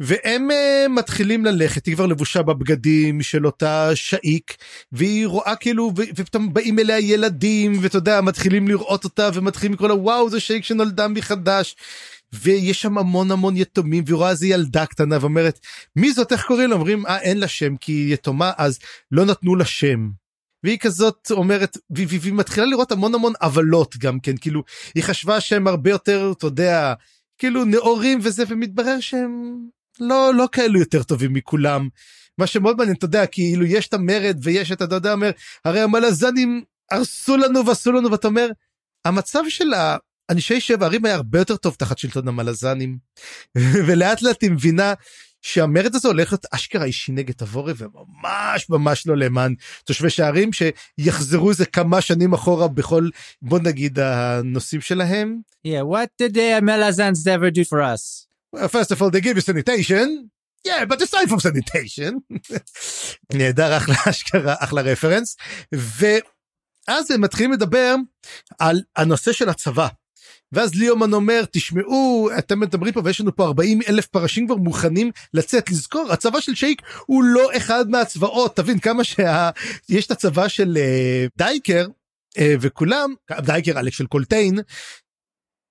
והם 0.00 0.48
uh, 0.50 0.88
מתחילים 0.88 1.44
ללכת 1.44 1.86
היא 1.86 1.94
כבר 1.94 2.06
לבושה 2.06 2.42
בבגדים 2.42 3.22
של 3.22 3.46
אותה 3.46 3.90
שאיק 3.94 4.56
והיא 4.92 5.26
רואה 5.26 5.56
כאילו 5.56 5.92
ופתאום 5.96 6.54
באים 6.54 6.78
אליה 6.78 6.98
ילדים 6.98 7.72
ואתה 7.80 7.98
יודע 7.98 8.20
מתחילים 8.20 8.68
לראות 8.68 9.04
אותה 9.04 9.28
ומתחילים 9.34 9.72
לקרוא 9.72 9.88
לה 9.88 9.94
וואו 9.94 10.30
זה 10.30 10.40
שאיק 10.40 10.64
שנולדה 10.64 11.08
מחדש. 11.08 11.76
ויש 12.32 12.82
שם 12.82 12.98
המון 12.98 13.30
המון 13.30 13.56
יתומים 13.56 14.04
והיא 14.06 14.16
רואה 14.16 14.30
איזה 14.30 14.46
ילדה 14.46 14.86
קטנה 14.86 15.18
ואומרת 15.20 15.58
מי 15.96 16.12
זאת 16.12 16.32
איך 16.32 16.44
קוראים 16.46 16.70
לה 16.70 16.74
אומרים 16.74 17.06
אה 17.06 17.20
אין 17.20 17.40
לה 17.40 17.48
שם 17.48 17.76
כי 17.76 17.92
היא 17.92 18.14
יתומה 18.14 18.52
אז 18.56 18.78
לא 19.12 19.24
נתנו 19.24 19.56
לה 19.56 19.64
שם. 19.64 20.10
והיא 20.64 20.78
כזאת 20.78 21.30
אומרת 21.30 21.76
והיא 21.90 22.32
מתחילה 22.32 22.66
לראות 22.66 22.92
המון 22.92 23.14
המון 23.14 23.32
עוולות 23.40 23.96
גם 23.96 24.20
כן 24.20 24.36
כאילו 24.36 24.62
היא 24.94 25.02
חשבה 25.02 25.40
שהם 25.40 25.66
הרבה 25.66 25.90
יותר 25.90 26.32
אתה 26.38 26.46
יודע 26.46 26.94
כאילו 27.38 27.64
נאורים 27.64 28.18
וזה 28.22 28.44
ומתברר 28.48 29.00
שהם 29.00 29.54
לא 30.00 30.34
לא 30.34 30.48
כאלו 30.52 30.78
יותר 30.78 31.02
טובים 31.02 31.32
מכולם. 31.32 31.88
מה 32.38 32.46
שמאוד 32.46 32.76
מעניין 32.76 32.96
אתה 32.96 33.04
יודע 33.04 33.26
כאילו 33.26 33.64
יש 33.64 33.88
את 33.88 33.94
המרד 33.94 34.38
ויש 34.42 34.72
את 34.72 34.82
אתה 34.82 34.94
יודע 34.94 35.12
אומר 35.12 35.30
הרי 35.64 35.80
המלזנים 35.80 36.64
הרסו 36.90 37.36
לנו 37.36 37.66
ועשו 37.66 37.92
לנו 37.92 38.10
ואתה 38.10 38.28
אומר 38.28 38.48
המצב 39.04 39.42
של 39.48 39.70
אנשי 40.30 40.60
שבע 40.60 40.86
ערים 40.86 41.04
היה 41.04 41.14
הרבה 41.14 41.38
יותר 41.38 41.56
טוב 41.56 41.74
תחת 41.74 41.98
שלטון 41.98 42.28
המלזנים 42.28 42.98
ולאט 43.86 44.22
לאט 44.22 44.42
היא 44.42 44.50
מבינה 44.50 44.94
שהמרד 45.42 45.94
הזה 45.94 46.08
הולך 46.08 46.32
להיות 46.32 46.46
אשכרה 46.50 46.84
אישי 46.84 47.12
נגד 47.12 47.34
תבורי 47.34 47.72
וממש 47.76 48.70
ממש 48.70 49.06
לא 49.06 49.16
למען 49.16 49.54
תושבי 49.84 50.10
שערים 50.10 50.50
שיחזרו 50.52 51.50
איזה 51.50 51.66
כמה 51.66 52.00
שנים 52.00 52.32
אחורה 52.32 52.68
בכל 52.68 53.08
בוא 53.42 53.58
נגיד 53.58 53.98
הנושאים 53.98 54.80
שלהם. 54.80 55.40
Yeah, 55.66 55.82
what 55.82 56.08
did 56.22 56.34
the 56.34 56.60
Melazans 56.60 57.26
ever 57.26 57.50
do 57.50 57.64
for 57.64 57.80
us? 57.82 58.31
Well, 58.52 58.68
first 58.68 58.90
of 58.92 59.00
all 59.00 59.10
they 59.10 59.20
give 59.20 59.36
you 59.36 59.42
sanitation 59.42 60.30
yeah, 60.64 60.84
but 60.84 61.02
aside 61.02 61.28
from 61.28 61.40
sanitation. 61.40 62.20
נהדר, 63.38 63.76
אחלה 63.76 63.96
אשכרה, 64.10 64.54
אחלה 64.58 64.82
רפרנס. 64.82 65.36
ואז 65.72 67.10
הם 67.10 67.20
מתחילים 67.20 67.52
לדבר 67.52 67.94
על 68.58 68.82
הנושא 68.96 69.32
של 69.32 69.48
הצבא. 69.48 69.88
ואז 70.52 70.74
ליאומן 70.74 71.12
אומר, 71.12 71.44
תשמעו, 71.52 72.28
אתם 72.38 72.60
מדברים 72.60 72.92
פה 72.92 73.00
ויש 73.04 73.20
לנו 73.20 73.36
פה 73.36 73.44
40 73.44 73.80
אלף 73.88 74.06
פרשים 74.06 74.46
כבר 74.46 74.56
מוכנים 74.56 75.10
לצאת. 75.34 75.70
לזכור, 75.70 76.12
הצבא 76.12 76.40
של 76.40 76.54
שייק 76.54 76.82
הוא 77.06 77.24
לא 77.24 77.56
אחד 77.56 77.90
מהצבאות, 77.90 78.56
תבין 78.56 78.78
כמה 78.78 79.04
שיש 79.04 80.06
את 80.06 80.10
הצבא 80.10 80.48
של 80.48 80.78
uh, 80.78 81.30
דייקר, 81.38 81.86
uh, 82.38 82.40
וכולם, 82.60 83.14
דייקר 83.40 83.78
אלק 83.80 83.92
של 83.92 84.06
קולטיין, 84.06 84.58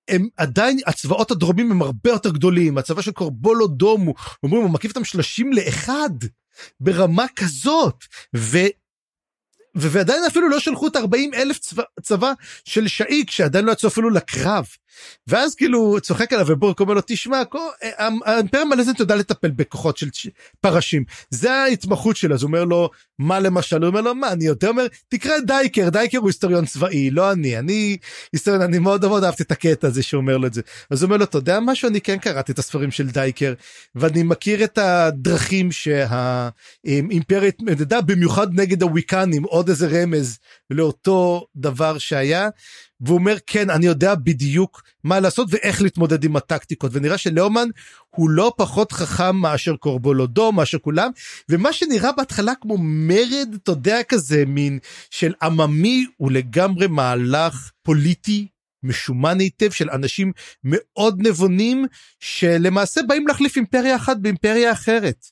הם 0.08 0.28
עדיין 0.36 0.78
הצבאות 0.86 1.30
הדרומים 1.30 1.70
הם 1.70 1.82
הרבה 1.82 2.10
יותר 2.10 2.30
גדולים 2.30 2.78
הצבא 2.78 3.02
של 3.02 3.12
קורבולו 3.12 3.66
דומו 3.66 4.14
אומרים 4.42 4.62
הוא 4.62 4.70
מקיף 4.70 4.90
אותם 4.90 5.04
30 5.04 5.52
לאחד 5.52 6.10
ברמה 6.80 7.26
כזאת 7.36 8.04
ו... 8.36 8.58
ועדיין 9.74 10.24
אפילו 10.24 10.48
לא 10.48 10.60
שלחו 10.60 10.86
את 10.86 10.96
40 10.96 11.34
אלף 11.34 11.58
צבא, 11.58 11.82
צבא 12.02 12.32
של 12.64 12.88
שאיק 12.88 13.30
שעדיין 13.30 13.64
לא 13.64 13.72
יצאו 13.72 13.88
אפילו 13.88 14.10
לקרב. 14.10 14.66
ואז 15.26 15.54
כאילו 15.54 15.96
צוחק 16.02 16.32
עליו 16.32 16.46
ובורק 16.48 16.80
אומר 16.80 16.94
לו 16.94 17.00
תשמע 17.06 17.42
האימפריה 18.24 18.64
מלזנט 18.64 19.00
יודע 19.00 19.16
לטפל 19.16 19.50
בכוחות 19.50 19.96
של 19.96 20.08
פרשים. 20.60 21.04
זה 21.30 21.52
ההתמחות 21.52 22.16
שלה 22.16 22.34
אז 22.34 22.42
הוא 22.42 22.48
אומר 22.48 22.64
לו 22.64 22.90
מה 23.18 23.40
למשל? 23.40 23.76
הוא 23.76 23.86
אומר 23.86 24.00
לו 24.00 24.14
מה 24.14 24.32
אני 24.32 24.44
יותר 24.44 24.68
אומר 24.68 24.86
תקרא 25.08 25.38
דייקר 25.46 25.88
דייקר 25.88 26.18
הוא 26.18 26.28
היסטוריון 26.28 26.66
צבאי 26.66 27.10
לא 27.10 27.32
אני 27.32 27.58
אני 27.58 27.96
היסטוריון 28.32 28.62
אני 28.62 28.78
מאוד 28.78 29.06
מאוד 29.06 29.24
אהבתי 29.24 29.42
את 29.42 29.52
הקטע 29.52 29.86
הזה 29.86 30.02
שהוא 30.02 30.20
אומר 30.20 30.36
לו 30.36 30.46
את 30.46 30.54
זה. 30.54 30.62
אז 30.90 31.02
הוא 31.02 31.06
אומר 31.06 31.16
לו 31.16 31.24
אתה 31.24 31.38
יודע 31.38 31.60
משהו? 31.60 31.88
אני 31.88 32.00
כן 32.00 32.18
קראתי 32.18 32.52
את 32.52 32.58
הספרים 32.58 32.90
של 32.90 33.10
דייקר 33.10 33.54
ואני 33.94 34.22
מכיר 34.22 34.64
את 34.64 34.78
הדרכים 34.78 35.68
שהאימפריה 35.72 37.48
התמודדה 37.48 38.00
במיוחד 38.00 38.54
נגד 38.54 38.82
הוויקנים 38.82 39.42
עוד 39.42 39.68
איזה 39.68 39.88
רמז 40.02 40.38
לאותו 40.70 41.46
דבר 41.56 41.98
שהיה 41.98 42.48
והוא 43.02 43.18
אומר 43.18 43.36
כן 43.46 43.70
אני 43.70 43.86
יודע 43.86 44.14
בדיוק 44.14 44.82
מה 45.04 45.20
לעשות 45.20 45.48
ואיך 45.50 45.82
להתמודד 45.82 46.24
עם 46.24 46.36
הטקטיקות. 46.36 46.90
ונראה 46.94 47.18
שלאומן 47.18 47.68
הוא 48.10 48.30
לא 48.30 48.52
פחות 48.56 48.92
חכם 48.92 49.36
מאשר 49.36 49.76
קורבולודו 49.76 50.52
מאשר 50.52 50.78
כולם. 50.78 51.10
ומה 51.48 51.72
שנראה 51.72 52.12
בהתחלה 52.12 52.52
כמו 52.60 52.76
מרד 52.80 53.56
אתה 53.62 53.72
יודע 53.72 54.02
כזה 54.02 54.44
מין 54.46 54.78
של 55.10 55.32
עממי 55.42 56.06
הוא 56.16 56.30
לגמרי 56.32 56.86
מהלך 56.86 57.70
פוליטי 57.82 58.46
משומן 58.82 59.40
היטב 59.40 59.70
של 59.70 59.90
אנשים 59.90 60.32
מאוד 60.64 61.26
נבונים 61.26 61.86
שלמעשה 62.20 63.00
באים 63.08 63.26
להחליף 63.26 63.56
אימפריה 63.56 63.96
אחת 63.96 64.16
באימפריה 64.16 64.72
אחרת. 64.72 65.26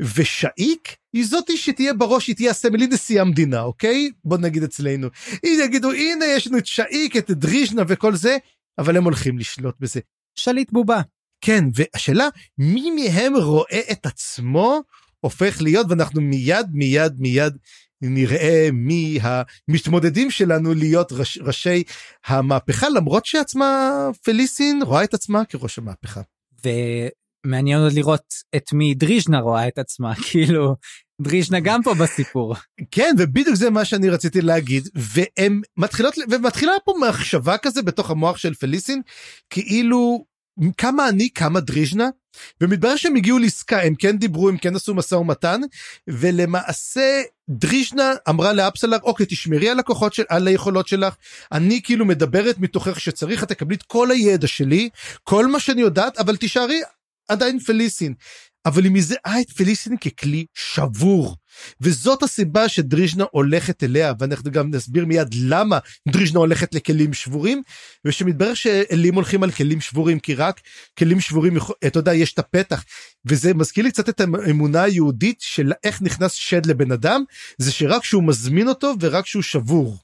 ושאיק 0.00 0.96
היא 1.12 1.26
זאתי 1.26 1.56
שתהיה 1.56 1.94
בראש 1.94 2.26
היא 2.26 2.36
תהיה 2.36 2.50
הסמל 2.50 2.80
היא 2.80 2.88
נשיא 2.88 3.20
המדינה 3.20 3.62
אוקיי 3.62 4.10
בוא 4.24 4.38
נגיד 4.38 4.62
אצלנו. 4.62 5.08
אם 5.44 5.60
יגידו 5.64 5.92
הנה 5.92 6.24
יש 6.24 6.46
לנו 6.46 6.58
את 6.58 6.66
שאיק 6.66 7.16
את 7.16 7.30
דריז'נה 7.30 7.82
וכל 7.88 8.14
זה 8.14 8.36
אבל 8.78 8.96
הם 8.96 9.04
הולכים 9.04 9.38
לשלוט 9.38 9.74
בזה. 9.80 10.00
שליט 10.34 10.72
בובה. 10.72 11.00
כן 11.40 11.64
והשאלה 11.74 12.28
מי 12.58 12.90
מהם 12.90 13.36
רואה 13.36 13.80
את 13.92 14.06
עצמו 14.06 14.82
הופך 15.20 15.62
להיות 15.62 15.86
ואנחנו 15.90 16.20
מיד 16.20 16.66
מיד 16.72 17.12
מיד 17.18 17.56
נראה 18.02 18.68
מי 18.72 19.18
המתמודדים 19.22 20.30
שלנו 20.30 20.74
להיות 20.74 21.12
ראש, 21.12 21.38
ראשי 21.38 21.82
המהפכה 22.26 22.88
למרות 22.88 23.26
שעצמה 23.26 23.90
פליסין 24.24 24.82
רואה 24.82 25.04
את 25.04 25.14
עצמה 25.14 25.44
כראש 25.44 25.78
המהפכה. 25.78 26.20
ומעניין 26.64 27.80
עוד 27.80 27.92
לראות 27.92 28.34
את 28.56 28.72
מי 28.72 28.94
דריז'נה 28.94 29.40
רואה 29.40 29.68
את 29.68 29.78
עצמה 29.78 30.14
כאילו 30.30 30.76
דריז'נה 31.22 31.60
גם 31.60 31.82
פה 31.82 31.94
בסיפור. 31.94 32.54
כן 32.90 33.14
ובדיוק 33.18 33.56
זה 33.56 33.70
מה 33.70 33.84
שאני 33.84 34.08
רציתי 34.08 34.40
להגיד 34.40 34.88
והם 34.94 35.60
מתחילות 35.76 36.14
ומתחילה 36.30 36.72
פה 36.84 36.92
מחשבה 37.08 37.58
כזה 37.58 37.82
בתוך 37.82 38.10
המוח 38.10 38.36
של 38.36 38.54
פליסין 38.54 39.02
כאילו 39.50 40.24
כמה 40.78 41.08
אני 41.08 41.28
כמה 41.34 41.60
דריז'נה 41.60 42.08
ומתברר 42.60 42.96
שהם 42.96 43.16
הגיעו 43.16 43.38
לעסקה 43.38 43.82
הם 43.82 43.94
כן 43.94 44.18
דיברו 44.18 44.48
הם 44.48 44.58
כן 44.58 44.76
עשו 44.76 44.94
משא 44.94 45.14
ומתן 45.14 45.60
ולמעשה 46.08 47.22
דריז'נה 47.58 48.12
אמרה 48.28 48.52
לאפסלר 48.52 48.98
אוקיי 49.02 49.26
תשמרי 49.28 49.68
על 49.68 49.78
הכוחות 49.78 50.14
של 50.14 50.22
על 50.28 50.48
היכולות 50.48 50.88
שלך. 50.88 51.14
אני 51.52 51.80
כאילו 51.84 52.04
מדברת 52.04 52.58
מתוכך 52.58 53.00
שצריך 53.00 53.42
את 53.42 53.48
תקבלי 53.48 53.76
את 53.76 53.82
כל 53.82 54.10
הידע 54.10 54.46
שלי 54.46 54.88
כל 55.22 55.46
מה 55.46 55.60
שאני 55.60 55.80
יודעת 55.80 56.18
אבל 56.18 56.36
תישארי 56.36 56.80
עדיין 57.28 57.58
פליסין 57.58 58.14
אבל 58.66 58.84
היא 58.84 58.92
מזהה 58.92 59.40
את 59.40 59.50
פליסין 59.50 59.96
ככלי 59.96 60.46
שבור. 60.54 61.36
וזאת 61.80 62.22
הסיבה 62.22 62.68
שדריז'נה 62.68 63.24
הולכת 63.30 63.84
אליה 63.84 64.12
ואנחנו 64.18 64.50
גם 64.50 64.70
נסביר 64.70 65.06
מיד 65.06 65.34
למה 65.34 65.78
דריז'נה 66.08 66.38
הולכת 66.38 66.74
לכלים 66.74 67.14
שבורים 67.14 67.62
ושמתברר 68.04 68.54
שאלים 68.54 69.14
הולכים 69.14 69.42
על 69.42 69.50
כלים 69.50 69.80
שבורים 69.80 70.18
כי 70.18 70.34
רק 70.34 70.60
כלים 70.98 71.20
שבורים 71.20 71.56
אתה 71.86 71.98
יודע 71.98 72.14
יש 72.14 72.32
את 72.32 72.38
הפתח. 72.38 72.84
וזה 73.24 73.54
מזכיר 73.54 73.84
לי 73.84 73.90
קצת 73.90 74.08
את 74.08 74.20
האמונה 74.20 74.82
היהודית 74.82 75.40
של 75.40 75.72
איך 75.84 76.02
נכנס 76.02 76.32
שד 76.32 76.66
לבן 76.66 76.92
אדם 76.92 77.24
זה 77.58 77.72
שרק 77.72 78.04
שהוא 78.04 78.22
מזמין 78.22 78.68
אותו 78.68 78.94
ורק 79.00 79.26
שהוא 79.26 79.42
שבור. 79.42 79.98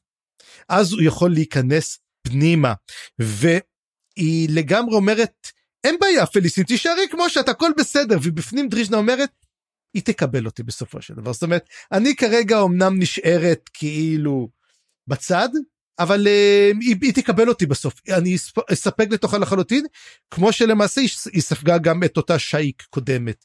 אז 0.69 0.93
הוא 0.93 1.03
יכול 1.03 1.31
להיכנס 1.31 1.99
פנימה. 2.23 2.73
והיא 3.19 4.49
לגמרי 4.51 4.95
אומרת 4.95 5.49
אין 5.89 5.97
בעיה 6.01 6.27
פליסין 6.27 6.65
תישארי 6.65 7.09
כמו 7.11 7.31
שאת 7.31 7.49
הכל 7.49 7.71
בסדר 7.79 8.19
ובפנים 8.23 8.69
דריז'נה 8.69 8.97
אומרת 8.97 9.31
היא 9.95 10.03
תקבל 10.03 10.47
אותי 10.47 10.63
בסופו 10.63 11.03
של 11.03 11.15
דבר 11.15 11.33
זאת 11.33 11.43
אומרת 11.43 11.69
אני 11.93 12.17
כרגע 12.17 12.63
אמנם 12.63 12.99
נשארת 12.99 13.71
כאילו 13.75 14.49
בצד 15.07 15.49
אבל 15.99 16.27
uh, 16.27 16.77
היא, 16.81 16.97
היא 17.03 17.15
תקבל 17.15 17.49
אותי 17.49 17.67
בסוף 17.67 17.95
אני 18.09 18.37
אספק 18.73 19.07
לתוכה 19.11 19.39
לחלוטין 19.39 19.87
כמו 20.31 20.53
שלמעשה 20.53 21.01
היא, 21.01 21.11
היא 21.33 21.43
ספגה 21.43 21.79
גם 21.79 22.05
את 22.05 22.17
אותה 22.17 22.39
שייק 22.39 22.83
קודמת. 22.91 23.45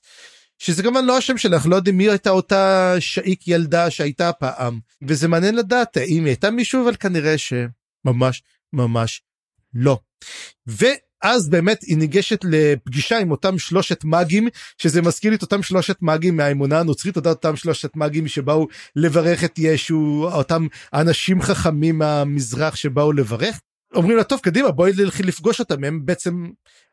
שזה 0.58 0.84
כמובן 0.84 1.06
לא 1.06 1.18
השם 1.18 1.38
שלך 1.38 1.66
לא 1.66 1.76
יודעים 1.76 1.98
מי 1.98 2.10
הייתה 2.10 2.30
אותה 2.30 2.96
שייק 3.00 3.48
ילדה 3.48 3.90
שהייתה 3.90 4.34
פעם 4.34 4.80
וזה 5.08 5.28
מעניין 5.28 5.56
לדעת 5.56 5.98
אם 5.98 6.24
היא 6.24 6.26
הייתה 6.26 6.52
מישהו 6.52 6.84
אבל 6.84 6.96
כנראה 6.96 7.36
שממש 7.38 8.44
ממש 8.74 9.22
לא. 9.74 10.00
ו... 10.70 10.86
אז 11.24 11.50
באמת 11.50 11.84
היא 11.84 11.98
ניגשת 11.98 12.40
לפגישה 12.44 13.18
עם 13.18 13.32
אותם 13.32 13.58
שלושת 13.58 14.04
מאגים 14.04 14.48
שזה 14.78 15.02
מזכיר 15.02 15.32
לי 15.32 15.38
את 15.38 15.42
אותם 15.42 15.64
שלושת 15.64 16.02
מאגים 16.02 16.38
מהאמונה 16.38 16.80
הנוצרית 16.80 17.18
אותם 17.18 17.56
שלושת 17.56 17.96
מאגים 17.96 18.28
שבאו 18.28 18.68
לברך 18.96 19.44
את 19.44 19.54
ישו 19.58 20.30
אותם 20.34 20.68
אנשים 20.94 21.42
חכמים 21.42 21.98
מהמזרח 21.98 22.76
שבאו 22.76 23.12
לברך. 23.12 23.60
אומרים 23.96 24.18
לה 24.18 24.24
טוב 24.24 24.40
קדימה 24.40 24.72
בואי 24.72 24.92
נלכי 24.98 25.24
לפגוש 25.24 25.60
אותם 25.60 25.84
הם 25.84 26.06
בעצם 26.06 26.50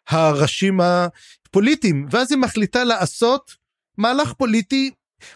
הראשים 0.09 0.81
הפוליטיים 0.81 2.07
ואז 2.11 2.33
היא 2.33 2.39
מחליטה 2.39 2.85
לעשות 2.85 3.55
מהלך 3.99 4.33
פוליטי 4.33 4.91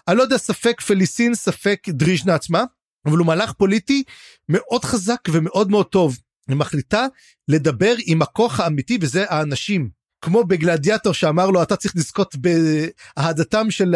אני 0.08 0.16
לא 0.16 0.22
יודע 0.22 0.38
ספק 0.38 0.80
פליסין 0.80 1.34
ספק 1.34 1.88
דריז'נה 1.88 2.34
עצמה 2.34 2.64
אבל 3.06 3.18
הוא 3.18 3.26
מהלך 3.26 3.52
פוליטי 3.52 4.02
מאוד 4.48 4.84
חזק 4.84 5.20
ומאוד 5.28 5.70
מאוד 5.70 5.86
טוב. 5.86 6.18
היא 6.48 6.56
מחליטה 6.56 7.06
לדבר 7.48 7.94
עם 8.06 8.22
הכוח 8.22 8.60
האמיתי 8.60 8.98
וזה 9.00 9.24
האנשים. 9.28 10.04
כמו 10.24 10.44
בגלדיאטור 10.44 11.12
שאמר 11.14 11.50
לו 11.50 11.62
אתה 11.62 11.76
צריך 11.76 11.96
לזכות 11.96 12.34
באהדתם 12.36 13.70
של 13.70 13.94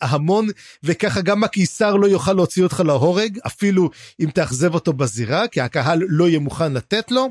ההמון 0.00 0.46
וככה 0.82 1.20
גם 1.20 1.44
הקיסר 1.44 1.96
לא 1.96 2.06
יוכל 2.06 2.32
להוציא 2.32 2.62
אותך 2.62 2.82
להורג 2.86 3.38
אפילו 3.46 3.90
אם 4.20 4.30
תאכזב 4.34 4.74
אותו 4.74 4.92
בזירה 4.92 5.48
כי 5.48 5.60
הקהל 5.60 6.02
לא 6.08 6.28
יהיה 6.28 6.38
מוכן 6.38 6.72
לתת 6.72 7.10
לו. 7.10 7.28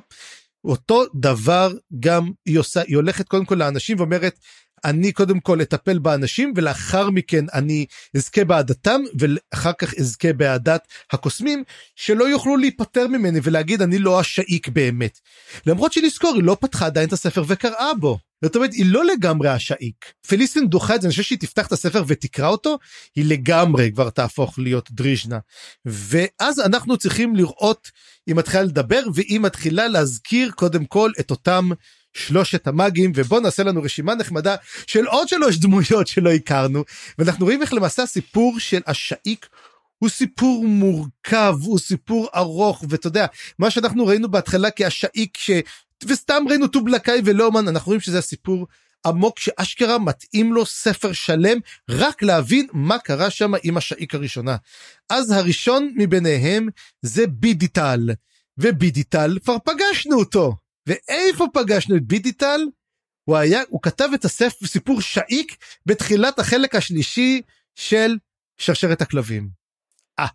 אותו 0.63 1.03
דבר 1.15 1.73
גם 1.99 2.31
היא 2.45 2.59
עושה 2.59 2.81
היא 2.81 2.95
הולכת 2.95 3.27
קודם 3.27 3.45
כל 3.45 3.55
לאנשים 3.55 3.99
ואומרת 3.99 4.39
אני 4.85 5.11
קודם 5.11 5.39
כל 5.39 5.61
אטפל 5.61 5.99
באנשים 5.99 6.53
ולאחר 6.55 7.09
מכן 7.09 7.45
אני 7.53 7.85
אזכה 8.15 8.45
באהדתם 8.45 9.01
ואחר 9.19 9.71
כך 9.77 9.93
אזכה 9.93 10.33
באהדת 10.33 10.87
הקוסמים 11.11 11.63
שלא 11.95 12.29
יוכלו 12.29 12.57
להיפטר 12.57 13.07
ממני 13.07 13.39
ולהגיד 13.43 13.81
אני 13.81 13.99
לא 13.99 14.19
השאיק 14.19 14.67
באמת. 14.67 15.19
למרות 15.65 15.93
שלזכור 15.93 16.35
היא 16.35 16.43
לא 16.43 16.57
פתחה 16.59 16.85
עדיין 16.85 17.07
את 17.07 17.13
הספר 17.13 17.43
וקראה 17.47 17.93
בו. 17.99 18.17
זאת 18.41 18.55
אומרת 18.55 18.73
היא 18.73 18.85
לא 18.85 19.05
לגמרי 19.05 19.49
השאיק. 19.49 20.05
פליסטין 20.27 20.67
דוחה 20.67 20.95
את 20.95 21.01
זה 21.01 21.07
אני 21.07 21.11
חושב 21.11 21.23
שהיא 21.23 21.39
תפתח 21.39 21.67
את 21.67 21.71
הספר 21.71 22.03
ותקרא 22.07 22.47
אותו 22.47 22.77
היא 23.15 23.25
לגמרי 23.25 23.91
כבר 23.91 24.09
תהפוך 24.09 24.59
להיות 24.59 24.91
דריז'נה. 24.91 25.39
ואז 25.85 26.59
אנחנו 26.59 26.97
צריכים 26.97 27.35
לראות 27.35 27.91
היא 28.27 28.35
מתחילה 28.35 28.63
לדבר 28.63 29.01
והיא 29.13 29.39
מתחילה 29.39 29.87
להזכיר 29.87 30.51
קודם 30.51 30.85
כל 30.85 31.11
את 31.19 31.31
אותם 31.31 31.69
שלושת 32.17 32.67
המאגים 32.67 33.11
ובוא 33.15 33.39
נעשה 33.39 33.63
לנו 33.63 33.81
רשימה 33.83 34.15
נחמדה 34.15 34.55
של 34.87 35.05
עוד 35.05 35.27
שלוש 35.27 35.57
דמויות 35.57 36.07
שלא 36.07 36.29
הכרנו 36.31 36.83
ואנחנו 37.17 37.45
רואים 37.45 37.61
איך 37.61 37.73
למעשה 37.73 38.03
הסיפור 38.03 38.59
של 38.59 38.81
השאיק 38.87 39.47
הוא 39.99 40.09
סיפור 40.09 40.65
מורכב 40.67 41.55
הוא 41.63 41.79
סיפור 41.79 42.27
ארוך 42.35 42.83
ואתה 42.89 43.07
יודע 43.07 43.25
מה 43.59 43.69
שאנחנו 43.69 44.05
ראינו 44.05 44.31
בהתחלה 44.31 44.71
כי 44.71 44.85
השאיק 44.85 45.37
ש... 45.37 45.51
וסתם 46.05 46.43
ראינו 46.49 46.67
טובלקאי 46.67 47.21
ולאומן 47.25 47.67
אנחנו 47.67 47.89
רואים 47.89 48.01
שזה 48.01 48.19
הסיפור 48.19 48.67
עמוק 49.05 49.39
שאשכרה 49.39 49.99
מתאים 49.99 50.53
לו 50.53 50.65
ספר 50.65 51.13
שלם 51.13 51.57
רק 51.89 52.23
להבין 52.23 52.67
מה 52.73 52.99
קרה 52.99 53.29
שם 53.29 53.51
עם 53.63 53.77
השאיק 53.77 54.15
הראשונה. 54.15 54.55
אז 55.09 55.31
הראשון 55.31 55.93
מביניהם 55.95 56.67
זה 57.01 57.27
בידיטל, 57.27 58.09
ובידיטל 58.57 59.37
כבר 59.43 59.57
פגשנו 59.65 60.19
אותו. 60.19 60.55
ואיפה 60.87 61.45
פגשנו 61.53 61.95
את 61.95 62.03
בידיטל? 62.03 62.61
הוא 63.23 63.37
היה, 63.37 63.61
הוא 63.69 63.81
כתב 63.81 64.09
את 64.13 64.25
הספר, 64.25 64.67
סיפור 64.67 65.01
שאיק 65.01 65.55
בתחילת 65.85 66.39
החלק 66.39 66.75
השלישי 66.75 67.41
של 67.75 68.17
שרשרת 68.57 69.01
הכלבים. 69.01 69.49
אה, 70.19 70.27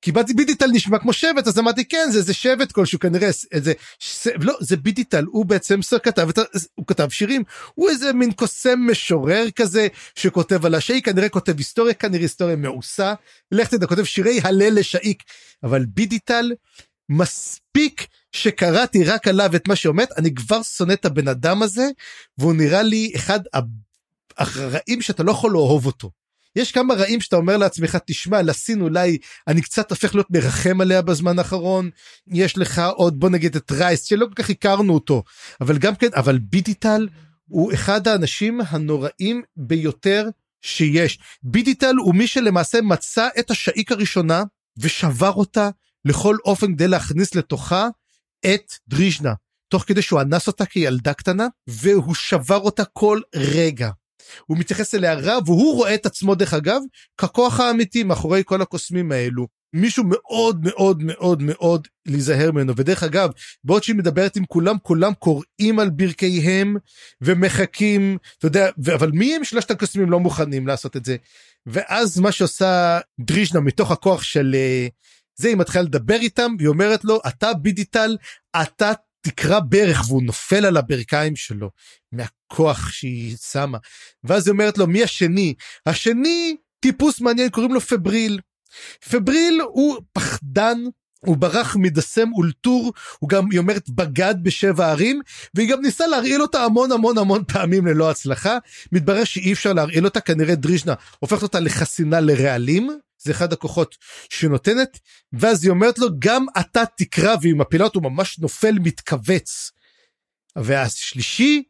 קיבלתי 0.00 0.34
בידיטל 0.34 0.66
נשמע 0.72 0.98
כמו 0.98 1.12
שבט 1.12 1.46
אז 1.46 1.58
אמרתי 1.58 1.84
כן 1.84 2.08
זה 2.12 2.22
זה 2.22 2.34
שבט 2.34 2.72
כלשהו 2.72 2.98
כנראה 2.98 3.28
איזה 3.52 3.72
ש... 3.98 4.26
לא 4.40 4.56
זה 4.60 4.76
בידיטל 4.76 5.24
הוא 5.24 5.46
בעצם 5.46 5.80
כתב. 6.02 6.28
הוא 6.74 6.86
כתב 6.86 7.08
שירים 7.10 7.42
הוא 7.74 7.90
איזה 7.90 8.12
מין 8.12 8.32
קוסם 8.32 8.78
משורר 8.90 9.50
כזה 9.50 9.88
שכותב 10.14 10.66
על 10.66 10.74
השאיק 10.74 11.04
כנראה 11.04 11.28
כותב 11.28 11.58
היסטוריה 11.58 11.94
כנראה 11.94 12.22
היסטוריה 12.22 12.56
מעושה 12.56 13.14
לך 13.52 13.68
תדע 13.68 13.86
כותב 13.86 14.04
שירי 14.04 14.40
הלל 14.44 14.78
לשאיק 14.78 15.22
אבל 15.62 15.84
בידיטל 15.86 16.52
מספיק 17.08 18.06
שקראתי 18.32 19.04
רק 19.04 19.28
עליו 19.28 19.56
את 19.56 19.68
מה 19.68 19.76
שעומד 19.76 20.06
אני 20.16 20.34
כבר 20.34 20.62
שונא 20.62 20.92
את 20.92 21.04
הבן 21.04 21.28
אדם 21.28 21.62
הזה 21.62 21.88
והוא 22.38 22.54
נראה 22.54 22.82
לי 22.82 23.12
אחד 23.16 23.40
הרעים 24.38 25.02
שאתה 25.02 25.22
לא 25.22 25.30
יכול 25.30 25.52
לאהוב 25.52 25.86
אותו. 25.86 26.10
יש 26.56 26.72
כמה 26.72 26.94
רעים 26.94 27.20
שאתה 27.20 27.36
אומר 27.36 27.56
לעצמך 27.56 27.98
תשמע 28.06 28.42
לסין 28.42 28.80
אולי 28.80 29.18
אני 29.48 29.62
קצת 29.62 29.90
הופך 29.90 30.14
להיות 30.14 30.30
מרחם 30.30 30.80
עליה 30.80 31.02
בזמן 31.02 31.38
האחרון 31.38 31.90
יש 32.26 32.58
לך 32.58 32.82
עוד 32.96 33.20
בוא 33.20 33.30
נגיד 33.30 33.56
את 33.56 33.72
רייס 33.72 34.04
שלא 34.04 34.26
כל 34.26 34.42
כך 34.42 34.50
הכרנו 34.50 34.94
אותו 34.94 35.22
אבל 35.60 35.78
גם 35.78 35.94
כן 35.94 36.08
אבל 36.14 36.38
בידיטל 36.38 37.08
הוא 37.46 37.72
אחד 37.72 38.08
האנשים 38.08 38.60
הנוראים 38.68 39.42
ביותר 39.56 40.28
שיש 40.62 41.18
בידיטל 41.42 41.94
הוא 41.96 42.14
מי 42.14 42.26
שלמעשה 42.26 42.80
מצא 42.80 43.28
את 43.38 43.50
השאיק 43.50 43.92
הראשונה 43.92 44.42
ושבר 44.78 45.32
אותה 45.32 45.70
לכל 46.04 46.36
אופן 46.44 46.72
כדי 46.74 46.88
להכניס 46.88 47.34
לתוכה 47.34 47.88
את 48.46 48.72
דריז'נה 48.88 49.32
תוך 49.68 49.84
כדי 49.86 50.02
שהוא 50.02 50.20
אנס 50.20 50.46
אותה 50.46 50.66
כילדה 50.66 51.14
קטנה 51.14 51.46
והוא 51.66 52.14
שבר 52.14 52.58
אותה 52.58 52.84
כל 52.84 53.20
רגע. 53.34 53.90
הוא 54.46 54.58
מתייחס 54.58 54.94
אליה 54.94 55.14
רע 55.14 55.38
והוא 55.46 55.74
רואה 55.76 55.94
את 55.94 56.06
עצמו 56.06 56.34
דרך 56.34 56.54
אגב 56.54 56.80
ככוח 57.18 57.60
האמיתי 57.60 58.02
מאחורי 58.02 58.42
כל 58.44 58.62
הקוסמים 58.62 59.12
האלו. 59.12 59.46
מישהו 59.72 60.04
מאוד 60.06 60.60
מאוד 60.62 61.02
מאוד 61.02 61.42
מאוד 61.42 61.88
להיזהר 62.06 62.52
ממנו 62.52 62.76
ודרך 62.76 63.02
אגב 63.02 63.30
בעוד 63.64 63.82
שהיא 63.82 63.96
מדברת 63.96 64.36
עם 64.36 64.44
כולם 64.44 64.76
כולם 64.82 65.14
קוראים 65.14 65.78
על 65.78 65.90
ברכיהם 65.90 66.76
ומחכים 67.20 68.18
אתה 68.38 68.46
יודע 68.46 68.68
אבל 68.94 69.10
מי 69.10 69.36
הם 69.36 69.44
שלושת 69.44 69.70
הקוסמים 69.70 70.10
לא 70.10 70.20
מוכנים 70.20 70.66
לעשות 70.66 70.96
את 70.96 71.04
זה 71.04 71.16
ואז 71.66 72.20
מה 72.20 72.32
שעושה 72.32 72.98
דריז'נה 73.20 73.60
מתוך 73.60 73.90
הכוח 73.90 74.22
של 74.22 74.54
אה, 74.54 74.86
זה 75.40 75.48
היא 75.48 75.56
מתחילה 75.56 75.84
לדבר 75.84 76.14
איתם 76.20 76.54
והיא 76.58 76.68
אומרת 76.68 77.04
לו 77.04 77.20
אתה 77.28 77.54
בידיטל 77.54 78.16
אתה 78.62 78.92
תקרא 79.22 79.60
ברך 79.60 80.04
והוא 80.08 80.22
נופל 80.22 80.64
על 80.64 80.76
הברכיים 80.76 81.36
שלו 81.36 81.70
מהכוח 82.12 82.90
שהיא 82.90 83.36
שמה. 83.36 83.78
ואז 84.24 84.46
היא 84.46 84.52
אומרת 84.52 84.78
לו 84.78 84.86
מי 84.86 85.02
השני? 85.02 85.54
השני 85.86 86.56
טיפוס 86.80 87.20
מעניין 87.20 87.50
קוראים 87.50 87.74
לו 87.74 87.80
פבריל. 87.80 88.40
פבריל 89.10 89.60
הוא 89.60 89.96
פחדן 90.12 90.78
הוא 91.26 91.36
ברח 91.36 91.76
מדסם 91.76 92.32
אולטור 92.32 92.92
הוא 93.18 93.28
גם 93.28 93.50
היא 93.50 93.58
אומרת 93.58 93.90
בגד 93.90 94.34
בשבע 94.42 94.90
ערים 94.90 95.20
והיא 95.54 95.70
גם 95.70 95.82
ניסה 95.82 96.06
להרעיל 96.06 96.42
אותה 96.42 96.64
המון 96.64 96.92
המון 96.92 97.18
המון 97.18 97.44
פעמים 97.44 97.86
ללא 97.86 98.10
הצלחה. 98.10 98.58
מתברר 98.92 99.24
שאי 99.24 99.52
אפשר 99.52 99.72
להרעיל 99.72 100.04
אותה 100.04 100.20
כנראה 100.20 100.54
דריז'נה 100.54 100.94
הופכת 101.18 101.42
אותה 101.42 101.60
לחסינה 101.60 102.20
לרעלים 102.20 102.90
זה 103.22 103.32
אחד 103.32 103.52
הכוחות 103.52 103.96
שנותנת 104.30 104.98
ואז 105.32 105.64
היא 105.64 105.70
אומרת 105.70 105.98
לו 105.98 106.08
גם 106.18 106.46
אתה 106.60 106.82
תקרא 106.96 107.36
והיא 107.42 107.54
מפילה 107.54 107.84
אותו 107.84 108.00
ממש 108.00 108.38
נופל 108.38 108.72
מתכווץ. 108.72 109.70
והשלישי 110.56 111.62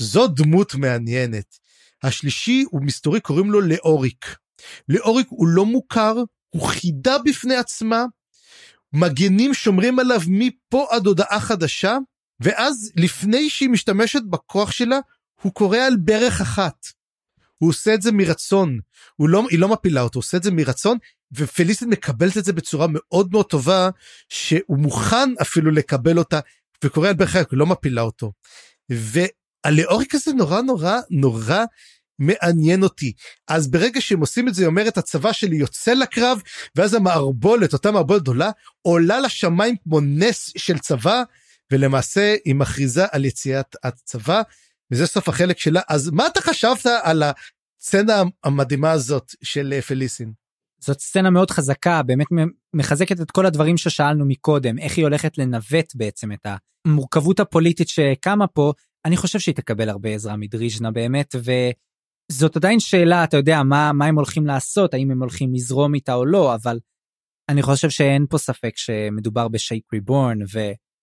זו 0.00 0.26
דמות 0.26 0.74
מעניינת. 0.74 1.58
השלישי 2.02 2.64
הוא 2.70 2.82
מסתורי 2.84 3.20
קוראים 3.20 3.50
לו 3.50 3.60
לאוריק. 3.60 4.36
לאוריק 4.88 5.26
הוא 5.30 5.48
לא 5.48 5.66
מוכר 5.66 6.14
הוא 6.50 6.68
חידה 6.68 7.18
בפני 7.18 7.56
עצמה 7.56 8.04
מגנים 8.92 9.54
שומרים 9.54 9.98
עליו 9.98 10.20
מפה 10.28 10.86
עד 10.90 11.06
הודעה 11.06 11.40
חדשה 11.40 11.96
ואז 12.40 12.92
לפני 12.96 13.50
שהיא 13.50 13.70
משתמשת 13.70 14.22
בכוח 14.30 14.70
שלה 14.70 14.98
הוא 15.42 15.52
קורא 15.52 15.78
על 15.78 15.96
ברך 15.96 16.40
אחת. 16.40 16.86
הוא 17.60 17.68
עושה 17.70 17.94
את 17.94 18.02
זה 18.02 18.12
מרצון, 18.12 18.78
לא, 19.28 19.46
היא 19.50 19.58
לא 19.58 19.68
מפילה 19.68 20.02
אותו, 20.02 20.18
הוא 20.18 20.20
עושה 20.20 20.36
את 20.36 20.42
זה 20.42 20.50
מרצון, 20.50 20.98
ופליסטין 21.32 21.88
מקבלת 21.88 22.38
את 22.38 22.44
זה 22.44 22.52
בצורה 22.52 22.86
מאוד 22.90 23.28
מאוד 23.32 23.46
טובה, 23.46 23.90
שהוא 24.28 24.78
מוכן 24.78 25.34
אפילו 25.42 25.70
לקבל 25.70 26.18
אותה, 26.18 26.40
ברך 26.84 27.36
הוא 27.36 27.58
לא 27.58 27.66
מפילה 27.66 28.02
אותו. 28.02 28.32
והלאוריק 28.90 30.14
הזה 30.14 30.32
נורא 30.32 30.60
נורא 30.60 30.98
נורא 31.10 31.64
מעניין 32.18 32.82
אותי. 32.82 33.12
אז 33.48 33.70
ברגע 33.70 34.00
שהם 34.00 34.20
עושים 34.20 34.48
את 34.48 34.54
זה, 34.54 34.62
היא 34.62 34.66
אומרת, 34.66 34.98
הצבא 34.98 35.32
שלי 35.32 35.56
יוצא 35.56 35.92
לקרב, 35.92 36.42
ואז 36.76 36.94
המערבולת, 36.94 37.72
אותה 37.72 37.90
מערבולת 37.90 38.22
גדולה, 38.22 38.50
עולה 38.82 39.20
לשמיים 39.20 39.76
כמו 39.84 40.00
נס 40.00 40.52
של 40.56 40.78
צבא, 40.78 41.22
ולמעשה 41.70 42.34
היא 42.44 42.54
מכריזה 42.54 43.04
על 43.12 43.24
יציאת 43.24 43.76
הצבא. 43.82 44.42
וזה 44.92 45.06
סוף 45.06 45.28
החלק 45.28 45.58
שלה 45.58 45.80
אז 45.88 46.10
מה 46.10 46.26
אתה 46.26 46.40
חשבת 46.40 46.86
על 47.02 47.22
הסצנה 47.22 48.22
המדהימה 48.44 48.90
הזאת 48.90 49.34
של 49.42 49.72
אה, 49.72 49.82
פליסין. 49.82 50.32
זאת 50.80 51.00
סצנה 51.00 51.30
מאוד 51.30 51.50
חזקה 51.50 52.02
באמת 52.02 52.26
מחזקת 52.74 53.20
את 53.20 53.30
כל 53.30 53.46
הדברים 53.46 53.76
ששאלנו 53.76 54.24
מקודם 54.26 54.78
איך 54.78 54.96
היא 54.96 55.04
הולכת 55.04 55.38
לנווט 55.38 55.94
בעצם 55.94 56.32
את 56.32 56.46
המורכבות 56.86 57.40
הפוליטית 57.40 57.88
שקמה 57.88 58.46
פה 58.46 58.72
אני 59.04 59.16
חושב 59.16 59.38
שהיא 59.38 59.54
תקבל 59.54 59.88
הרבה 59.88 60.08
עזרה 60.08 60.36
מדריג'נה 60.36 60.90
באמת 60.90 61.34
וזאת 61.34 62.56
עדיין 62.56 62.80
שאלה 62.80 63.24
אתה 63.24 63.36
יודע 63.36 63.62
מה 63.62 63.92
מה 63.92 64.06
הם 64.06 64.16
הולכים 64.16 64.46
לעשות 64.46 64.94
האם 64.94 65.10
הם 65.10 65.20
הולכים 65.20 65.54
לזרום 65.54 65.94
איתה 65.94 66.14
או 66.14 66.26
לא 66.26 66.54
אבל 66.54 66.78
אני 67.48 67.62
חושב 67.62 67.90
שאין 67.90 68.26
פה 68.30 68.38
ספק 68.38 68.76
שמדובר 68.76 69.48
בשייק 69.48 69.92
reborn 69.92 70.38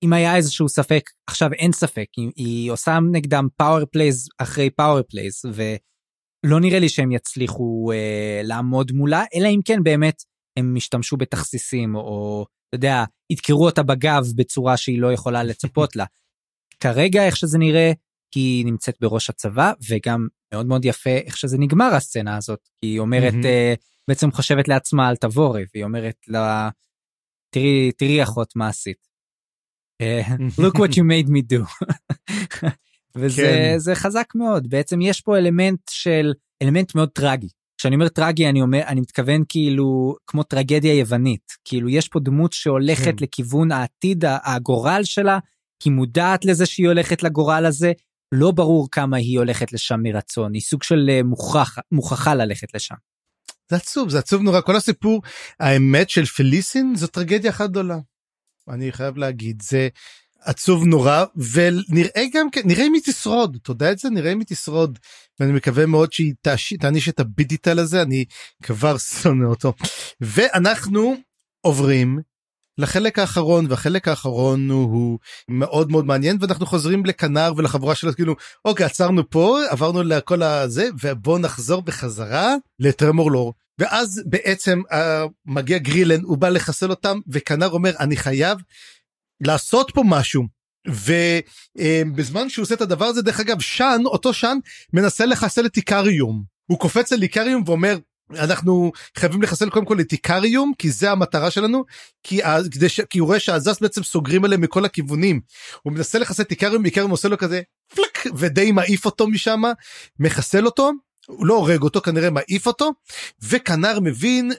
אם 0.03 0.13
היה 0.13 0.35
איזשהו 0.35 0.69
ספק 0.69 1.09
עכשיו 1.27 1.53
אין 1.53 1.71
ספק 1.71 2.05
היא, 2.17 2.31
היא 2.35 2.71
עושה 2.71 2.99
נגדם 3.11 3.47
power 3.57 3.85
plays 3.85 4.29
אחרי 4.37 4.69
power 4.69 5.01
plays 5.01 5.41
ולא 5.53 6.59
נראה 6.59 6.79
לי 6.79 6.89
שהם 6.89 7.11
יצליחו 7.11 7.91
אה, 7.91 8.41
לעמוד 8.43 8.91
מולה 8.91 9.23
אלא 9.35 9.47
אם 9.47 9.59
כן 9.65 9.83
באמת 9.83 10.23
הם 10.57 10.77
ישתמשו 10.77 11.17
בתכסיסים 11.17 11.95
או 11.95 12.45
אתה 12.69 12.75
יודע 12.75 13.03
ידקרו 13.29 13.65
אותה 13.65 13.83
בגב 13.83 14.25
בצורה 14.35 14.77
שהיא 14.77 15.01
לא 15.01 15.13
יכולה 15.13 15.43
לצפות 15.43 15.95
לה. 15.95 16.05
כרגע 16.83 17.25
איך 17.25 17.37
שזה 17.37 17.57
נראה 17.57 17.91
היא 18.35 18.65
נמצאת 18.65 18.95
בראש 19.01 19.29
הצבא 19.29 19.71
וגם 19.89 20.27
מאוד 20.53 20.65
מאוד 20.65 20.85
יפה 20.85 21.09
איך 21.09 21.37
שזה 21.37 21.57
נגמר 21.59 21.95
הסצנה 21.95 22.37
הזאת 22.37 22.59
כי 22.81 22.87
היא 22.87 22.99
אומרת 22.99 23.33
mm-hmm. 23.33 23.45
אה, 23.45 23.73
בעצם 24.07 24.31
חושבת 24.31 24.67
לעצמה 24.67 25.07
על 25.07 25.15
תבורי 25.15 25.65
והיא 25.73 25.83
אומרת 25.83 26.15
לה 26.27 26.69
תראי 27.53 27.91
תראי 27.91 28.23
אחות 28.23 28.55
מה 28.55 28.67
עשית. 28.67 29.06
אה, 30.01 30.21
look 30.59 30.73
what 30.73 30.91
you 30.91 31.03
made 31.03 31.29
me 31.29 31.41
do. 31.53 31.85
וזה 33.15 33.41
כן. 33.85 33.95
חזק 33.95 34.35
מאוד 34.35 34.69
בעצם 34.69 35.01
יש 35.01 35.21
פה 35.21 35.37
אלמנט 35.37 35.79
של 35.89 36.33
אלמנט 36.61 36.95
מאוד 36.95 37.09
טרגי. 37.09 37.47
כשאני 37.77 37.95
אומר 37.95 38.07
טרגי 38.07 38.49
אני 38.49 38.61
אומר 38.61 38.81
אני 38.87 39.01
מתכוון 39.01 39.43
כאילו 39.49 40.15
כמו 40.27 40.43
טרגדיה 40.43 40.93
יוונית 40.93 41.51
כאילו 41.65 41.89
יש 41.89 42.07
פה 42.07 42.19
דמות 42.19 42.53
שהולכת 42.53 43.03
כן. 43.03 43.15
לכיוון 43.21 43.71
העתיד 43.71 44.23
הגורל 44.43 45.01
שלה 45.03 45.39
היא 45.85 45.93
מודעת 45.93 46.45
לזה 46.45 46.65
שהיא 46.65 46.87
הולכת 46.87 47.23
לגורל 47.23 47.65
הזה 47.65 47.91
לא 48.31 48.51
ברור 48.51 48.87
כמה 48.91 49.17
היא 49.17 49.39
הולכת 49.39 49.73
לשם 49.73 49.99
מרצון 50.03 50.53
היא 50.53 50.61
סוג 50.61 50.83
של 50.83 51.09
אה, 51.09 51.23
מוכרח 51.23 51.77
מוכרחה 51.91 52.35
ללכת 52.35 52.73
לשם. 52.73 52.95
זה 53.69 53.75
עצוב 53.75 54.09
זה 54.09 54.19
עצוב 54.19 54.41
נורא 54.41 54.61
כל 54.61 54.75
הסיפור 54.75 55.21
האמת 55.59 56.09
של 56.09 56.25
פליסין 56.25 56.95
זו 56.95 57.07
טרגדיה 57.07 57.51
אחת 57.51 57.69
גדולה. 57.69 57.97
אני 58.69 58.91
חייב 58.91 59.17
להגיד 59.17 59.61
זה 59.61 59.87
עצוב 60.41 60.85
נורא 60.85 61.25
ונראה 61.53 62.23
גם 62.33 62.49
כן 62.49 62.61
נראה 62.65 62.85
אם 62.87 62.93
היא 62.93 63.01
תשרוד. 63.05 63.57
אתה 63.61 63.71
יודע 63.71 63.91
את 63.91 63.99
זה? 63.99 64.09
נראה 64.09 64.31
אם 64.31 64.39
היא 64.39 64.47
תשרוד. 64.47 64.99
ואני 65.39 65.51
מקווה 65.51 65.85
מאוד 65.85 66.13
שהיא 66.13 66.33
תעניש 66.79 67.09
את 67.09 67.19
הבידיטל 67.19 67.79
הזה 67.79 68.01
אני 68.01 68.25
כבר 68.63 68.97
שונא 68.97 69.45
אותו. 69.45 69.73
ואנחנו 70.21 71.15
עוברים 71.61 72.19
לחלק 72.77 73.19
האחרון 73.19 73.65
והחלק 73.69 74.07
האחרון 74.07 74.69
הוא, 74.69 74.83
הוא 74.91 75.19
מאוד 75.49 75.91
מאוד 75.91 76.05
מעניין 76.05 76.37
ואנחנו 76.41 76.65
חוזרים 76.65 77.05
לכנר 77.05 77.51
ולחבורה 77.57 77.95
שלו 77.95 78.13
כאילו 78.13 78.35
אוקיי 78.65 78.85
עצרנו 78.85 79.29
פה 79.29 79.59
עברנו 79.69 80.03
לכל 80.03 80.43
הזה 80.43 80.89
ובוא 81.03 81.39
נחזור 81.39 81.81
בחזרה 81.81 82.55
לטרמורלור 82.79 83.53
ואז 83.79 84.21
בעצם 84.25 84.81
uh, 84.91 84.95
מגיע 85.45 85.77
גרילן 85.77 86.21
הוא 86.21 86.37
בא 86.37 86.49
לחסל 86.49 86.89
אותם 86.89 87.19
וכנר 87.27 87.69
אומר 87.69 87.91
אני 87.99 88.17
חייב 88.17 88.57
לעשות 89.41 89.91
פה 89.93 90.03
משהו. 90.05 90.57
ובזמן 90.87 92.49
שהוא 92.49 92.63
עושה 92.63 92.75
את 92.75 92.81
הדבר 92.81 93.05
הזה 93.05 93.21
דרך 93.21 93.39
אגב 93.39 93.59
שאן 93.59 94.05
אותו 94.05 94.33
שאן 94.33 94.57
מנסה 94.93 95.25
לחסל 95.25 95.65
את 95.65 95.77
איקריום. 95.77 96.43
הוא 96.65 96.79
קופץ 96.79 97.13
על 97.13 97.21
איקריום 97.21 97.63
ואומר 97.65 97.97
אנחנו 98.31 98.91
חייבים 99.17 99.41
לחסל 99.41 99.69
קודם 99.69 99.85
כל 99.85 99.99
את 99.99 100.11
איקריום 100.11 100.71
כי 100.77 100.91
זה 100.91 101.11
המטרה 101.11 101.51
שלנו 101.51 101.85
כי, 102.23 102.41
כדי 102.71 102.89
ש... 102.89 103.01
כי 103.01 103.19
הוא 103.19 103.27
רואה 103.27 103.39
שהזז 103.39 103.79
בעצם 103.81 104.03
סוגרים 104.03 104.45
עליהם 104.45 104.61
מכל 104.61 104.85
הכיוונים. 104.85 105.41
הוא 105.81 105.93
מנסה 105.93 106.19
לחסל 106.19 106.43
את 106.43 106.51
איקריום 106.51 106.85
איקריום 106.85 107.11
עושה 107.11 107.27
לו 107.27 107.37
כזה 107.37 107.61
פלק 107.95 108.35
ודי 108.35 108.71
מעיף 108.71 109.05
אותו 109.05 109.27
משם 109.27 109.61
מחסל 110.19 110.65
אותו 110.65 110.91
הוא 111.27 111.45
לא 111.45 111.53
הורג 111.53 111.81
אותו 111.81 112.01
כנראה 112.01 112.29
מעיף 112.29 112.67
אותו 112.67 112.91
וכנר 113.41 113.99
מבין 113.99 114.51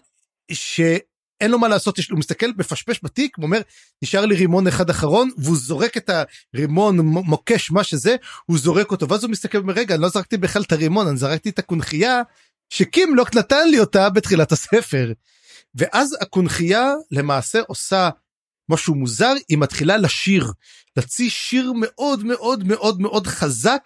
ש... 0.52 0.80
אין 1.40 1.50
לו 1.50 1.58
מה 1.58 1.68
לעשות, 1.68 1.98
הוא 2.10 2.18
מסתכל, 2.18 2.46
מפשפש 2.56 3.00
בתיק, 3.02 3.36
הוא 3.36 3.42
אומר, 3.42 3.60
נשאר 4.02 4.26
לי 4.26 4.34
רימון 4.34 4.66
אחד 4.66 4.90
אחרון, 4.90 5.30
והוא 5.38 5.56
זורק 5.56 5.96
את 5.96 6.10
הרימון, 6.54 6.98
מוקש, 7.00 7.70
מה 7.70 7.84
שזה, 7.84 8.16
הוא 8.46 8.58
זורק 8.58 8.90
אותו, 8.90 9.08
ואז 9.08 9.24
הוא 9.24 9.30
מסתכל 9.30 9.58
ואומר, 9.58 9.72
רגע, 9.72 9.94
אני 9.94 10.02
לא 10.02 10.08
זרקתי 10.08 10.36
בכלל 10.36 10.62
את 10.62 10.72
הרימון, 10.72 11.06
אני 11.06 11.16
זרקתי 11.16 11.48
את 11.48 11.58
הקונכייה, 11.58 12.22
שקימלוק 12.70 13.36
נתן 13.36 13.68
לי 13.68 13.80
אותה 13.80 14.10
בתחילת 14.10 14.52
הספר. 14.52 15.12
ואז 15.74 16.16
הקונכייה 16.20 16.92
למעשה 17.10 17.60
עושה 17.66 18.10
משהו 18.68 18.94
מוזר, 18.94 19.32
היא 19.48 19.58
מתחילה 19.58 19.96
לשיר, 19.96 20.52
להוציא 20.96 21.30
שיר 21.30 21.72
מאוד 21.76 22.24
מאוד 22.24 22.64
מאוד 22.64 23.00
מאוד 23.00 23.26
חזק, 23.26 23.80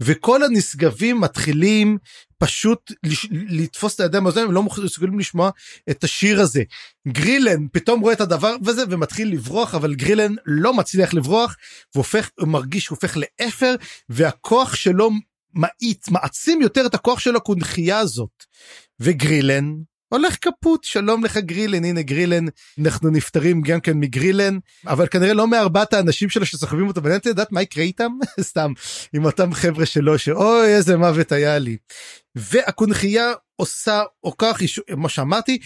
וכל 0.00 0.42
הנשגבים 0.42 1.20
מתחילים 1.20 1.98
פשוט 2.38 2.92
לתפוס 3.30 3.94
את 3.94 4.00
הידיים 4.00 4.26
האוזניים, 4.26 4.48
הם 4.48 4.54
לא 4.54 4.62
מסוגלים 4.62 5.18
לשמוע 5.18 5.50
את 5.90 6.04
השיר 6.04 6.40
הזה. 6.40 6.62
גרילן 7.08 7.66
פתאום 7.72 8.00
רואה 8.00 8.12
את 8.12 8.20
הדבר 8.20 8.54
הזה 8.66 8.84
ומתחיל 8.90 9.32
לברוח, 9.32 9.74
אבל 9.74 9.94
גרילן 9.94 10.34
לא 10.46 10.74
מצליח 10.74 11.14
לברוח, 11.14 11.56
והופך, 11.94 12.30
מרגיש 12.40 12.84
שהוא 12.84 12.96
הופך 12.96 13.16
לאפר, 13.16 13.74
והכוח 14.08 14.74
שלו 14.74 15.10
מאיץ, 15.54 16.08
מעצים 16.08 16.62
יותר 16.62 16.86
את 16.86 16.94
הכוח 16.94 17.18
של 17.18 17.36
הקונכייה 17.36 17.98
הזאת. 17.98 18.44
וגרילן 19.00 19.74
הולך 20.08 20.36
קפוט 20.36 20.84
שלום 20.84 21.24
לך 21.24 21.36
גרילן. 21.36 21.84
הנה 21.84 22.02
גרילן. 22.02 22.44
אנחנו 22.80 23.10
נפטרים 23.10 23.60
גם 23.60 23.80
כן 23.80 23.92
מגרילן. 23.96 24.58
אבל 24.86 25.06
כנראה 25.06 25.34
לא 25.34 25.48
מארבעת 25.48 25.92
האנשים 25.92 26.30
שלו 26.30 26.46
שסוחבים 26.46 26.88
אותו 26.88 27.02
ואני 27.02 27.14
רוצה 27.14 27.30
לדעת 27.30 27.52
מה 27.52 27.62
יקרה 27.62 27.84
איתם. 27.84 28.12
סתם. 28.40 28.72
עם 29.12 29.24
אותם 29.24 29.54
חבר'ה 29.54 29.86
שלו 29.86 30.18
שאוי 30.18 30.66
איזה 30.66 30.96
מוות 30.96 31.32
היה 31.32 31.58
לי. 31.58 31.76
והקונכייה 32.34 33.32
עושה 33.56 34.02
או 34.24 34.36
כך 34.36 34.60
מה 34.96 35.08
שאמרתי 35.08 35.58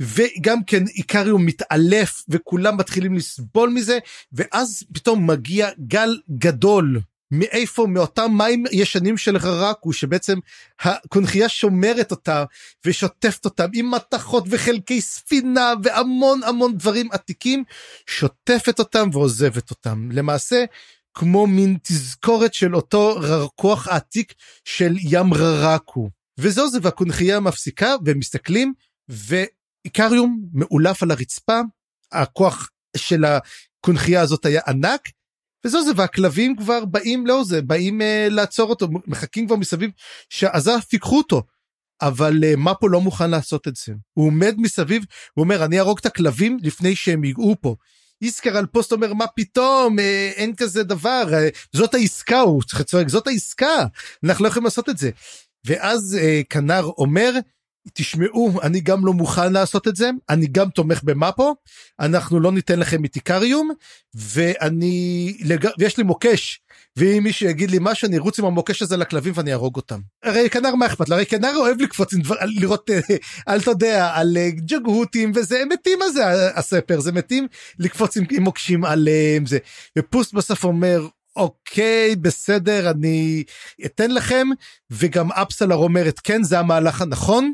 וגם 0.00 0.64
כן 0.66 0.86
איקריום 0.86 1.46
מתעלף 1.46 2.22
וכולם 2.28 2.76
מתחילים 2.76 3.14
לסבול 3.14 3.70
מזה 3.70 3.98
ואז 4.32 4.84
פתאום 4.94 5.30
מגיע 5.30 5.68
גל 5.86 6.18
גדול 6.38 7.00
מאיפה 7.30 7.86
מאותם 7.86 8.30
מים 8.38 8.64
ישנים 8.72 9.16
של 9.16 9.36
ררקו 9.36 9.92
שבעצם 9.92 10.38
הקונכייה 10.80 11.48
שומרת 11.48 12.10
אותה 12.10 12.44
ושוטפת 12.86 13.44
אותם 13.44 13.68
עם 13.74 13.90
מתכות 13.90 14.44
וחלקי 14.50 15.00
ספינה 15.00 15.72
והמון 15.82 16.42
המון 16.42 16.78
דברים 16.78 17.08
עתיקים 17.12 17.64
שוטפת 18.06 18.78
אותם 18.78 19.08
ועוזבת 19.12 19.70
אותם. 19.70 20.08
למעשה 20.12 20.64
כמו 21.14 21.46
מין 21.46 21.76
תזכורת 21.82 22.54
של 22.54 22.76
אותו 22.76 23.20
כוח 23.54 23.88
העתיק 23.88 24.34
של 24.64 24.94
ים 24.98 25.34
ררקו 25.34 26.10
וזהו 26.38 26.70
זה 26.70 26.78
והקונכייה 26.82 27.40
מפסיקה 27.40 27.94
ומסתכלים 28.04 28.72
ואיקריום 29.08 30.44
מאולף 30.52 31.02
על 31.02 31.10
הרצפה. 31.10 31.60
הכוח 32.12 32.70
של 32.96 33.24
הקונכייה 33.24 34.20
הזאת 34.20 34.46
היה 34.46 34.60
ענק 34.66 35.08
וזהו 35.64 35.84
זה 35.84 35.90
והכלבים 35.96 36.56
כבר 36.56 36.84
באים 36.84 37.26
לא 37.26 37.44
זה 37.44 37.62
באים 37.62 38.00
uh, 38.00 38.04
לעצור 38.30 38.70
אותו 38.70 38.88
מחכים 39.06 39.46
כבר 39.46 39.56
מסביב 39.56 39.90
שעזף 40.30 40.92
ייקחו 40.92 41.18
אותו. 41.18 41.42
אבל 42.02 42.44
uh, 42.44 42.56
מפו 42.56 42.88
לא 42.88 43.00
מוכן 43.00 43.30
לעשות 43.30 43.68
את 43.68 43.76
זה 43.76 43.92
הוא 44.12 44.26
עומד 44.26 44.54
מסביב 44.58 45.04
הוא 45.34 45.42
אומר 45.44 45.64
אני 45.64 45.80
ארוג 45.80 45.98
את 45.98 46.06
הכלבים 46.06 46.58
לפני 46.62 46.96
שהם 46.96 47.24
ייגעו 47.24 47.56
פה. 47.60 47.74
איסקר 48.22 48.56
על 48.56 48.66
פוסט 48.66 48.92
אומר 48.92 49.14
מה 49.14 49.26
פתאום 49.26 49.98
אה, 49.98 50.30
אין 50.36 50.54
כזה 50.54 50.82
דבר 50.82 51.24
אה, 51.32 51.48
זאת 51.72 51.94
העסקה 51.94 52.40
הוא 52.40 52.62
צריך 52.62 52.80
לצועק 52.80 53.08
זאת 53.08 53.26
העסקה 53.26 53.86
אנחנו 54.24 54.44
לא 54.44 54.48
יכולים 54.48 54.64
לעשות 54.64 54.88
את 54.88 54.98
זה. 54.98 55.10
ואז 55.66 56.18
אה, 56.20 56.40
כנר 56.50 56.84
אומר 56.84 57.32
תשמעו 57.92 58.62
אני 58.62 58.80
גם 58.80 59.06
לא 59.06 59.12
מוכן 59.12 59.52
לעשות 59.52 59.88
את 59.88 59.96
זה 59.96 60.10
אני 60.28 60.46
גם 60.46 60.70
תומך 60.70 61.02
במאפו 61.02 61.54
אנחנו 62.00 62.40
לא 62.40 62.52
ניתן 62.52 62.78
לכם 62.78 63.04
איתיקריום 63.04 63.70
ואני 64.14 65.36
לג... 65.40 65.68
ויש 65.78 65.96
לי 65.96 66.02
מוקש 66.02 66.60
ואם 66.96 67.20
מישהו 67.22 67.46
יגיד 67.46 67.70
לי 67.70 67.78
משהו 67.80 68.08
אני 68.08 68.16
ארוץ 68.16 68.38
עם 68.38 68.44
המוקש 68.44 68.82
הזה 68.82 68.96
לכלבים 68.96 69.32
ואני 69.36 69.52
אהרוג 69.52 69.76
אותם. 69.76 70.00
הרי 70.22 70.50
כנר 70.50 70.74
מה 70.74 70.86
אכפת 70.86 71.08
לו 71.08 71.14
הרי 71.14 71.26
כנר 71.26 71.52
אוהב 71.56 71.80
לקפוץ 71.80 72.14
עם 72.14 72.20
דבר 72.20 72.36
לראות 72.60 72.90
אה, 72.90 73.16
אל 73.48 73.58
אתה 73.60 73.70
יודע 73.70 74.10
על 74.14 74.36
אה, 74.36 74.50
ג'גהותים 74.50 75.32
וזה 75.34 75.62
מתים 75.68 76.02
על 76.02 76.10
זה 76.10 76.24
הספר 76.54 77.00
זה 77.00 77.12
מתים 77.12 77.46
לקפוץ 77.78 78.16
עם, 78.16 78.24
עם 78.30 78.42
מוקשים 78.42 78.84
על 78.84 79.08
אה, 79.08 79.38
זה 79.46 79.58
ופוסט 79.98 80.34
בסוף 80.34 80.64
אומר 80.64 81.06
אוקיי 81.36 82.16
בסדר 82.16 82.90
אני 82.90 83.44
אתן 83.86 84.10
לכם 84.10 84.46
וגם 84.90 85.32
אפסלר 85.32 85.76
אומרת 85.76 86.18
כן 86.18 86.42
זה 86.42 86.58
המהלך 86.58 87.02
הנכון 87.02 87.52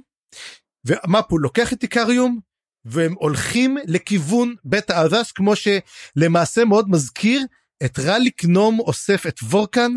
ומפו 0.86 1.39
לוקח 1.39 1.73
את 1.73 1.82
איקריום 1.82 2.40
והם 2.85 3.15
הולכים 3.19 3.77
לכיוון 3.86 4.55
בית 4.65 4.90
הארדס 4.90 5.32
כמו 5.32 5.52
שלמעשה 5.56 6.65
מאוד 6.65 6.90
מזכיר 6.90 7.43
את 7.85 7.98
רליק 7.98 8.44
נום 8.44 8.81
אוסף 8.81 9.27
את 9.27 9.43
וורקן 9.43 9.93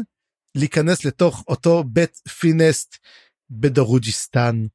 להיכנס 0.57 1.05
לתוך 1.05 1.43
אותו 1.47 1.83
בית 1.83 2.15
פינסט 2.39 2.95
בדרוג'יסטן. 3.49 4.65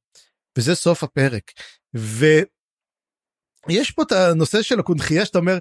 וזה 0.59 0.75
סוף 0.75 1.03
הפרק. 1.03 1.53
ויש 1.95 3.91
פה 3.91 4.03
את 4.03 4.13
הנושא 4.13 4.63
של 4.63 4.81
הקונכייה 4.81 5.27
שאתה 5.27 5.39
אומר 5.39 5.59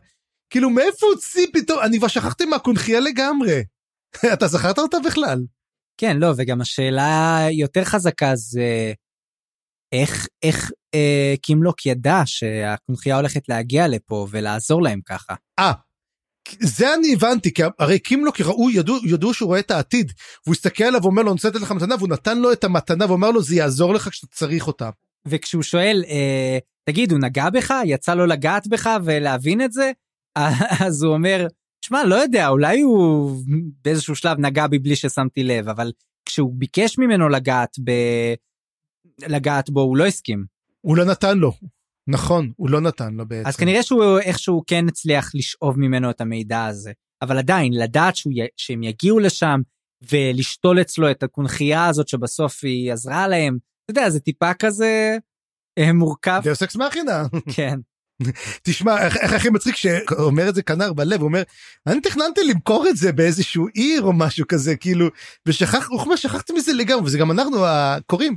כאילו 0.50 0.70
מאיפה 0.70 1.06
הוציא 1.06 1.48
פתאום? 1.54 1.80
אני 1.84 1.98
כבר 1.98 2.08
שכחתי 2.08 2.46
מהקונכייה 2.46 3.00
לגמרי. 3.00 3.64
אתה 4.34 4.48
זכרת 4.48 4.80
אותה 4.80 4.98
בכלל. 5.06 5.40
כן 5.98 6.18
לא 6.18 6.34
וגם 6.38 6.62
השאלה 6.62 7.40
יותר 7.52 7.84
חזקה 7.84 8.36
זה 8.36 8.94
איך, 9.92 10.28
איך 10.44 10.72
אה, 10.94 11.34
קימלוק 11.42 11.86
ידע 11.86 12.22
שהקונכייה 12.26 13.16
הולכת 13.16 13.50
להגיע 13.50 13.88
לפה 13.88 14.28
ולעזור 14.30 14.82
להם 14.82 15.00
ככה? 15.06 15.36
אה, 15.60 15.72
זה 16.60 16.94
אני 16.94 17.14
הבנתי, 17.14 17.54
כי 17.54 17.62
הרי 17.80 18.00
קימלוק 18.00 18.42
ראו, 18.42 18.70
ידעו, 18.70 18.96
ידעו 19.06 19.34
שהוא 19.34 19.48
רואה 19.48 19.60
את 19.60 19.72
העתיד, 19.72 20.12
והוא 20.46 20.54
הסתכל 20.54 20.84
עליו 20.84 21.02
ואומר 21.04 21.22
לו, 21.22 21.28
אני 21.28 21.34
רוצה 21.34 21.48
לתת 21.48 21.62
לך 21.62 21.72
מתנה, 21.72 21.96
והוא 21.96 22.10
נתן 22.10 22.38
לו 22.38 22.52
את 22.52 22.64
המתנה 22.64 23.06
ואומר 23.08 23.32
לו, 23.32 23.42
זה 23.42 23.56
יעזור 23.56 23.94
לך 23.94 24.10
כשאתה 24.10 24.36
צריך 24.36 24.68
אותה. 24.68 24.90
וכשהוא 25.28 25.64
שואל, 25.64 26.04
אה, 26.08 26.58
תגיד, 26.86 27.12
הוא 27.12 27.20
נגע 27.20 27.50
בך? 27.50 27.74
יצא 27.86 28.14
לו 28.14 28.26
לגעת 28.26 28.68
בך 28.68 28.90
ולהבין 29.04 29.62
את 29.62 29.72
זה? 29.72 29.92
אז 30.88 31.04
הוא 31.04 31.14
אומר, 31.14 31.48
שמע, 31.86 32.04
לא 32.04 32.16
יודע, 32.16 32.48
אולי 32.48 32.82
הוא 32.82 33.38
באיזשהו 33.84 34.16
שלב 34.16 34.40
נגע 34.40 34.68
בי 34.68 34.80
בלי 34.80 34.96
ששמתי 34.96 35.44
לב, 35.44 35.70
אבל 35.70 35.92
כשהוא 36.26 36.54
ביקש 36.56 36.98
ממנו 36.98 37.30
לגעת 37.30 37.76
ב... 37.84 37.92
לגעת 39.28 39.70
בו 39.70 39.82
הוא 39.82 39.98
לא 39.98 40.06
הסכים. 40.06 40.46
הוא 40.82 40.98
לא 40.98 41.06
נתן 41.06 41.38
לו. 41.38 41.52
נכון, 42.08 42.52
הוא 42.56 42.70
לא 42.70 42.82
נתן 42.82 43.14
לו 43.14 43.28
בעצם. 43.28 43.48
אז 43.48 43.56
כנראה 43.56 43.84
שהוא 43.84 44.20
איכשהו 44.20 44.64
כן 44.68 44.88
הצליח 44.88 45.32
לשאוב 45.36 45.80
ממנו 45.80 46.10
את 46.10 46.22
המידע 46.22 46.66
הזה. 46.66 46.92
אבל 47.22 47.38
עדיין, 47.38 47.74
לדעת 47.74 48.16
שהוא, 48.16 48.34
שהם 48.58 48.84
יגיעו 48.84 49.20
לשם 49.20 49.60
ולשתול 50.12 50.82
אצלו 50.82 51.12
את 51.12 51.24
הקונכייה 51.24 51.88
הזאת 51.88 52.08
שבסוף 52.08 52.60
היא 52.64 52.94
עזרה 52.94 53.28
להם, 53.28 53.58
אתה 53.86 54.00
יודע, 54.00 54.10
זה 54.10 54.20
טיפה 54.20 54.54
כזה 54.54 55.18
אה, 55.78 55.94
מורכב. 55.94 56.42
דאוס 56.44 56.64
אקס 56.64 56.76
מכינה. 56.76 57.24
כן. 57.56 57.80
תשמע, 58.64 59.06
איך, 59.06 59.18
איך 59.18 59.34
הכי 59.34 59.50
מצחיק 59.50 59.76
שאומר 59.76 60.50
את 60.50 60.56
זה 60.56 60.64
כנר 60.64 60.94
בלב, 60.94 61.20
הוא 61.20 61.28
אומר, 61.28 61.44
אני 61.88 62.02
תכננתי 62.02 62.42
למכור 62.44 62.88
את 62.90 62.98
זה 62.98 63.12
באיזשהו 63.12 63.68
עיר 63.74 64.02
או 64.02 64.14
משהו 64.14 64.46
כזה, 64.48 64.76
כאילו, 64.76 65.08
ושכח, 65.46 65.90
אומר, 65.90 66.16
שכחתי 66.16 66.54
מזה 66.54 66.74
לגמרי, 66.74 67.06
וזה 67.06 67.18
גם 67.18 67.32
אנחנו 67.32 67.66
הקוראים, 67.66 68.36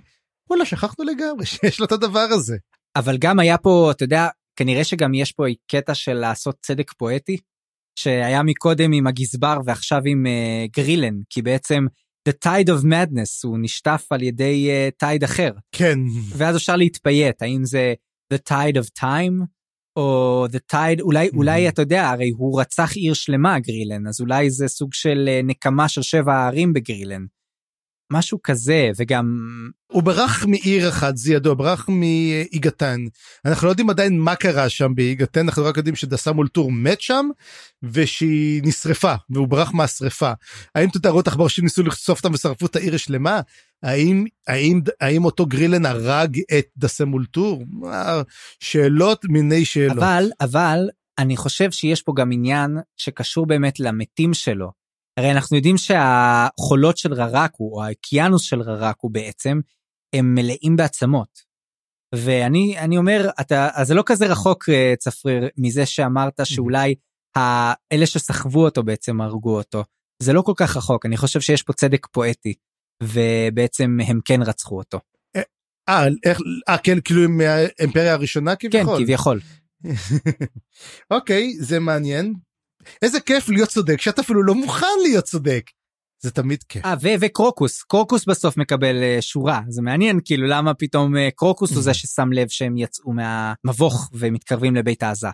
וואלה 0.54 0.64
שכחנו 0.64 1.04
לגמרי 1.04 1.46
שיש 1.46 1.80
לו 1.80 1.86
את 1.86 1.92
הדבר 1.92 2.26
הזה. 2.30 2.56
אבל 2.96 3.18
גם 3.18 3.38
היה 3.38 3.58
פה 3.58 3.90
אתה 3.90 4.04
יודע 4.04 4.28
כנראה 4.56 4.84
שגם 4.84 5.14
יש 5.14 5.32
פה 5.32 5.44
קטע 5.70 5.94
של 5.94 6.14
לעשות 6.14 6.56
צדק 6.62 6.92
פואטי 6.92 7.36
שהיה 7.98 8.42
מקודם 8.42 8.92
עם 8.92 9.06
הגזבר 9.06 9.58
ועכשיו 9.64 10.02
עם 10.06 10.26
uh, 10.26 10.70
גרילן 10.76 11.14
כי 11.30 11.42
בעצם 11.42 11.86
the 12.28 12.32
tide 12.44 12.68
of 12.68 12.84
madness 12.84 13.40
הוא 13.44 13.58
נשטף 13.60 14.06
על 14.10 14.22
ידי 14.22 14.70
uh, 15.02 15.24
אחר. 15.24 15.52
כן. 15.72 15.98
ואז 16.36 16.56
אפשר 16.56 16.76
להתפייט 16.76 17.42
האם 17.42 17.64
זה 17.64 17.94
the 18.34 18.38
tide 18.48 18.76
of 18.76 19.00
time 19.00 19.46
או 19.96 20.46
the 20.50 20.74
tide 20.74 21.00
אולי 21.00 21.28
mm-hmm. 21.28 21.36
אולי 21.36 21.68
אתה 21.68 21.82
יודע 21.82 22.08
הרי 22.08 22.30
הוא 22.36 22.60
רצח 22.60 22.92
עיר 22.94 23.14
שלמה 23.14 23.58
גרילן 23.58 24.06
אז 24.06 24.20
אולי 24.20 24.50
זה 24.50 24.68
סוג 24.68 24.94
של 24.94 25.28
uh, 25.28 25.46
נקמה 25.46 25.88
של 25.88 26.02
שבע 26.02 26.34
הערים 26.34 26.72
בגרילן. 26.72 27.24
משהו 28.12 28.38
כזה 28.42 28.90
וגם 28.96 29.38
הוא 29.86 30.02
ברח 30.02 30.44
מעיר 30.44 30.88
אחת 30.88 31.16
זה 31.16 31.32
ידוע 31.32 31.54
ברח 31.54 31.88
מאיגתן 31.88 33.00
אנחנו 33.44 33.66
לא 33.66 33.72
יודעים 33.72 33.90
עדיין 33.90 34.18
מה 34.18 34.36
קרה 34.36 34.68
שם 34.68 34.94
באיגתן 34.94 35.40
אנחנו 35.40 35.64
רק 35.64 35.76
יודעים 35.76 35.96
שדסה 35.96 36.32
מול 36.32 36.48
טור 36.48 36.72
מת 36.72 37.00
שם 37.00 37.28
ושהיא 37.82 38.62
נשרפה 38.64 39.14
והוא 39.30 39.48
ברח 39.48 39.72
מהשרפה. 39.74 40.32
האם 40.74 40.88
תתארות 40.90 41.28
עכברשים 41.28 41.64
ניסו 41.64 41.82
לחשוף 41.82 42.18
אותם 42.18 42.34
ושרפו 42.34 42.66
את 42.66 42.76
העיר 42.76 42.94
השלמה? 42.94 43.40
האם 43.82 44.24
האם 44.48 44.80
האם 45.00 45.24
אותו 45.24 45.46
גרילן 45.46 45.86
הרג 45.86 46.40
את 46.58 46.66
דסה 46.76 47.04
מול 47.04 47.26
טור 47.26 47.64
שאלות 48.60 49.24
מיני 49.24 49.64
שאלות. 49.64 49.98
אבל 49.98 50.30
אבל 50.40 50.88
אני 51.18 51.36
חושב 51.36 51.70
שיש 51.70 52.02
פה 52.02 52.12
גם 52.16 52.32
עניין 52.32 52.78
שקשור 52.96 53.46
באמת 53.46 53.80
למתים 53.80 54.34
שלו. 54.34 54.83
הרי 55.16 55.30
אנחנו 55.30 55.56
יודעים 55.56 55.76
שהחולות 55.76 56.96
של 56.96 57.14
ררקו 57.14 57.70
או 57.72 57.84
האוקיינוס 57.84 58.42
של 58.42 58.60
ררקו 58.60 59.08
בעצם 59.08 59.60
הם 60.14 60.34
מלאים 60.34 60.76
בעצמות. 60.76 61.54
ואני 62.14 62.78
אני 62.78 62.98
אומר 62.98 63.30
אתה 63.40 63.68
אז 63.74 63.86
זה 63.86 63.94
לא 63.94 64.02
כזה 64.06 64.26
רחוק 64.26 64.68
אה, 64.68 64.94
צפריר 64.98 65.48
מזה 65.56 65.86
שאמרת 65.86 66.40
שאולי 66.44 66.94
האלה 67.36 68.06
שסחבו 68.06 68.64
אותו 68.64 68.82
בעצם 68.82 69.20
הרגו 69.20 69.56
אותו 69.56 69.84
זה 70.22 70.32
לא 70.32 70.42
כל 70.42 70.52
כך 70.56 70.76
רחוק 70.76 71.06
אני 71.06 71.16
חושב 71.16 71.40
שיש 71.40 71.62
פה 71.62 71.72
צדק 71.72 72.06
פואטי 72.06 72.54
ובעצם 73.02 73.98
הם 74.06 74.20
כן 74.24 74.42
רצחו 74.42 74.78
אותו. 74.78 75.00
אה 75.88 76.06
איך 76.24 76.38
אה 76.68 76.78
כן 76.78 77.00
כאילו 77.00 77.24
עם 77.24 77.40
האימפריה 77.40 78.12
הראשונה 78.12 78.56
כביכול 78.56 78.98
כן 78.98 79.04
כביכול. 79.04 79.40
אוקיי 81.14 81.52
זה 81.60 81.80
מעניין 81.80 82.34
איזה 83.02 83.20
כיף 83.20 83.48
להיות 83.48 83.68
צודק 83.68 84.00
שאתה 84.00 84.20
אפילו 84.22 84.42
לא 84.42 84.54
מוכן 84.54 84.86
להיות 85.02 85.24
צודק. 85.24 85.70
זה 86.22 86.30
תמיד 86.30 86.62
כיף. 86.68 86.84
אה, 86.84 86.94
ו- 87.02 87.08
וקרוקוס, 87.20 87.82
קרוקוס 87.82 88.24
בסוף 88.24 88.56
מקבל 88.56 88.96
uh, 88.96 89.22
שורה, 89.22 89.60
זה 89.68 89.82
מעניין 89.82 90.20
כאילו 90.24 90.46
למה 90.46 90.74
פתאום 90.74 91.16
uh, 91.16 91.18
קרוקוס 91.36 91.72
הוא 91.72 91.82
זה 91.82 91.94
ששם 91.94 92.32
לב 92.32 92.48
שהם 92.48 92.76
יצאו 92.76 93.12
מהמבוך 93.12 94.10
ומתקרבים 94.12 94.76
לבית 94.76 95.02
העזה. 95.02 95.28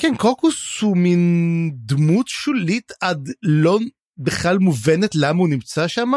כן, 0.00 0.14
קרוקוס 0.18 0.80
הוא 0.80 0.96
מין 0.96 1.70
דמות 1.74 2.28
שולית 2.28 2.92
עד 3.00 3.28
לא 3.42 3.78
בכלל 4.18 4.58
מובנת 4.58 5.14
למה 5.14 5.38
הוא 5.38 5.48
נמצא 5.48 5.88
שם, 5.88 6.12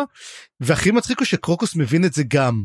והכי 0.60 0.92
מצחיק 0.92 1.20
הוא 1.20 1.26
שקרוקוס 1.26 1.76
מבין 1.76 2.06
את 2.06 2.14
זה 2.14 2.24
גם. 2.28 2.64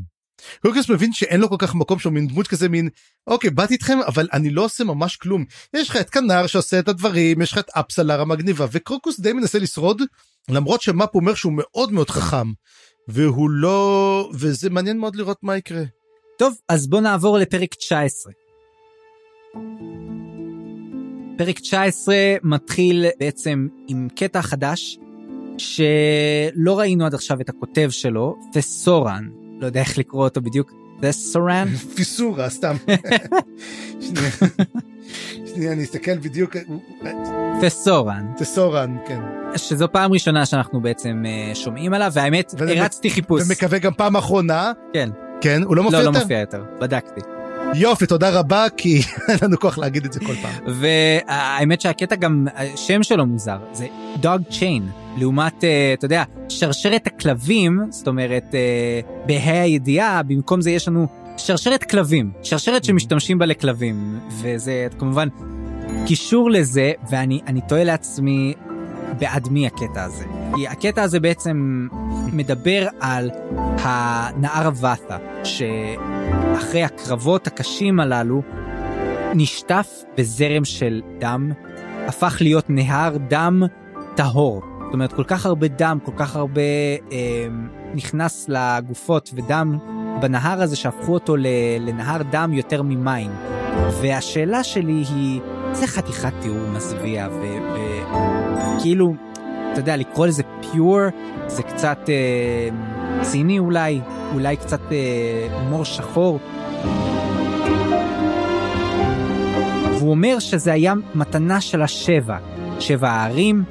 קרוקוס 0.62 0.88
מבין 0.88 1.12
שאין 1.12 1.40
לו 1.40 1.48
כל 1.48 1.56
כך 1.58 1.74
מקום 1.74 1.98
שם 1.98 2.14
מין 2.14 2.28
דמות 2.28 2.48
כזה 2.48 2.68
מין 2.68 2.88
אוקיי 3.26 3.50
באתי 3.50 3.74
איתכם 3.74 3.98
אבל 4.06 4.28
אני 4.32 4.50
לא 4.50 4.64
עושה 4.64 4.84
ממש 4.84 5.16
כלום 5.16 5.44
יש 5.76 5.90
לך 5.90 5.96
את 5.96 6.10
כנר 6.10 6.46
שעושה 6.46 6.78
את 6.78 6.88
הדברים 6.88 7.42
יש 7.42 7.52
לך 7.52 7.58
את 7.58 7.70
אפסלר 7.70 8.20
המגניבה 8.20 8.66
וקרוקוס 8.72 9.20
די 9.20 9.32
מנסה 9.32 9.58
לשרוד 9.58 10.02
למרות 10.48 10.82
שמאפ 10.82 11.14
אומר 11.14 11.34
שהוא 11.34 11.52
מאוד 11.56 11.92
מאוד 11.92 12.10
חכם 12.10 12.46
והוא 13.08 13.50
לא 13.50 14.30
וזה 14.34 14.70
מעניין 14.70 14.98
מאוד 14.98 15.16
לראות 15.16 15.38
מה 15.42 15.56
יקרה. 15.56 15.82
טוב 16.38 16.54
אז 16.68 16.88
בוא 16.88 17.00
נעבור 17.00 17.38
לפרק 17.38 17.74
19. 17.74 18.32
פרק 21.38 21.58
19 21.58 22.14
מתחיל 22.42 23.06
בעצם 23.20 23.68
עם 23.88 24.08
קטע 24.16 24.42
חדש 24.42 24.98
שלא 25.58 26.78
ראינו 26.78 27.06
עד 27.06 27.14
עכשיו 27.14 27.40
את 27.40 27.48
הכותב 27.48 27.88
שלו, 27.90 28.36
תסורן, 28.52 29.28
לא 29.62 29.66
יודע 29.66 29.80
איך 29.80 29.98
לקרוא 29.98 30.24
אותו 30.24 30.40
בדיוק, 30.40 30.72
תסורן? 31.00 31.68
פיסורה 31.96 32.50
סתם. 32.50 32.76
שנייה, 34.00 34.30
שנייה 35.46 35.72
אני 35.72 35.84
אסתכל 35.84 36.18
בדיוק. 36.18 36.56
תסורן. 37.60 38.26
תסורן 38.36 38.96
כן. 39.06 39.20
שזו 39.56 39.92
פעם 39.92 40.12
ראשונה 40.12 40.46
שאנחנו 40.46 40.80
בעצם 40.80 41.22
uh, 41.24 41.54
שומעים 41.54 41.94
עליו 41.94 42.10
והאמת 42.14 42.54
הרצתי 42.58 43.10
חיפוש. 43.10 43.42
ומקווה 43.46 43.78
גם 43.78 43.92
פעם 43.96 44.16
אחרונה. 44.16 44.72
כן. 44.92 45.08
כן 45.40 45.62
הוא 45.62 45.76
לא 45.76 45.82
מופיע 45.82 45.98
לא, 45.98 46.04
יותר? 46.04 46.18
לא 46.18 46.22
מופיע 46.22 46.40
יותר, 46.40 46.64
בדקתי. 46.80 47.20
יופי 47.74 48.06
תודה 48.06 48.30
רבה 48.30 48.66
כי 48.76 49.00
אין 49.28 49.36
לנו 49.42 49.58
כוח 49.60 49.78
להגיד 49.78 50.04
את 50.04 50.12
זה 50.12 50.20
כל 50.20 50.34
פעם. 50.34 50.74
והאמת 50.80 51.80
שהקטע 51.80 52.16
גם 52.16 52.46
השם 52.54 53.02
שלו 53.02 53.26
מוזר 53.26 53.58
זה 53.72 53.86
דוג 54.16 54.42
צ'יין 54.50 54.88
לעומת 55.16 55.64
אה, 55.64 55.94
אתה 55.98 56.04
יודע 56.04 56.24
שרשרת 56.48 57.06
הכלבים 57.06 57.80
זאת 57.90 58.08
אומרת 58.08 58.54
אה, 58.54 59.00
בה"א 59.26 59.62
הידיעה 59.62 60.22
במקום 60.22 60.60
זה 60.60 60.70
יש 60.70 60.88
לנו 60.88 61.06
שרשרת 61.36 61.84
כלבים 61.84 62.30
שרשרת 62.42 62.84
שמשתמשים 62.84 63.38
בה 63.38 63.46
לכלבים 63.46 64.20
וזה 64.30 64.86
כמובן 64.98 65.28
קישור 66.06 66.50
לזה 66.50 66.92
ואני 67.10 67.40
אני 67.46 67.60
תוהה 67.68 67.84
לעצמי 67.84 68.54
בעד 69.18 69.48
מי 69.48 69.66
הקטע 69.66 70.04
הזה? 70.04 70.24
כי 70.54 70.68
הקטע 70.68 71.02
הזה 71.02 71.20
בעצם 71.20 71.86
מדבר 72.32 72.86
על 73.00 73.30
הנער 73.78 74.70
ותא 74.76 75.16
שאחרי 75.44 76.82
הקרבות 76.82 77.46
הקשים 77.46 78.00
הללו 78.00 78.42
נשטף 79.34 80.02
בזרם 80.18 80.64
של 80.64 81.02
דם 81.18 81.52
הפך 82.06 82.36
להיות 82.40 82.64
נהר 82.68 83.16
דם 83.16 83.62
טהור. 84.14 84.62
זאת 84.84 84.94
אומרת 84.94 85.12
כל 85.12 85.24
כך 85.24 85.46
הרבה 85.46 85.68
דם 85.68 85.98
כל 86.04 86.12
כך 86.16 86.36
הרבה 86.36 86.60
אה, 87.12 87.46
נכנס 87.94 88.48
לגופות 88.48 89.30
ודם 89.34 89.78
בנהר 90.20 90.62
הזה 90.62 90.76
שהפכו 90.76 91.14
אותו 91.14 91.36
לנהר 91.80 92.22
דם 92.30 92.52
יותר 92.52 92.82
ממים. 92.82 93.30
והשאלה 94.02 94.64
שלי 94.64 95.04
היא 95.08 95.40
זה 95.72 95.86
חתיכת 95.86 96.32
תיאור 96.40 96.68
מזוויע 96.72 97.28
וכאילו 98.76 99.14
אתה 99.72 99.80
יודע 99.80 99.96
לקרוא 99.96 100.26
לזה 100.26 100.42
פיור 100.60 101.00
זה 101.46 101.62
קצת 101.62 101.98
אה, 102.08 102.68
ציני 103.22 103.58
אולי 103.58 104.00
אולי 104.34 104.56
קצת 104.56 104.80
אה, 104.92 105.48
הומור 105.60 105.84
שחור. 105.84 106.38
והוא 109.98 110.10
אומר 110.10 110.38
שזה 110.38 110.72
היה 110.72 110.94
מתנה 111.14 111.60
של 111.60 111.82
השבע 111.82 112.36
שבע 112.80 113.08
הערים 113.08 113.64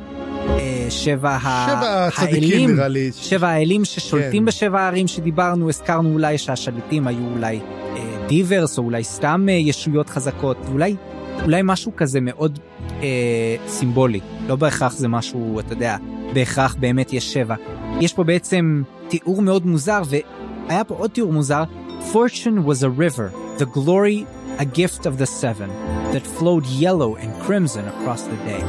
אה, 0.49 0.85
שבע, 0.89 1.37
שבע 1.39 2.09
האלים, 2.17 2.79
לי. 2.89 3.11
שבע 3.13 3.47
האלים 3.47 3.85
ששולטים 3.85 4.43
כן. 4.43 4.45
בשבע 4.45 4.81
הערים 4.81 5.07
שדיברנו, 5.07 5.69
הזכרנו 5.69 6.13
אולי 6.13 6.37
שהשליטים 6.37 7.07
היו 7.07 7.27
אולי 7.35 7.59
אה, 7.95 8.25
דיברס 8.27 8.77
או 8.77 8.83
אולי 8.83 9.03
סתם 9.03 9.45
אה, 9.49 9.53
ישויות 9.53 10.09
חזקות, 10.09 10.57
אולי, 10.71 10.95
אולי 11.43 11.61
משהו 11.63 11.91
כזה 11.95 12.21
מאוד 12.21 12.59
אה, 13.01 13.55
סימבולי, 13.67 14.19
לא 14.47 14.55
בהכרח 14.55 14.93
זה 14.93 15.07
משהו, 15.07 15.59
אתה 15.59 15.73
יודע, 15.73 15.97
בהכרח 16.33 16.75
באמת 16.79 17.13
יש 17.13 17.33
שבע. 17.33 17.55
יש 17.99 18.13
פה 18.13 18.23
בעצם 18.23 18.83
תיאור 19.07 19.41
מאוד 19.41 19.65
מוזר, 19.65 20.01
והיה 20.09 20.83
פה 20.83 20.95
עוד 20.95 21.09
תיאור 21.09 21.33
מוזר, 21.33 21.63
Fortune 22.13 22.65
was 22.65 22.83
a 22.83 22.89
river, 22.89 23.31
the 23.59 23.65
glory 23.65 24.25
a 24.59 24.65
gift 24.65 25.05
of 25.05 25.17
the 25.17 25.25
seven, 25.25 25.69
that 26.13 26.25
flowed 26.37 26.65
yellow 26.65 27.15
and 27.15 27.31
crimson 27.43 27.85
across 27.87 28.21
the 28.23 28.49
day. 28.49 28.63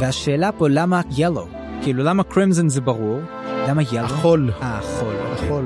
והשאלה 0.00 0.52
פה 0.52 0.68
למה 0.68 1.00
yellow? 1.10 1.46
כאילו 1.82 2.04
למה 2.04 2.22
crimson 2.30 2.68
זה 2.68 2.80
ברור, 2.80 3.20
למה 3.68 3.82
yellow? 3.82 3.96
החול. 3.96 4.50
אה, 4.62 4.78
החול. 4.78 5.14
אוקיי. 5.14 5.46
החול. 5.46 5.64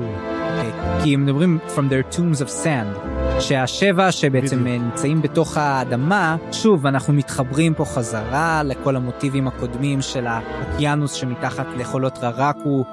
אוקיי. 0.57 1.03
כי 1.03 1.13
הם 1.13 1.25
מדברים 1.25 1.59
from 1.75 1.91
their 1.91 2.15
tombs 2.15 2.41
of 2.41 2.49
sand, 2.63 3.06
שהשבע 3.39 4.11
שבעצם 4.11 4.63
בדיוק. 4.63 4.81
נמצאים 4.81 5.21
בתוך 5.21 5.57
האדמה, 5.57 6.35
שוב 6.51 6.85
אנחנו 6.85 7.13
מתחברים 7.13 7.73
פה 7.73 7.85
חזרה 7.85 8.61
לכל 8.65 8.95
המוטיבים 8.95 9.47
הקודמים 9.47 10.01
של 10.01 10.27
האוקיינוס 10.27 11.13
שמתחת 11.13 11.65
לחולות 11.77 12.17
ררקו, 12.21 12.85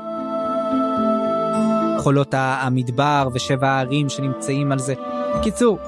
חולות 1.98 2.34
המדבר 2.36 3.28
ושבע 3.34 3.68
הערים 3.68 4.08
שנמצאים 4.08 4.72
על 4.72 4.78
זה. 4.78 4.94
בקיצור, 5.34 5.78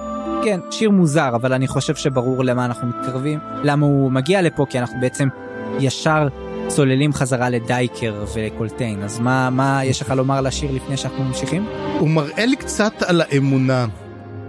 כן, 0.44 0.60
שיר 0.70 0.90
מוזר, 0.90 1.30
אבל 1.34 1.52
אני 1.52 1.66
חושב 1.66 1.94
שברור 1.94 2.44
למה 2.44 2.64
אנחנו 2.64 2.88
מתקרבים, 2.88 3.38
למה 3.62 3.86
הוא 3.86 4.12
מגיע 4.12 4.42
לפה, 4.42 4.66
כי 4.70 4.78
אנחנו 4.78 5.00
בעצם 5.00 5.28
ישר 5.80 6.28
צוללים 6.68 7.12
חזרה 7.12 7.50
לדייקר 7.50 8.24
ולקולטיין. 8.34 9.02
אז 9.02 9.18
מה, 9.18 9.50
מה 9.50 9.84
יש 9.84 10.02
לך 10.02 10.10
לומר 10.10 10.40
לשיר 10.40 10.72
לפני 10.72 10.96
שאנחנו 10.96 11.24
ממשיכים? 11.24 11.66
הוא 11.98 12.08
מראה 12.08 12.46
לי 12.46 12.56
קצת 12.56 12.92
על 13.06 13.20
האמונה. 13.20 13.86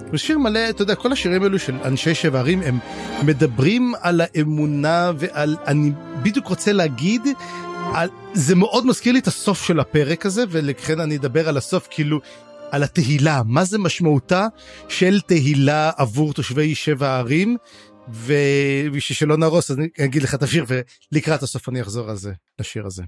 הוא 0.09 0.17
שיר 0.17 0.38
מלא, 0.38 0.69
אתה 0.69 0.81
יודע, 0.81 0.95
כל 0.95 1.11
השירים 1.11 1.43
האלו 1.43 1.59
של 1.59 1.75
אנשי 1.85 2.15
שבע 2.15 2.39
ערים, 2.39 2.61
הם 2.61 2.79
מדברים 3.23 3.93
על 4.01 4.21
האמונה 4.21 5.11
ועל, 5.17 5.57
אני 5.67 5.91
בדיוק 6.23 6.47
רוצה 6.47 6.73
להגיד, 6.73 7.21
על, 7.93 8.09
זה 8.34 8.55
מאוד 8.55 8.85
מזכיר 8.85 9.13
לי 9.13 9.19
את 9.19 9.27
הסוף 9.27 9.63
של 9.63 9.79
הפרק 9.79 10.25
הזה, 10.25 10.43
ולכן 10.49 10.99
אני 10.99 11.17
אדבר 11.17 11.49
על 11.49 11.57
הסוף 11.57 11.88
כאילו, 11.89 12.19
על 12.71 12.84
התהילה, 12.84 13.41
מה 13.45 13.63
זה 13.63 13.77
משמעותה 13.77 14.47
של 14.89 15.21
תהילה 15.21 15.91
עבור 15.97 16.34
תושבי 16.34 16.75
שבע 16.75 17.09
הערים, 17.09 17.57
ובשביל 18.09 19.15
שלא 19.17 19.38
נהרוס 19.38 19.71
אני 19.71 19.88
אגיד 19.99 20.23
לך 20.23 20.35
את 20.35 20.43
השיר 20.43 20.65
ולקראת 21.11 21.43
הסוף 21.43 21.69
אני 21.69 21.81
אחזור 21.81 22.09
על 22.09 22.15
זה, 22.15 22.34
לשיר 22.59 22.85
הזה. 22.85 23.03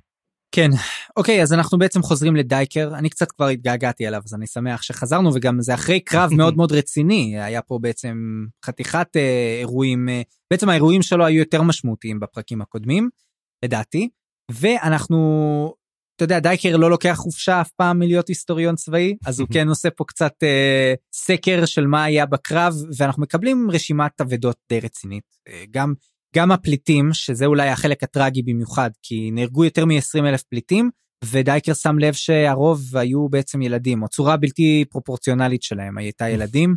כן, 0.51 0.69
אוקיי, 1.17 1.41
אז 1.41 1.53
אנחנו 1.53 1.77
בעצם 1.77 2.01
חוזרים 2.01 2.35
לדייקר, 2.35 2.91
אני 2.95 3.09
קצת 3.09 3.31
כבר 3.31 3.47
התגעגעתי 3.47 4.07
אליו, 4.07 4.21
אז 4.25 4.33
אני 4.33 4.47
שמח 4.47 4.81
שחזרנו, 4.81 5.31
וגם 5.33 5.61
זה 5.61 5.73
אחרי 5.73 5.99
קרב 5.99 6.33
מאוד 6.33 6.57
מאוד 6.57 6.71
רציני, 6.71 7.41
היה 7.41 7.61
פה 7.61 7.79
בעצם 7.81 8.45
חתיכת 8.65 9.07
אה, 9.15 9.57
אירועים, 9.59 10.09
אה, 10.09 10.21
בעצם 10.51 10.69
האירועים 10.69 11.01
שלו 11.01 11.25
היו 11.25 11.39
יותר 11.39 11.61
משמעותיים 11.61 12.19
בפרקים 12.19 12.61
הקודמים, 12.61 13.09
לדעתי, 13.63 14.09
ואנחנו 14.51 15.73
אתה 16.19 16.23
יודע, 16.23 16.39
דייקר 16.39 16.77
לא 16.77 16.89
לוקח 16.89 17.13
חופשה 17.17 17.61
אף 17.61 17.71
פעם 17.71 17.99
מלהיות 17.99 18.27
היסטוריון 18.27 18.75
צבאי, 18.75 19.15
אז 19.25 19.39
הוא 19.39 19.47
כן 19.53 19.67
עושה 19.67 19.89
פה 19.89 20.03
קצת 20.07 20.33
אה, 20.43 20.93
סקר 21.13 21.65
של 21.65 21.87
מה 21.87 22.03
היה 22.03 22.25
בקרב, 22.25 22.73
ואנחנו 22.97 23.21
מקבלים 23.21 23.71
רשימת 23.71 24.21
אבדות 24.21 24.57
די 24.69 24.79
רצינית. 24.79 25.23
אה, 25.47 25.63
גם, 25.71 25.93
גם 26.35 26.51
הפליטים, 26.51 27.13
שזה 27.13 27.45
אולי 27.45 27.69
החלק 27.69 28.03
הטרגי 28.03 28.41
במיוחד, 28.41 28.89
כי 29.03 29.31
נהרגו 29.31 29.65
יותר 29.65 29.85
מ-20 29.85 30.19
אלף 30.19 30.43
פליטים, 30.43 30.89
ודייקר 31.25 31.73
שם 31.73 31.99
לב 31.99 32.13
שהרוב 32.13 32.97
היו 32.97 33.29
בעצם 33.29 33.61
ילדים, 33.61 34.03
או 34.03 34.07
צורה 34.07 34.37
בלתי 34.37 34.85
פרופורציונלית 34.89 35.63
שלהם 35.63 35.97
הייתה 35.97 36.29
ילדים, 36.29 36.75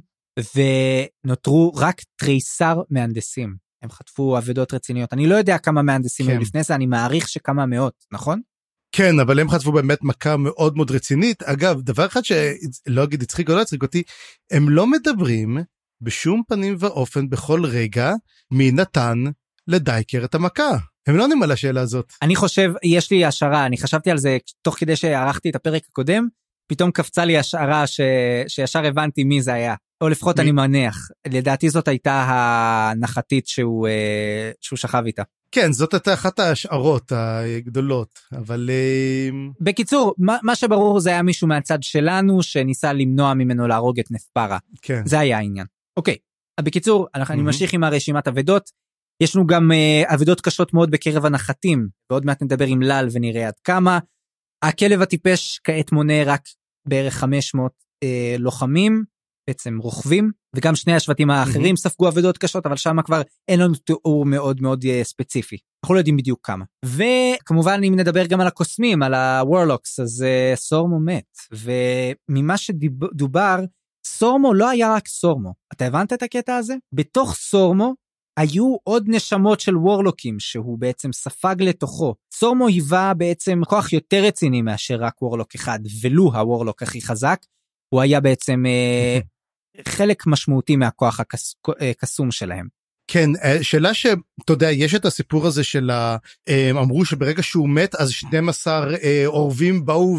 ונותרו 1.25 1.73
רק 1.77 2.03
תריסר 2.17 2.81
מהנדסים. 2.91 3.55
הם 3.83 3.91
חטפו 3.91 4.39
אבדות 4.39 4.75
רציניות. 4.75 5.13
אני 5.13 5.27
לא 5.27 5.35
יודע 5.35 5.59
כמה 5.59 5.83
מהנדסים 5.83 6.27
כן. 6.27 6.33
היו 6.33 6.41
לפני 6.41 6.63
זה, 6.63 6.75
אני 6.75 6.87
מעריך 6.87 7.29
שכמה 7.29 7.67
מאות, 7.67 8.05
נכון? 8.13 8.41
כן, 8.93 9.21
אבל 9.21 9.41
הם 9.41 9.49
חטפו 9.49 9.73
באמת 9.73 9.99
מכה 10.03 10.37
מאוד 10.37 10.77
מאוד 10.77 10.91
רצינית. 10.91 11.43
אגב, 11.43 11.81
דבר 11.81 12.07
אחד 12.07 12.21
שלא 12.25 13.05
אגיד 13.05 13.23
הצחיק 13.23 13.51
או 13.51 13.55
לא 13.55 13.63
הצחיק 13.63 13.83
אותי, 13.83 14.03
הם 14.51 14.69
לא 14.69 14.87
מדברים 14.87 15.59
בשום 16.01 16.43
פנים 16.49 16.77
ואופן 16.79 17.29
בכל 17.29 17.65
רגע 17.65 18.13
מי 18.51 18.73
נתן 18.73 19.25
לדייקר 19.69 20.25
את 20.25 20.35
המכה. 20.35 20.71
הם 21.07 21.17
לא 21.17 21.23
עונים 21.23 21.43
על 21.43 21.51
השאלה 21.51 21.81
הזאת. 21.81 22.13
אני 22.23 22.37
חושב, 22.37 22.73
יש 22.85 23.11
לי 23.11 23.25
השערה, 23.25 23.67
אני 23.67 23.79
חשבתי 23.79 24.11
על 24.11 24.19
זה 24.19 24.39
תוך 24.63 24.79
כדי 24.79 24.97
שערכתי 24.97 25.51
את 25.51 25.57
הפרק 25.57 25.83
הקודם, 25.89 26.29
פתאום 26.67 26.91
קפצה 26.91 27.25
לי 27.25 27.39
השערה 27.39 27.87
ש... 27.87 28.01
שישר 28.49 28.87
הבנתי 28.87 29.25
מי 29.25 29.43
זה 29.43 29.53
היה. 29.53 29.75
או 30.01 30.09
לפחות 30.09 30.37
מי? 30.37 30.43
אני 30.43 30.53
מניח. 30.53 31.09
לדעתי 31.29 31.71
זאת 31.71 31.89
הייתה 31.89 32.27
הנחתית 32.29 33.47
שהוא, 33.47 33.89
אה, 33.89 34.51
שהוא 34.61 34.77
שכב 34.77 35.03
איתה. 35.07 35.23
כן, 35.53 35.73
זאת 35.73 35.95
הייתה 35.95 36.15
אחת 36.15 36.39
ההשערות 36.39 37.13
הגדולות, 37.13 38.19
אבל... 38.33 38.71
אה, 38.73 39.29
בקיצור, 39.61 40.15
מה, 40.19 40.39
מה 40.43 40.55
שברור 40.55 41.01
זה 41.01 41.11
היה 41.11 41.23
מישהו 41.23 41.49
מהצד 41.49 41.83
שלנו 41.83 42.43
שניסה 42.43 42.93
למנוע 42.93 43.35
ממנו 43.35 43.69
להרוג 43.69 44.01
את 44.01 44.11
נפפרה. 44.11 44.59
כן. 44.83 45.03
זה 45.07 45.19
היה 45.19 45.39
העניין. 45.39 45.67
אוקיי, 45.97 46.17
בקיצור, 46.61 47.07
אנחנו, 47.15 47.35
אני. 47.35 47.43
ממשיך 47.43 47.73
עם 47.73 47.85
הרשימת 47.85 48.29
אבדות. 48.29 48.71
יש 49.23 49.37
לנו 49.37 49.47
גם 49.47 49.73
אה, 49.73 50.15
אבדות 50.15 50.41
קשות 50.41 50.75
מאוד 50.75 50.91
בקרב 50.91 51.27
הנחתים, 51.27 51.89
ועוד 52.11 52.27
מעט 52.27 52.43
נדבר 52.43 52.67
עם 52.67 52.83
לאל 52.83 53.09
ונראה 53.13 53.49
עד 53.49 53.55
כמה. 53.65 53.99
הכלב 54.65 55.03
הטיפש 55.03 55.61
כעת 55.65 55.93
מונה 55.93 56.25
רק 56.25 56.43
בערך 56.89 57.15
500 57.15 57.73
אה, 58.03 58.37
לוחמים, 58.39 59.05
בעצם 59.49 59.79
רוכבים, 59.79 60.31
וגם 60.57 60.75
שני 60.75 60.95
השבטים 60.95 61.31
האחרים 61.31 61.77
ספגו 61.77 62.09
אבדות 62.09 62.39
קשות, 62.39 62.67
אבל 62.67 62.77
שם 62.77 63.03
כבר 63.03 63.23
אין 63.49 63.61
לנו 63.61 63.75
תיאור 63.75 64.27
מאוד 64.27 64.63
מאוד 64.63 64.85
אה, 64.85 65.01
ספציפי. 65.05 65.57
אנחנו 65.85 65.95
לא 65.95 66.01
יודעים 66.01 66.17
בדיוק 66.17 66.41
כמה. 66.43 66.65
וכמובן 66.85 67.81
אם 67.85 67.95
נדבר 67.97 68.27
גם 68.27 68.41
על 68.41 68.47
הקוסמים, 68.47 69.03
על 69.03 69.15
הוורלוקס, 69.15 70.01
אז 70.01 70.23
אה, 70.23 70.53
סורמו 70.57 71.01
מת. 71.01 71.37
וממה 71.53 72.57
שדובר, 72.57 73.59
סורמו 74.07 74.55
לא 74.55 74.71
היה 74.71 74.95
רק 74.95 75.09
סורמו. 75.09 75.53
אתה 75.73 75.87
הבנת 75.87 76.13
את 76.13 76.23
הקטע 76.23 76.57
הזה? 76.57 76.75
בתוך 76.93 77.35
סורמו 77.35 77.95
היו 78.37 78.77
עוד 78.85 79.05
נשמות 79.07 79.61
של 79.61 79.77
וורלוקים 79.77 80.41
שהוא 80.41 80.79
בעצם 80.79 81.13
ספג 81.13 81.57
לתוכו. 81.59 82.15
סורמו 82.35 82.69
היווה 82.69 83.15
בעצם 83.15 83.61
כוח 83.65 83.93
יותר 83.93 84.25
רציני 84.25 84.63
מאשר 84.63 84.97
רק 85.01 85.23
וורלוק 85.23 85.55
אחד, 85.55 85.79
ולו 86.03 86.25
הוורלוק 86.35 86.83
הכי 86.83 87.03
חזק. 87.03 87.41
הוא 87.89 88.01
היה 88.01 88.21
בעצם 88.21 88.63
אה, 88.67 89.19
חלק 89.97 90.27
משמעותי 90.27 90.77
מהכוח 90.77 91.21
הקס, 91.21 91.55
אה, 91.81 91.91
הקסום 91.91 92.31
שלהם. 92.31 92.82
כן, 93.13 93.31
אה, 93.45 93.63
שאלה 93.63 93.95
שאתה 93.95 94.53
יודע, 94.53 94.71
יש 94.71 94.95
את 94.95 95.05
הסיפור 95.05 95.47
הזה 95.47 95.65
של. 95.65 95.91
אה, 95.91 96.71
אמרו 96.71 97.05
שברגע 97.05 97.43
שהוא 97.43 97.69
מת 97.69 97.95
אז 97.95 98.11
12 98.11 98.95
אה, 99.03 99.23
אורבים 99.27 99.87
באו 99.87 100.19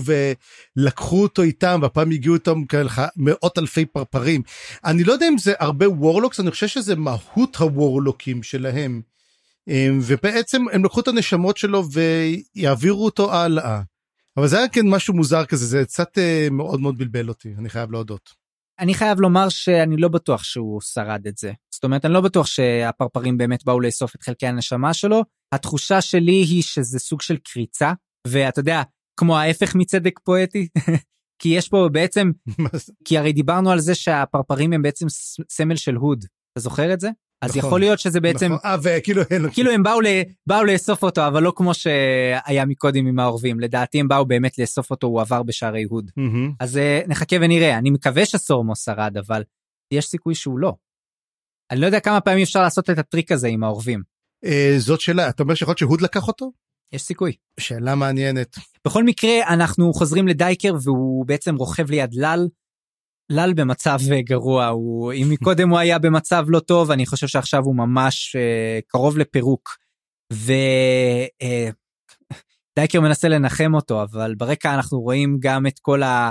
ולקחו 0.77 1.21
אותו 1.21 1.41
איתם 1.41 1.79
והפעם 1.81 2.11
הגיעו 2.11 2.35
איתם 2.35 2.65
כאלה 2.65 2.89
מאות 3.15 3.57
אלפי 3.57 3.85
פרפרים. 3.85 4.41
אני 4.85 5.03
לא 5.03 5.13
יודע 5.13 5.27
אם 5.27 5.37
זה 5.37 5.53
הרבה 5.59 5.89
וורלוקס, 5.89 6.39
אני 6.39 6.51
חושב 6.51 6.67
שזה 6.67 6.95
מהות 6.95 7.55
הוורלוקים 7.55 8.43
שלהם. 8.43 9.01
אה, 9.69 9.89
ובעצם 10.01 10.65
הם 10.71 10.85
לקחו 10.85 10.99
את 10.99 11.07
הנשמות 11.07 11.57
שלו 11.57 11.83
ויעבירו 11.91 13.05
אותו 13.05 13.33
הלאה. 13.33 13.81
אבל 14.37 14.47
זה 14.47 14.57
היה 14.57 14.67
כן 14.69 14.87
משהו 14.89 15.13
מוזר 15.13 15.45
כזה, 15.45 15.65
זה 15.65 15.85
קצת 15.85 16.17
אה, 16.17 16.47
מאוד 16.51 16.81
מאוד 16.81 16.97
בלבל 16.97 17.29
אותי, 17.29 17.53
אני 17.57 17.69
חייב 17.69 17.91
להודות. 17.91 18.42
אני 18.79 18.93
חייב 18.93 19.19
לומר 19.19 19.49
שאני 19.49 19.97
לא 19.97 20.07
בטוח 20.07 20.43
שהוא 20.43 20.81
שרד 20.81 21.27
את 21.27 21.37
זה. 21.37 21.53
זאת 21.73 21.83
אומרת, 21.83 22.05
אני 22.05 22.13
לא 22.13 22.21
בטוח 22.21 22.45
שהפרפרים 22.45 23.37
באמת 23.37 23.65
באו 23.65 23.79
לאסוף 23.79 24.15
את 24.15 24.23
חלקי 24.23 24.47
הנשמה 24.47 24.93
שלו. 24.93 25.23
התחושה 25.53 26.01
שלי 26.01 26.31
היא 26.31 26.63
שזה 26.63 26.99
סוג 26.99 27.21
של 27.21 27.37
קריצה, 27.37 27.93
ואתה 28.27 28.59
יודע, 28.59 28.81
כמו 29.19 29.37
ההפך 29.37 29.75
מצדק 29.75 30.19
פואטי, 30.23 30.67
כי 31.41 31.49
יש 31.49 31.69
פה 31.69 31.89
בעצם? 31.91 32.31
כי 33.05 33.17
הרי 33.17 33.33
דיברנו 33.33 33.71
על 33.71 33.79
זה 33.79 33.95
שהפרפרים 33.95 34.73
הם 34.73 34.81
בעצם 34.81 35.05
סמל 35.49 35.75
של 35.75 35.95
הוד. 35.95 36.25
אתה 36.51 36.61
זוכר 36.61 36.93
את 36.93 36.99
זה? 36.99 37.09
אז 37.43 37.57
נכון, 37.57 37.67
יכול 37.67 37.79
להיות 37.79 37.99
שזה 37.99 38.19
בעצם, 38.19 38.45
נכון. 38.45 38.57
אה, 38.65 38.77
וכאילו. 38.83 39.21
כאילו 39.53 39.71
הם 39.71 39.83
באו, 39.83 40.01
ל, 40.01 40.05
באו 40.47 40.63
לאסוף 40.63 41.03
אותו, 41.03 41.27
אבל 41.27 41.43
לא 41.43 41.53
כמו 41.55 41.73
שהיה 41.73 42.65
מקודם 42.65 43.07
עם 43.07 43.19
העורבים. 43.19 43.59
לדעתי 43.59 43.99
הם 43.99 44.07
באו 44.07 44.25
באמת 44.25 44.57
לאסוף 44.59 44.91
אותו, 44.91 45.07
הוא 45.07 45.21
עבר 45.21 45.43
בשערי 45.43 45.83
הוד. 45.83 46.11
אז 46.59 46.77
אה, 46.77 47.01
נחכה 47.07 47.35
ונראה, 47.41 47.77
אני 47.77 47.89
מקווה 47.89 48.25
שסורמו 48.25 48.75
שרד, 48.75 49.17
אבל 49.17 49.43
יש 49.93 50.05
סיכוי 50.05 50.35
שהוא 50.35 50.59
לא. 50.59 50.73
אני 51.71 51.81
לא 51.81 51.85
יודע 51.85 51.99
כמה 51.99 52.21
פעמים 52.21 52.43
אפשר 52.43 52.61
לעשות 52.61 52.89
את 52.89 52.97
הטריק 52.97 53.31
הזה 53.31 53.47
עם 53.47 53.63
העורבים. 53.63 54.01
אה, 54.45 54.75
זאת 54.77 55.01
שאלה, 55.01 55.29
אתה 55.29 55.43
אומר 55.43 55.55
שיכול 55.55 55.71
להיות 55.71 55.77
שהוד 55.77 56.01
לקח 56.01 56.27
אותו? 56.27 56.51
יש 56.93 57.01
סיכוי. 57.01 57.33
שאלה 57.59 57.95
מעניינת. 57.95 58.55
בכל 58.87 59.03
מקרה, 59.03 59.53
אנחנו 59.53 59.93
חוזרים 59.93 60.27
לדייקר 60.27 60.73
והוא 60.83 61.25
בעצם 61.25 61.55
רוכב 61.55 61.91
ליד 61.91 62.13
לאל. 62.13 62.47
לאל 63.29 63.53
במצב 63.53 63.99
אה, 64.11 64.21
גרוע, 64.21 64.67
הוא, 64.67 65.13
אם 65.13 65.27
מקודם 65.29 65.69
הוא 65.69 65.79
היה 65.79 65.99
במצב 65.99 66.45
לא 66.47 66.59
טוב, 66.59 66.91
אני 66.91 67.05
חושב 67.05 67.27
שעכשיו 67.27 67.63
הוא 67.63 67.75
ממש 67.75 68.35
אה, 68.35 68.79
קרוב 68.87 69.17
לפירוק. 69.17 69.69
ודייקר 72.73 73.01
מנסה 73.01 73.27
לנחם 73.27 73.73
אותו, 73.73 74.03
אבל 74.03 74.35
ברקע 74.35 74.75
אנחנו 74.75 75.01
רואים 75.01 75.37
גם 75.39 75.67
את 75.67 75.79
כל 75.81 76.03
ה... 76.03 76.29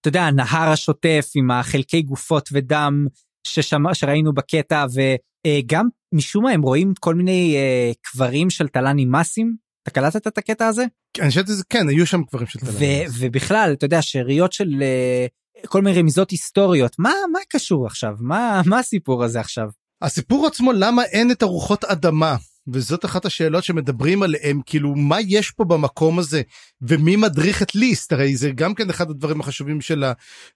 אתה 0.00 0.08
יודע, 0.08 0.22
הנהר 0.22 0.68
השוטף 0.68 1.30
עם 1.34 1.50
החלקי 1.50 2.02
גופות 2.02 2.48
ודם 2.52 3.06
ששמע, 3.46 3.94
שראינו 3.94 4.34
בקטע, 4.34 4.86
וגם 4.94 5.88
משום 6.14 6.44
מה 6.44 6.50
הם 6.50 6.62
רואים 6.62 6.92
כל 7.00 7.14
מיני 7.14 7.56
אה, 7.56 7.92
קברים 8.02 8.50
של 8.50 8.68
טלנימאסים. 8.68 9.56
אתה 9.82 9.90
קלטת 9.90 10.26
את 10.26 10.38
הקטע 10.38 10.66
הזה? 10.66 10.84
אני 11.20 11.28
חושבת 11.28 11.46
שזה 11.46 11.62
כן, 11.70 11.88
היו 11.88 12.06
שם 12.06 12.24
קברים 12.24 12.46
של 12.46 12.58
ו- 12.62 12.66
תל"ן. 12.66 13.06
ובכלל, 13.18 13.72
אתה 13.72 13.84
יודע, 13.84 14.02
שאריות 14.02 14.52
של 14.52 14.82
אה, 14.82 15.26
כל 15.66 15.82
מיני 15.82 15.98
רמיזות 15.98 16.30
היסטוריות, 16.30 16.98
מה, 16.98 17.12
מה 17.32 17.38
קשור 17.48 17.86
עכשיו? 17.86 18.14
מה, 18.20 18.62
מה 18.66 18.78
הסיפור 18.78 19.24
הזה 19.24 19.40
עכשיו? 19.40 19.68
הסיפור 20.02 20.46
עצמו, 20.46 20.72
למה 20.72 21.04
אין 21.04 21.30
את 21.30 21.42
ארוחות 21.42 21.84
אדמה? 21.84 22.36
וזאת 22.68 23.04
אחת 23.04 23.24
השאלות 23.24 23.64
שמדברים 23.64 24.22
עליהם, 24.22 24.60
כאילו, 24.66 24.94
מה 24.94 25.20
יש 25.20 25.50
פה 25.50 25.64
במקום 25.64 26.18
הזה? 26.18 26.42
ומי 26.82 27.16
מדריך 27.16 27.62
את 27.62 27.74
ליסט? 27.74 28.12
הרי 28.12 28.36
זה 28.36 28.50
גם 28.50 28.74
כן 28.74 28.90
אחד 28.90 29.10
הדברים 29.10 29.40
החשובים 29.40 29.80
של 29.80 30.04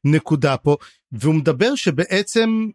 הנקודה 0.04 0.56
פה. 0.56 0.76
והוא 1.12 1.34
מדבר 1.34 1.74
שבעצם, 1.74 2.68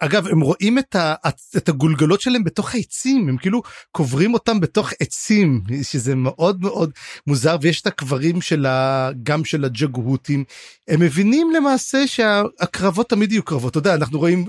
אגב, 0.00 0.26
הם 0.26 0.40
רואים 0.40 0.78
את, 0.78 0.96
ה, 0.96 1.14
את 1.56 1.68
הגולגלות 1.68 2.20
שלהם 2.20 2.44
בתוך 2.44 2.74
העצים, 2.74 3.28
הם 3.28 3.36
כאילו 3.36 3.62
קוברים 3.92 4.34
אותם 4.34 4.60
בתוך 4.60 4.92
עצים, 5.00 5.62
שזה 5.82 6.14
מאוד 6.14 6.60
מאוד 6.60 6.90
מוזר, 7.26 7.56
ויש 7.60 7.80
את 7.80 7.86
הקברים 7.86 8.40
של 8.40 8.66
ה, 8.66 9.10
גם 9.22 9.44
של 9.44 9.64
הג'גהותים. 9.64 10.44
הם 10.88 11.00
מבינים 11.00 11.50
למעשה 11.50 12.06
שהקרבות 12.06 13.10
תמיד 13.10 13.32
יהיו 13.32 13.42
קרבות, 13.42 13.70
אתה 13.70 13.78
יודע, 13.78 13.94
אנחנו 13.94 14.18
רואים 14.18 14.46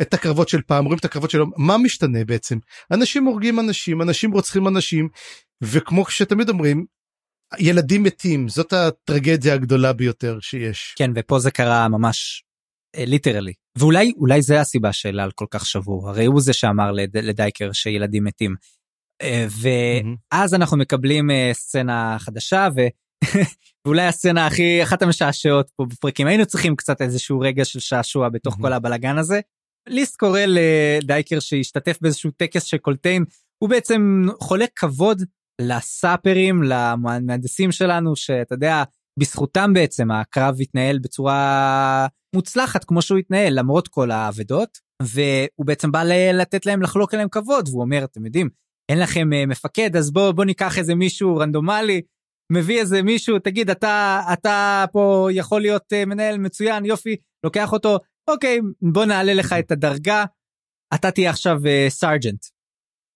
את 0.00 0.14
הקרבות 0.14 0.48
של 0.48 0.62
פעם, 0.62 0.84
רואים 0.84 0.98
את 0.98 1.04
הקרבות 1.04 1.30
של 1.30 1.40
מה 1.56 1.78
משתנה 1.78 2.24
בעצם? 2.24 2.58
אנשים 2.90 3.24
הורגים 3.24 3.60
אנשים, 3.60 4.02
אנשים 4.02 4.32
רוצחים 4.32 4.68
אנשים, 4.68 5.08
וכמו 5.62 6.10
שתמיד 6.10 6.48
אומרים, 6.48 6.84
ילדים 7.58 8.02
מתים, 8.02 8.48
זאת 8.48 8.72
הטרגדיה 8.72 9.54
הגדולה 9.54 9.92
ביותר 9.92 10.38
שיש. 10.40 10.94
כן, 10.98 11.10
ופה 11.14 11.38
זה 11.38 11.50
קרה 11.50 11.88
ממש 11.88 12.44
ליטרלי. 12.96 13.52
ואולי 13.78 14.12
אולי 14.16 14.42
זה 14.42 14.60
הסיבה 14.60 14.92
שאלעל 14.92 15.30
כל 15.30 15.46
כך 15.50 15.66
שבור, 15.66 16.08
הרי 16.08 16.26
הוא 16.26 16.40
זה 16.40 16.52
שאמר 16.52 16.92
לד, 16.92 17.16
לדייקר 17.16 17.72
שילדים 17.72 18.24
מתים. 18.24 18.54
אה, 19.22 19.46
ואז 19.60 20.54
אנחנו 20.54 20.76
מקבלים 20.76 21.30
אה, 21.30 21.50
סצנה 21.52 22.16
חדשה, 22.18 22.68
ו... 22.76 22.80
ואולי 23.84 24.06
הסצנה 24.06 24.46
הכי, 24.46 24.82
אחת 24.82 25.02
המשעשעות 25.02 25.70
פה 25.76 25.84
בפרקים, 25.88 26.26
היינו 26.26 26.46
צריכים 26.46 26.76
קצת 26.76 27.02
איזשהו 27.02 27.40
רגע 27.40 27.64
של 27.64 27.80
שעשוע 27.80 28.28
בתוך. 28.28 28.56
כל 28.60 28.72
הבלגן 28.72 29.18
הזה. 29.18 29.40
ליסט 29.88 30.16
קורא 30.16 30.40
לדייקר 30.46 31.40
שישתתף 31.40 31.98
באיזשהו 32.00 32.30
טקס 32.30 32.64
של 32.64 32.78
קולטיין, 32.78 33.24
הוא 33.58 33.70
בעצם 33.70 34.26
חולק 34.40 34.70
כבוד 34.76 35.22
לסאפרים, 35.60 36.62
למהנדסים 36.62 37.72
שלנו, 37.72 38.16
שאתה 38.16 38.54
יודע, 38.54 38.82
בזכותם 39.18 39.72
בעצם 39.72 40.10
הקרב 40.10 40.56
התנהל 40.60 40.98
בצורה 40.98 42.06
מוצלחת 42.34 42.84
כמו 42.84 43.02
שהוא 43.02 43.18
התנהל 43.18 43.58
למרות 43.58 43.88
כל 43.88 44.10
האבדות 44.10 44.78
והוא 45.02 45.66
בעצם 45.66 45.92
בא 45.92 46.02
לתת 46.32 46.66
להם 46.66 46.82
לחלוק 46.82 47.14
עליהם 47.14 47.28
כבוד 47.28 47.68
והוא 47.68 47.80
אומר 47.80 48.04
אתם 48.04 48.26
יודעים 48.26 48.48
אין 48.88 48.98
לכם 48.98 49.32
אה, 49.32 49.46
מפקד 49.46 49.96
אז 49.96 50.10
בוא 50.10 50.32
בוא 50.32 50.44
ניקח 50.44 50.78
איזה 50.78 50.94
מישהו 50.94 51.36
רנדומלי 51.36 52.02
מביא 52.52 52.80
איזה 52.80 53.02
מישהו, 53.02 53.38
תגיד, 53.38 53.70
אתה, 53.70 54.20
אתה 54.32 54.84
פה 54.92 55.28
יכול 55.32 55.60
להיות 55.60 55.92
אה, 55.92 56.04
מנהל 56.04 56.38
מצוין, 56.38 56.84
יופי, 56.84 57.16
לוקח 57.44 57.72
אותו, 57.72 57.98
אוקיי, 58.30 58.60
בוא 58.92 59.04
נעלה 59.04 59.34
לך 59.34 59.52
את 59.58 59.70
הדרגה, 59.70 60.24
אתה 60.94 61.10
תהיה 61.10 61.30
עכשיו 61.30 61.58
סארג'נט. 61.88 62.44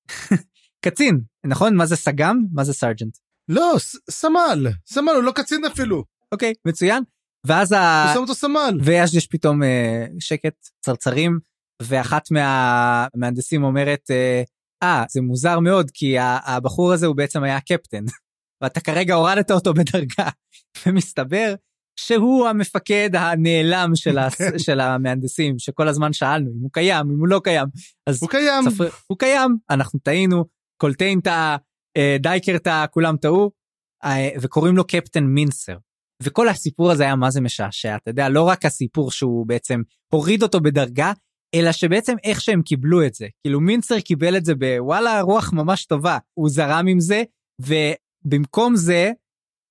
קצין, 0.85 1.21
נכון? 1.47 1.77
מה 1.77 1.87
זה 1.87 1.97
סג"ם? 1.97 2.37
מה 2.53 2.65
זה 2.65 2.73
סארג'נט? 2.73 3.19
לא, 3.49 3.75
סמל, 4.11 4.67
סמל, 4.87 5.13
הוא 5.15 5.23
לא 5.23 5.33
קצין 5.33 5.65
אפילו. 5.65 6.05
אוקיי, 6.33 6.55
מצוין. 6.67 7.03
ואז 7.47 7.73
ה... 7.73 8.05
הוא 8.05 8.15
שם 8.15 8.21
אותו 8.21 8.35
סמל. 8.35 8.79
ואז 8.85 9.15
יש 9.15 9.27
פתאום 9.27 9.63
אה, 9.63 10.07
שקט, 10.19 10.55
צרצרים, 10.85 11.39
ואחת 11.83 12.31
מהמהנדסים 12.31 13.65
אומרת, 13.65 14.11
אה, 14.11 14.43
אה, 14.83 15.05
זה 15.11 15.21
מוזר 15.21 15.61
מאוד, 15.61 15.91
כי 15.95 16.17
הבחור 16.19 16.93
הזה 16.93 17.07
הוא 17.07 17.17
בעצם 17.17 17.43
היה 17.43 17.57
הקפטן, 17.57 18.05
ואתה 18.61 18.81
כרגע 18.81 19.15
הורדת 19.15 19.51
אותו 19.51 19.75
בדרגה, 19.75 20.29
ומסתבר 20.87 21.55
שהוא 22.01 22.49
המפקד 22.49 23.11
הנעלם 23.15 23.91
של, 23.95 24.19
ה- 24.19 24.31
כן. 24.31 24.59
של 24.59 24.81
המהנדסים, 24.81 25.59
שכל 25.59 25.89
הזמן 25.89 26.13
שאלנו 26.13 26.51
אם 26.51 26.63
הוא 26.63 26.71
קיים, 26.73 27.11
אם 27.11 27.19
הוא 27.19 27.29
לא 27.29 27.41
קיים. 27.45 27.67
אז 28.07 28.23
הוא 28.23 28.31
קיים. 28.31 28.65
צפר... 28.71 28.89
הוא 29.07 29.19
קיים, 29.19 29.57
אנחנו 29.71 29.99
טעינו, 29.99 30.45
קולטיין 30.77 31.21
טעה, 31.21 31.57
דייקר 32.21 32.59
טעה, 32.59 32.87
כולם 32.87 33.17
טעו, 33.17 33.51
אה, 34.05 34.29
וקוראים 34.41 34.77
לו 34.77 34.87
קפטן 34.87 35.25
מינסר. 35.25 35.77
וכל 36.23 36.49
הסיפור 36.49 36.91
הזה 36.91 37.03
היה 37.03 37.17
מה 37.17 37.31
זה 37.31 37.41
משעשע, 37.41 37.97
אתה 37.97 38.11
יודע, 38.11 38.29
לא 38.29 38.43
רק 38.43 38.65
הסיפור 38.65 39.11
שהוא 39.11 39.47
בעצם 39.47 39.81
הוריד 40.13 40.43
אותו 40.43 40.61
בדרגה, 40.61 41.13
אלא 41.55 41.73
שבעצם 41.73 42.17
איך 42.25 42.41
שהם 42.41 42.63
קיבלו 42.63 43.07
את 43.07 43.15
זה. 43.15 43.27
כאילו 43.43 43.61
מינסר 43.61 44.01
קיבל 44.01 44.37
את 44.37 44.45
זה 44.45 44.55
בוואלה 44.55 45.21
רוח 45.21 45.53
ממש 45.53 45.87
טובה, 45.87 46.19
הוא 46.35 46.49
זרם 46.51 46.87
עם 46.87 47.01
זה, 47.01 47.23
ובמקום 47.61 48.77
זה, 48.77 49.11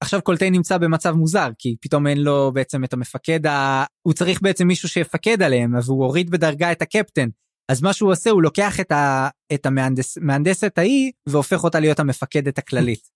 עכשיו 0.04 0.22
קולטיין 0.22 0.54
נמצא 0.54 0.78
במצב 0.78 1.12
מוזר, 1.12 1.50
כי 1.58 1.76
פתאום 1.82 2.08
אין 2.08 2.18
לו 2.18 2.52
בעצם 2.54 2.84
את 2.84 2.94
המפקד, 2.94 3.46
ה... 3.46 3.84
הוא 4.02 4.14
צריך 4.14 4.42
בעצם 4.42 4.68
מישהו 4.68 4.90
שיפקד 4.90 5.42
עליהם, 5.42 5.74
והוא 5.86 6.06
הוריד 6.06 6.30
בדרגה 6.30 6.72
את 6.72 6.82
הקפטן. 6.82 7.30
אז 7.72 7.82
מה 7.82 7.94
שהוא 7.94 8.12
עושה, 8.12 8.30
הוא 8.30 8.42
לוקח 8.42 8.80
את, 8.80 8.92
ה... 8.92 9.30
את 9.54 9.66
המהנדס... 9.66 10.18
מהנדסת 10.18 10.78
ההיא, 10.78 11.12
והופך 11.30 11.64
אותה 11.64 11.80
להיות 11.80 12.00
המפקדת 12.00 12.58
הכללית. 12.58 13.10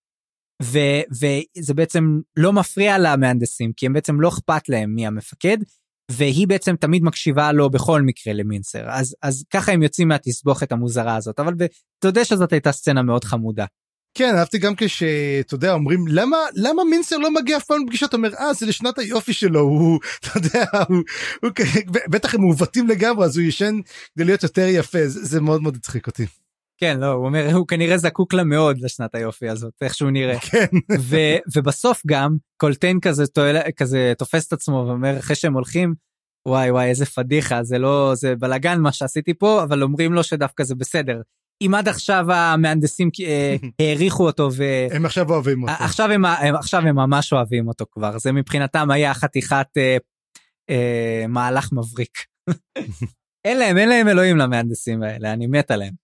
ו... 0.62 0.78
וזה 1.10 1.74
בעצם 1.74 2.20
לא 2.36 2.52
מפריע 2.52 2.98
למהנדסים, 2.98 3.72
כי 3.76 3.86
הם 3.86 3.92
בעצם 3.92 4.20
לא 4.20 4.28
אכפת 4.28 4.68
להם 4.68 4.94
מי 4.94 5.06
המפקד, 5.06 5.56
והיא 6.10 6.48
בעצם 6.48 6.76
תמיד 6.76 7.02
מקשיבה 7.02 7.52
לו 7.52 7.70
בכל 7.70 8.02
מקרה 8.02 8.32
למינסר. 8.32 8.90
אז, 8.90 9.16
אז 9.22 9.44
ככה 9.50 9.72
הם 9.72 9.82
יוצאים 9.82 10.08
מהתסבוכת 10.08 10.72
המוזרה 10.72 11.16
הזאת, 11.16 11.40
אבל 11.40 11.54
ב... 11.54 11.64
יודע 12.04 12.24
שזאת 12.24 12.52
הייתה 12.52 12.72
סצנה 12.72 13.02
מאוד 13.02 13.24
חמודה. 13.24 13.64
כן, 14.16 14.34
אהבתי 14.36 14.58
גם 14.58 14.74
כשאתה 14.76 15.54
יודע, 15.54 15.72
אומרים, 15.72 16.04
למה, 16.08 16.36
למה 16.54 16.84
מינסר 16.84 17.16
לא 17.16 17.34
מגיע 17.34 17.56
אף 17.56 17.64
פעם 17.64 17.82
לפגישות? 17.82 18.14
אומר, 18.14 18.34
אה, 18.34 18.54
זה 18.54 18.66
לשנת 18.66 18.98
היופי 18.98 19.32
שלו, 19.32 19.60
הוא, 19.60 20.00
אתה 20.20 20.30
יודע, 20.34 20.64
הוא, 20.88 21.02
הוא, 21.42 21.50
בטח 22.10 22.34
הם 22.34 22.40
מעוותים 22.40 22.88
לגמרי, 22.88 23.24
אז 23.24 23.38
הוא 23.38 23.46
ישן 23.46 23.80
כדי 24.14 24.24
להיות 24.24 24.42
יותר 24.42 24.66
יפה, 24.68 25.08
זה, 25.08 25.24
זה 25.24 25.40
מאוד 25.40 25.62
מאוד 25.62 25.76
הצחיק 25.76 26.06
אותי. 26.06 26.26
כן, 26.78 27.00
לא, 27.00 27.06
הוא 27.06 27.26
אומר, 27.26 27.52
הוא 27.52 27.66
כנראה 27.66 27.98
זקוק 27.98 28.34
לה 28.34 28.44
מאוד 28.44 28.80
לשנת 28.80 29.14
היופי 29.14 29.48
הזאת, 29.48 29.72
איך 29.82 29.94
שהוא 29.94 30.10
נראה. 30.10 30.40
כן. 30.40 30.66
ו- 30.98 31.38
ובסוף 31.56 32.02
גם, 32.06 32.36
קולטיין 32.56 33.00
כזה, 33.00 33.26
תועל, 33.26 33.56
כזה 33.76 34.12
תופס 34.18 34.46
את 34.46 34.52
עצמו 34.52 34.84
ואומר, 34.88 35.18
אחרי 35.18 35.36
שהם 35.36 35.54
הולכים, 35.54 35.94
וואי 36.48 36.70
וואי, 36.70 36.88
איזה 36.88 37.06
פדיחה, 37.06 37.62
זה 37.62 37.78
לא, 37.78 38.12
זה 38.14 38.36
בלאגן 38.36 38.80
מה 38.80 38.92
שעשיתי 38.92 39.34
פה, 39.34 39.62
אבל 39.62 39.82
אומרים 39.82 40.12
לו 40.12 40.22
שדווקא 40.22 40.64
זה 40.64 40.74
בסדר. 40.74 41.20
אם 41.60 41.74
עד 41.74 41.88
עכשיו 41.88 42.32
המהנדסים 42.32 43.10
אה, 43.26 43.56
העריכו 43.80 44.26
אותו 44.26 44.48
ו... 44.56 44.64
הם 44.90 45.06
עכשיו 45.06 45.30
אוהבים 45.30 45.62
אותו. 45.62 45.72
עכשיו 45.84 46.10
הם, 46.10 46.24
הם, 46.24 46.54
עכשיו 46.54 46.80
הם 46.80 46.96
ממש 46.96 47.32
אוהבים 47.32 47.68
אותו 47.68 47.84
כבר, 47.90 48.18
זה 48.18 48.32
מבחינתם 48.32 48.90
היה 48.90 49.14
חתיכת 49.14 49.66
אה, 49.76 49.96
אה, 50.70 51.24
מהלך 51.28 51.72
מבריק. 51.72 52.18
אין 53.46 53.58
להם, 53.58 53.78
אין 53.78 53.88
להם 53.88 54.08
אלוהים 54.08 54.36
למהנדסים 54.36 55.02
האלה, 55.02 55.32
אני 55.32 55.46
מת 55.46 55.70
עליהם. 55.70 55.94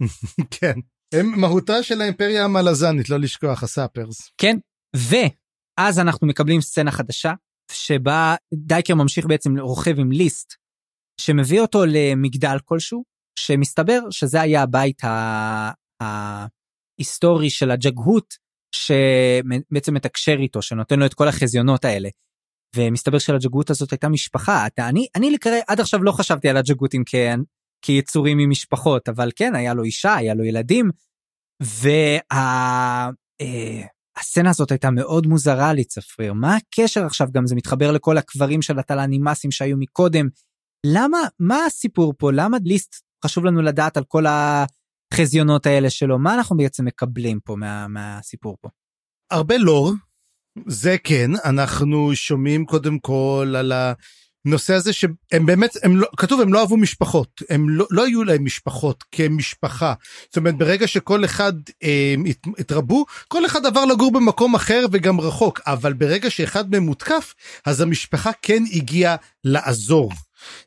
כן. 0.60 0.74
הם 1.14 1.40
מהותה 1.40 1.82
של 1.82 2.00
האימפריה 2.00 2.44
המלזנית, 2.44 3.08
לא 3.08 3.16
לשכוח, 3.16 3.62
הסאפרס. 3.62 4.30
כן, 4.38 4.56
ואז 4.96 5.98
אנחנו 5.98 6.26
מקבלים 6.26 6.60
סצנה 6.60 6.90
חדשה, 6.90 7.32
שבה 7.72 8.34
דייקר 8.54 8.94
ממשיך 8.94 9.26
בעצם 9.26 9.58
רוכב 9.58 9.98
עם 9.98 10.12
ליסט, 10.12 10.54
שמביא 11.20 11.60
אותו 11.60 11.84
למגדל 11.86 12.56
כלשהו, 12.64 13.04
שמסתבר 13.40 14.00
שזה 14.10 14.40
היה 14.40 14.62
הבית 14.62 15.02
ההיסטורי 16.00 17.50
של 17.50 17.70
הג'גהות, 17.70 18.34
שבעצם 18.74 19.94
מתקשר 19.94 20.36
איתו, 20.38 20.62
שנותן 20.62 20.98
לו 20.98 21.06
את 21.06 21.14
כל 21.14 21.28
החזיונות 21.28 21.84
האלה. 21.84 22.08
ומסתבר 22.76 23.18
שלג'גהות 23.18 23.70
הזאת 23.70 23.90
הייתה 23.90 24.08
משפחה. 24.08 24.66
אתה, 24.66 24.88
אני, 24.88 25.06
אני 25.16 25.30
לקרוא, 25.30 25.54
עד 25.68 25.80
עכשיו 25.80 26.02
לא 26.02 26.12
חשבתי 26.12 26.48
על 26.48 26.56
הג'גהותים 26.56 27.02
כ, 27.06 27.14
כיצורים 27.82 28.38
ממשפחות, 28.38 29.08
אבל 29.08 29.30
כן, 29.36 29.54
היה 29.54 29.74
לו 29.74 29.84
אישה, 29.84 30.14
היה 30.14 30.34
לו 30.34 30.44
ילדים, 30.44 30.90
וה... 31.62 33.10
אה, 33.40 33.86
הסצנה 34.16 34.50
הזאת 34.50 34.70
הייתה 34.70 34.90
מאוד 34.90 35.26
מוזרה 35.26 35.72
לי 35.72 35.84
צפריר 35.84 36.32
מה 36.32 36.56
הקשר 36.56 37.06
עכשיו? 37.06 37.28
גם 37.32 37.46
זה 37.46 37.54
מתחבר 37.54 37.92
לכל 37.92 38.18
הקברים 38.18 38.62
של 38.62 38.78
הטלנימאסים 38.78 39.50
שהיו 39.50 39.76
מקודם. 39.76 40.28
למה 40.86 41.18
מה 41.38 41.64
הסיפור 41.66 42.14
פה? 42.18 42.32
למה 42.32 42.56
ליסט 42.64 43.04
חשוב 43.24 43.44
לנו 43.44 43.62
לדעת 43.62 43.96
על 43.96 44.04
כל 44.08 44.24
החזיונות 44.26 45.66
האלה 45.66 45.90
שלו. 45.90 46.18
מה 46.18 46.34
אנחנו 46.34 46.56
בעצם 46.56 46.84
מקבלים 46.84 47.40
פה 47.44 47.56
מה, 47.56 47.88
מהסיפור 47.88 48.56
פה. 48.60 48.68
הרבה 49.30 49.56
לור 49.56 49.92
זה 50.66 50.96
כן. 51.04 51.30
אנחנו 51.44 52.10
שומעים 52.14 52.66
קודם 52.66 52.98
כל 52.98 53.54
על 53.58 53.72
הנושא 54.46 54.74
הזה 54.74 54.92
שהם 54.92 55.46
באמת 55.46 55.76
הם 55.82 55.96
לא 55.96 56.08
כתוב 56.16 56.40
הם 56.40 56.52
לא 56.52 56.60
אהבו 56.60 56.76
משפחות 56.76 57.42
הם 57.50 57.68
לא, 57.68 57.86
לא 57.90 58.04
היו 58.04 58.24
להם 58.24 58.44
משפחות 58.44 59.04
כמשפחה. 59.12 59.94
זאת 60.26 60.36
אומרת 60.36 60.58
ברגע 60.58 60.86
שכל 60.86 61.24
אחד 61.24 61.52
אה, 61.82 62.14
הת, 62.26 62.46
התרבו 62.58 63.04
כל 63.28 63.46
אחד 63.46 63.66
עבר 63.66 63.84
לגור 63.84 64.12
במקום 64.12 64.54
אחר 64.54 64.86
וגם 64.92 65.20
רחוק. 65.20 65.60
אבל 65.66 65.92
ברגע 65.92 66.30
שאחד 66.30 66.70
מהם 66.70 66.82
מותקף 66.82 67.34
אז 67.66 67.80
המשפחה 67.80 68.30
כן 68.42 68.62
הגיעה 68.72 69.16
לעזור. 69.44 70.12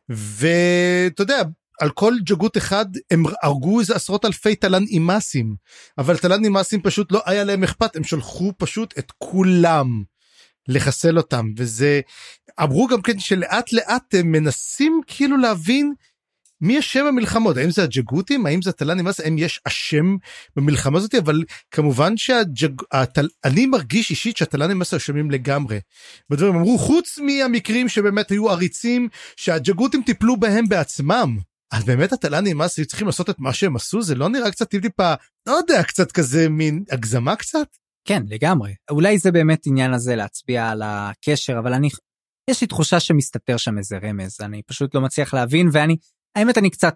ואתה 0.09 1.21
יודע 1.21 1.41
על 1.83 1.89
כל 1.89 2.13
ג'גות 2.23 2.57
אחד 2.57 2.85
הם 3.11 3.23
הרגו 3.41 3.79
איזה 3.79 3.95
עשרות 3.95 4.25
אלפי 4.25 4.55
תלן 4.55 4.83
אימאסים 4.83 5.55
אבל 5.97 6.17
תלן 6.17 6.43
אימאסים 6.43 6.81
פשוט 6.81 7.11
לא 7.11 7.21
היה 7.25 7.43
להם 7.43 7.63
אכפת 7.63 7.95
הם 7.95 8.03
שלחו 8.03 8.53
פשוט 8.57 8.93
את 8.99 9.11
כולם 9.17 10.03
לחסל 10.67 11.17
אותם. 11.17 11.51
וזה 11.57 12.01
אמרו 12.63 12.87
גם 12.87 13.01
כן 13.01 13.19
שלאט 13.19 13.73
לאט 13.73 14.13
הם 14.13 14.31
מנסים 14.31 15.01
כאילו 15.07 15.37
להבין 15.37 15.93
מי 16.61 16.79
אשם 16.79 17.05
במלחמות. 17.07 17.57
האם 17.57 17.71
זה 17.71 17.83
הג'גותים? 17.83 18.45
האם 18.45 18.61
זה 18.61 18.69
התלן 18.69 18.97
אימאס 18.97 19.19
האם 19.19 19.37
יש 19.37 19.61
אשם 19.67 20.15
במלחמה 20.55 20.97
הזאת? 20.97 21.15
אבל 21.15 21.43
כמובן 21.71 22.17
שאני 22.17 23.65
מרגיש 23.65 24.09
אישית 24.09 24.37
שהתלן 24.37 24.69
אימאס 24.69 24.93
אשמים 24.93 25.31
לגמרי. 25.31 25.79
בדברים 26.29 26.55
אמרו 26.55 26.77
חוץ 26.77 27.19
מהמקרים 27.19 27.89
שבאמת 27.89 28.31
היו 28.31 28.49
עריצים 28.49 29.07
שהג'גותים 29.35 30.03
טיפלו 30.05 30.37
בהם 30.37 30.69
בעצמם. 30.69 31.37
אז 31.73 31.83
באמת 31.83 32.13
התלאן 32.13 32.57
אימאס 32.57 32.77
היו 32.77 32.85
צריכים 32.85 33.07
לעשות 33.07 33.29
את 33.29 33.39
מה 33.39 33.53
שהם 33.53 33.75
עשו 33.75 34.01
זה 34.01 34.15
לא 34.15 34.29
נראה 34.29 34.51
קצת 34.51 34.69
טיפה 34.69 35.13
לא 35.47 35.53
יודע 35.53 35.83
קצת 35.83 36.11
כזה 36.11 36.49
מין 36.49 36.83
הגזמה 36.91 37.35
קצת. 37.35 37.67
כן 38.07 38.23
לגמרי 38.27 38.73
אולי 38.91 39.17
זה 39.17 39.31
באמת 39.31 39.61
עניין 39.65 39.93
הזה 39.93 40.15
להצביע 40.15 40.69
על 40.69 40.81
הקשר 40.85 41.59
אבל 41.59 41.73
אני 41.73 41.89
יש 42.49 42.61
לי 42.61 42.67
תחושה 42.67 42.99
שמסתתר 42.99 43.57
שם 43.57 43.77
איזה 43.77 43.97
רמז 44.03 44.37
אני 44.41 44.61
פשוט 44.67 44.95
לא 44.95 45.01
מצליח 45.01 45.33
להבין 45.33 45.69
ואני 45.71 45.95
האמת 46.35 46.57
אני 46.57 46.69
קצת 46.69 46.95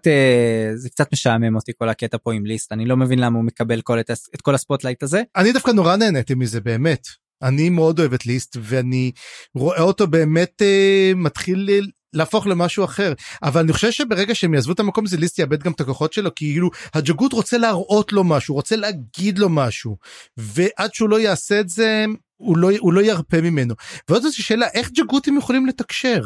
זה 0.74 0.90
קצת 0.90 1.12
משעמם 1.12 1.56
אותי 1.56 1.72
כל 1.78 1.88
הקטע 1.88 2.16
פה 2.22 2.32
עם 2.32 2.46
ליסט 2.46 2.72
אני 2.72 2.86
לא 2.86 2.96
מבין 2.96 3.18
למה 3.18 3.38
הוא 3.38 3.44
מקבל 3.44 3.80
כל 3.80 4.00
את, 4.00 4.10
את 4.34 4.40
כל 4.42 4.54
ה 4.54 4.59
spotlight 4.59 5.02
הזה. 5.02 5.22
אני 5.36 5.52
דווקא 5.52 5.70
נורא 5.70 5.96
נהניתי 5.96 6.34
מזה 6.34 6.60
באמת 6.60 7.06
אני 7.42 7.70
מאוד 7.70 7.98
אוהב 7.98 8.12
את 8.12 8.26
ליסט 8.26 8.56
ואני 8.60 9.12
רואה 9.54 9.82
אותו 9.82 10.06
באמת 10.06 10.62
אה, 10.62 11.12
מתחיל 11.16 11.90
להפוך 12.12 12.46
למשהו 12.46 12.84
אחר. 12.84 13.12
אבל 13.42 13.60
אני 13.60 13.72
חושב 13.72 13.90
שברגע 13.90 14.34
שהם 14.34 14.54
יעזבו 14.54 14.72
את 14.72 14.80
המקום 14.80 15.04
הזה 15.04 15.16
ליסט 15.16 15.38
יאבד 15.38 15.62
גם 15.62 15.72
את 15.72 15.80
הכוחות 15.80 16.12
שלו 16.12 16.34
כאילו 16.34 16.70
הג'גות 16.94 17.32
רוצה 17.32 17.58
להראות 17.58 18.12
לו 18.12 18.24
משהו 18.24 18.54
רוצה 18.54 18.76
להגיד 18.76 19.38
לו 19.38 19.48
משהו. 19.48 19.96
ועד 20.36 20.94
שהוא 20.94 21.08
לא 21.08 21.20
יעשה 21.20 21.60
את 21.60 21.68
זה 21.68 22.04
הוא 22.36 22.58
לא 22.58 22.70
הוא 22.78 22.92
לא 22.92 23.00
ירפה 23.00 23.40
ממנו. 23.40 23.74
ועוד 24.08 24.24
איזושהי 24.24 24.44
שאלה 24.44 24.66
איך 24.74 24.90
ג'גותים 24.90 25.38
יכולים 25.38 25.66
לתקשר? 25.66 26.22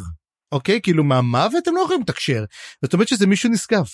אוקיי? 0.52 0.80
כאילו 0.82 1.04
מהמוות 1.04 1.68
הם 1.68 1.74
לא 1.76 1.80
יכולים 1.80 2.02
לתקשר? 2.02 2.44
זאת 2.84 2.92
אומרת 2.92 3.08
שזה 3.08 3.26
מישהו 3.26 3.50
נשגב. 3.50 3.84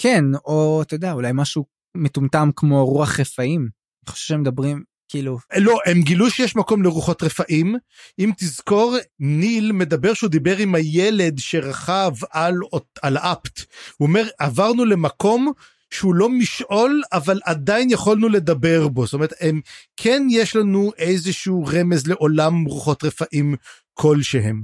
כן 0.00 0.24
או 0.44 0.82
אתה 0.82 0.94
יודע 0.94 1.12
אולי 1.12 1.30
משהו 1.34 1.64
מטומטם 1.96 2.50
כמו 2.56 2.86
רוח 2.86 3.20
רפאים. 3.20 3.60
אני 4.06 4.12
חושב 4.12 4.26
שהם 4.26 4.40
מדברים 4.40 4.82
כאילו 5.10 5.38
לא 5.56 5.78
הם 5.86 6.02
גילו 6.02 6.30
שיש 6.30 6.56
מקום 6.56 6.82
לרוחות 6.82 7.22
רפאים 7.22 7.76
אם 8.18 8.30
תזכור 8.36 8.96
ניל 9.20 9.72
מדבר 9.72 10.14
שהוא 10.14 10.30
דיבר 10.30 10.56
עם 10.56 10.74
הילד 10.74 11.38
שרכב 11.38 12.12
על 12.30 12.54
על 13.02 13.16
אפט 13.16 13.60
הוא 13.96 14.08
אומר 14.08 14.24
עברנו 14.38 14.84
למקום 14.84 15.52
שהוא 15.90 16.14
לא 16.14 16.28
משעול, 16.28 17.02
אבל 17.12 17.40
עדיין 17.44 17.90
יכולנו 17.90 18.28
לדבר 18.28 18.88
בו. 18.88 19.06
זאת 19.06 19.14
אומרת, 19.14 19.32
הם, 19.40 19.60
כן 19.96 20.22
יש 20.30 20.56
לנו 20.56 20.92
איזשהו 20.98 21.64
רמז 21.66 22.06
לעולם 22.06 22.64
רוחות 22.64 23.04
רפאים 23.04 23.54
כלשהם. 23.94 24.62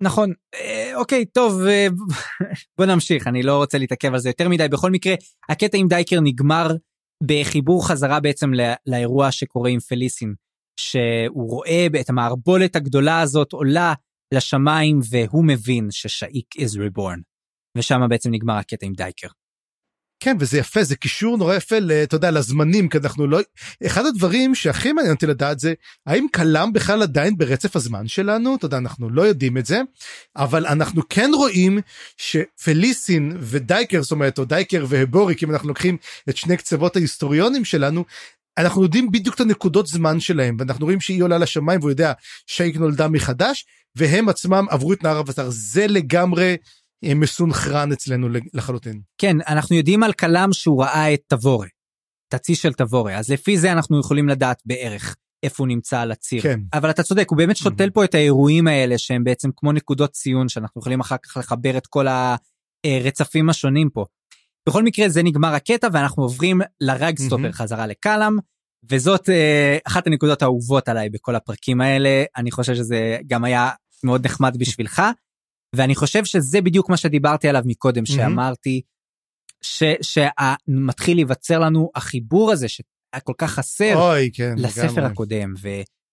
נכון, 0.00 0.32
אה, 0.54 0.92
אוקיי, 0.94 1.24
טוב, 1.24 1.62
אה, 1.66 1.86
בוא 2.78 2.86
נמשיך, 2.86 3.26
אני 3.26 3.42
לא 3.42 3.56
רוצה 3.56 3.78
להתעכב 3.78 4.14
על 4.14 4.20
זה 4.20 4.28
יותר 4.28 4.48
מדי. 4.48 4.68
בכל 4.68 4.90
מקרה, 4.90 5.14
הקטע 5.48 5.78
עם 5.78 5.88
דייקר 5.88 6.20
נגמר 6.20 6.68
בחיבור 7.22 7.88
חזרה 7.88 8.20
בעצם 8.20 8.54
לא, 8.54 8.64
לאירוע 8.86 9.32
שקורה 9.32 9.70
עם 9.70 9.80
פליסין, 9.80 10.34
שהוא 10.80 11.50
רואה 11.50 11.86
את 12.00 12.10
המערבולת 12.10 12.76
הגדולה 12.76 13.20
הזאת 13.20 13.52
עולה 13.52 13.94
לשמיים 14.34 15.00
והוא 15.10 15.44
מבין 15.44 15.88
ששאיק 15.90 16.46
is 16.56 16.78
reborn. 16.78 17.20
ושם 17.78 18.00
בעצם 18.08 18.30
נגמר 18.30 18.54
הקטע 18.54 18.86
עם 18.86 18.92
דייקר. 18.92 19.28
כן 20.20 20.36
וזה 20.40 20.58
יפה 20.58 20.84
זה 20.84 20.96
קישור 20.96 21.36
נורא 21.36 21.54
יפה 21.54 21.76
אתה 22.02 22.16
יודע 22.16 22.30
לזמנים 22.30 22.88
כי 22.88 22.98
אנחנו 22.98 23.26
לא 23.26 23.40
אחד 23.86 24.06
הדברים 24.06 24.54
שהכי 24.54 24.92
מעניין 24.92 25.14
אותי 25.14 25.26
לדעת 25.26 25.60
זה 25.60 25.74
האם 26.06 26.26
קלם 26.32 26.72
בכלל 26.72 27.02
עדיין 27.02 27.38
ברצף 27.38 27.76
הזמן 27.76 28.08
שלנו? 28.08 28.56
אתה 28.56 28.66
יודע 28.66 28.78
אנחנו 28.78 29.10
לא 29.10 29.22
יודעים 29.22 29.58
את 29.58 29.66
זה 29.66 29.80
אבל 30.36 30.66
אנחנו 30.66 31.02
כן 31.08 31.30
רואים 31.34 31.78
שפליסין 32.16 33.36
ודייקר 33.40 34.02
זאת 34.02 34.12
אומרת 34.12 34.38
או 34.38 34.44
דייקר 34.44 34.84
והבוריק 34.88 35.42
אם 35.42 35.50
אנחנו 35.50 35.68
לוקחים 35.68 35.96
את 36.28 36.36
שני 36.36 36.56
קצוות 36.56 36.96
ההיסטוריונים 36.96 37.64
שלנו 37.64 38.04
אנחנו 38.58 38.82
יודעים 38.82 39.10
בדיוק 39.10 39.34
את 39.34 39.40
הנקודות 39.40 39.86
זמן 39.86 40.20
שלהם 40.20 40.56
ואנחנו 40.58 40.84
רואים 40.84 41.00
שהיא 41.00 41.22
עולה 41.22 41.38
לשמיים 41.38 41.80
והוא 41.80 41.90
יודע 41.90 42.12
שייק 42.46 42.76
נולדה 42.76 43.08
מחדש 43.08 43.66
והם 43.96 44.28
עצמם 44.28 44.66
עברו 44.70 44.92
את 44.92 45.02
נהר 45.02 45.20
אבטר. 45.20 45.46
זה 45.50 45.86
לגמרי 45.86 46.56
מסונכרן 47.04 47.92
אצלנו 47.92 48.28
לחלוטין. 48.54 49.00
כן, 49.18 49.36
אנחנו 49.48 49.76
יודעים 49.76 50.02
על 50.02 50.12
כלם 50.12 50.52
שהוא 50.52 50.82
ראה 50.82 51.14
את 51.14 51.20
תבורה, 51.26 51.66
את 52.28 52.34
הצי 52.34 52.54
של 52.54 52.72
תבורה, 52.72 53.18
אז 53.18 53.30
לפי 53.30 53.58
זה 53.58 53.72
אנחנו 53.72 54.00
יכולים 54.00 54.28
לדעת 54.28 54.62
בערך 54.66 55.16
איפה 55.42 55.62
הוא 55.62 55.68
נמצא 55.68 56.00
על 56.00 56.12
הציר. 56.12 56.42
כן. 56.42 56.60
אבל 56.72 56.90
אתה 56.90 57.02
צודק, 57.02 57.26
הוא 57.30 57.38
באמת 57.38 57.56
שותל 57.56 57.90
פה 57.90 58.04
את 58.04 58.14
האירועים 58.14 58.66
האלה 58.66 58.98
שהם 58.98 59.24
בעצם 59.24 59.50
כמו 59.56 59.72
נקודות 59.72 60.10
ציון 60.12 60.48
שאנחנו 60.48 60.80
יכולים 60.80 61.00
אחר 61.00 61.16
כך 61.22 61.36
לחבר 61.36 61.78
את 61.78 61.86
כל 61.86 62.06
הרצפים 62.86 63.50
השונים 63.50 63.90
פה. 63.90 64.04
בכל 64.68 64.82
מקרה 64.82 65.08
זה 65.08 65.22
נגמר 65.22 65.54
הקטע 65.54 65.88
ואנחנו 65.92 66.22
עוברים 66.22 66.60
לרגסטופר 66.80 67.52
חזרה 67.52 67.86
לקלאם. 67.86 68.38
וזאת 68.90 69.28
אה, 69.28 69.78
אחת 69.84 70.06
הנקודות 70.06 70.42
האהובות 70.42 70.88
עליי 70.88 71.10
בכל 71.10 71.34
הפרקים 71.34 71.80
האלה 71.80 72.24
אני 72.36 72.50
חושב 72.50 72.74
שזה 72.74 73.18
גם 73.26 73.44
היה 73.44 73.70
מאוד 74.04 74.26
נחמד 74.26 74.56
בשבילך 74.58 75.02
ואני 75.76 75.94
חושב 75.94 76.24
שזה 76.24 76.60
בדיוק 76.60 76.88
מה 76.88 76.96
שדיברתי 76.96 77.48
עליו 77.48 77.62
מקודם 77.66 78.02
mm-hmm. 78.02 78.12
שאמרתי 78.12 78.82
שמתחיל 80.02 81.16
להיווצר 81.16 81.58
לנו 81.58 81.90
החיבור 81.94 82.52
הזה 82.52 82.68
שהיה 82.68 83.20
כל 83.24 83.32
כך 83.38 83.50
חסר 83.50 83.96
אוי, 83.96 84.30
כן, 84.32 84.54
לספר 84.56 84.92
לגמרי. 84.92 85.06
הקודם 85.06 85.54
ו, 85.62 85.68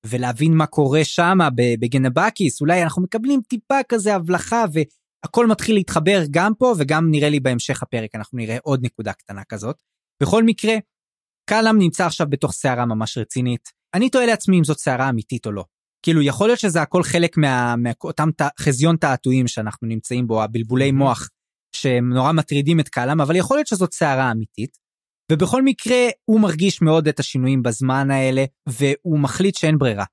ולהבין 0.06 0.54
מה 0.54 0.66
קורה 0.66 1.04
שם 1.04 1.38
בגנבקיס 1.80 2.62
אולי 2.62 2.84
אנחנו 2.84 3.02
מקבלים 3.02 3.42
טיפה 3.48 3.80
כזה 3.90 4.16
הבלחה 4.16 4.66
והכל 4.74 5.48
מתחיל 5.48 5.76
להתחבר 5.76 6.24
גם 6.32 6.54
פה 6.58 6.74
וגם 6.78 7.12
נראה 7.12 7.30
לי 7.30 7.40
בהמשך 7.40 7.84
הפרק 7.84 8.16
אנחנו 8.16 8.38
נראה 8.38 8.58
עוד 8.64 8.86
נקודה 8.86 9.14
קטנה 9.14 9.44
כזאת. 9.50 9.82
בכל 10.24 10.44
מקרה 10.44 10.76
קלאם 11.50 11.78
נמצא 11.78 12.06
עכשיו 12.06 12.28
בתוך 12.30 12.52
סערה 12.52 12.86
ממש 12.86 13.18
רצינית 13.18 13.72
אני 13.96 14.10
תוהה 14.10 14.26
לעצמי 14.26 14.60
אם 14.60 14.64
זאת 14.64 14.78
סערה 14.78 15.10
אמיתית 15.10 15.46
או 15.46 15.52
לא. 15.52 15.64
כאילו 16.02 16.22
יכול 16.22 16.48
להיות 16.48 16.60
שזה 16.60 16.82
הכל 16.82 17.04
חלק 17.04 17.38
מה, 17.38 17.76
מאותם 17.78 18.30
חזיון 18.60 18.98
תעתועים 18.98 19.48
שאנחנו 19.48 19.88
נמצאים 19.88 20.28
בו 20.28 20.44
הבלבולי 20.44 20.92
מוח 20.92 21.30
שהם 21.76 22.14
נורא 22.14 22.32
מטרידים 22.32 22.80
את 22.80 22.90
קלאם 22.90 23.22
אבל 23.22 23.36
יכול 23.36 23.58
להיות 23.58 23.68
שזאת 23.68 23.94
סערה 23.94 24.32
אמיתית. 24.32 24.78
ובכל 25.32 25.64
מקרה 25.64 26.08
הוא 26.26 26.40
מרגיש 26.40 26.82
מאוד 26.82 27.08
את 27.08 27.20
השינויים 27.20 27.64
בזמן 27.64 28.12
האלה 28.12 28.46
והוא 28.70 29.20
מחליט 29.20 29.56
שאין 29.56 29.78
ברירה. 29.78 30.06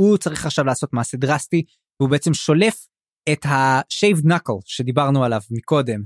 הוא 0.00 0.16
צריך 0.16 0.46
עכשיו 0.46 0.64
לעשות 0.64 0.92
מעשה 0.92 1.16
דרסטי 1.16 1.62
והוא 2.00 2.10
בעצם 2.10 2.34
שולף 2.34 2.86
את 3.32 3.46
ה-shaved 3.46 4.24
knuckle 4.26 4.60
שדיברנו 4.64 5.24
עליו 5.24 5.40
מקודם. 5.50 6.02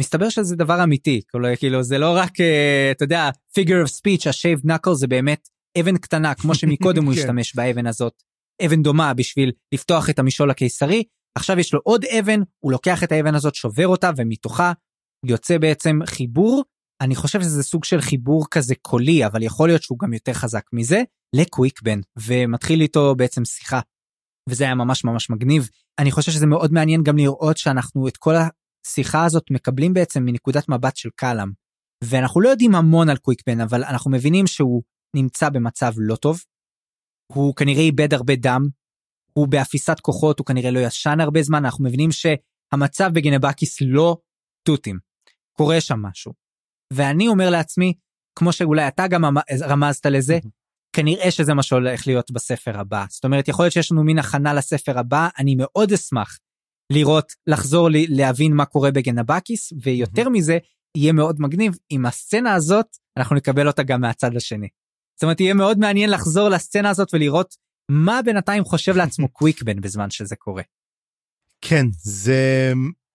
מסתבר 0.00 0.28
שזה 0.28 0.56
דבר 0.56 0.84
אמיתי 0.84 1.20
כאילו, 1.28 1.48
כאילו 1.58 1.82
זה 1.82 1.98
לא 1.98 2.16
רק 2.16 2.40
אה, 2.40 2.90
אתה 2.90 3.04
יודע 3.04 3.30
figure 3.58 3.86
of 3.86 3.90
speech 3.90 4.28
ה-shaved 4.28 4.64
knuckle 4.64 4.94
זה 4.94 5.06
באמת 5.06 5.48
אבן 5.80 5.96
קטנה 5.96 6.34
כמו 6.34 6.54
שמקודם 6.58 7.04
הוא 7.04 7.14
כן. 7.14 7.20
השתמש 7.20 7.56
באבן 7.56 7.86
הזאת 7.86 8.22
אבן 8.66 8.82
דומה 8.82 9.14
בשביל 9.14 9.52
לפתוח 9.74 10.10
את 10.10 10.18
המשעול 10.18 10.50
הקיסרי 10.50 11.04
עכשיו 11.38 11.58
יש 11.58 11.74
לו 11.74 11.80
עוד 11.84 12.04
אבן 12.04 12.40
הוא 12.64 12.72
לוקח 12.72 13.04
את 13.04 13.12
האבן 13.12 13.34
הזאת 13.34 13.54
שובר 13.54 13.86
אותה 13.86 14.10
ומתוכה 14.16 14.72
יוצא 15.26 15.58
בעצם 15.58 15.98
חיבור 16.06 16.64
אני 17.02 17.14
חושב 17.14 17.40
שזה 17.40 17.62
סוג 17.62 17.84
של 17.84 18.00
חיבור 18.00 18.46
כזה 18.50 18.74
קולי 18.82 19.26
אבל 19.26 19.42
יכול 19.42 19.68
להיות 19.68 19.82
שהוא 19.82 19.98
גם 19.98 20.12
יותר 20.12 20.32
חזק 20.32 20.62
מזה 20.72 21.02
לקוויקבן 21.36 22.00
ומתחיל 22.26 22.80
איתו 22.80 23.14
בעצם 23.14 23.44
שיחה. 23.44 23.80
וזה 24.48 24.64
היה 24.64 24.74
ממש 24.74 25.04
ממש 25.04 25.30
מגניב 25.30 25.68
אני 25.98 26.10
חושב 26.10 26.32
שזה 26.32 26.46
מאוד 26.46 26.72
מעניין 26.72 27.02
גם 27.02 27.16
לראות 27.16 27.56
שאנחנו 27.56 28.08
את 28.08 28.16
כל 28.16 28.34
השיחה 28.34 29.24
הזאת 29.24 29.50
מקבלים 29.50 29.94
בעצם 29.94 30.24
מנקודת 30.24 30.68
מבט 30.68 30.96
של 30.96 31.08
קלאם. 31.16 31.48
ואנחנו 32.04 32.40
לא 32.40 32.48
יודעים 32.48 32.74
המון 32.74 33.08
על 33.08 33.16
קוויקבן 33.16 33.60
אבל 33.60 33.84
אנחנו 33.84 34.10
מבינים 34.10 34.46
שהוא 34.46 34.82
נמצא 35.16 35.48
במצב 35.48 35.92
לא 35.96 36.16
טוב. 36.16 36.44
הוא 37.26 37.54
כנראה 37.54 37.82
איבד 37.82 38.14
הרבה 38.14 38.34
דם. 38.36 38.62
הוא 39.32 39.48
באפיסת 39.48 40.00
כוחות 40.00 40.38
הוא 40.38 40.46
כנראה 40.46 40.70
לא 40.70 40.80
ישן 40.80 41.20
הרבה 41.20 41.42
זמן 41.42 41.64
אנחנו 41.64 41.84
מבינים 41.84 42.10
שהמצב 42.12 43.10
בגנבקיס 43.14 43.78
לא 43.80 44.16
תותים. 44.62 44.98
קורה 45.56 45.80
שם 45.80 46.02
משהו. 46.02 46.32
ואני 46.92 47.28
אומר 47.28 47.50
לעצמי 47.50 47.94
כמו 48.38 48.52
שאולי 48.52 48.88
אתה 48.88 49.08
גם 49.08 49.24
רמזת 49.62 50.06
לזה 50.06 50.38
כנראה 50.96 51.30
שזה 51.30 51.54
מה 51.54 51.62
שהולך 51.62 52.06
להיות 52.06 52.30
בספר 52.30 52.78
הבא 52.80 53.04
זאת 53.10 53.24
אומרת 53.24 53.48
יכול 53.48 53.64
להיות 53.64 53.72
שיש 53.72 53.92
לנו 53.92 54.04
מין 54.04 54.18
הכנה 54.18 54.54
לספר 54.54 54.98
הבא 54.98 55.28
אני 55.38 55.54
מאוד 55.58 55.92
אשמח 55.92 56.38
לראות 56.92 57.32
לחזור 57.46 57.88
לי 57.88 58.06
להבין 58.06 58.52
מה 58.52 58.64
קורה 58.64 58.90
בגנבקיס 58.90 59.72
ויותר 59.82 60.28
מזה 60.28 60.58
יהיה 60.96 61.12
מאוד 61.12 61.40
מגניב 61.40 61.78
אם 61.90 62.06
הסצנה 62.06 62.54
הזאת 62.54 62.86
אנחנו 63.16 63.36
נקבל 63.36 63.66
אותה 63.66 63.82
גם 63.82 64.00
מהצד 64.00 64.36
השני. 64.36 64.68
זאת 65.14 65.22
אומרת 65.22 65.40
יהיה 65.40 65.54
מאוד 65.54 65.78
מעניין 65.78 66.10
לחזור 66.10 66.48
לסצנה 66.48 66.90
הזאת 66.90 67.08
ולראות 67.14 67.56
מה 67.88 68.20
בינתיים 68.24 68.64
חושב 68.64 68.96
לעצמו 68.96 69.28
קוויקבן 69.38 69.80
בזמן 69.80 70.10
שזה 70.10 70.36
קורה. 70.36 70.62
כן 71.60 71.86
זה 72.02 72.72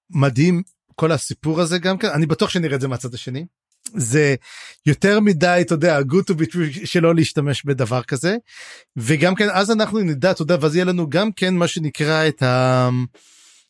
מדהים 0.09 0.61
כל 0.95 1.11
הסיפור 1.11 1.61
הזה 1.61 1.77
גם 1.77 1.97
כן 1.97 2.07
אני 2.07 2.25
בטוח 2.25 2.49
שנראה 2.49 2.75
את 2.75 2.81
זה 2.81 2.87
מהצד 2.87 3.13
השני. 3.13 3.45
זה 3.95 4.35
יותר 4.85 5.19
מדי 5.19 5.57
אתה 5.61 5.73
יודע 5.73 5.99
good 5.99 6.31
to 6.31 6.33
be 6.33 6.51
true 6.51 6.85
שלא 6.85 7.15
להשתמש 7.15 7.65
בדבר 7.65 8.03
כזה 8.03 8.35
וגם 8.97 9.35
כן 9.35 9.47
אז 9.53 9.71
אנחנו 9.71 9.99
נדע 9.99 10.31
אתה 10.31 10.41
יודע 10.41 10.57
ואז 10.61 10.75
יהיה 10.75 10.85
לנו 10.85 11.09
גם 11.09 11.31
כן 11.31 11.55
מה 11.55 11.67
שנקרא 11.67 12.27
את 12.27 12.43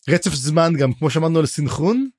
הרצף 0.08 0.34
זמן 0.34 0.74
גם 0.78 0.94
כמו 0.94 1.10
שאמרנו 1.10 1.40
על 1.40 1.45
סינכרון 1.45 2.10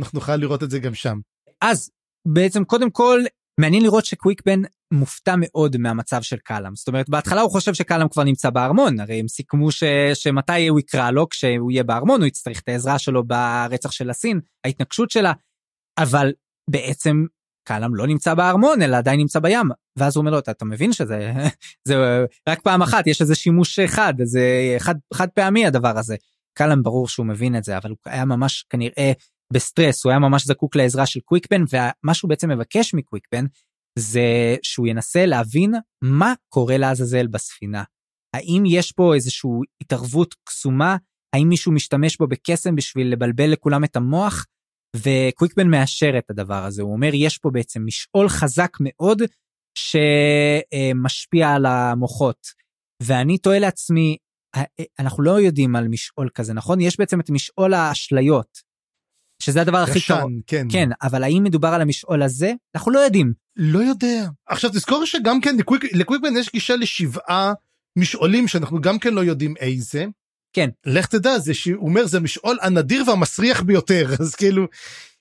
אנחנו 0.00 0.18
נוכל 0.18 0.36
לראות 0.36 0.62
את 0.62 0.70
זה 0.70 0.78
גם 0.78 0.94
שם. 0.94 1.18
אז 1.60 1.90
בעצם 2.26 2.64
קודם 2.64 2.90
כל 2.90 3.20
מעניין 3.60 3.82
לראות 3.82 4.04
שקוויקבן 4.04 4.62
מופתע 4.92 5.34
מאוד 5.38 5.76
מהמצב 5.76 6.22
של 6.22 6.36
קלאם 6.36 6.74
זאת 6.74 6.88
אומרת 6.88 7.08
בהתחלה 7.08 7.40
הוא 7.40 7.50
חושב 7.50 7.74
שקלאם 7.74 8.08
כבר 8.08 8.24
נמצא 8.24 8.50
בארמון 8.50 9.00
הרי 9.00 9.20
הם 9.20 9.28
סיכמו 9.28 9.70
ש... 9.70 9.84
שמתי 10.14 10.68
הוא 10.68 10.80
יקרא 10.80 11.10
לו 11.10 11.28
כשהוא 11.28 11.70
יהיה 11.70 11.82
בארמון 11.82 12.20
הוא 12.20 12.26
יצטרך 12.26 12.60
את 12.60 12.68
העזרה 12.68 12.98
שלו 12.98 13.24
ברצח 13.24 13.90
של 13.90 14.10
הסין 14.10 14.40
ההתנגשות 14.64 15.10
שלה 15.10 15.32
אבל 15.98 16.32
בעצם 16.70 17.24
קלאם 17.68 17.94
לא 17.94 18.06
נמצא 18.06 18.34
בארמון 18.34 18.82
אלא 18.82 18.96
עדיין 18.96 19.20
נמצא 19.20 19.38
בים 19.40 19.68
ואז 19.98 20.16
הוא 20.16 20.20
אומר 20.20 20.30
לו 20.30 20.38
אתה, 20.38 20.50
אתה 20.50 20.64
מבין 20.64 20.92
שזה 20.92 21.32
זה 21.88 22.24
רק 22.48 22.60
פעם 22.62 22.82
אחת 22.82 23.06
יש 23.06 23.20
איזה 23.20 23.34
שימוש 23.34 23.78
אחד 23.78 24.14
זה 24.22 24.76
חד, 24.78 24.94
חד 25.14 25.28
פעמי 25.28 25.66
הדבר 25.66 25.98
הזה. 25.98 26.16
קלאם 26.54 26.82
ברור 26.82 27.08
שהוא 27.08 27.26
מבין 27.26 27.56
את 27.56 27.64
זה 27.64 27.76
אבל 27.76 27.90
הוא 27.90 27.98
היה 28.06 28.24
ממש 28.24 28.64
כנראה 28.70 29.12
בסטרס 29.52 30.04
הוא 30.04 30.10
היה 30.10 30.18
ממש 30.18 30.46
זקוק 30.46 30.76
לעזרה 30.76 31.06
של 31.06 31.20
קוויקבן 31.20 31.62
ומה 31.72 32.14
שהוא 32.14 32.28
בעצם 32.28 32.50
מבקש 32.50 32.94
מקוויקבן 32.94 33.44
זה 33.98 34.56
שהוא 34.62 34.86
ינסה 34.86 35.26
להבין 35.26 35.74
מה 36.02 36.32
קורה 36.48 36.76
לעזאזל 36.76 37.26
בספינה. 37.26 37.84
האם 38.36 38.62
יש 38.66 38.92
פה 38.92 39.14
איזושהי 39.14 39.50
התערבות 39.80 40.34
קסומה? 40.44 40.96
האם 41.34 41.48
מישהו 41.48 41.72
משתמש 41.72 42.16
בו 42.16 42.26
בקסם 42.26 42.76
בשביל 42.76 43.12
לבלבל 43.12 43.52
לכולם 43.52 43.84
את 43.84 43.96
המוח? 43.96 44.46
וקוויקבן 44.96 45.70
מאשר 45.70 46.18
את 46.18 46.30
הדבר 46.30 46.64
הזה. 46.64 46.82
הוא 46.82 46.92
אומר 46.92 47.10
יש 47.14 47.38
פה 47.38 47.50
בעצם 47.50 47.82
משעול 47.86 48.28
חזק 48.28 48.76
מאוד 48.80 49.22
שמשפיע 49.78 51.48
על 51.48 51.66
המוחות. 51.66 52.46
ואני 53.02 53.38
תוהה 53.38 53.58
לעצמי 53.58 54.16
אנחנו 54.98 55.22
לא 55.22 55.40
יודעים 55.40 55.76
על 55.76 55.88
משעול 55.88 56.28
כזה 56.34 56.54
נכון? 56.54 56.80
יש 56.80 56.98
בעצם 56.98 57.20
את 57.20 57.30
משעול 57.30 57.74
האשליות 57.74 58.65
שזה 59.38 59.60
הדבר 59.60 59.78
הכי 59.78 60.00
קרוב 60.00 60.30
כן 60.46 60.66
כן 60.70 60.88
אבל 61.02 61.22
האם 61.22 61.44
מדובר 61.44 61.68
על 61.68 61.80
המשעול 61.80 62.22
הזה 62.22 62.52
אנחנו 62.74 62.92
לא 62.92 62.98
יודעים 62.98 63.32
לא 63.56 63.78
יודע 63.78 64.28
עכשיו 64.46 64.70
תזכור 64.70 65.06
שגם 65.06 65.40
כן 65.40 65.56
לקוויק, 65.56 65.84
לקוויקבן 65.94 66.36
יש 66.36 66.52
גישה 66.52 66.76
לשבעה 66.76 67.52
משעולים 67.96 68.48
שאנחנו 68.48 68.80
גם 68.80 68.98
כן 68.98 69.14
לא 69.14 69.20
יודעים 69.20 69.54
איזה. 69.60 70.04
כן. 70.52 70.70
לך 70.86 71.06
תדע 71.06 71.38
זה 71.38 71.54
שהוא 71.54 71.88
אומר 71.88 72.06
זה 72.06 72.20
משעול 72.20 72.58
הנדיר 72.62 73.04
והמסריח 73.06 73.62
ביותר 73.62 74.10
אז 74.20 74.34
כאילו 74.34 74.66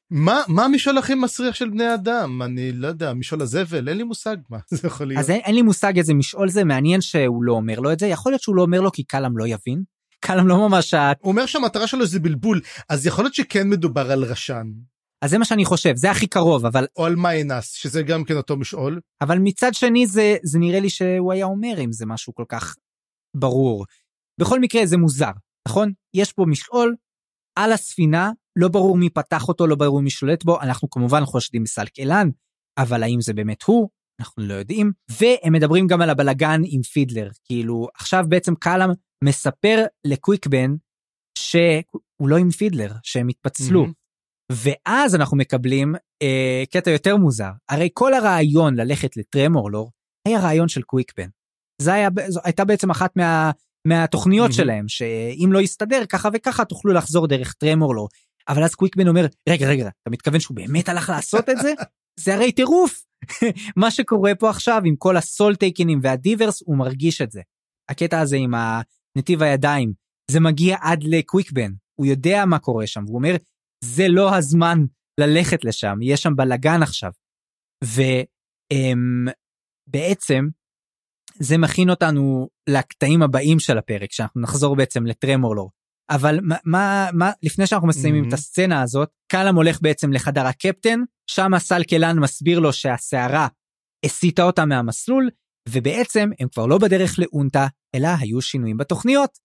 מה, 0.09 0.41
מה 0.47 0.65
המשעול 0.65 0.97
הכי 0.97 1.15
מסריח 1.15 1.55
של 1.55 1.69
בני 1.69 1.93
אדם? 1.93 2.41
אני 2.41 2.71
לא 2.71 2.87
יודע, 2.87 3.13
משעול 3.13 3.41
הזבל? 3.41 3.89
אין 3.89 3.97
לי 3.97 4.03
מושג 4.03 4.37
מה 4.49 4.57
זה 4.71 4.87
יכול 4.87 5.07
להיות. 5.07 5.19
אז 5.19 5.29
אין, 5.29 5.39
אין 5.39 5.55
לי 5.55 5.61
מושג 5.61 5.97
איזה 5.97 6.13
משעול 6.13 6.49
זה, 6.49 6.63
מעניין 6.63 7.01
שהוא 7.01 7.43
לא 7.43 7.53
אומר 7.53 7.79
לו 7.79 7.91
את 7.91 7.99
זה, 7.99 8.07
יכול 8.07 8.31
להיות 8.31 8.41
שהוא 8.41 8.55
לא 8.55 8.61
אומר 8.61 8.81
לו 8.81 8.91
כי 8.91 9.03
קלאם 9.03 9.37
לא 9.37 9.47
יבין. 9.47 9.83
קלאם 10.19 10.47
לא 10.47 10.69
ממש... 10.69 10.93
ה- 10.93 11.11
הוא 11.19 11.31
אומר 11.31 11.45
שהמטרה 11.45 11.87
שלו 11.87 12.05
זה 12.05 12.19
בלבול, 12.19 12.61
אז 12.89 13.05
יכול 13.05 13.23
להיות 13.23 13.33
שכן 13.33 13.69
מדובר 13.69 14.11
על 14.11 14.23
רשן. 14.23 14.71
אז 15.21 15.29
זה 15.29 15.37
מה 15.37 15.45
שאני 15.45 15.65
חושב, 15.65 15.95
זה 15.95 16.11
הכי 16.11 16.27
קרוב, 16.27 16.65
אבל, 16.65 16.85
או 16.95 17.05
על 17.05 17.15
מיינס, 17.15 17.71
שזה 17.71 18.03
גם 18.03 18.23
כן 18.23 18.37
אותו 18.37 18.57
משעול. 18.57 18.99
אבל 19.21 19.37
מצד 19.39 19.73
שני 19.73 20.07
זה, 20.07 20.35
זה 20.43 20.59
נראה 20.59 20.79
לי 20.79 20.89
שהוא 20.89 21.33
היה 21.33 21.45
אומר 21.45 21.79
אם 21.79 21.91
זה 21.91 22.05
משהו 22.05 22.35
כל 22.35 22.45
כך 22.49 22.75
ברור. 23.35 23.85
בכל 24.39 24.59
מקרה 24.59 24.85
זה 24.85 24.97
מוזר, 24.97 25.31
נכון? 25.67 25.91
יש 26.13 26.33
פה 26.33 26.45
משעול 26.47 26.95
על 27.55 27.71
הספינה, 27.71 28.31
לא 28.55 28.67
ברור 28.67 28.97
מי 28.97 29.09
פתח 29.09 29.47
אותו, 29.47 29.67
לא 29.67 29.75
ברור 29.75 30.01
מי 30.01 30.09
שולט 30.09 30.43
בו, 30.43 30.61
אנחנו 30.61 30.89
כמובן 30.89 31.25
חושדים 31.25 31.63
בסלקלן, 31.63 32.29
אבל 32.77 33.03
האם 33.03 33.21
זה 33.21 33.33
באמת 33.33 33.63
הוא? 33.63 33.89
אנחנו 34.19 34.43
לא 34.43 34.53
יודעים. 34.53 34.91
והם 35.11 35.53
מדברים 35.53 35.87
גם 35.87 36.01
על 36.01 36.09
הבלגן 36.09 36.61
עם 36.65 36.81
פידלר, 36.81 37.29
כאילו 37.45 37.87
עכשיו 37.95 38.25
בעצם 38.29 38.55
קלאם 38.55 38.89
מספר 39.23 39.85
לקוויקבן 40.07 40.75
שהוא 41.37 42.29
לא 42.29 42.37
עם 42.37 42.51
פידלר, 42.51 42.91
שהם 43.03 43.27
התפצלו. 43.27 43.81
מהמם. 43.81 43.93
ואז 44.51 45.15
אנחנו 45.15 45.37
מקבלים 45.37 45.95
אה, 46.21 46.63
קטע 46.71 46.91
יותר 46.91 47.17
מוזר. 47.17 47.51
הרי 47.69 47.89
כל 47.93 48.13
הרעיון 48.13 48.75
ללכת 48.75 49.17
לטרמורלור 49.17 49.91
היה 50.27 50.39
רעיון 50.39 50.67
של 50.67 50.81
קוויקבן. 50.81 51.27
זה 51.81 51.93
היה, 51.93 52.09
זו 52.27 52.39
הייתה 52.43 52.65
בעצם 52.65 52.89
אחת 52.89 53.15
מה, 53.15 53.51
מהתוכניות 53.87 54.49
מהמם. 54.49 54.53
שלהם, 54.53 54.87
שאם 54.87 55.49
לא 55.51 55.59
יסתדר 55.61 56.05
ככה 56.09 56.29
וככה 56.33 56.65
תוכלו 56.65 56.93
לחזור 56.93 57.27
דרך 57.27 57.53
טרמורלור. 57.53 58.09
אבל 58.47 58.63
אז 58.63 58.75
קוויקבן 58.75 59.07
אומר, 59.07 59.25
רגע, 59.49 59.67
רגע, 59.67 59.89
אתה 60.01 60.09
מתכוון 60.09 60.39
שהוא 60.39 60.55
באמת 60.55 60.89
הלך 60.89 61.09
לעשות 61.09 61.49
את 61.49 61.57
זה? 61.61 61.73
זה 62.23 62.35
הרי 62.35 62.51
טירוף. 62.51 63.05
מה 63.81 63.91
שקורה 63.91 64.35
פה 64.35 64.49
עכשיו 64.49 64.81
עם 64.85 64.95
כל 64.95 65.17
הסול 65.17 65.55
טייקנים 65.55 65.99
והדיברס, 66.03 66.63
הוא 66.65 66.77
מרגיש 66.77 67.21
את 67.21 67.31
זה. 67.31 67.41
הקטע 67.89 68.19
הזה 68.19 68.35
עם 68.35 68.53
נתיב 69.17 69.43
הידיים, 69.43 69.93
זה 70.31 70.39
מגיע 70.39 70.77
עד 70.81 71.03
לקוויקבן. 71.03 71.71
הוא 71.99 72.05
יודע 72.05 72.45
מה 72.45 72.59
קורה 72.59 72.87
שם, 72.87 73.03
והוא 73.05 73.17
אומר, 73.17 73.35
זה 73.83 74.07
לא 74.07 74.35
הזמן 74.35 74.79
ללכת 75.19 75.65
לשם, 75.65 75.97
יש 76.01 76.21
שם 76.21 76.35
בלאגן 76.35 76.83
עכשיו. 76.83 77.11
ובעצם 79.87 80.47
זה 81.39 81.57
מכין 81.57 81.89
אותנו 81.89 82.49
לקטעים 82.69 83.21
הבאים 83.21 83.59
של 83.59 83.77
הפרק, 83.77 84.11
שאנחנו 84.11 84.41
נחזור 84.41 84.75
בעצם 84.75 85.05
לטרמורלור. 85.05 85.71
אבל 86.09 86.39
מה, 86.41 86.55
מה, 86.65 87.09
מה, 87.13 87.31
לפני 87.43 87.67
שאנחנו 87.67 87.87
מסיימים 87.87 88.23
Mhm. 88.23 88.27
את 88.27 88.33
הסצנה 88.33 88.81
הזאת, 88.81 89.09
קלאם 89.31 89.55
הולך 89.55 89.81
בעצם 89.81 90.13
לחדר 90.13 90.45
הקפטן, 90.45 90.99
שם 91.29 91.51
סלקלן 91.57 92.19
מסביר 92.19 92.59
לו 92.59 92.73
שהסערה 92.73 93.47
הסיטה 94.05 94.43
אותה 94.43 94.65
מהמסלול, 94.65 95.29
ובעצם 95.69 96.29
הם 96.39 96.47
כבר 96.49 96.65
לא 96.65 96.77
בדרך 96.77 97.19
לאונטה, 97.19 97.67
אלא 97.95 98.07
היו 98.19 98.41
שינויים 98.41 98.77
בתוכניות. 98.77 99.39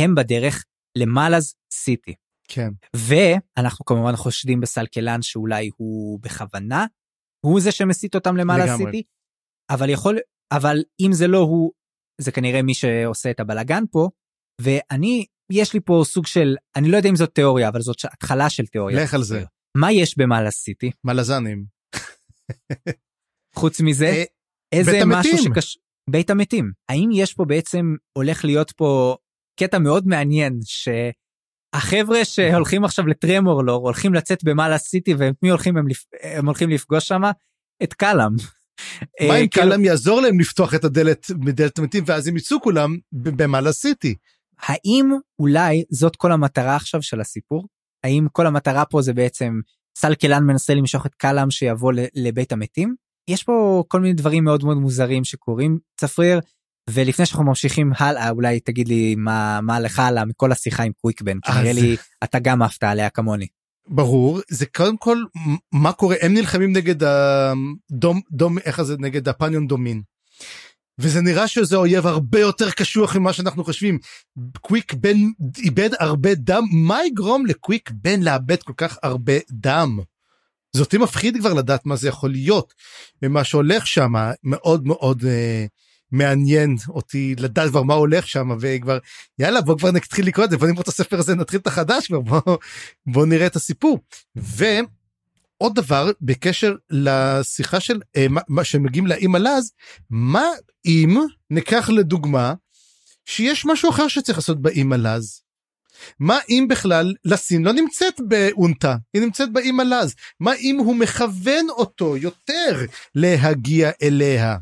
הם 0.00 0.14
בדרך 0.14 0.64
למאלאז 0.98 1.54
סיטי. 1.72 2.14
כן. 2.48 2.68
ואנחנו 2.96 3.84
כמובן 3.84 4.16
חושדים 4.16 4.60
בסלקלן 4.60 5.22
שאולי 5.22 5.70
הוא 5.76 6.20
בכוונה, 6.20 6.86
הוא 7.46 7.60
זה 7.60 7.72
שמסית 7.72 8.14
אותם 8.14 8.36
למעלה 8.36 8.64
לגמרי. 8.64 8.84
סיטי, 8.84 9.02
אבל 9.70 9.90
יכול, 9.90 10.18
אבל 10.52 10.82
אם 11.00 11.12
זה 11.12 11.26
לא 11.26 11.38
הוא, 11.38 11.72
זה 12.20 12.32
כנראה 12.32 12.62
מי 12.62 12.74
שעושה 12.74 13.30
את 13.30 13.40
הבלגן 13.40 13.84
פה, 13.90 14.08
ואני, 14.60 15.26
יש 15.52 15.74
לי 15.74 15.80
פה 15.80 16.02
סוג 16.04 16.26
של, 16.26 16.56
אני 16.76 16.88
לא 16.88 16.96
יודע 16.96 17.08
אם 17.08 17.16
זאת 17.16 17.34
תיאוריה, 17.34 17.68
אבל 17.68 17.80
זאת 17.80 17.96
התחלה 18.04 18.50
של 18.50 18.66
תיאוריה. 18.66 19.02
לך 19.02 19.14
על 19.14 19.22
זה. 19.22 19.44
מה 19.76 19.92
יש 19.92 20.18
במעלה 20.18 20.50
סיטי? 20.50 20.90
מלזנים. 21.04 21.64
חוץ 23.58 23.80
מזה, 23.80 24.06
אה, 24.06 24.24
איזה 24.72 25.00
משהו. 25.06 25.38
שקשור... 25.38 25.82
בית 26.10 26.30
המתים. 26.30 26.70
האם 26.88 27.10
יש 27.12 27.34
פה 27.34 27.44
בעצם, 27.44 27.94
הולך 28.12 28.44
להיות 28.44 28.72
פה 28.76 29.16
קטע 29.60 29.78
מאוד 29.78 30.06
מעניין, 30.06 30.60
שהחבר'ה 30.64 32.24
שהולכים 32.24 32.84
עכשיו 32.84 33.06
לטרמורלור, 33.06 33.84
הולכים 33.86 34.14
לצאת 34.14 34.44
במעלה 34.44 34.78
סיטי, 34.78 35.14
ומי 35.18 35.50
הולכים 35.50 35.76
הם, 35.76 35.88
לפ... 35.88 36.04
הם 36.22 36.46
הולכים 36.46 36.70
לפגוש 36.70 37.08
שם? 37.08 37.22
את 37.82 37.94
קלאם. 37.94 38.32
מה 39.20 39.34
אה, 39.34 39.40
אם 39.40 39.48
כאילו, 39.48 39.66
קלאם 39.66 39.84
יעזור 39.84 40.20
להם 40.20 40.40
לפתוח 40.40 40.74
את 40.74 40.84
הדלת 40.84 41.26
מדלת 41.38 41.78
המתים 41.78 42.04
ואז 42.06 42.28
הם 42.28 42.36
יצאו 42.36 42.60
כולם 42.60 42.96
במעלה 43.12 43.72
סיטי? 43.72 44.14
האם 44.60 45.10
אולי 45.38 45.84
זאת 45.90 46.16
כל 46.16 46.32
המטרה 46.32 46.76
עכשיו 46.76 47.02
של 47.02 47.20
הסיפור? 47.20 47.66
האם 48.04 48.26
כל 48.32 48.46
המטרה 48.46 48.84
פה 48.84 49.02
זה 49.02 49.12
בעצם 49.12 49.60
סלקלן 49.98 50.44
מנסה 50.44 50.74
למשוך 50.74 51.06
את 51.06 51.14
קלאם 51.14 51.50
שיבוא 51.50 51.92
לבית 52.14 52.52
המתים? 52.52 52.94
יש 53.28 53.42
פה 53.42 53.84
כל 53.88 54.00
מיני 54.00 54.14
דברים 54.14 54.44
מאוד 54.44 54.64
מאוד 54.64 54.76
מוזרים 54.76 55.24
שקורים, 55.24 55.78
צפריר, 56.00 56.40
ולפני 56.90 57.26
שאנחנו 57.26 57.44
ממשיכים 57.44 57.92
הלאה, 57.98 58.30
אולי 58.30 58.60
תגיד 58.60 58.88
לי 58.88 59.14
מה, 59.14 59.60
מה 59.60 59.80
לך 59.80 59.98
עלה 59.98 60.24
מכל 60.24 60.52
השיחה 60.52 60.82
עם 60.82 60.92
קוויקבן, 60.92 61.38
נראה 61.48 61.72
לי 61.72 61.96
אתה 62.24 62.38
גם 62.38 62.62
עפת 62.62 62.82
עליה 62.82 63.10
כמוני. 63.10 63.46
ברור 63.88 64.40
זה 64.48 64.66
קודם 64.66 64.96
כל 64.96 65.18
מה 65.72 65.92
קורה 65.92 66.16
הם 66.20 66.34
נלחמים 66.34 66.72
נגד 66.72 67.02
הדום 67.02 68.20
דום 68.32 68.58
איך 68.58 68.82
זה 68.82 68.96
נגד 68.98 69.28
הפניון 69.28 69.66
דומין. 69.66 70.02
וזה 70.98 71.20
נראה 71.20 71.48
שזה 71.48 71.76
אויב 71.76 72.06
הרבה 72.06 72.40
יותר 72.40 72.70
קשוח 72.70 73.16
ממה 73.16 73.32
שאנחנו 73.32 73.64
חושבים. 73.64 73.98
קוויק 74.60 74.94
בן 74.94 75.16
איבד 75.58 75.90
הרבה 76.00 76.34
דם 76.34 76.64
מה 76.72 77.06
יגרום 77.06 77.46
לקוויק 77.46 77.90
בן 77.94 78.22
לאבד 78.22 78.62
כל 78.62 78.72
כך 78.76 78.98
הרבה 79.02 79.32
דם. 79.50 79.98
זה 80.74 80.80
אותי 80.80 80.98
מפחיד 80.98 81.36
כבר 81.36 81.52
לדעת 81.52 81.86
מה 81.86 81.96
זה 81.96 82.08
יכול 82.08 82.30
להיות. 82.30 82.74
ומה 83.22 83.44
שהולך 83.44 83.86
שם 83.86 84.12
מאוד 84.44 84.86
מאוד 84.86 85.24
אה, 85.24 85.66
מעניין 86.12 86.76
אותי 86.88 87.34
לדעת 87.38 87.70
כבר 87.70 87.82
מה 87.82 87.94
הולך 87.94 88.28
שם 88.28 88.48
וכבר 88.60 88.98
יאללה 89.38 89.60
בוא 89.60 89.78
כבר 89.78 89.90
נתחיל 89.90 90.26
לקרוא 90.26 90.44
את 90.44 90.50
זה 90.50 90.56
בוא 90.56 90.66
נגמור 90.66 90.82
את 90.82 90.88
הספר 90.88 91.18
הזה 91.18 91.34
נתחיל 91.34 91.60
את 91.60 91.66
החדש 91.66 92.06
כבר 92.06 92.20
בוא, 92.20 92.56
בוא 93.06 93.26
נראה 93.26 93.46
את 93.46 93.56
הסיפור. 93.56 93.98
ועוד 94.36 95.74
דבר 95.74 96.10
בקשר 96.20 96.74
לשיחה 96.90 97.80
של 97.80 98.00
אה, 98.16 98.26
מה, 98.28 98.40
מה 98.48 98.64
שמגיעים 98.64 99.06
לאמא 99.06 99.38
לז 99.38 99.72
מה 100.10 100.44
אם 100.86 101.18
ניקח 101.50 101.90
לדוגמה 101.90 102.54
שיש 103.24 103.66
משהו 103.66 103.90
אחר 103.90 104.08
שצריך 104.08 104.38
לעשות 104.38 104.62
באמא 104.62 104.94
לז. 104.94 105.43
מה 106.18 106.38
אם 106.48 106.66
בכלל 106.68 107.14
לסין 107.24 107.64
לא 107.64 107.72
נמצאת 107.72 108.14
באונטה? 108.28 108.96
היא 109.14 109.22
נמצאת 109.22 109.52
באמא 109.52 109.82
לז 109.82 110.14
מה 110.40 110.54
אם 110.54 110.76
הוא 110.78 110.96
מכוון 110.96 111.70
אותו 111.70 112.16
יותר 112.16 112.84
להגיע 113.14 113.90
אליה. 114.02 114.56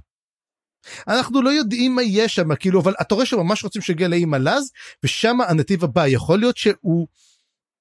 אנחנו 1.09 1.43
לא 1.43 1.51
יודעים 1.51 1.95
מה 1.95 2.03
יש 2.03 2.35
שם 2.35 2.55
כאילו 2.55 2.81
אבל 2.81 2.95
אתה 3.01 3.15
רואה 3.15 3.27
שממש 3.27 3.65
רוצים 3.65 3.83
שיגיע 3.83 4.09
לאמא 4.09 4.37
לז 4.37 4.71
ושם 5.05 5.41
הנתיב 5.41 5.85
הבא 5.85 6.07
יכול 6.07 6.39
להיות 6.39 6.57
שהוא 6.57 7.07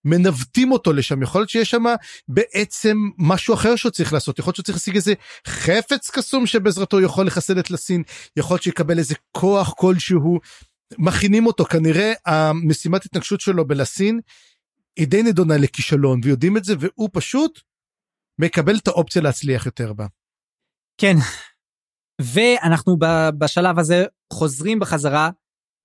מנווטים 0.05 0.71
אותו 0.71 0.93
לשם 0.93 1.23
יכול 1.23 1.41
להיות 1.41 1.49
שיש 1.49 1.69
שם 1.69 1.83
בעצם 2.27 2.97
משהו 3.17 3.53
אחר 3.53 3.75
שהוא 3.75 3.91
צריך 3.91 4.13
לעשות. 4.13 4.39
יכול 4.39 4.49
להיות 4.49 4.55
שהוא 4.55 4.63
צריך 4.63 4.77
להשיג 4.77 4.95
איזה 4.95 5.13
חפץ 5.47 6.09
קסום 6.09 6.47
שבעזרתו 6.47 7.01
יכול 7.01 7.27
לחסל 7.27 7.59
את 7.59 7.71
לסין. 7.71 8.03
יכול 8.37 8.55
להיות 8.55 8.63
שיקבל 8.63 8.97
איזה 8.97 9.15
כוח 9.31 9.73
כלשהו 9.77 10.39
מכינים 10.97 11.45
אותו 11.45 11.65
כנראה 11.65 12.13
המשימת 12.25 13.05
התנגשות 13.05 13.41
שלו 13.41 13.67
בלסין 13.67 14.19
היא 14.95 15.07
די 15.07 15.23
נדונה 15.23 15.57
לכישלון 15.57 16.19
ויודעים 16.23 16.57
את 16.57 16.63
זה 16.63 16.73
והוא 16.79 17.09
פשוט 17.13 17.59
מקבל 18.39 18.77
את 18.77 18.87
האופציה 18.87 19.21
להצליח 19.21 19.65
יותר 19.65 19.93
בה. 19.93 20.05
כן. 20.97 21.15
ואנחנו 22.21 22.97
בשלב 23.37 23.79
הזה 23.79 24.05
חוזרים 24.33 24.79
בחזרה 24.79 25.29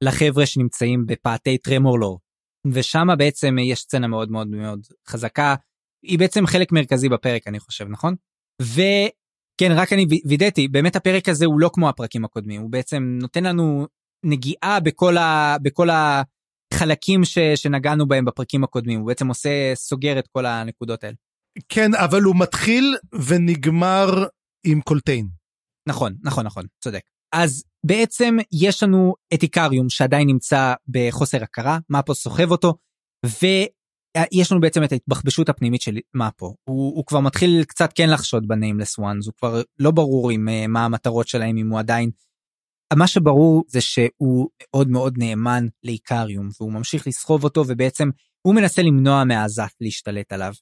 לחבר'ה 0.04 0.46
שנמצאים 0.46 1.06
בפאתי 1.06 1.58
טרמורלור. 1.58 2.20
ושם 2.72 3.08
בעצם 3.18 3.56
יש 3.58 3.80
סצנה 3.80 4.06
מאוד 4.06 4.30
מאוד 4.30 4.48
מאוד 4.48 4.86
חזקה. 5.08 5.54
היא 6.02 6.18
בעצם 6.18 6.46
חלק 6.46 6.72
מרכזי 6.72 7.08
בפרק 7.08 7.48
אני 7.48 7.60
חושב 7.60 7.86
נכון? 7.88 8.14
וכן 8.62 9.72
רק 9.72 9.92
אני 9.92 10.06
וידאתי 10.28 10.68
באמת 10.68 10.96
הפרק 10.96 11.28
הזה 11.28 11.46
הוא 11.46 11.60
לא 11.60 11.70
כמו 11.72 11.88
הפרקים 11.88 12.24
הקודמים 12.24 12.60
הוא 12.60 12.70
בעצם 12.70 13.18
נותן 13.20 13.44
לנו 13.44 13.86
נגיעה 14.24 14.80
בכל 14.80 15.16
ה... 15.16 15.56
בכל 15.62 15.88
החלקים 15.90 17.24
ש... 17.24 17.38
שנגענו 17.38 18.08
בהם 18.08 18.24
בפרקים 18.24 18.64
הקודמים 18.64 19.00
הוא 19.00 19.06
בעצם 19.06 19.28
עושה 19.28 19.74
סוגר 19.74 20.18
את 20.18 20.28
כל 20.32 20.46
הנקודות 20.46 21.04
האלה. 21.04 21.16
כן 21.68 21.94
אבל 21.94 22.22
הוא 22.22 22.36
מתחיל 22.38 22.96
ונגמר 23.28 24.26
עם 24.66 24.80
קולטיין. 24.80 25.28
נכון, 25.88 26.14
נכון, 26.22 26.46
נכון, 26.46 26.66
צודק. 26.80 27.00
אז 27.34 27.64
בעצם 27.86 28.36
יש 28.52 28.82
לנו 28.82 29.14
את 29.34 29.42
איקריום 29.42 29.88
שעדיין 29.88 30.28
נמצא 30.28 30.74
בחוסר 30.88 31.42
הכרה, 31.42 31.78
מפו 31.90 32.14
סוחב 32.14 32.50
אותו, 32.50 32.74
ויש 33.26 34.52
לנו 34.52 34.60
בעצם 34.60 34.84
את 34.84 34.92
ההתבחבשות 34.92 35.48
הפנימית 35.48 35.80
של 35.82 35.98
מפו. 36.14 36.54
הוא, 36.64 36.96
הוא 36.96 37.06
כבר 37.06 37.20
מתחיל 37.20 37.64
קצת 37.64 37.92
כן 37.94 38.10
לחשוד 38.10 38.48
בניימלס 38.48 38.98
וואנס, 38.98 39.26
הוא 39.26 39.34
כבר 39.38 39.62
לא 39.78 39.90
ברור 39.90 40.30
עם 40.30 40.48
uh, 40.48 40.66
מה 40.68 40.84
המטרות 40.84 41.28
שלהם, 41.28 41.56
אם 41.56 41.70
הוא 41.70 41.78
עדיין... 41.78 42.10
מה 42.94 43.06
שברור 43.06 43.64
זה 43.68 43.80
שהוא 43.80 44.48
מאוד 44.60 44.88
מאוד 44.88 45.14
נאמן 45.18 45.66
לאיקריום, 45.84 46.48
והוא 46.60 46.72
ממשיך 46.72 47.06
לסחוב 47.06 47.44
אותו, 47.44 47.64
ובעצם 47.68 48.10
הוא 48.42 48.54
מנסה 48.54 48.82
למנוע 48.82 49.24
מהעזת 49.24 49.72
להשתלט 49.80 50.32
עליו. 50.32 50.52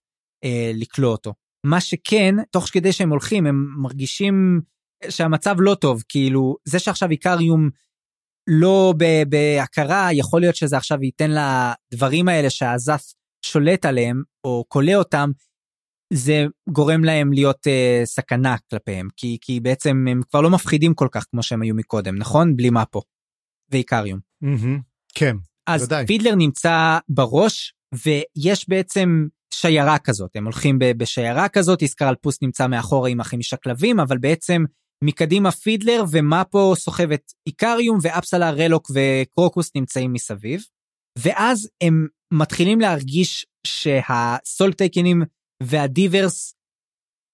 אה, 0.45 0.71
לכלוא 0.75 1.13
אותו. 1.13 1.35
מה 1.67 1.81
שכן, 1.81 2.35
תוך 2.51 2.67
כדי 2.73 2.93
שהם 2.93 3.11
הולכים, 3.11 3.47
הם 3.47 3.67
מרגישים 3.77 4.61
שהמצב 5.09 5.55
לא 5.59 5.75
טוב, 5.75 6.03
כאילו, 6.09 6.57
זה 6.65 6.79
שעכשיו 6.79 7.11
איקריום 7.11 7.71
לא 8.47 8.95
בהכרה, 9.29 10.09
יכול 10.13 10.41
להיות 10.41 10.57
שזה 10.57 10.77
עכשיו 10.77 11.03
ייתן 11.03 11.31
לדברים 11.31 12.29
האלה 12.29 12.51
שהזף 12.51 13.13
שולט 13.45 13.85
עליהם, 13.85 14.23
או 14.45 14.65
כולא 14.69 14.95
אותם, 14.95 15.31
זה 16.15 16.47
גורם 16.69 17.05
להם 17.05 17.33
להיות 17.33 17.67
אה, 17.67 18.03
סכנה 18.05 18.57
כלפיהם, 18.71 19.09
כי, 19.17 19.39
כי 19.41 19.61
בעצם 19.61 20.07
הם 20.11 20.21
כבר 20.31 20.41
לא 20.41 20.51
מפחידים 20.51 20.95
כל 20.95 21.09
כך 21.11 21.27
כמו 21.31 21.43
שהם 21.43 21.63
היו 21.63 21.75
מקודם, 21.75 22.17
נכון? 22.19 22.57
בלי 22.57 22.71
מפו 22.71 23.03
ואיקריום. 23.71 24.21
מהמם. 24.41 24.81
כן, 25.15 25.37
אז 25.67 25.81
בוודאי. 25.81 26.07
פידלר 26.07 26.35
נמצא 26.35 26.99
בראש, 27.09 27.75
ויש 27.95 28.69
בעצם 28.69 29.27
שיירה 29.55 29.99
כזאת, 29.99 30.37
הם 30.37 30.45
הולכים 30.45 30.79
ב- 30.79 30.93
בשיירה 30.97 31.49
כזאת, 31.49 31.83
איסקרלפוס 31.83 32.43
נמצא 32.43 32.67
מאחורה 32.67 33.09
עם 33.09 33.21
החמישה 33.21 33.57
כלבים, 33.57 34.01
אבל 34.01 34.19
בעצם 34.19 34.65
מקדימה 35.05 35.51
פידלר 35.51 36.05
ומפו 36.11 36.77
סוחב 36.77 37.11
את 37.11 37.33
איקריום, 37.47 37.99
ואפסלה, 38.03 38.51
רלוק 38.51 38.91
וקרוקוס 38.95 39.71
נמצאים 39.75 40.13
מסביב. 40.13 40.63
ואז 41.19 41.69
הם 41.81 42.07
מתחילים 42.33 42.81
להרגיש 42.81 43.47
שהסולטייקנים 43.67 45.23
והדיברס 45.65 46.55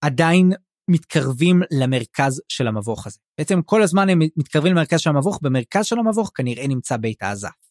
עדיין 0.05 0.53
מתקרבים 0.91 1.61
למרכז 1.71 2.43
של 2.49 2.67
המבוך 2.67 3.07
הזה. 3.07 3.19
בעצם 3.39 3.63
כל 3.63 3.83
הזמן 3.83 4.09
הם 4.09 4.19
מתקרבים 4.37 4.73
למרכז 4.73 5.01
של 5.01 5.11
המבוך, 5.11 5.39
במרכז 5.43 5.87
של 5.87 5.99
המבוך 5.99 6.31
כנראה 6.35 6.69
נמצא 6.69 6.97
בית 6.97 7.23
העזף. 7.23 7.71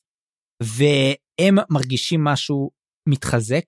והם 0.63 1.57
מרגישים 1.69 2.23
משהו 2.23 2.71
מתחזק, 3.09 3.63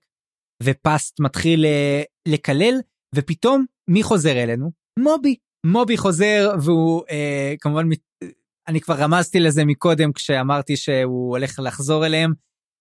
ופסט 0.62 1.20
מתחיל 1.20 1.64
אה, 1.64 2.02
לקלל, 2.28 2.74
ופתאום 3.14 3.64
מי 3.90 4.02
חוזר 4.02 4.42
אלינו? 4.42 4.70
מובי. 4.98 5.36
מובי 5.66 5.96
חוזר 5.96 6.50
והוא 6.62 7.02
אה, 7.10 7.54
כמובן. 7.60 7.84
אני 8.68 8.80
כבר 8.80 8.94
רמזתי 8.94 9.40
לזה 9.40 9.64
מקודם 9.64 10.12
כשאמרתי 10.12 10.76
שהוא 10.76 11.30
הולך 11.30 11.58
לחזור 11.62 12.06
אליהם, 12.06 12.32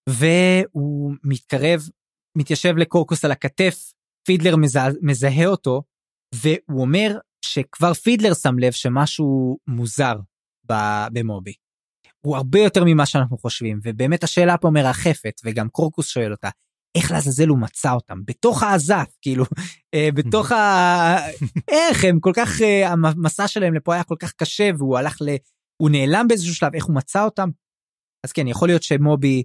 והוא 0.09 1.13
מתקרב, 1.23 1.89
מתיישב 2.37 2.77
לקורקוס 2.77 3.25
על 3.25 3.31
הכתף, 3.31 3.91
פידלר 4.25 4.55
מזה... 4.55 4.79
מזהה 5.01 5.45
אותו, 5.45 5.83
והוא 6.35 6.81
אומר 6.81 7.17
שכבר 7.45 7.93
פידלר 7.93 8.33
שם 8.33 8.59
לב 8.59 8.71
שמשהו 8.71 9.57
מוזר 9.67 10.15
במובי. 11.11 11.53
הוא 12.25 12.37
הרבה 12.37 12.59
יותר 12.59 12.83
ממה 12.85 13.05
שאנחנו 13.05 13.37
חושבים, 13.37 13.79
ובאמת 13.83 14.23
השאלה 14.23 14.57
פה 14.57 14.69
מרחפת, 14.69 15.41
וגם 15.43 15.69
קורקוס 15.69 16.07
שואל 16.07 16.31
אותה, 16.31 16.49
איך 16.95 17.11
לעזאזל 17.11 17.47
הוא 17.47 17.59
מצא 17.59 17.91
אותם? 17.91 18.19
בתוך 18.25 18.63
העזף, 18.63 19.17
כאילו, 19.21 19.45
אה, 19.93 20.09
בתוך 20.13 20.51
ה... 20.51 21.17
איך 21.67 22.03
הם 22.03 22.19
כל 22.19 22.31
כך, 22.35 22.61
אה, 22.61 22.91
המסע 22.91 23.47
שלהם 23.47 23.73
לפה 23.73 23.93
היה 23.93 24.03
כל 24.03 24.15
כך 24.19 24.33
קשה, 24.33 24.69
והוא 24.77 24.97
הלך 24.97 25.17
ל... 25.21 25.29
הוא 25.81 25.89
נעלם 25.89 26.27
באיזשהו 26.27 26.55
שלב, 26.55 26.75
איך 26.75 26.85
הוא 26.85 26.95
מצא 26.95 27.23
אותם? 27.23 27.49
אז 28.25 28.31
כן, 28.31 28.47
יכול 28.47 28.67
להיות 28.67 28.83
שמובי 28.83 29.43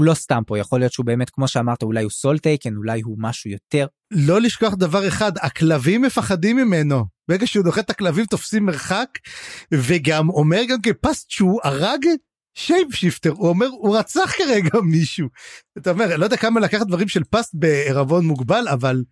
הוא 0.00 0.04
לא 0.04 0.14
סתם 0.14 0.42
פה, 0.46 0.58
יכול 0.58 0.80
להיות 0.80 0.92
שהוא 0.92 1.06
באמת, 1.06 1.30
כמו 1.30 1.48
שאמרת, 1.48 1.82
אולי 1.82 2.02
הוא 2.02 2.10
סולטייקן, 2.10 2.76
אולי 2.76 3.00
הוא 3.00 3.16
משהו 3.20 3.50
יותר. 3.50 3.86
לא 4.10 4.40
לשכוח 4.40 4.74
דבר 4.74 5.08
אחד, 5.08 5.32
הכלבים 5.38 6.02
מפחדים 6.02 6.56
ממנו. 6.56 7.04
ברגע 7.28 7.46
שהוא 7.46 7.64
דוחה 7.64 7.80
את 7.80 7.90
הכלבים 7.90 8.26
תופסים 8.26 8.66
מרחק, 8.66 9.08
וגם 9.74 10.28
אומר 10.28 10.60
גם 10.68 10.80
כפסט 10.82 11.30
שהוא 11.30 11.60
הרג 11.64 12.06
shape 12.54 12.94
shifter, 12.94 13.30
הוא 13.30 13.48
אומר 13.48 13.66
הוא 13.66 13.98
רצח 13.98 14.32
כרגע 14.38 14.80
מישהו. 14.92 15.28
אתה 15.78 15.90
אומר, 15.90 16.16
לא 16.16 16.24
יודע 16.24 16.36
כמה 16.36 16.60
לקחת 16.60 16.86
דברים 16.86 17.08
של 17.08 17.24
פסט 17.24 17.54
בערבון 17.54 18.26
מוגבל, 18.26 18.68
אבל 18.68 19.04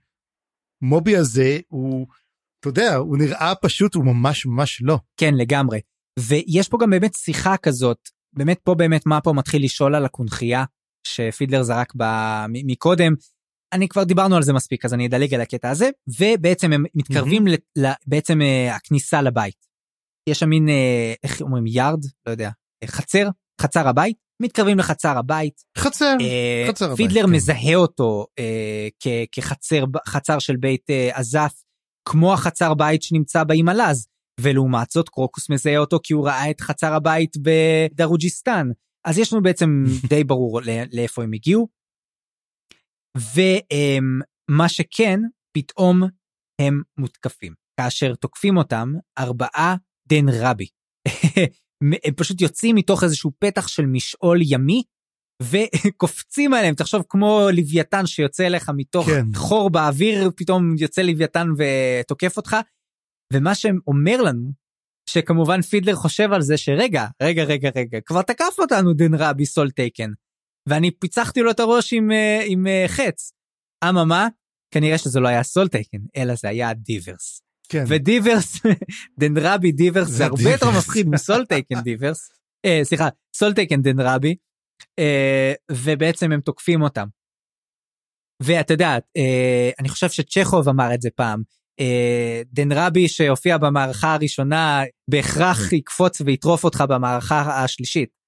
מובי 0.83 1.17
הזה 1.17 1.59
הוא, 1.69 2.07
אתה 2.61 2.69
יודע, 2.69 2.97
הוא 2.97 3.19
נראה 3.19 3.53
פשוט, 3.63 3.95
הוא 3.95 4.05
ממש 4.05 4.47
ממש 4.47 4.83
לא. 4.83 4.99
כן, 5.17 5.35
לגמרי. 5.35 5.81
ויש 6.19 6.69
פה 6.69 6.79
גם 6.81 6.91
באמת 6.91 7.15
שיחה 7.15 7.57
כזאת, 7.57 7.99
באמת 8.33 8.59
פה 8.65 8.75
באמת 8.75 9.07
מפו 9.07 9.33
מתחיל 9.33 9.65
לשאול 9.65 9.95
על 9.95 10.05
הקונכייה 10.05 10.65
שפידלר 11.09 11.63
זרק 11.63 11.93
ב... 11.97 12.03
מ- 12.49 12.67
מקודם. 12.73 13.15
אני 13.73 13.89
כבר 13.89 14.05
דיברנו 14.05 14.37
על 14.37 14.43
זה 14.43 14.53
מספיק 14.53 14.85
אז 14.85 14.95
אני 14.95 15.07
אדלג 15.07 15.35
על 15.35 15.41
הקטע 15.41 15.71
הזה 15.71 15.91
ובעצם 16.21 16.73
הם 16.73 16.85
מתקרבים 16.95 17.47
ל... 17.47 17.55
ל... 17.79 17.87
בעצם 18.07 18.43
אה, 18.43 18.77
הכניסה 18.77 19.23
לבית. 19.23 19.67
יש 20.29 20.39
שם 20.39 20.49
מין 20.49 20.69
אה, 20.69 21.15
איך 21.23 21.41
אומרים 21.41 21.67
יארד 21.67 22.05
לא 22.27 22.31
יודע 22.31 22.51
אה, 22.83 22.89
חצר 22.89 23.29
חצר 23.61 23.89
הבית 23.89 24.17
מתקרבים 24.43 24.79
לחצר 24.79 25.19
הבית. 25.19 25.63
חצר, 25.79 26.17
אה, 26.21 26.65
חצר 26.69 26.85
הבית, 26.85 26.97
פידלר 26.97 27.27
כן. 27.27 27.31
מזהה 27.33 27.75
אותו 27.75 28.27
אה, 28.39 28.89
כ- 29.01 29.29
כחצר 29.33 29.85
חצר 30.07 30.39
של 30.39 30.57
בית 30.57 30.91
אה, 30.91 31.11
עזף 31.13 31.53
כמו 32.09 32.33
החצר 32.33 32.75
בית 32.75 33.03
שנמצא 33.03 33.45
בהימלז. 33.45 34.07
ולעומת 34.41 34.91
זאת 34.91 35.09
קרוקוס 35.09 35.51
מזהה 35.51 35.79
אותו 35.79 36.01
כי 36.03 36.13
הוא 36.13 36.27
ראה 36.27 36.51
את 36.51 36.61
חצר 36.61 36.95
הבית 36.95 37.37
בדרוג'יסטן. 37.43 38.69
אז 39.09 39.19
יש 39.19 39.33
לנו 39.33 39.43
בעצם 39.43 39.85
די 40.11 40.25
ברור 40.25 40.61
לא- 40.61 40.73
לאיפה 40.93 41.23
הם 41.23 41.33
הגיעו. 41.33 41.69
ומה 43.17 44.69
שכן, 44.69 45.21
פתאום 45.53 46.03
הם 46.61 46.83
מותקפים. 46.99 47.55
כאשר 47.81 48.15
תוקפים 48.15 48.57
אותם 48.57 48.93
ארבעה 49.19 49.77
דן 50.09 50.29
רבי. 50.41 50.67
הם 52.05 52.15
פשוט 52.17 52.41
יוצאים 52.41 52.77
מתוך 52.77 53.05
איזשהו 53.05 53.33
פתח 53.39 53.69
של 53.69 53.87
משעול 53.87 54.39
ימי 54.43 54.83
וקופצים 55.43 56.55
עליהם 56.55 56.75
תחשוב 56.75 57.03
כמו 57.09 57.49
לוויתן 57.57 58.07
שיוצא 58.07 58.47
אליך 58.47 58.71
מתוך 58.77 59.07
כן. 59.07 59.25
חור 59.35 59.71
באוויר 59.71 60.31
פתאום 60.37 60.75
יוצא 60.79 61.03
לוויתן 61.03 61.47
ותוקף 61.59 62.37
אותך. 62.37 62.57
ומה 63.33 63.55
שאומר 63.55 64.23
לנו 64.23 64.53
שכמובן 65.09 65.63
פידלר 65.63 65.95
חושב 65.95 66.33
על 66.33 66.43
זה 66.43 66.57
שרגע 66.57 67.07
רגע 67.23 67.45
רגע 67.45 67.71
רגע 67.77 68.01
כבר 68.01 68.23
תקף 68.23 68.55
אותנו 68.59 68.93
דן 68.93 69.15
רבי 69.15 69.47
סול 69.47 69.71
טייקן 69.71 70.11
ואני 70.69 70.91
פיצחתי 70.91 71.41
לו 71.41 71.51
את 71.51 71.61
הראש 71.61 71.93
עם, 71.93 72.11
אה, 72.13 72.43
עם 72.47 72.67
אה, 72.67 72.85
חץ. 72.89 73.33
אממה 73.89 74.29
כנראה 74.71 74.99
שזה 74.99 75.21
לא 75.21 75.29
היה 75.29 75.43
סול 75.43 75.69
טייקן 75.69 75.99
אלא 76.17 76.35
זה 76.35 76.49
היה 76.49 76.75
דיברס. 76.75 77.43
כן. 77.69 77.85
ודיברס 77.89 78.61
דן 79.21 79.37
רבי 79.37 79.73
דיברס 79.73 80.09
זה 80.09 80.25
הרבה 80.25 80.51
יותר. 80.51 80.71
מפחיד 80.79 81.09
מסול 81.09 81.47
טייקן 81.47 81.81
דיברס. 81.81 82.31
אה, 82.65 82.81
סליחה 82.83 83.09
סול 83.35 83.55
טייקן 83.55 83.83
דן 83.83 84.01
רבי. 84.01 84.37
אה, 84.99 85.53
ובעצם 85.71 86.33
הם 86.33 86.41
תוקפים 86.41 86.83
אותם. 86.83 87.07
ואת 88.43 88.71
יודעת 88.71 89.03
אה, 89.17 89.71
אני 89.81 89.89
חושב 89.89 90.09
שצ'כוב 90.09 90.69
אמר 90.69 90.95
את 90.95 91.03
זה 91.03 91.09
פעם. 91.15 91.43
אה, 91.81 92.43
דן 92.53 92.73
רבי 92.73 93.09
שהופיע 93.09 93.59
במערכה 93.59 94.15
הראשונה 94.15 94.83
בהכרח 95.11 95.73
יקפוץ 95.73 96.21
ויטרוף 96.21 96.65
אותך 96.65 96.85
במערכה 96.89 97.65
השלישית. 97.65 98.19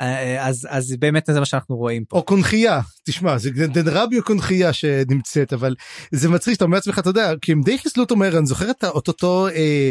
אה, 0.00 0.46
אז 0.46 0.68
אז 0.70 0.94
באמת 0.98 1.26
זה 1.26 1.40
מה 1.40 1.46
שאנחנו 1.46 1.76
רואים 1.76 2.04
פה. 2.04 2.16
או 2.16 2.22
קונכייה, 2.22 2.80
תשמע, 3.06 3.38
זה 3.38 3.50
דן 3.50 3.88
רבי 3.88 4.18
או 4.18 4.24
קונכייה 4.24 4.72
שנמצאת, 4.72 5.52
אבל 5.52 5.74
זה 6.10 6.28
מצחיק 6.28 6.54
שאתה 6.54 6.64
אומר 6.64 6.76
לעצמך, 6.76 6.98
אתה 6.98 7.10
יודע, 7.10 7.32
כי 7.40 7.52
הם 7.52 7.62
די 7.62 7.78
חיסלו 7.78 8.02
אותו 8.02 8.16
מהר, 8.16 8.38
אני 8.38 8.46
זוכר 8.46 8.70
את 8.70 8.84
אותו 8.84 9.48
אה, 9.48 9.90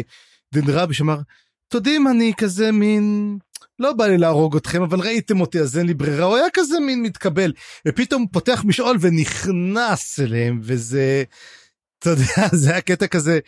דן 0.54 0.70
רבי 0.70 0.94
שאמר, 0.94 1.20
אתם 1.68 1.76
יודעים, 1.76 2.08
אני 2.08 2.32
כזה 2.36 2.72
מין, 2.72 3.36
לא 3.78 3.92
בא 3.92 4.06
לי 4.06 4.18
להרוג 4.18 4.56
אתכם, 4.56 4.82
אבל 4.82 5.00
ראיתם 5.00 5.40
אותי, 5.40 5.60
אז 5.60 5.78
אין 5.78 5.86
לי 5.86 5.94
ברירה, 5.94 6.24
הוא 6.24 6.36
היה 6.36 6.46
כזה 6.52 6.80
מין 6.80 7.02
מתקבל, 7.02 7.52
ופתאום 7.88 8.26
פותח 8.32 8.62
משעול 8.64 8.96
ונכנס 9.00 10.20
אליהם, 10.20 10.60
וזה, 10.62 11.24
אתה 11.98 12.10
יודע, 12.10 12.48
זה 12.62 12.70
היה 12.70 12.80
קטע 12.80 13.06
כזה, 13.06 13.38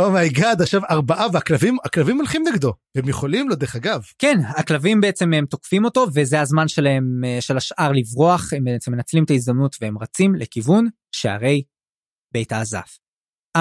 oh 0.00 0.16
my 0.16 0.31
god, 0.31 0.62
עכשיו 0.62 0.80
ארבעה, 0.90 1.26
והכלבים, 1.32 1.76
הכלבים 1.84 2.16
הולכים 2.16 2.42
נגדו, 2.52 2.72
והם 2.94 3.08
יכולים 3.08 3.48
לו, 3.48 3.54
דרך 3.54 3.76
אגב. 3.76 4.02
כן 4.18 4.36
הכלבים 4.58 5.00
בעצם 5.00 5.32
הם 5.32 5.46
תוקפים 5.46 5.84
אותו 5.84 6.06
וזה 6.14 6.40
הזמן 6.40 6.68
שלהם 6.68 7.24
אה, 7.24 7.40
של 7.40 7.56
השאר 7.56 7.92
לברוח 7.92 8.52
הם 8.52 8.64
בעצם 8.64 8.92
מנצלים 8.92 9.24
את 9.24 9.30
ההזדמנות 9.30 9.76
והם 9.80 9.98
רצים 9.98 10.34
לכיוון 10.34 10.88
שערי 11.14 11.62
בית 12.34 12.52
העזף. 12.52 12.98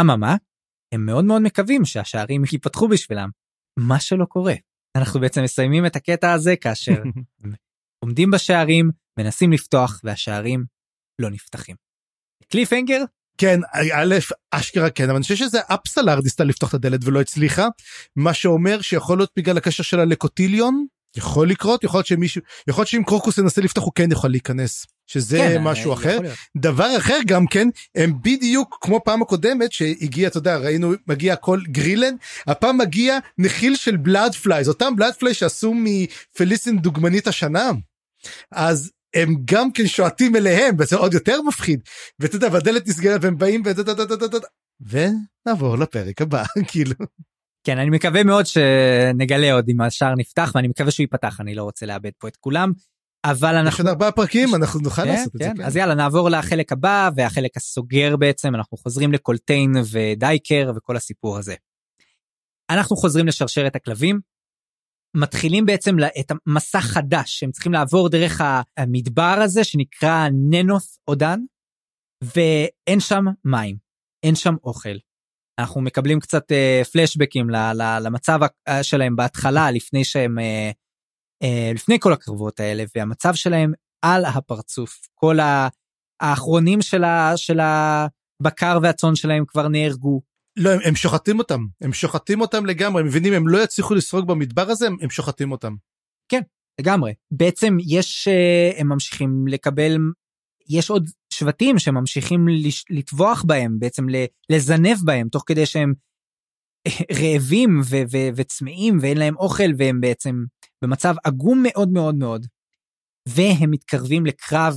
אממה 0.01 0.35
הם 0.93 1.05
מאוד 1.05 1.25
מאוד 1.25 1.41
מקווים 1.41 1.85
שהשערים 1.85 2.43
ייפתחו 2.51 2.87
בשבילם 2.87 3.29
מה 3.79 3.99
שלא 3.99 4.25
קורה. 4.25 4.53
אנחנו 4.97 5.19
בעצם 5.19 5.43
מסיימים 5.43 5.85
את 5.85 5.95
הקטע 5.95 6.33
הזה 6.33 6.55
כאשר 6.55 7.03
עומדים 8.03 8.31
בשערים 8.31 8.91
מנסים 9.19 9.51
לפתוח 9.51 10.01
והשערים 10.03 10.65
לא 11.21 11.29
נפתחים. 11.29 11.75
קליפהנגר 12.51 13.03
כן, 13.41 13.59
א', 13.93 14.15
אשכרה 14.51 14.89
כן, 14.89 15.03
אבל 15.03 15.15
אני 15.15 15.23
חושב 15.23 15.35
שזה 15.35 15.59
אפסלר 15.67 16.19
ניסתה 16.23 16.43
לפתוח 16.43 16.69
את 16.69 16.73
הדלת 16.73 16.99
ולא 17.03 17.21
הצליחה, 17.21 17.67
מה 18.15 18.33
שאומר 18.33 18.81
שיכול 18.81 19.17
להיות 19.17 19.29
בגלל 19.37 19.57
הקשר 19.57 19.83
שלה 19.83 20.05
לקוטיליון, 20.05 20.85
יכול 21.17 21.49
לקרות, 21.49 21.83
יכול 21.83 21.97
להיות 21.97 22.07
שמישהו, 22.07 22.41
יכול 22.67 22.81
להיות 22.81 22.87
שאם 22.87 23.03
קרוקוס 23.03 23.37
ינסה 23.37 23.61
לפתוח 23.61 23.83
הוא 23.83 23.91
כן 23.95 24.11
יכול 24.11 24.29
להיכנס, 24.29 24.85
שזה 25.07 25.37
כן, 25.37 25.63
משהו 25.63 25.91
אה, 25.91 25.95
אחר. 25.95 26.17
דבר 26.57 26.97
אחר 26.97 27.17
גם 27.27 27.47
כן, 27.47 27.67
הם 27.95 28.13
בדיוק 28.21 28.77
כמו 28.81 29.03
פעם 29.03 29.21
הקודמת 29.21 29.71
שהגיע, 29.71 30.27
אתה 30.27 30.37
יודע, 30.37 30.57
ראינו, 30.57 30.93
מגיע 31.07 31.35
כל 31.35 31.59
גרילן, 31.67 32.13
הפעם 32.47 32.77
מגיע 32.77 33.17
נחיל 33.37 33.75
של 33.75 33.97
blood 33.97 34.35
flies, 34.35 34.67
אותם 34.67 34.95
blood 34.95 35.13
fly 35.13 35.33
שעשו 35.33 35.73
מפליסין 35.75 36.79
דוגמנית 36.79 37.27
השנה. 37.27 37.71
אז 38.51 38.91
הם 39.13 39.35
גם 39.45 39.71
כן 39.71 39.87
שועטים 39.87 40.35
אליהם 40.35 40.75
וזה 40.79 40.95
עוד 40.95 41.13
יותר 41.13 41.41
מפחיד 41.41 41.79
ואתה 42.19 42.35
יודע 42.35 42.47
והדלת 42.51 42.87
נסגרת 42.87 43.23
והם 43.23 43.37
באים 43.37 43.63
ונעבור 44.81 45.77
לפרק 45.77 46.21
הבא 46.21 46.43
כאילו. 46.71 46.95
כן 47.63 47.77
אני 47.77 47.89
מקווה 47.89 48.23
מאוד 48.23 48.45
שנגלה 48.45 49.53
עוד 49.53 49.69
אם 49.69 49.81
השער 49.81 50.13
נפתח 50.17 50.51
ואני 50.55 50.67
מקווה 50.67 50.91
שהוא 50.91 51.03
ייפתח 51.03 51.41
אני 51.41 51.55
לא 51.55 51.63
רוצה 51.63 51.85
לאבד 51.85 52.11
פה 52.19 52.27
את 52.27 52.35
כולם. 52.35 52.71
אבל 53.25 53.55
אנחנו... 53.55 53.69
יש 53.69 53.79
עוד 53.79 53.87
ארבעה 53.87 54.11
פרקים 54.11 54.55
אנחנו 54.55 54.79
נוכל 54.79 55.01
כן, 55.01 55.07
לעשות 55.07 55.35
את 55.35 55.39
זה. 55.39 55.45
כן. 55.45 55.57
כן. 55.57 55.63
אז 55.63 55.75
יאללה 55.75 55.95
נעבור 55.95 56.29
לחלק 56.29 56.71
הבא 56.71 57.09
והחלק 57.15 57.57
הסוגר 57.57 58.17
בעצם 58.17 58.55
אנחנו 58.55 58.77
חוזרים 58.77 59.13
לקולטיין 59.13 59.71
ודייקר 59.91 60.71
וכל 60.75 60.95
הסיפור 60.95 61.37
הזה. 61.37 61.55
אנחנו 62.69 62.95
חוזרים 62.95 63.27
לשרשרת 63.27 63.75
הכלבים. 63.75 64.19
מתחילים 65.15 65.65
בעצם 65.65 65.95
את 66.19 66.31
המסע 66.31 66.81
חדש 66.81 67.43
הם 67.43 67.51
צריכים 67.51 67.73
לעבור 67.73 68.09
דרך 68.09 68.41
המדבר 68.77 69.37
הזה 69.43 69.63
שנקרא 69.63 70.27
ננוס 70.49 70.99
עודן 71.05 71.39
ואין 72.23 72.99
שם 72.99 73.25
מים 73.45 73.77
אין 74.23 74.35
שם 74.35 74.55
אוכל. 74.63 74.97
אנחנו 75.59 75.81
מקבלים 75.81 76.19
קצת 76.19 76.51
אה, 76.51 76.81
פלשבקים 76.91 77.49
ל, 77.49 77.55
ל, 77.55 77.99
למצב 78.01 78.39
שלהם 78.81 79.15
בהתחלה 79.15 79.71
לפני 79.71 80.05
שהם 80.05 80.39
אה, 80.39 80.71
אה, 81.43 81.71
לפני 81.75 81.99
כל 81.99 82.13
הקרבות 82.13 82.59
האלה 82.59 82.83
והמצב 82.95 83.33
שלהם 83.33 83.71
על 84.01 84.25
הפרצוף 84.25 85.07
כל 85.13 85.37
האחרונים 86.21 86.81
של, 86.81 87.03
ה, 87.03 87.33
של 87.35 87.59
הבקר 87.59 88.79
והצאן 88.83 89.15
שלהם 89.15 89.45
כבר 89.47 89.67
נהרגו. 89.67 90.21
לא 90.57 90.69
הם, 90.69 90.79
הם 90.83 90.95
שוחטים 90.95 91.39
אותם 91.39 91.65
הם 91.81 91.93
שוחטים 91.93 92.41
אותם 92.41 92.65
לגמרי 92.65 93.01
הם 93.01 93.07
מבינים 93.07 93.33
הם 93.33 93.47
לא 93.47 93.63
יצליחו 93.63 93.95
לסרוג 93.95 94.27
במדבר 94.27 94.69
הזה 94.69 94.87
הם, 94.87 94.95
הם 95.01 95.09
שוחטים 95.09 95.51
אותם. 95.51 95.75
כן 96.29 96.41
לגמרי 96.81 97.13
בעצם 97.31 97.77
יש 97.87 98.27
אה, 98.27 98.71
הם 98.77 98.89
ממשיכים 98.89 99.47
לקבל 99.47 99.97
יש 100.69 100.89
עוד 100.89 101.09
שבטים 101.33 101.79
שממשיכים 101.79 102.47
לטבוח 102.89 103.43
בהם 103.47 103.79
בעצם 103.79 104.05
לזנב 104.49 104.97
בהם 105.05 105.29
תוך 105.29 105.43
כדי 105.45 105.65
שהם 105.65 105.93
רעבים 107.21 107.81
וצמאים 108.35 108.97
ואין 109.01 109.17
להם 109.17 109.37
אוכל 109.37 109.71
והם 109.77 110.01
בעצם 110.01 110.43
במצב 110.83 111.15
עגום 111.23 111.63
מאוד 111.63 111.89
מאוד 111.89 112.15
מאוד. 112.15 112.47
והם 113.27 113.71
מתקרבים 113.71 114.25
לקרב, 114.25 114.75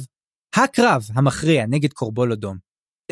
הקרב 0.57 1.03
המכריע 1.15 1.67
נגד 1.67 1.93
קורבול 1.93 2.33
אדום. 2.33 2.59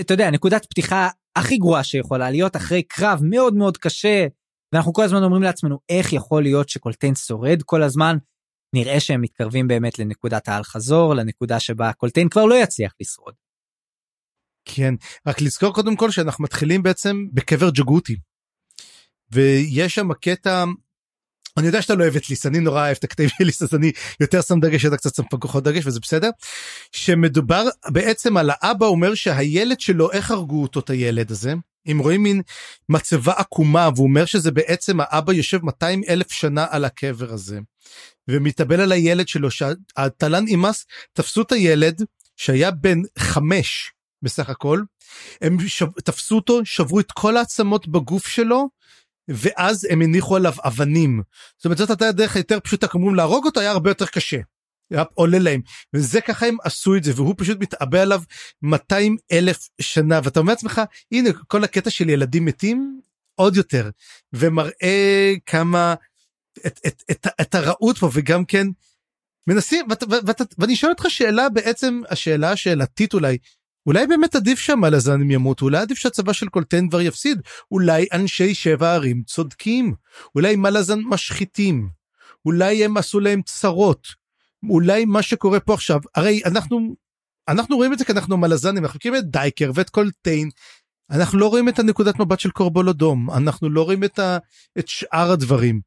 אתה 0.00 0.14
יודע, 0.14 0.30
נקודת 0.30 0.66
פתיחה 0.70 1.08
הכי 1.36 1.56
גרועה 1.56 1.84
שיכולה 1.84 2.30
להיות 2.30 2.56
אחרי 2.56 2.82
קרב 2.82 3.20
מאוד 3.22 3.54
מאוד 3.54 3.76
קשה, 3.76 4.26
ואנחנו 4.72 4.92
כל 4.92 5.02
הזמן 5.02 5.22
אומרים 5.22 5.42
לעצמנו, 5.42 5.78
איך 5.88 6.12
יכול 6.12 6.42
להיות 6.42 6.68
שקולטיין 6.68 7.14
שורד 7.14 7.62
כל 7.62 7.82
הזמן? 7.82 8.16
נראה 8.74 9.00
שהם 9.00 9.20
מתקרבים 9.20 9.68
באמת 9.68 9.98
לנקודת 9.98 10.48
האל 10.48 10.62
חזור, 10.62 11.14
לנקודה 11.14 11.60
שבה 11.60 11.92
קולטיין 11.92 12.28
כבר 12.28 12.44
לא 12.44 12.54
יצליח 12.54 12.92
לשרוד. 13.00 13.34
כן, 14.64 14.94
רק 15.26 15.40
לזכור 15.40 15.74
קודם 15.74 15.96
כל 15.96 16.10
שאנחנו 16.10 16.44
מתחילים 16.44 16.82
בעצם 16.82 17.26
בקבר 17.32 17.70
ג'גוטי. 17.70 18.16
ויש 19.32 19.94
שם 19.94 20.12
קטע 20.12 20.64
אני 21.56 21.66
יודע 21.66 21.82
שאתה 21.82 21.94
לא 21.94 22.02
אוהב 22.02 22.16
את 22.16 22.30
ליס 22.30 22.46
אני 22.46 22.60
נורא 22.60 22.80
אוהב 22.80 22.96
את 22.98 23.04
הקטעים 23.04 23.28
של 23.28 23.44
ליס 23.44 23.62
אז 23.62 23.74
אני 23.74 23.92
יותר 24.20 24.42
שם 24.42 24.60
דגש 24.60 24.86
אתה 24.86 24.96
קצת 24.96 25.14
שם 25.14 25.22
פחות 25.30 25.64
דגש 25.64 25.86
וזה 25.86 26.00
בסדר. 26.00 26.30
שמדובר 26.92 27.64
בעצם 27.88 28.36
על 28.36 28.50
האבא 28.52 28.86
אומר 28.86 29.14
שהילד 29.14 29.80
שלו 29.80 30.12
איך 30.12 30.30
הרגו 30.30 30.62
אותו 30.62 30.80
את 30.80 30.90
הילד 30.90 31.30
הזה 31.30 31.54
אם 31.90 31.98
רואים 31.98 32.22
מין 32.22 32.42
מצבה 32.88 33.32
עקומה 33.32 33.88
והוא 33.94 34.06
אומר 34.06 34.24
שזה 34.24 34.50
בעצם 34.50 34.98
האבא 35.00 35.32
יושב 35.32 35.64
200 35.64 36.02
אלף 36.08 36.32
שנה 36.32 36.66
על 36.70 36.84
הקבר 36.84 37.32
הזה. 37.32 37.58
ומתאבל 38.28 38.80
על 38.80 38.92
הילד 38.92 39.28
שלו 39.28 39.48
שהתלן 39.50 40.46
אימס 40.46 40.86
תפסו 41.12 41.42
את 41.42 41.52
הילד 41.52 42.02
שהיה 42.36 42.70
בן 42.70 42.98
חמש 43.18 43.92
בסך 44.22 44.48
הכל 44.48 44.82
הם 45.40 45.68
שב, 45.68 45.86
תפסו 46.04 46.36
אותו 46.36 46.64
שברו 46.64 47.00
את 47.00 47.12
כל 47.12 47.36
העצמות 47.36 47.88
בגוף 47.88 48.26
שלו 48.26 48.68
ואז 49.34 49.86
הם 49.90 50.02
הניחו 50.02 50.36
עליו 50.36 50.52
אבנים. 50.64 51.22
זאת 51.56 51.64
אומרת 51.64 51.78
זאת 51.78 51.90
הייתה 51.90 52.08
הדרך 52.08 52.36
היותר 52.36 52.60
פשוטה 52.60 52.88
כמובן 52.88 53.14
להרוג 53.14 53.44
אותו 53.46 53.60
היה 53.60 53.70
הרבה 53.70 53.90
יותר 53.90 54.06
קשה. 54.06 54.38
עולה 55.14 55.38
להם 55.38 55.60
וזה 55.94 56.20
ככה 56.20 56.46
הם 56.46 56.56
עשו 56.62 56.96
את 56.96 57.04
זה 57.04 57.12
והוא 57.16 57.34
פשוט 57.38 57.58
מתאבא 57.60 58.00
עליו 58.00 58.22
200 58.62 59.16
אלף 59.32 59.68
שנה 59.80 60.20
ואתה 60.24 60.40
אומר 60.40 60.52
לעצמך 60.52 60.80
הנה 61.12 61.30
כל 61.46 61.64
הקטע 61.64 61.90
של 61.90 62.08
ילדים 62.08 62.44
מתים 62.44 63.00
עוד 63.34 63.56
יותר 63.56 63.90
ומראה 64.32 65.32
כמה 65.46 65.94
את, 66.66 66.80
את, 66.86 67.02
את, 67.10 67.26
את 67.40 67.54
הרעות 67.54 67.98
פה 67.98 68.10
וגם 68.12 68.44
כן 68.44 68.66
מנסים 69.46 69.86
ואת, 69.90 70.02
ואת, 70.10 70.22
ואת, 70.26 70.54
ואני 70.58 70.76
שואל 70.76 70.92
אותך 70.92 71.04
שאלה 71.08 71.48
בעצם 71.48 72.00
השאלה 72.10 72.52
השאלתית 72.52 73.14
אולי 73.14 73.38
אולי 73.86 74.06
באמת 74.06 74.34
עדיף 74.34 74.58
שהמלזנים 74.58 75.30
ימותו, 75.30 75.64
אולי 75.64 75.78
עדיף 75.78 75.98
שהצבא 75.98 76.32
של 76.32 76.48
קולטן 76.48 76.88
כבר 76.88 77.00
יפסיד, 77.00 77.40
אולי 77.70 78.06
אנשי 78.12 78.54
שבע 78.54 78.88
הערים 78.88 79.22
צודקים, 79.26 79.94
אולי 80.34 80.56
מלזן 80.56 81.00
משחיתים, 81.00 81.88
אולי 82.44 82.84
הם 82.84 82.96
עשו 82.96 83.20
להם 83.20 83.42
צרות, 83.42 84.08
אולי 84.70 85.04
מה 85.04 85.22
שקורה 85.22 85.60
פה 85.60 85.74
עכשיו, 85.74 86.00
הרי 86.14 86.40
אנחנו, 86.44 86.96
אנחנו 87.48 87.76
רואים 87.76 87.92
את 87.92 87.98
זה 87.98 88.04
כי 88.04 88.12
אנחנו 88.12 88.36
מלזנים, 88.36 88.84
אנחנו 88.84 88.96
מכירים 88.96 89.18
את 89.18 89.30
דייקר 89.30 89.70
ואת 89.74 89.90
קולטיין, 89.90 90.48
אנחנו 91.10 91.38
לא 91.38 91.46
רואים 91.46 91.68
את 91.68 91.78
הנקודת 91.78 92.18
מבט 92.18 92.40
של 92.40 92.50
קורבול 92.50 92.88
אדום, 92.88 93.30
אנחנו 93.30 93.70
לא 93.70 93.82
רואים 93.82 94.04
את, 94.04 94.18
ה, 94.18 94.38
את 94.78 94.88
שאר 94.88 95.32
הדברים. 95.32 95.80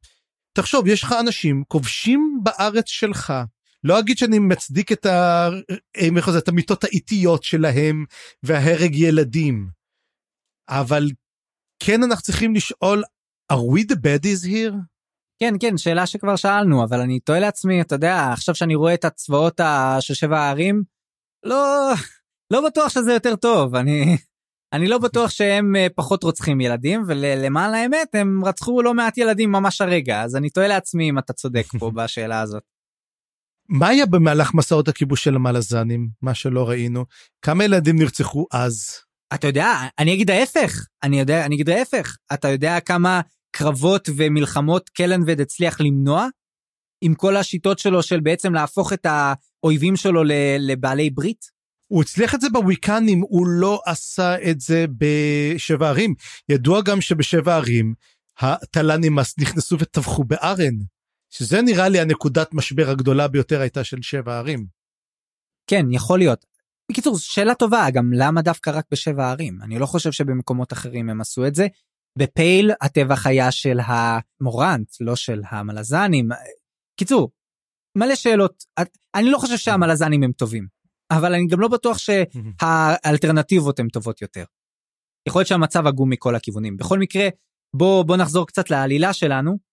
תחשוב, 0.52 0.86
יש 0.86 1.02
לך 1.02 1.14
אנשים 1.20 1.64
כובשים 1.68 2.40
בארץ 2.42 2.88
שלך, 2.88 3.32
לא 3.86 3.98
אגיד 3.98 4.18
שאני 4.18 4.38
מצדיק 4.38 4.92
את, 4.92 5.06
ה... 5.06 5.48
אה, 5.96 6.38
את 6.38 6.48
המיטות 6.48 6.84
האיטיות 6.84 7.42
שלהם 7.42 8.04
וההרג 8.42 8.94
ילדים, 8.94 9.68
אבל 10.68 11.10
כן 11.82 12.02
אנחנו 12.02 12.22
צריכים 12.22 12.54
לשאול, 12.54 13.02
are 13.52 13.56
we 13.56 13.92
the 13.92 13.96
baddies 13.96 14.46
here? 14.46 14.74
כן, 15.38 15.54
כן, 15.60 15.76
שאלה 15.76 16.06
שכבר 16.06 16.36
שאלנו, 16.36 16.84
אבל 16.84 17.00
אני 17.00 17.20
תוהה 17.20 17.40
לעצמי, 17.40 17.80
אתה 17.80 17.94
יודע, 17.94 18.32
עכשיו 18.32 18.54
שאני 18.54 18.74
רואה 18.74 18.94
את 18.94 19.04
הצבאות 19.04 19.60
של 20.00 20.14
שבע 20.14 20.38
הערים, 20.38 20.82
לא, 21.44 21.92
לא 22.52 22.66
בטוח 22.66 22.88
שזה 22.88 23.12
יותר 23.12 23.36
טוב, 23.36 23.74
אני, 23.74 24.16
אני 24.72 24.88
לא 24.88 24.98
בטוח 24.98 25.30
שהם 25.30 25.76
אה, 25.76 25.86
פחות 25.94 26.22
רוצחים 26.22 26.60
ילדים, 26.60 27.02
ולמען 27.06 27.74
האמת, 27.74 28.14
הם 28.14 28.44
רצחו 28.44 28.82
לא 28.82 28.94
מעט 28.94 29.18
ילדים 29.18 29.52
ממש 29.52 29.80
הרגע, 29.80 30.22
אז 30.22 30.36
אני 30.36 30.50
תוהה 30.50 30.68
לעצמי 30.68 31.10
אם 31.10 31.18
אתה 31.18 31.32
צודק 31.32 31.66
פה 31.78 31.90
בשאלה 31.96 32.40
הזאת. 32.40 32.75
מה 33.68 33.88
היה 33.88 34.06
במהלך 34.06 34.54
מסעות 34.54 34.88
הכיבוש 34.88 35.24
של 35.24 35.36
המלזנים, 35.36 36.08
מה 36.22 36.34
שלא 36.34 36.68
ראינו? 36.68 37.04
כמה 37.42 37.64
ילדים 37.64 37.98
נרצחו 37.98 38.46
אז? 38.52 38.90
אתה 39.34 39.46
יודע, 39.46 39.72
אני 39.98 40.14
אגיד 40.14 40.30
ההפך, 40.30 40.86
אני 41.02 41.20
יודע, 41.20 41.46
אני 41.46 41.54
אגיד 41.54 41.70
ההפך. 41.70 42.16
אתה 42.32 42.48
יודע 42.48 42.80
כמה 42.80 43.20
קרבות 43.56 44.08
ומלחמות 44.16 44.88
קלנבד 44.88 45.40
הצליח 45.40 45.80
למנוע? 45.80 46.26
עם 47.00 47.14
כל 47.14 47.36
השיטות 47.36 47.78
שלו 47.78 48.02
של 48.02 48.20
בעצם 48.20 48.54
להפוך 48.54 48.92
את 48.92 49.06
האויבים 49.06 49.96
שלו 49.96 50.22
לבעלי 50.58 51.10
ברית? 51.10 51.56
הוא 51.92 52.02
הצליח 52.02 52.34
את 52.34 52.40
זה 52.40 52.50
בוויקנים, 52.50 53.20
הוא 53.20 53.46
לא 53.46 53.80
עשה 53.86 54.50
את 54.50 54.60
זה 54.60 54.84
בשבע 54.98 55.88
ערים. 55.88 56.14
ידוע 56.48 56.82
גם 56.82 57.00
שבשבע 57.00 57.56
ערים 57.56 57.94
התל"נים 58.38 59.18
נכנסו 59.38 59.78
וטבחו 59.78 60.24
בארן. 60.24 60.74
שזה 61.38 61.62
נראה 61.62 61.88
לי 61.88 62.00
הנקודת 62.00 62.54
משבר 62.54 62.90
הגדולה 62.90 63.28
ביותר 63.28 63.60
הייתה 63.60 63.84
של 63.84 64.02
שבע 64.02 64.38
ערים. 64.38 64.66
כן, 65.66 65.86
יכול 65.90 66.18
להיות. 66.18 66.46
בקיצור, 66.90 67.18
שאלה 67.18 67.54
טובה, 67.54 67.86
גם 67.92 68.12
למה 68.12 68.42
דווקא 68.42 68.70
רק 68.74 68.84
בשבע 68.90 69.30
ערים? 69.30 69.58
אני 69.62 69.78
לא 69.78 69.86
חושב 69.86 70.12
שבמקומות 70.12 70.72
אחרים 70.72 71.10
הם 71.10 71.20
עשו 71.20 71.46
את 71.46 71.54
זה. 71.54 71.66
בפייל 72.18 72.70
הטבח 72.80 73.26
היה 73.26 73.50
של 73.50 73.78
המורנט, 73.86 74.88
לא 75.00 75.16
של 75.16 75.42
המלזנים. 75.50 76.28
קיצור, 76.98 77.30
מלא 77.98 78.14
שאלות. 78.14 78.64
אני 79.14 79.30
לא 79.30 79.38
חושב 79.38 79.56
שהמלזנים 79.56 80.22
הם 80.22 80.32
טובים, 80.32 80.66
אבל 81.10 81.34
אני 81.34 81.46
גם 81.46 81.60
לא 81.60 81.68
בטוח 81.68 81.98
שהאלטרנטיבות 81.98 83.78
הן 83.78 83.88
טובות 83.88 84.22
יותר. 84.22 84.44
יכול 85.28 85.40
להיות 85.40 85.48
שהמצב 85.48 85.86
עגום 85.86 86.10
מכל 86.10 86.34
הכיוונים. 86.36 86.76
בכל 86.76 86.98
מקרה, 86.98 87.28
בוא, 87.76 88.02
בוא 88.02 88.16
נחזור 88.16 88.46
קצת 88.46 88.70
לעלילה 88.70 89.12
שלנו. 89.12 89.65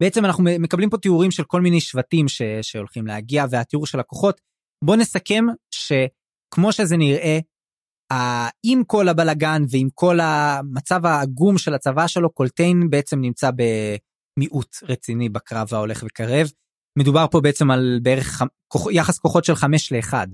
בעצם 0.00 0.24
אנחנו 0.24 0.44
מקבלים 0.44 0.90
פה 0.90 0.98
תיאורים 0.98 1.30
של 1.30 1.44
כל 1.44 1.60
מיני 1.60 1.80
שבטים 1.80 2.28
ש, 2.28 2.42
שהולכים 2.62 3.06
להגיע 3.06 3.44
והתיאור 3.50 3.86
של 3.86 4.00
הכוחות. 4.00 4.40
בוא 4.84 4.96
נסכם 4.96 5.44
שכמו 5.70 6.72
שזה 6.72 6.96
נראה, 6.96 7.38
עם 8.62 8.84
כל 8.84 9.08
הבלגן 9.08 9.62
ועם 9.70 9.88
כל 9.94 10.18
המצב 10.20 11.06
העגום 11.06 11.58
של 11.58 11.74
הצבא 11.74 12.06
שלו, 12.06 12.30
קולטיין 12.30 12.90
בעצם 12.90 13.20
נמצא 13.20 13.50
במיעוט 13.50 14.76
רציני 14.82 15.28
בקרב 15.28 15.68
ההולך 15.72 16.04
וקרב. 16.06 16.50
מדובר 16.98 17.26
פה 17.30 17.40
בעצם 17.40 17.70
על 17.70 17.98
בערך 18.02 18.42
כוח, 18.68 18.86
יחס 18.92 19.18
כוחות 19.18 19.44
של 19.44 19.54
חמש 19.54 19.92
לאחד. 19.92 20.26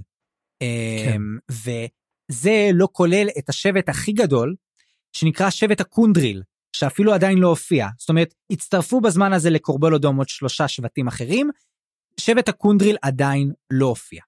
כן. 1.04 1.12
אמ, 1.16 1.38
וזה 1.50 2.70
לא 2.74 2.88
כולל 2.92 3.28
את 3.38 3.48
השבט 3.48 3.88
הכי 3.88 4.12
גדול, 4.12 4.54
שנקרא 5.16 5.50
שבט 5.50 5.80
הקונדריל, 5.80 6.42
שאפילו 6.76 7.14
עדיין 7.14 7.38
לא 7.38 7.48
הופיע. 7.48 7.88
זאת 7.98 8.08
אומרת, 8.08 8.34
הצטרפו 8.50 9.00
בזמן 9.00 9.32
הזה 9.32 9.50
לקורבול 9.50 9.94
אדום 9.94 10.16
עוד 10.16 10.28
שלושה 10.28 10.68
שבטים 10.68 11.06
אחרים, 11.06 11.50
שבט 12.20 12.48
הקונדריל 12.48 12.96
עדיין 13.02 13.52
לא 13.70 13.86
הופיע. 13.86 14.22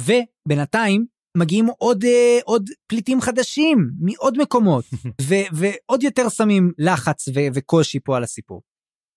ובינתיים 0.00 1.06
מגיעים 1.36 1.66
עוד, 1.78 2.04
אה, 2.04 2.38
עוד 2.44 2.70
פליטים 2.86 3.20
חדשים 3.20 3.90
מעוד 4.00 4.38
מקומות, 4.38 4.84
ו- 5.28 5.48
ועוד 5.52 6.02
יותר 6.02 6.28
שמים 6.28 6.72
לחץ 6.78 7.28
ו- 7.28 7.48
וקושי 7.54 8.00
פה 8.00 8.16
על 8.16 8.22
הסיפור. 8.22 8.62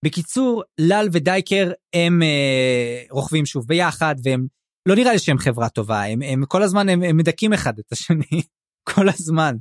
בקיצור, 0.05 0.63
לאל 0.79 1.07
ודייקר 1.11 1.71
הם 1.93 2.21
אה, 2.21 3.03
רוכבים 3.09 3.45
שוב 3.45 3.67
ביחד, 3.67 4.15
והם, 4.23 4.47
לא 4.87 4.95
נראה 4.95 5.11
לי 5.11 5.19
שהם 5.19 5.37
חברה 5.37 5.69
טובה, 5.69 6.03
הם, 6.03 6.21
הם 6.21 6.45
כל 6.45 6.63
הזמן, 6.63 6.89
הם, 6.89 7.03
הם 7.03 7.17
מדכאים 7.17 7.53
אחד 7.53 7.79
את 7.79 7.91
השני, 7.91 8.41
כל 8.89 9.09
הזמן. 9.09 9.55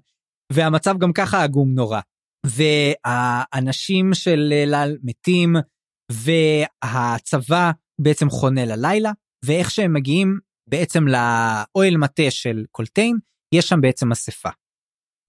והמצב 0.52 0.98
גם 0.98 1.12
ככה 1.12 1.42
עגום 1.42 1.74
נורא. 1.74 2.00
והאנשים 2.46 4.14
של 4.14 4.52
לאל 4.66 4.96
מתים, 5.02 5.56
והצבא 6.12 7.70
בעצם 8.00 8.30
חונה 8.30 8.64
ללילה, 8.64 9.12
ואיך 9.44 9.70
שהם 9.70 9.92
מגיעים 9.92 10.38
בעצם 10.70 11.04
לאוהל 11.08 11.96
מטה 11.96 12.30
של 12.30 12.64
קולטיין, 12.70 13.16
יש 13.54 13.68
שם 13.68 13.80
בעצם 13.80 14.12
אספה. 14.12 14.48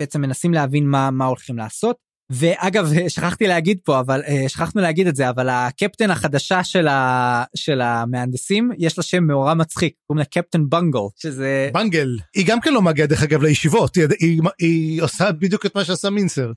בעצם 0.02 0.22
מנסים 0.22 0.54
להבין 0.54 0.88
מה, 0.88 1.12
מה 1.12 1.26
הולכים 1.26 1.58
לעשות. 1.58 1.98
ואגב, 2.32 2.90
שכחתי 3.08 3.48
להגיד 3.48 3.80
פה, 3.84 4.00
אבל 4.00 4.22
אה, 4.28 4.50
שכחנו 4.50 4.82
להגיד 4.82 5.08
את 5.08 5.16
זה, 5.16 5.30
אבל 5.30 5.50
הקפטן 5.50 6.12
החדשה 6.12 6.64
של, 6.64 6.88
ה, 6.88 7.44
של 7.56 7.82
המהנדסים, 7.82 8.72
יש 8.78 8.98
לה 8.98 9.04
שם 9.04 9.24
מאורע 9.24 9.54
מצחיק, 9.54 9.94
קוראים 10.08 10.20
לה 10.20 10.26
קפטן 10.26 10.70
בנגל, 10.70 11.00
שזה... 11.16 11.70
בנגל. 11.74 12.18
היא 12.36 12.48
גם 12.48 12.62
כן 12.62 12.74
לא 12.74 12.82
מגיעה 12.82 13.08
דרך 13.08 13.24
אגב 13.24 13.42
לישיבות, 13.42 13.96
היא, 13.96 14.06
היא, 14.20 14.42
היא 14.60 15.02
עושה 15.02 15.32
בדיוק 15.32 15.66
את 15.66 15.76
מה 15.76 15.86
שעשה 15.86 16.10
מינסר. 16.10 16.52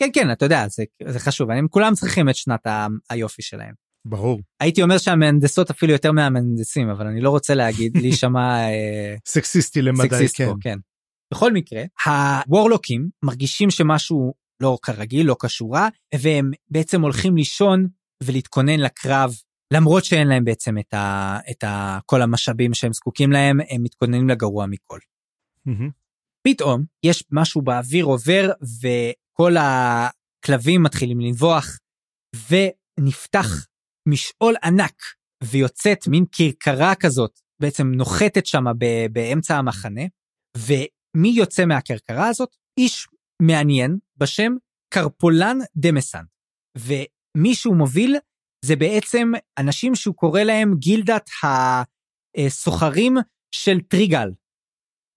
כן, 0.00 0.08
כן, 0.12 0.32
אתה 0.32 0.44
יודע, 0.44 0.68
זה, 0.68 0.84
זה 1.08 1.18
חשוב, 1.18 1.50
הם 1.50 1.68
כולם 1.68 1.94
צריכים 1.94 2.28
את 2.28 2.34
שנת 2.34 2.66
ה, 2.66 2.86
היופי 3.10 3.42
שלהם. 3.42 3.74
ברור. 4.06 4.40
הייתי 4.60 4.82
אומר 4.82 4.98
שהמהנדסות 4.98 5.70
אפילו 5.70 5.92
יותר 5.92 6.12
מהמהנדסים, 6.12 6.88
אבל 6.88 7.06
אני 7.06 7.20
לא 7.20 7.30
רוצה 7.30 7.54
להגיד, 7.54 7.96
להישמע... 7.96 8.68
אה, 8.70 9.16
סקסיסטי 9.26 9.82
למדי, 9.82 10.08
סקסיסט 10.08 10.36
כן. 10.36 10.46
פה, 10.46 10.54
כן. 10.60 10.78
בכל 11.34 11.52
מקרה, 11.52 11.82
הוורלוקים 12.06 13.08
מרגישים 13.24 13.70
שמשהו 13.70 14.34
לא 14.62 14.78
כרגיל, 14.82 15.26
לא 15.26 15.36
כשורה, 15.42 15.88
והם 16.14 16.50
בעצם 16.70 17.02
הולכים 17.02 17.36
לישון 17.36 17.88
ולהתכונן 18.22 18.80
לקרב, 18.80 19.34
למרות 19.72 20.04
שאין 20.04 20.28
להם 20.28 20.44
בעצם 20.44 20.78
את, 20.78 20.94
ה, 20.94 21.38
את 21.50 21.64
ה, 21.64 21.98
כל 22.06 22.22
המשאבים 22.22 22.74
שהם 22.74 22.92
זקוקים 22.92 23.32
להם, 23.32 23.60
הם 23.70 23.82
מתכוננים 23.82 24.28
לגרוע 24.28 24.66
מכל. 24.66 24.98
מהמם. 25.66 25.90
פתאום 26.42 26.84
יש 27.02 27.24
משהו 27.30 27.62
באוויר 27.62 28.04
עובר 28.04 28.50
וכל 29.40 29.52
הכלבים 29.56 30.82
מתחילים 30.82 31.20
לנבוח 31.20 31.78
ונפתח 32.50 33.66
משעול 34.08 34.54
ענק 34.64 35.02
ויוצאת 35.44 36.08
מין 36.08 36.24
כרכרה 36.32 36.94
כזאת 36.94 37.40
בעצם 37.62 37.86
נוחתת 37.86 38.46
שם 38.46 38.64
באמצע 39.12 39.56
המחנה 39.56 40.00
ומי 40.56 41.28
יוצא 41.28 41.64
מהכרכרה 41.64 42.28
הזאת? 42.28 42.56
איש 42.78 43.06
מעניין 43.42 43.98
בשם 44.16 44.52
קרפולן 44.94 45.58
דמסן 45.76 46.24
ומי 46.78 47.54
שהוא 47.54 47.76
מוביל 47.76 48.16
זה 48.64 48.76
בעצם 48.76 49.32
אנשים 49.58 49.94
שהוא 49.94 50.14
קורא 50.14 50.40
להם 50.40 50.74
גילדת 50.78 51.30
הסוחרים 52.46 53.14
של 53.54 53.80
טריגל 53.80 54.28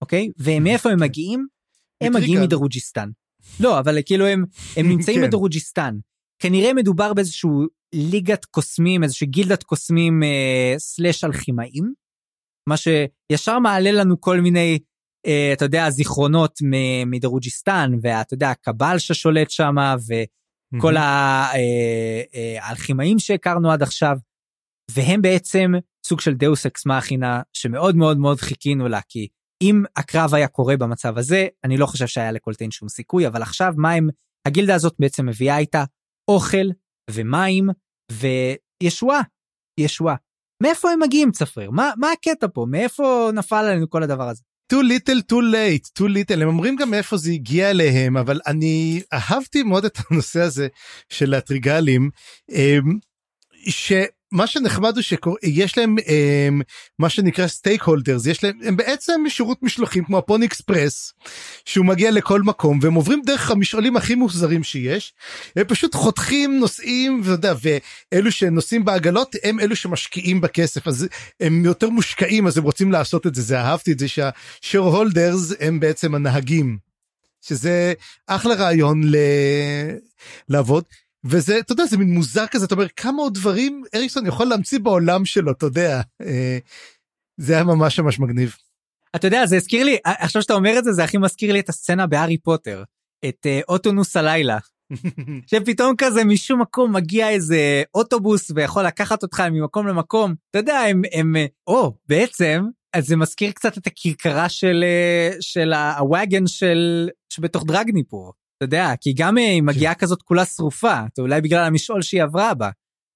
אוקיי? 0.02 0.28
ומאיפה 0.38 0.90
הם 0.90 0.98
כן. 0.98 1.04
מגיעים? 1.04 1.46
הם 2.00 2.08
מטריגל. 2.08 2.26
מגיעים 2.26 2.42
מדרוג'יסטן. 2.42 3.08
לא, 3.60 3.78
אבל 3.78 3.98
כאילו 4.06 4.26
הם, 4.26 4.44
הם 4.76 4.88
נמצאים 4.92 5.20
כן. 5.20 5.26
בדרוג'יסטן. 5.26 5.96
כנראה 6.42 6.72
מדובר 6.74 7.14
באיזשהו 7.14 7.62
ליגת 7.94 8.44
קוסמים, 8.44 9.02
איזושהי 9.02 9.26
גילדת 9.26 9.62
קוסמים 9.62 10.22
אה, 10.22 10.74
סלאש 10.78 11.24
אלכימאים, 11.24 11.92
מה 12.68 12.74
שישר 12.76 13.58
מעלה 13.58 13.92
לנו 13.92 14.20
כל 14.20 14.40
מיני, 14.40 14.78
אה, 15.26 15.50
אתה 15.52 15.64
יודע, 15.64 15.90
זיכרונות 15.90 16.58
מדרוג'יסטן, 17.06 17.92
ואתה 18.02 18.34
יודע, 18.34 18.50
הקבל 18.50 18.98
ששולט 18.98 19.50
שם, 19.50 19.74
וכל 20.76 20.96
ה- 20.96 21.46
אה, 21.54 22.22
אה, 22.34 22.56
האלכימאים 22.66 23.18
שהכרנו 23.18 23.70
עד 23.72 23.82
עכשיו, 23.82 24.16
והם 24.90 25.22
בעצם 25.22 25.72
סוג 26.06 26.20
של 26.20 26.34
דאוס 26.34 26.66
אקס 26.66 26.86
מאכינה 26.86 27.42
שמאוד 27.52 27.96
מאוד 27.96 28.18
מאוד 28.18 28.40
חיכינו 28.40 28.88
לה, 28.88 29.00
כי 29.08 29.28
אם 29.64 29.84
הקרב 29.96 30.34
היה 30.34 30.48
קורה 30.48 30.76
במצב 30.76 31.18
הזה, 31.18 31.46
אני 31.64 31.76
לא 31.76 31.86
חושב 31.86 32.06
שהיה 32.06 32.32
לקולטיין 32.32 32.70
שום 32.70 32.88
סיכוי, 32.88 33.26
אבל 33.26 33.42
עכשיו 33.42 33.72
מה 33.76 33.92
הם, 33.92 34.08
הגילדה 34.46 34.74
הזאת 34.74 34.94
בעצם 34.98 35.26
מביאה 35.26 35.58
איתה 35.58 35.84
אוכל 36.28 36.66
ומים 37.10 37.68
וישועה, 38.12 39.20
ישועה. 39.80 40.14
מאיפה 40.62 40.90
הם 40.90 41.02
מגיעים 41.02 41.30
צפריר? 41.30 41.70
מה, 41.70 41.90
מה 41.96 42.12
הקטע 42.12 42.46
פה? 42.54 42.66
מאיפה 42.70 43.30
נפל 43.34 43.56
עלינו 43.56 43.90
כל 43.90 44.02
הדבר 44.02 44.28
הזה? 44.28 44.42
too 44.72 44.76
little 44.76 45.20
too 45.32 45.42
late 45.52 45.90
too 45.98 46.08
little 46.08 46.42
הם 46.42 46.48
אומרים 46.48 46.76
גם 46.76 46.90
מאיפה 46.90 47.16
זה 47.16 47.30
הגיע 47.30 47.70
אליהם 47.70 48.16
אבל 48.16 48.40
אני 48.46 49.02
אהבתי 49.12 49.62
מאוד 49.62 49.84
את 49.84 49.98
הנושא 50.10 50.40
הזה 50.40 50.68
של 51.08 51.34
הטריגלים 51.34 52.10
אמ, 52.50 52.98
שמה 54.34 54.46
שנחמד 54.46 54.96
הוא 54.96 55.02
שיש 55.02 55.78
להם 55.78 55.96
אמ, 56.08 56.60
מה 56.98 57.08
שנקרא 57.08 57.46
stakeholders 57.46 58.26
יש 58.26 58.44
להם 58.44 58.58
הם 58.64 58.76
בעצם 58.76 59.20
שירות 59.28 59.62
משלוחים 59.62 60.04
כמו 60.04 60.18
ה 60.18 60.24
Pony 60.24 60.46
Express 60.46 61.12
שהוא 61.64 61.86
מגיע 61.86 62.10
לכל 62.10 62.42
מקום 62.42 62.78
והם 62.82 62.94
עוברים 62.94 63.22
דרך 63.26 63.50
המשעולים 63.50 63.96
הכי 63.96 64.14
מוזרים 64.14 64.62
שיש. 64.62 65.14
הם 65.56 65.64
פשוט 65.64 65.94
חותכים 65.94 66.58
נוסעים 66.58 67.20
ואתה 67.24 67.48
יודע 67.48 67.54
ואלו 68.12 68.32
שנוסעים 68.32 68.84
בעגלות 68.84 69.36
הם 69.44 69.60
אלו 69.60 69.76
שמשקיעים 69.76 70.40
בכסף. 70.40 70.88
אז 70.88 71.08
הם 71.40 71.64
יותר 71.64 71.90
מושקעים 71.90 72.46
אז 72.46 72.58
הם 72.58 72.64
רוצים 72.64 72.92
לעשות 72.92 73.26
את 73.26 73.34
זה. 73.34 73.42
זה 73.42 73.60
אהבתי 73.60 73.92
את 73.92 73.98
זה 73.98 74.08
שה 74.08 74.80
shareholders 74.80 75.52
הם 75.60 75.80
בעצם 75.80 76.14
הנהגים. 76.14 76.78
שזה 77.46 77.92
אחלה 78.26 78.54
רעיון 78.54 79.04
ל... 79.04 79.16
לעבוד 80.48 80.84
וזה 81.24 81.58
אתה 81.58 81.72
יודע 81.72 81.86
זה 81.86 81.96
מין 81.96 82.14
מוזר 82.14 82.46
כזה 82.46 82.66
אתה 82.66 82.74
אומר 82.74 82.88
כמה 82.88 83.22
עוד 83.22 83.34
דברים 83.34 83.82
אריקסון 83.94 84.26
יכול 84.26 84.46
להמציא 84.46 84.78
בעולם 84.78 85.24
שלו 85.24 85.52
אתה 85.52 85.66
יודע. 85.66 86.00
אה, 86.22 86.58
זה 87.36 87.54
היה 87.54 87.64
ממש 87.64 88.00
ממש 88.00 88.18
מגניב. 88.18 88.56
אתה 89.16 89.26
יודע, 89.26 89.46
זה 89.46 89.56
הזכיר 89.56 89.84
לי, 89.84 89.98
עכשיו 90.04 90.42
שאתה 90.42 90.54
אומר 90.54 90.78
את 90.78 90.84
זה, 90.84 90.92
זה 90.92 91.04
הכי 91.04 91.18
מזכיר 91.18 91.52
לי 91.52 91.60
את 91.60 91.68
הסצנה 91.68 92.06
בהארי 92.06 92.38
פוטר, 92.38 92.82
את 93.28 93.46
אה, 93.46 93.60
אוטונוס 93.68 94.16
הלילה, 94.16 94.58
שפתאום 95.50 95.94
כזה 95.98 96.24
משום 96.24 96.60
מקום 96.60 96.96
מגיע 96.96 97.30
איזה 97.30 97.82
אוטובוס 97.94 98.50
ויכול 98.54 98.86
לקחת 98.86 99.22
אותך 99.22 99.40
ממקום 99.40 99.86
למקום, 99.86 100.34
אתה 100.50 100.58
יודע, 100.58 100.78
הם, 100.78 101.02
הם, 101.12 101.36
אה, 101.36 101.46
או, 101.66 101.96
בעצם, 102.08 102.64
אז 102.92 103.06
זה 103.06 103.16
מזכיר 103.16 103.50
קצת 103.50 103.78
את 103.78 103.86
הכרכרה 103.86 104.48
של, 104.48 104.84
אה, 104.84 105.36
של 105.40 105.72
הוואגן 105.72 106.46
של, 106.46 107.08
שבתוך 107.28 107.64
דרגניפור, 107.66 108.32
אתה 108.64 108.76
יודע, 108.76 108.94
כי 109.00 109.12
גם 109.12 109.38
אה, 109.38 109.42
היא 109.42 109.62
מגיעה 109.62 109.94
כזאת 109.94 110.22
כולה 110.22 110.44
שרופה, 110.44 111.00
אולי 111.18 111.40
בגלל 111.40 111.64
המשעול 111.64 112.02
שהיא 112.02 112.22
עברה 112.22 112.54
בה, 112.54 112.70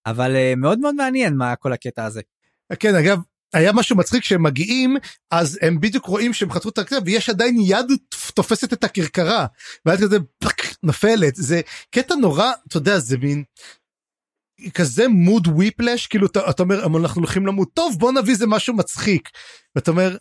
אבל 0.07 0.37
אה, 0.37 0.55
מאוד 0.57 0.79
מאוד 0.79 0.95
מעניין 0.95 1.37
מה 1.37 1.57
כל 1.57 1.73
הקטע 1.73 2.05
הזה. 2.05 2.21
כן 2.79 2.95
אגב 2.95 3.19
היה 3.55 3.73
משהו 3.73 3.97
מצחיק 3.97 4.25
שהם 4.25 4.43
מגיעים 4.43 4.97
אז 5.31 5.59
הם 5.63 5.81
בדיוק 5.81 6.07
רואים 6.07 6.35
שהם 6.35 6.51
חתכו 6.51 6.69
את 6.69 6.79
הכתב 6.79 7.01
ויש 7.05 7.31
עדיין 7.31 7.57
יד 7.61 7.87
תופסת 8.35 8.73
את 8.73 8.85
הכרכרה. 8.85 9.47
ואז 9.87 10.01
כזה 10.01 10.19
פק, 10.39 10.63
נופלת. 10.83 11.35
זה 11.37 11.61
קטע 11.91 12.15
נורא 12.15 12.53
אתה 12.69 12.77
יודע 12.77 12.99
זה 12.99 13.19
מין 13.19 13.45
כזה 14.75 15.09
מוד 15.09 15.47
וויפלש 15.47 16.07
כאילו 16.07 16.27
אתה, 16.27 16.51
אתה 16.51 16.63
אומר 16.63 16.85
"אבל 16.85 17.01
אנחנו 17.01 17.21
הולכים 17.21 17.47
למות. 17.47 17.69
טוב 17.75 17.97
בוא 17.99 18.13
נביא 18.13 18.33
איזה 18.33 18.47
משהו 18.47 18.75
מצחיק. 18.75 19.29
ואתה 19.77 19.91
אומר 19.91 20.17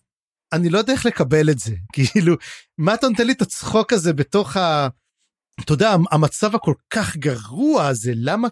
אני 0.54 0.70
לא 0.70 0.78
יודע 0.78 0.94
איך 0.94 1.06
לקבל 1.06 1.50
את 1.50 1.60
זה. 1.60 1.76
כאילו 1.94 2.36
מה 2.78 2.94
אתה 2.94 3.08
נותן 3.10 3.28
לי 3.28 3.34
את 3.34 3.42
הצחוק 3.42 3.94
הזה 3.94 4.14
בתוך 4.14 4.58
ה... 4.58 4.88
אתה 5.62 5.74
יודע 5.74 5.96
המצב 6.12 6.56
הכל 6.56 6.74
כך 6.90 7.18
גרוע 7.18 7.88
הזה 7.88 8.12
למה 8.16 8.48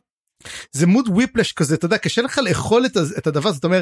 זה 0.72 0.88
מוד 0.88 1.08
וויפלש 1.08 1.54
כזה 1.54 1.76
אתה 1.76 1.86
יודע 1.86 1.98
קשה 1.98 2.22
לך 2.22 2.38
לאכול 2.38 2.86
את, 2.86 2.98
את 3.18 3.28
הדבר 3.28 3.50
הזה 3.50 3.60
אתה 3.60 3.68
אומר 3.68 3.82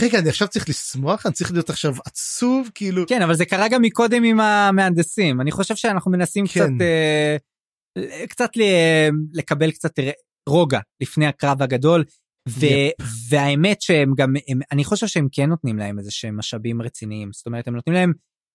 רגע 0.00 0.18
אני 0.18 0.28
עכשיו 0.28 0.48
צריך 0.48 0.68
לשמוח 0.68 1.26
אני 1.26 1.34
צריך 1.34 1.52
להיות 1.52 1.70
עכשיו 1.70 1.94
עצוב 2.04 2.70
כאילו 2.74 3.06
כן, 3.06 3.22
אבל 3.22 3.34
זה 3.34 3.44
קרה 3.44 3.68
גם 3.68 3.82
מקודם 3.82 4.24
עם 4.24 4.40
המהנדסים. 4.40 5.40
אני 5.40 5.52
חושב 5.52 5.76
שאנחנו 5.76 6.10
מנסים 6.10 6.46
כן. 6.46 6.50
קצת, 6.50 6.80
אה, 6.80 8.26
קצת 8.28 8.56
ל- 8.56 9.10
לקבל 9.32 9.70
קצת 9.70 9.92
רוגע 10.48 10.80
לפני 11.00 11.26
הקרב 11.26 11.62
הגדול. 11.62 12.04
ו- 12.48 12.66
יפ. 12.66 13.06
והאמת 13.28 13.82
שהם 13.82 14.14
גם, 14.16 14.34
הם, 14.48 14.60
אני 14.72 14.84
חושב 14.84 15.06
שהם 15.06 15.28
כן 15.32 15.48
נותנים 15.48 15.78
להם 15.78 15.98
איזה 15.98 16.10
שהם 16.10 16.36
משאבים 16.36 16.82
רציניים. 16.82 17.32
זאת 17.32 17.46
אומרת, 17.46 17.68
הם 17.68 17.74
נותנים 17.74 17.94
להם 17.94 18.12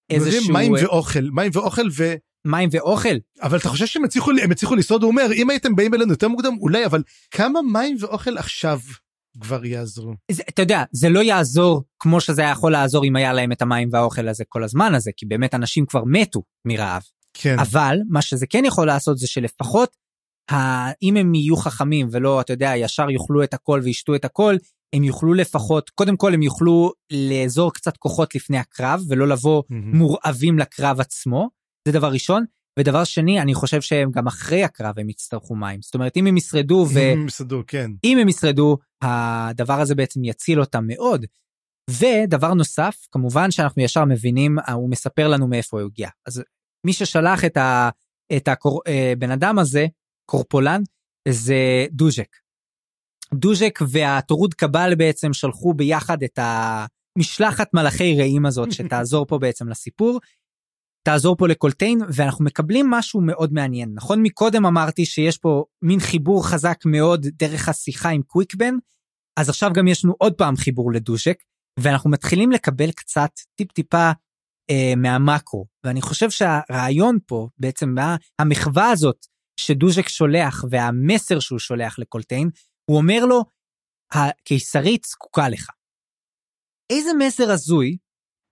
איזשהו 0.09 0.53
מים 0.53 0.75
אה, 0.75 0.83
ואוכל 0.83 1.21
מים 1.31 1.51
ואוכל 1.53 1.87
ו... 1.97 2.13
מים 2.45 2.69
ואוכל. 2.71 3.15
אבל 3.41 3.57
אתה 3.57 3.69
חושב 3.69 3.85
שהם 3.85 4.03
הצליחו 4.03 4.31
הם 4.43 4.51
הצליחו 4.51 4.75
לשרוד 4.75 5.03
הוא 5.03 5.11
אומר 5.11 5.27
אם 5.33 5.49
הייתם 5.49 5.75
באים 5.75 5.93
אלינו 5.93 6.11
יותר 6.11 6.27
מוקדם 6.27 6.53
אולי 6.59 6.85
אבל 6.85 7.03
כמה 7.31 7.59
מים 7.61 7.97
ואוכל 7.99 8.37
עכשיו 8.37 8.79
כבר 9.41 9.65
יעזרו. 9.65 10.13
זה, 10.31 10.43
אתה 10.49 10.61
יודע, 10.61 10.83
זה 10.91 11.09
לא 11.09 11.19
יעזור 11.19 11.83
כמו 11.99 12.21
שזה 12.21 12.41
היה 12.41 12.51
יכול 12.51 12.71
לעזור 12.71 13.05
אם 13.05 13.15
היה 13.15 13.33
להם 13.33 13.51
את 13.51 13.61
המים 13.61 13.89
והאוכל 13.91 14.27
הזה 14.27 14.43
כל 14.47 14.63
הזמן 14.63 14.95
הזה, 14.95 15.11
כי 15.17 15.25
באמת 15.25 15.55
אנשים 15.55 15.85
כבר 15.85 16.03
מתו 16.05 16.43
מרעב. 16.65 17.01
כן. 17.33 17.59
אבל 17.59 17.97
מה 18.09 18.21
שזה 18.21 18.47
כן 18.47 18.65
יכול 18.65 18.87
לעשות 18.87 19.17
זה 19.17 19.27
שלפחות 19.27 19.95
ה... 20.51 20.55
אם 21.01 21.17
הם 21.17 21.35
יהיו 21.35 21.57
חכמים 21.57 22.07
ולא 22.11 22.41
אתה 22.41 22.53
יודע 22.53 22.73
ישר 22.75 23.09
יאכלו 23.09 23.43
את 23.43 23.53
הכל 23.53 23.81
וישתו 23.83 24.15
את 24.15 24.25
הכל 24.25 24.55
הם 24.93 25.03
יוכלו 25.03 25.33
לפחות, 25.33 25.89
קודם 25.89 26.17
כל 26.17 26.33
הם 26.33 26.43
יוכלו 26.43 26.91
לאזור 27.11 27.73
קצת 27.73 27.97
כוחות 27.97 28.35
לפני 28.35 28.57
הקרב 28.57 29.01
ולא 29.09 29.27
לבוא 29.27 29.63
מהמם. 29.69 29.97
מורעבים 29.97 30.59
לקרב 30.59 30.99
עצמו, 30.99 31.49
זה 31.91 31.99
דבר 31.99 32.11
ראשון. 32.11 32.45
ודבר 32.79 33.03
שני, 33.03 33.41
אני 33.41 33.53
חושב 33.53 33.81
שהם 33.81 34.11
גם 34.11 34.27
אחרי 34.27 34.63
הקרב 34.63 34.99
הם 34.99 35.09
יצטרכו 35.09 35.55
מים. 35.55 35.81
זאת 35.81 35.93
אומרת, 35.93 36.17
אם 36.17 36.27
הם 36.27 36.37
ישרדו 36.37 36.87
ו... 36.93 36.99
אם 37.13 37.27
יסעדו, 37.27 37.63
כן. 37.67 37.91
אם 38.03 38.17
הם 38.17 38.29
ישרדו, 38.29 38.77
הדבר 39.01 39.79
הזה 39.79 39.95
בעצם 39.95 40.23
יציל 40.23 40.59
אותם 40.59 40.87
מאוד. 40.87 41.25
ודבר 41.89 42.53
נוסף, 42.53 43.07
כמובן 43.11 43.51
שאנחנו 43.51 43.81
ישר 43.81 44.05
מבינים, 44.05 44.59
אה, 44.59 44.73
הוא 44.73 44.89
מספר 44.89 45.27
לנו 45.27 45.47
מאיפה 45.47 45.81
הוא 45.81 45.87
הגיע. 45.87 46.09
אז 46.27 46.43
מי 46.85 46.93
ששלח 46.93 47.45
את, 47.45 47.57
ה, 47.57 47.89
את 48.37 48.49
הבן 48.87 49.31
אדם 49.31 49.59
הזה, 49.59 49.87
קורפולן, 50.25 50.81
זה 51.27 51.85
דוז'ק. 51.91 52.35
דוז'ק 53.33 53.79
והטורוד 53.89 54.53
קבל 54.53 54.95
בעצם 54.97 55.33
שלחו 55.33 55.73
ביחד 55.73 56.23
את 56.23 56.39
המשלחת 56.41 57.73
מלאכי 57.73 58.17
רעים 58.19 58.45
הזאת, 58.45 58.71
שתעזור 58.75 59.25
פה 59.25 59.37
בעצם 59.39 59.69
לסיפור. 59.69 60.19
תעזור 61.03 61.35
פה 61.37 61.47
לקולטיין, 61.47 61.99
ואנחנו 62.13 62.45
מקבלים 62.45 62.89
משהו 62.89 63.21
מאוד 63.21 63.53
מעניין. 63.53 63.91
נכון 63.93 64.21
מקודם 64.21 64.65
אמרתי 64.65 65.05
שיש 65.05 65.37
פה 65.37 65.63
מין 65.81 65.99
חיבור 65.99 66.47
חזק 66.47 66.77
מאוד 66.85 67.27
דרך 67.27 67.69
השיחה 67.69 68.09
עם 68.09 68.21
קוויקבן, 68.21 68.73
אז 69.39 69.49
עכשיו 69.49 69.71
גם 69.73 69.87
יש 69.87 70.05
לנו 70.05 70.13
עוד 70.17 70.33
פעם 70.33 70.55
חיבור 70.57 70.91
לדוז'ק, 70.91 71.43
ואנחנו 71.79 72.09
מתחילים 72.09 72.51
לקבל 72.51 72.91
קצת 72.91 73.31
טיפ-טיפה 73.55 74.11
אה, 74.69 74.93
מהמקרו. 74.97 75.65
ואני 75.83 76.01
חושב 76.01 76.29
שהרעיון 76.29 77.17
פה, 77.27 77.47
בעצם 77.57 77.89
מה, 77.89 78.15
המחווה 78.39 78.89
הזאת 78.89 79.25
שדוז'ק 79.59 80.07
שולח 80.07 80.65
והמסר 80.69 81.39
שהוא 81.39 81.59
שולח 81.59 81.99
לקולטיין, 81.99 82.49
הוא 82.89 82.97
אומר 82.97 83.25
לו, 83.25 83.43
הקיסרית 84.11 85.05
זקוקה 85.05 85.49
לך. 85.49 85.69
איזה 86.89 87.09
מסר 87.19 87.51
הזוי 87.51 87.97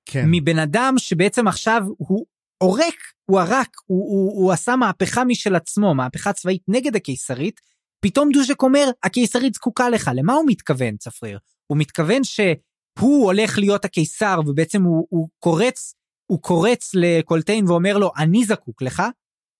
כן. 0.05 0.25
מבן 0.31 0.59
אדם 0.59 0.93
שבעצם 0.97 1.47
עכשיו 1.47 1.81
הוא 1.97 2.25
עורק, 2.57 2.95
הוא 3.25 3.39
ערק, 3.39 3.77
הוא, 3.85 4.11
הוא, 4.11 4.43
הוא 4.43 4.51
עשה 4.51 4.75
מהפכה 4.75 5.23
משל 5.23 5.55
עצמו, 5.55 5.95
מהפכה 5.95 6.33
צבאית 6.33 6.61
נגד 6.67 6.95
הקיסרית, 6.95 7.61
פתאום 7.99 8.29
דוז'ק 8.33 8.61
אומר, 8.61 8.89
הקיסרית 9.03 9.53
זקוקה 9.53 9.89
לך. 9.89 10.11
למה 10.15 10.33
הוא 10.33 10.45
מתכוון, 10.47 10.97
צפריר? 10.97 11.39
הוא 11.67 11.77
מתכוון 11.77 12.23
שהוא 12.23 13.25
הולך 13.25 13.57
להיות 13.57 13.85
הקיסר 13.85 14.39
ובעצם 14.47 14.83
הוא, 14.83 15.07
הוא 15.09 15.29
קורץ, 15.39 15.93
הוא 16.31 16.41
קורץ 16.41 16.91
לקולטיין 16.93 17.67
ואומר 17.67 17.97
לו, 17.97 18.11
אני 18.17 18.45
זקוק 18.45 18.81
לך, 18.81 19.03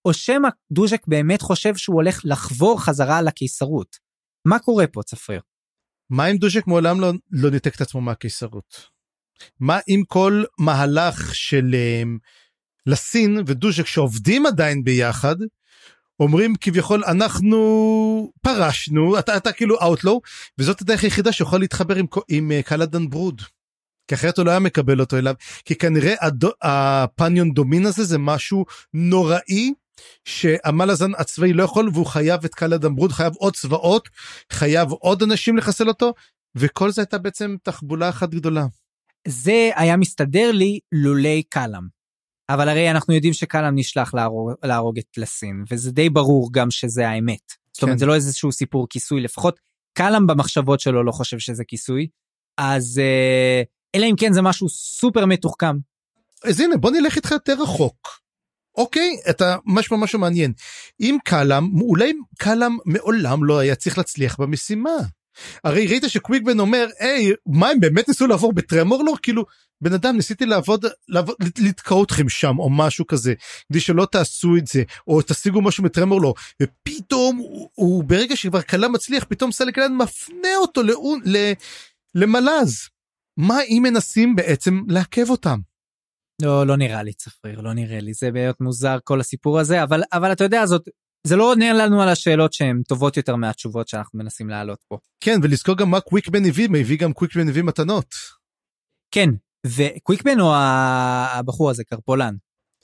או 0.04 0.14
שמא 0.14 0.48
דוז'ק 0.72 1.06
באמת 1.06 1.42
חושב 1.42 1.76
שהוא 1.76 1.96
הולך 1.96 2.20
לחבור 2.24 2.80
חזרה 2.80 3.22
לקיסרות. 3.22 3.96
מה 4.44 4.58
קורה 4.58 4.86
פה, 4.86 5.02
צפריר? 5.02 5.40
מה 6.10 6.30
אם 6.30 6.36
דוז'ק 6.36 6.66
מעולם 6.66 7.00
לא, 7.00 7.12
לא 7.30 7.50
ניתק 7.50 7.74
את 7.74 7.80
עצמו 7.80 8.00
מהקיסרות? 8.00 8.88
מה 9.60 9.78
אם 9.88 10.02
כל 10.08 10.44
מהלך 10.58 11.34
של 11.34 11.64
um, 11.74 12.18
לסין 12.86 13.42
ודוז'ק 13.46 13.86
שעובדים 13.86 14.46
עדיין 14.46 14.84
ביחד, 14.84 15.36
אומרים 16.20 16.54
כביכול 16.60 17.04
אנחנו 17.04 18.32
פרשנו, 18.42 19.18
אתה, 19.18 19.36
אתה 19.36 19.52
כאילו 19.52 19.80
אאוטלו, 19.80 20.20
וזאת 20.58 20.80
הדרך 20.80 21.02
היחידה 21.02 21.32
שיכול 21.32 21.60
להתחבר 21.60 21.96
עם, 21.96 22.06
עם 22.28 22.50
uh, 22.50 22.62
קלדן 22.62 23.10
ברוד. 23.10 23.42
כי 24.08 24.14
אחרת 24.14 24.38
הוא 24.38 24.46
לא 24.46 24.50
היה 24.50 24.60
מקבל 24.60 25.00
אותו 25.00 25.18
אליו, 25.18 25.34
כי 25.64 25.74
כנראה 25.74 26.14
הדו, 26.20 26.50
הפניון 26.62 27.50
דומין 27.50 27.86
הזה 27.86 28.04
זה 28.04 28.18
משהו 28.18 28.64
נוראי 28.94 29.72
שהמלאזן 30.24 31.14
הצבאי 31.14 31.52
לא 31.52 31.62
יכול 31.62 31.90
והוא 31.92 32.06
חייב 32.06 32.44
את 32.44 32.54
קלדן 32.54 32.94
ברוד, 32.94 33.12
חייב 33.12 33.32
עוד 33.36 33.56
צבאות, 33.56 34.08
חייב 34.52 34.90
עוד 34.90 35.22
אנשים 35.22 35.56
לחסל 35.56 35.88
אותו, 35.88 36.14
וכל 36.54 36.90
זה 36.90 37.02
הייתה 37.02 37.18
בעצם 37.18 37.56
תחבולה 37.62 38.08
אחת 38.08 38.30
גדולה. 38.30 38.66
זה 39.28 39.70
היה 39.76 39.96
מסתדר 39.96 40.52
לי 40.52 40.78
לולי 40.92 41.42
קלאם. 41.48 41.97
אבל 42.48 42.68
הרי 42.68 42.90
אנחנו 42.90 43.14
יודעים 43.14 43.32
שקלאם 43.32 43.74
נשלח 43.74 44.14
להרוג, 44.14 44.52
להרוג 44.62 44.98
את 44.98 45.18
לסין, 45.18 45.64
וזה 45.70 45.92
די 45.92 46.10
ברור 46.10 46.52
גם 46.52 46.70
שזה 46.70 47.08
האמת. 47.08 47.52
זאת 47.72 47.82
אומרת, 47.82 47.94
כן. 47.94 47.98
זה 47.98 48.06
לא 48.06 48.14
איזשהו 48.14 48.52
סיפור 48.52 48.86
כיסוי, 48.90 49.20
לפחות 49.20 49.60
קלאם 49.92 50.26
במחשבות 50.26 50.80
שלו 50.80 51.04
לא 51.04 51.12
חושב 51.12 51.38
שזה 51.38 51.64
כיסוי. 51.64 52.08
אז 52.58 52.98
אה, 52.98 53.62
אלא 53.94 54.06
אם 54.06 54.14
כן 54.16 54.32
זה 54.32 54.42
משהו 54.42 54.68
סופר 54.68 55.26
מתוחכם. 55.26 55.76
אז 56.44 56.60
הנה 56.60 56.76
בוא 56.76 56.90
נלך 56.90 57.16
איתך 57.16 57.30
יותר 57.30 57.54
רחוק. 57.62 58.20
אוקיי 58.76 59.16
אתה 59.30 59.56
משמע 59.66 59.96
משהו 59.96 60.18
מעניין 60.18 60.52
אם 61.00 61.16
קלאם 61.24 61.80
אולי 61.80 62.12
קלאם 62.38 62.76
מעולם 62.84 63.44
לא 63.44 63.58
היה 63.58 63.74
צריך 63.74 63.98
להצליח 63.98 64.40
במשימה. 64.40 64.96
הרי 65.64 65.86
ראית 65.86 66.02
שקוויקבן 66.08 66.60
אומר 66.60 66.86
היי 66.98 67.32
מה 67.46 67.68
הם 67.68 67.80
באמת 67.80 68.08
ניסו 68.08 68.26
לעבור 68.26 68.52
בטרמורלור 68.52 69.16
כאילו 69.22 69.44
בן 69.80 69.92
אדם 69.92 70.16
ניסיתי 70.16 70.46
לעבוד, 70.46 70.84
לעבוד 71.08 71.36
לתקוע 71.58 72.02
אתכם 72.02 72.28
שם 72.28 72.58
או 72.58 72.70
משהו 72.70 73.06
כזה 73.06 73.34
כדי 73.68 73.80
שלא 73.80 74.06
תעשו 74.12 74.56
את 74.56 74.66
זה 74.66 74.82
או 75.06 75.22
תשיגו 75.22 75.62
משהו 75.62 75.84
מטרמורלור 75.84 76.34
ופתאום 76.62 77.36
הוא, 77.36 77.68
הוא 77.74 78.04
ברגע 78.04 78.36
שכבר 78.36 78.60
קלאם 78.60 78.92
מצליח 78.92 79.24
פתאום 79.28 79.52
סלקלן 79.52 79.96
מפנה 79.96 80.56
אותו 80.56 80.82
לאון, 80.82 81.20
ל, 81.24 81.52
למלאז. 82.14 82.88
מה 83.36 83.62
אם 83.62 83.82
מנסים 83.82 84.36
בעצם 84.36 84.82
לעכב 84.88 85.30
אותם? 85.30 85.58
לא, 86.42 86.66
לא 86.66 86.76
נראה 86.76 87.02
לי 87.02 87.12
צפריר, 87.12 87.60
לא 87.60 87.72
נראה 87.72 88.00
לי, 88.00 88.14
זה 88.14 88.30
באמת 88.30 88.60
מוזר 88.60 88.98
כל 89.04 89.20
הסיפור 89.20 89.60
הזה, 89.60 89.82
אבל, 89.82 90.02
אבל 90.12 90.32
אתה 90.32 90.44
יודע, 90.44 90.66
זאת, 90.66 90.88
זה 91.26 91.36
לא 91.36 91.50
עונה 91.50 91.72
לנו 91.72 92.02
על 92.02 92.08
השאלות 92.08 92.52
שהן 92.52 92.82
טובות 92.88 93.16
יותר 93.16 93.36
מהתשובות 93.36 93.88
שאנחנו 93.88 94.18
מנסים 94.18 94.48
להעלות 94.48 94.78
פה. 94.88 94.98
כן, 95.20 95.40
ולזכור 95.42 95.76
גם 95.76 95.90
מה 95.90 96.00
קוויקבן 96.00 96.44
הביא, 96.46 96.68
הביא 96.80 96.98
גם 96.98 97.12
קוויקבן 97.12 97.48
הביא 97.48 97.62
מתנות. 97.62 98.14
כן, 99.10 99.30
וקוויקבן 99.66 100.40
או 100.40 100.54
הבחור 100.56 101.70
הזה, 101.70 101.84
קרפולן? 101.84 102.34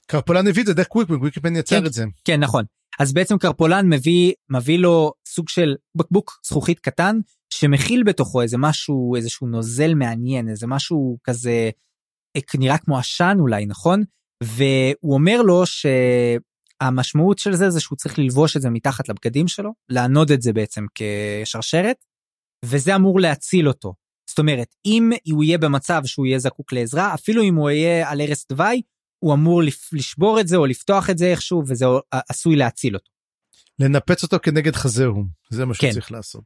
קרפולן 0.07 0.47
הביא 0.47 0.61
את 0.61 0.67
זה 0.67 0.73
דרך 0.73 0.87
קוויקבן, 0.87 1.17
קוויקבן 1.17 1.55
יצר 1.55 1.79
כן. 1.79 1.85
את 1.85 1.93
זה. 1.93 2.05
כן, 2.25 2.39
נכון. 2.39 2.63
אז 2.99 3.13
בעצם 3.13 3.37
קרפולן 3.37 3.89
מביא, 3.89 4.33
מביא 4.49 4.79
לו 4.79 5.11
סוג 5.27 5.49
של 5.49 5.75
בקבוק 5.95 6.39
זכוכית 6.45 6.79
קטן, 6.79 7.19
שמכיל 7.53 8.03
בתוכו 8.03 8.41
איזה 8.41 8.57
משהו, 8.57 9.15
איזשהו 9.15 9.47
נוזל 9.47 9.93
מעניין, 9.93 10.49
איזה 10.49 10.67
משהו 10.67 11.17
כזה, 11.23 11.69
אה, 12.35 12.41
נראה 12.59 12.77
כמו 12.77 12.97
עשן 12.97 13.37
אולי, 13.39 13.65
נכון? 13.65 14.03
והוא 14.43 15.13
אומר 15.13 15.41
לו 15.41 15.65
שהמשמעות 16.83 17.39
של 17.39 17.53
זה 17.55 17.69
זה 17.69 17.79
שהוא 17.79 17.97
צריך 17.97 18.19
ללבוש 18.19 18.57
את 18.57 18.61
זה 18.61 18.69
מתחת 18.69 19.09
לבגדים 19.09 19.47
שלו, 19.47 19.73
לענוד 19.89 20.31
את 20.31 20.41
זה 20.41 20.53
בעצם 20.53 20.85
כשרשרת, 20.95 22.05
וזה 22.65 22.95
אמור 22.95 23.19
להציל 23.19 23.67
אותו. 23.67 23.93
זאת 24.29 24.39
אומרת, 24.39 24.75
אם 24.85 25.11
הוא 25.31 25.43
יהיה 25.43 25.57
במצב 25.57 26.01
שהוא 26.05 26.25
יהיה 26.25 26.39
זקוק 26.39 26.73
לעזרה, 26.73 27.13
אפילו 27.13 27.43
אם 27.43 27.55
הוא 27.55 27.69
יהיה 27.69 28.11
על 28.11 28.21
ערש 28.21 28.45
דווי, 28.49 28.81
הוא 29.19 29.33
אמור 29.33 29.61
לשבור 29.93 30.39
את 30.39 30.47
זה 30.47 30.55
או 30.55 30.65
לפתוח 30.65 31.09
את 31.09 31.17
זה 31.17 31.25
איכשהו, 31.25 31.63
וזה 31.67 31.85
עשוי 32.29 32.55
להציל 32.55 32.95
אותו. 32.95 33.11
לנפץ 33.79 34.23
אותו 34.23 34.37
כנגד 34.43 34.75
חזהו, 34.75 35.23
זה 35.49 35.65
מה 35.65 35.73
כן. 35.73 35.91
שצריך 35.91 36.11
לעשות. 36.11 36.43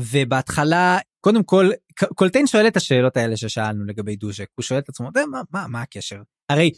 ובהתחלה, 0.00 0.98
קודם 1.20 1.42
כל, 1.42 1.70
קולטיין 2.14 2.46
שואל 2.46 2.66
את 2.66 2.76
השאלות 2.76 3.16
האלה 3.16 3.36
ששאלנו 3.36 3.84
לגבי 3.84 4.16
דוז'ק, 4.16 4.46
הוא 4.54 4.62
שואל 4.62 4.78
את 4.78 4.88
עצמו, 4.88 5.10
"זה, 5.14 5.26
מה, 5.26 5.42
מה, 5.50 5.66
מה 5.68 5.82
הקשר? 5.82 6.22
הרי 6.48 6.70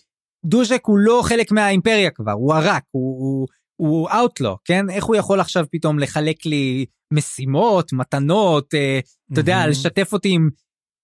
דוז'ק 0.44 0.82
הוא 0.86 0.98
לא 0.98 1.22
חלק 1.24 1.52
מהאימפריה 1.52 2.10
כבר, 2.10 2.32
הוא 2.32 2.54
ערק, 2.54 2.82
הוא, 2.90 3.18
הוא, 3.20 3.48
הוא 3.76 4.08
אאוטלו, 4.10 4.56
כן? 4.64 4.90
איך 4.90 5.04
הוא 5.04 5.16
יכול 5.16 5.40
עכשיו 5.40 5.64
פתאום 5.70 5.98
לחלק 5.98 6.46
לי 6.46 6.86
משימות, 7.12 7.92
מתנות, 7.92 8.74
אה, 8.74 9.00
אתה 9.32 9.40
יודע. 9.40 9.66
לשתף 9.66 10.12
אותי 10.12 10.28
עם 10.28 10.48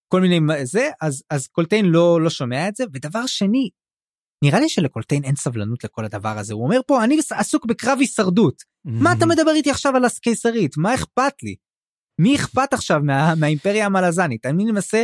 כל 0.07 0.21
מיני 0.21 0.65
זה, 0.65 0.89
אז, 1.01 1.23
אז 1.29 1.47
קולטיין 1.47 1.85
לא, 1.85 2.21
לא 2.21 2.29
שומע 2.29 2.67
את 2.67 2.75
זה. 2.75 2.83
ודבר 2.93 3.25
שני, 3.25 3.69
נראה 4.43 4.59
לי 4.59 4.69
שלקולטיין 4.69 5.23
אין 5.23 5.35
סבלנות 5.35 5.83
לכל 5.83 6.05
הדבר 6.05 6.37
הזה. 6.37 6.53
הוא 6.53 6.63
אומר 6.63 6.79
פה, 6.87 7.03
אני 7.03 7.17
עסוק 7.31 7.65
בקרב 7.65 7.97
הישרדות. 7.99 8.63
מה 8.85 9.13
אתה 9.13 9.25
מדבר 9.25 9.51
איתי 9.55 9.71
עכשיו 9.71 9.95
על 9.95 10.05
הקיסרית? 10.05 10.77
מה 10.77 10.95
אכפת 10.95 11.43
לי? 11.43 11.55
מי 12.21 12.35
אכפת 12.35 12.73
עכשיו 12.73 12.99
מה, 13.03 13.33
מהאימפריה 13.39 13.85
המלזנית? 13.85 14.45
אני 14.45 14.65
מנסה 14.65 15.03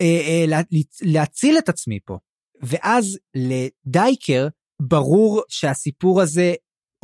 אה, 0.00 0.20
אה, 0.26 0.44
לה, 0.48 0.60
להציל 1.02 1.58
את 1.58 1.68
עצמי 1.68 1.98
פה. 2.04 2.18
ואז 2.64 3.18
לדייקר 3.34 4.48
ברור 4.82 5.42
שהסיפור 5.48 6.20
הזה 6.20 6.54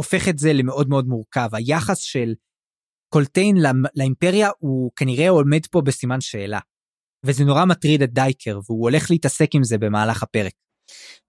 הופך 0.00 0.28
את 0.28 0.38
זה 0.38 0.52
למאוד 0.52 0.88
מאוד 0.88 1.06
מורכב. 1.08 1.48
היחס 1.52 1.98
של 1.98 2.34
קולטיין 3.14 3.56
למ- 3.56 3.84
לאימפריה 3.96 4.50
הוא 4.58 4.90
כנראה 4.96 5.28
עומד 5.28 5.66
פה 5.70 5.80
בסימן 5.80 6.20
שאלה. 6.20 6.58
וזה 7.26 7.44
נורא 7.44 7.64
מטריד 7.64 8.02
את 8.02 8.12
דייקר 8.12 8.58
והוא 8.66 8.82
הולך 8.82 9.10
להתעסק 9.10 9.54
עם 9.54 9.64
זה 9.64 9.78
במהלך 9.78 10.22
הפרק. 10.22 10.52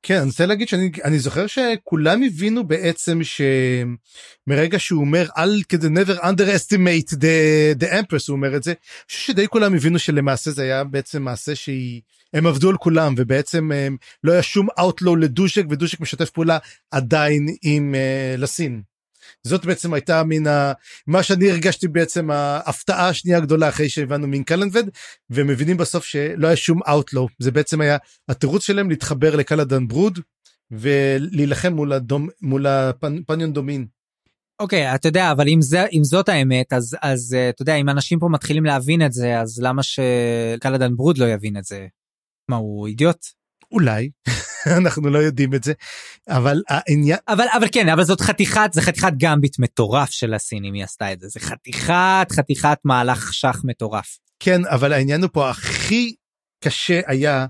כן, 0.03 0.18
אני 0.18 0.27
רוצה 0.27 0.45
להגיד 0.45 0.68
שאני 0.68 0.91
אני 1.03 1.19
זוכר 1.19 1.48
שכולם 1.48 2.23
הבינו 2.23 2.68
בעצם 2.68 3.19
שמרגע 3.23 4.80
שהוא 4.80 5.02
אומר 5.02 5.27
אל 5.38 5.61
כדי 5.69 5.88
never 5.88 6.19
underestimate 6.19 7.14
the, 7.14 7.84
the 7.84 7.88
empress 7.91 8.26
הוא 8.27 8.36
אומר 8.36 8.56
את 8.56 8.64
זה, 8.64 8.72
אני 8.72 9.07
חושב 9.07 9.19
שדי 9.19 9.48
כולם 9.48 9.76
הבינו 9.76 9.99
שלמעשה 9.99 10.52
זה 10.52 10.64
היה 10.64 10.84
בעצם 10.84 11.23
מעשה 11.23 11.56
שהיא, 11.56 12.02
הם 12.34 12.48
עבדו 12.48 12.69
על 12.69 12.77
כולם 12.77 13.14
ובעצם 13.18 13.72
הם, 13.72 13.98
לא 14.23 14.31
היה 14.31 14.44
שום 14.44 14.68
outlaw 14.80 15.15
לדושק 15.19 15.64
ודושק 15.69 15.99
משתף 15.99 16.30
פעולה 16.30 16.57
עדיין 16.91 17.48
עם 17.61 17.95
uh, 17.95 18.41
לסין. 18.41 18.89
זאת 19.43 19.65
בעצם 19.65 19.93
הייתה 19.93 20.23
מן 20.23 20.47
ה... 20.47 20.73
מה 21.07 21.23
שאני 21.23 21.51
הרגשתי 21.51 21.88
בעצם 21.88 22.31
ההפתעה 22.31 23.10
השנייה 23.10 23.38
הגדולה 23.38 23.69
אחרי 23.69 23.89
שהבנו 23.89 24.27
מן 24.27 24.43
קלנבד 24.43 24.84
ומבינים 25.30 25.77
בסוף 25.77 26.06
שלא 26.06 26.47
היה 26.47 26.56
שום 26.56 26.80
אאוטלו 26.88 27.27
זה 27.39 27.51
בעצם 27.51 27.81
היה 27.81 27.97
התירוץ 28.30 28.64
שלהם 28.64 28.89
להתחבר 28.89 29.35
לקלדן 29.35 29.88
ברוד 29.88 30.19
ולהילחם 30.72 31.73
מול 31.73 31.93
הדום 31.93 32.27
מול 32.41 32.68
הפניון 32.68 33.53
דומין. 33.53 33.85
אוקיי, 34.60 34.91
okay, 34.91 34.95
אתה 34.95 35.07
יודע, 35.07 35.31
אבל 35.31 35.47
אם, 35.47 35.61
זה, 35.61 35.85
אם 35.85 36.03
זאת 36.03 36.30
האמת, 36.30 36.73
אז, 36.73 36.97
אז 37.01 37.35
uh, 37.38 37.56
אתה 37.56 37.61
יודע, 37.61 37.76
אם 37.76 37.89
אנשים 37.89 38.19
פה 38.19 38.27
מתחילים 38.30 38.65
להבין 38.65 39.06
את 39.06 39.14
זה, 39.14 39.39
אז 39.39 39.60
למה 39.61 39.81
שקלדן 39.84 40.95
ברוד 40.95 41.18
לא 41.18 41.26
יבין 41.26 41.57
את 41.57 41.64
זה? 41.64 41.88
מה, 42.49 42.56
הוא 42.56 42.88
אידיוט? 42.88 43.39
אולי, 43.72 44.10
אנחנו 44.78 45.10
לא 45.10 45.20
יודעים 45.20 45.54
את 45.54 45.64
זה, 45.64 45.74
אבל 46.30 46.62
העניין... 46.70 47.18
אבל, 47.28 47.46
אבל 47.58 47.68
כן, 47.72 47.90
אבל 47.90 48.04
זאת 48.04 48.22
חתיכת, 48.22 48.70
זה 48.74 48.82
חתיכת 48.82 49.14
גמביט 49.18 49.60
מטורף 49.60 50.10
של 50.10 50.34
הסינים, 50.34 50.74
היא 50.74 50.84
עשתה 50.84 51.14
את 51.14 51.22
זה, 51.22 51.28
זה 51.28 51.40
חתיכת, 51.40 52.28
חתיכת 52.32 52.78
מהלך 52.84 53.34
שח 53.34 53.62
מטורף. 53.64 54.18
כן, 54.40 54.66
אבל 54.66 54.94
העניין 54.94 55.22
הוא 55.22 55.30
פה 55.34 55.50
הכי 55.50 56.16
קשה 56.64 57.02
היה 57.08 57.46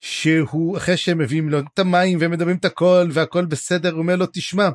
שהוא 0.00 0.76
אחרי 0.76 0.96
שהם 0.96 1.18
מביאים 1.18 1.48
לו 1.48 1.58
את 1.58 1.78
המים 1.78 2.18
ומדברים 2.20 2.56
את 2.56 2.64
הכל 2.64 3.08
והכל 3.12 3.44
בסדר 3.44 3.90
הוא 3.92 3.98
אומר 3.98 4.16
לו 4.16 4.26
תשמע 4.32 4.68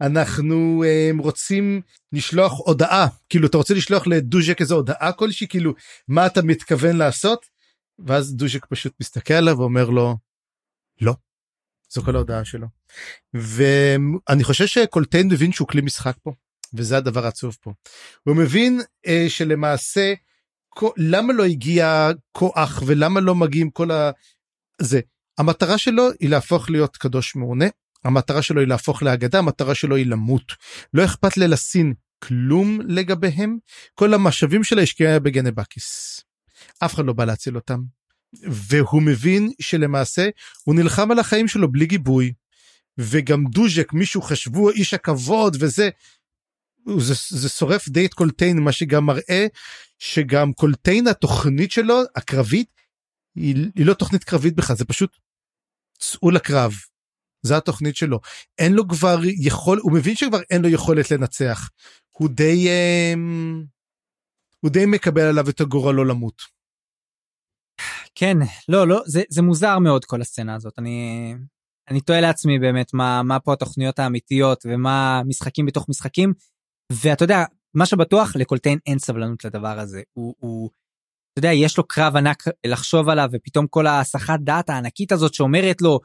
אנחנו 0.00 0.84
הם, 0.84 1.18
אה, 1.18 1.24
רוצים 1.24 1.80
לשלוח 2.12 2.52
הודעה. 2.66 3.06
כאילו 3.28 3.46
אתה 3.46 3.56
רוצה 3.56 3.74
לשלוח 3.74 4.06
לדוז'ק 4.06 4.60
איזה 4.60 4.74
הודעה 4.74 5.12
כלשהי? 5.12 5.48
כאילו 5.48 5.74
מה 6.08 6.26
אתה 6.26 6.42
מתכוון 6.42 6.96
לעשות? 6.96 7.46
ואז 8.06 8.34
דוז'ק 8.34 8.66
פשוט 8.66 8.92
מסתכל 9.00 9.34
עליו 9.34 9.58
ואומר 9.58 9.90
לו 9.90 10.16
לא. 11.00 11.14
זו 11.90 12.02
כל 12.02 12.16
ההודעה 12.16 12.44
שלו. 12.44 12.66
ואני 13.34 14.44
חושב 14.44 14.66
שקולטיין 14.66 15.28
מבין 15.28 15.52
שהוא 15.52 15.68
כלי 15.68 15.80
משחק 15.80 16.16
פה 16.22 16.32
וזה 16.74 16.96
הדבר 16.96 17.24
העצוב 17.24 17.56
פה. 17.60 17.72
הוא 18.22 18.36
מבין 18.36 18.80
אה, 19.06 19.26
שלמעשה 19.28 20.14
למה 20.96 21.32
לא 21.32 21.44
הגיע 21.44 22.08
כוח 22.32 22.82
ולמה 22.86 23.20
לא 23.20 23.34
מגיעים 23.34 23.70
כל 23.70 23.90
ה... 23.90 24.10
זה 24.82 25.00
המטרה 25.38 25.78
שלו 25.78 26.08
היא 26.20 26.30
להפוך 26.30 26.70
להיות 26.70 26.96
קדוש 26.96 27.36
מעונה 27.36 27.66
המטרה 28.04 28.42
שלו 28.42 28.60
היא 28.60 28.68
להפוך 28.68 29.02
לאגדה 29.02 29.38
המטרה 29.38 29.74
שלו 29.74 29.96
היא 29.96 30.06
למות 30.06 30.52
לא 30.94 31.04
אכפת 31.04 31.36
ללסין 31.36 31.94
כלום 32.24 32.80
לגביהם 32.88 33.58
כל 33.94 34.14
המשאבים 34.14 34.64
שלה 34.64 34.82
השקיעה 34.82 35.18
בגנבקיס. 35.18 36.20
אף 36.84 36.94
אחד 36.94 37.04
לא 37.04 37.12
בא 37.12 37.24
להציל 37.24 37.56
אותם. 37.56 37.80
והוא 38.42 39.02
מבין 39.02 39.50
שלמעשה 39.60 40.28
הוא 40.64 40.74
נלחם 40.74 41.10
על 41.10 41.18
החיים 41.18 41.48
שלו 41.48 41.72
בלי 41.72 41.86
גיבוי. 41.86 42.32
וגם 42.98 43.44
דוז'ק 43.44 43.92
מישהו 43.92 44.22
חשבו 44.22 44.70
איש 44.70 44.94
הכבוד 44.94 45.56
וזה. 45.60 45.88
זה, 46.98 47.14
זה 47.28 47.48
שורף 47.48 47.88
די 47.88 48.06
את 48.06 48.14
קולטיין 48.14 48.58
מה 48.58 48.72
שגם 48.72 49.06
מראה 49.06 49.46
שגם 49.98 50.52
קולטיין 50.52 51.06
התוכנית 51.06 51.72
שלו 51.72 52.00
הקרבית 52.16 52.68
היא, 53.34 53.56
היא 53.76 53.86
לא 53.86 53.94
תוכנית 53.94 54.24
קרבית 54.24 54.56
בכלל 54.56 54.76
זה 54.76 54.84
פשוט 54.84 55.16
צאו 55.98 56.30
לקרב. 56.30 56.72
זה 57.42 57.56
התוכנית 57.56 57.96
שלו 57.96 58.20
אין 58.58 58.72
לו 58.72 58.88
כבר 58.88 59.18
יכול 59.40 59.78
הוא 59.82 59.92
מבין 59.92 60.16
שכבר 60.16 60.40
אין 60.50 60.62
לו 60.62 60.68
יכולת 60.68 61.10
לנצח 61.10 61.70
הוא 62.10 62.28
די 62.28 62.68
אמ, 62.68 63.64
הוא 64.60 64.70
די 64.70 64.86
מקבל 64.86 65.22
עליו 65.22 65.48
את 65.48 65.60
הגורלו 65.60 66.04
למות. 66.04 66.59
כן 68.14 68.36
לא 68.68 68.88
לא 68.88 69.02
זה 69.06 69.22
זה 69.28 69.42
מוזר 69.42 69.78
מאוד 69.78 70.04
כל 70.04 70.20
הסצנה 70.20 70.54
הזאת. 70.54 70.78
אני 70.78 71.34
אני 71.90 72.00
תוהה 72.00 72.20
לעצמי 72.20 72.58
באמת 72.58 72.94
מה 72.94 73.22
מה 73.22 73.40
פה 73.40 73.52
התוכניות 73.52 73.98
האמיתיות 73.98 74.66
ומה 74.66 75.22
משחקים 75.26 75.66
בתוך 75.66 75.88
משחקים. 75.88 76.32
ואתה 76.92 77.24
יודע 77.24 77.44
מה 77.74 77.86
שבטוח 77.86 78.36
לקולטיין 78.36 78.78
אין 78.86 78.98
סבלנות 78.98 79.44
לדבר 79.44 79.78
הזה. 79.78 80.02
הוא, 80.12 80.34
הוא 80.38 80.70
אתה 81.32 81.38
יודע, 81.38 81.52
יש 81.52 81.78
לו 81.78 81.88
קרב 81.88 82.16
ענק 82.16 82.44
לחשוב 82.66 83.08
עליו, 83.08 83.28
ופתאום 83.32 83.66
כל 83.66 83.86
ההסחת 83.86 84.40
דעת 84.40 84.70
הענקית 84.70 85.12
הזאת 85.12 85.34
שאומרת 85.34 85.82
לו, 85.82 86.00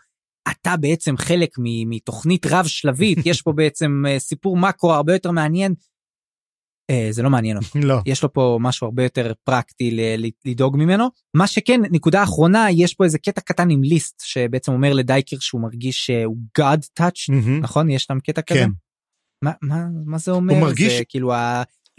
אתה 0.52 0.78
בעצם 0.78 1.18
חלק 1.18 1.50
מתוכנית 1.90 2.46
רב 2.46 2.66
שלבית, 2.66 3.18
יש 3.26 3.42
פה 3.42 3.52
בעצם 3.52 4.04
אה, 4.08 4.20
סיפור 4.20 4.58
מאקרו 4.58 4.94
הרבה 4.94 5.14
יותר 5.14 5.32
מעניין. 5.32 5.74
אה, 6.90 7.08
זה 7.12 7.24
לא 7.24 7.30
מעניין 7.30 7.58
אותו. 7.58 7.80
לא. 7.80 8.00
יש 8.06 8.24
לו 8.24 8.34
פה 8.34 8.58
משהו 8.62 8.86
הרבה 8.86 9.04
יותר 9.04 9.34
פרקטי 9.44 9.98
לדאוג 10.46 10.78
ממנו. 10.78 11.10
מה 11.34 11.48
שכן, 11.48 11.82
נקודה 11.92 12.24
אחרונה, 12.24 12.68
יש 12.72 12.94
פה 12.94 13.04
איזה 13.04 13.18
קטע 13.18 13.42
קטן 13.42 13.70
עם 13.70 13.84
ליסט, 13.84 14.24
שבעצם 14.26 14.72
אומר 14.72 14.94
לדייקר 14.94 15.38
שהוא 15.40 15.62
מרגיש 15.62 16.06
שהוא 16.06 16.38
God 16.60 17.02
touched, 17.02 17.30
mm-hmm. 17.30 17.62
נכון? 17.62 17.90
יש 17.90 18.04
שם 18.04 18.20
קטע 18.20 18.42
כזה? 18.42 18.60
כן. 18.60 18.70
מה, 19.42 19.52
מה, 19.62 19.86
מה 20.06 20.18
זה 20.18 20.32
אומר? 20.32 20.54
הוא 20.54 20.62
מרגיש... 20.62 20.98
זה 20.98 21.04
כאילו 21.10 21.34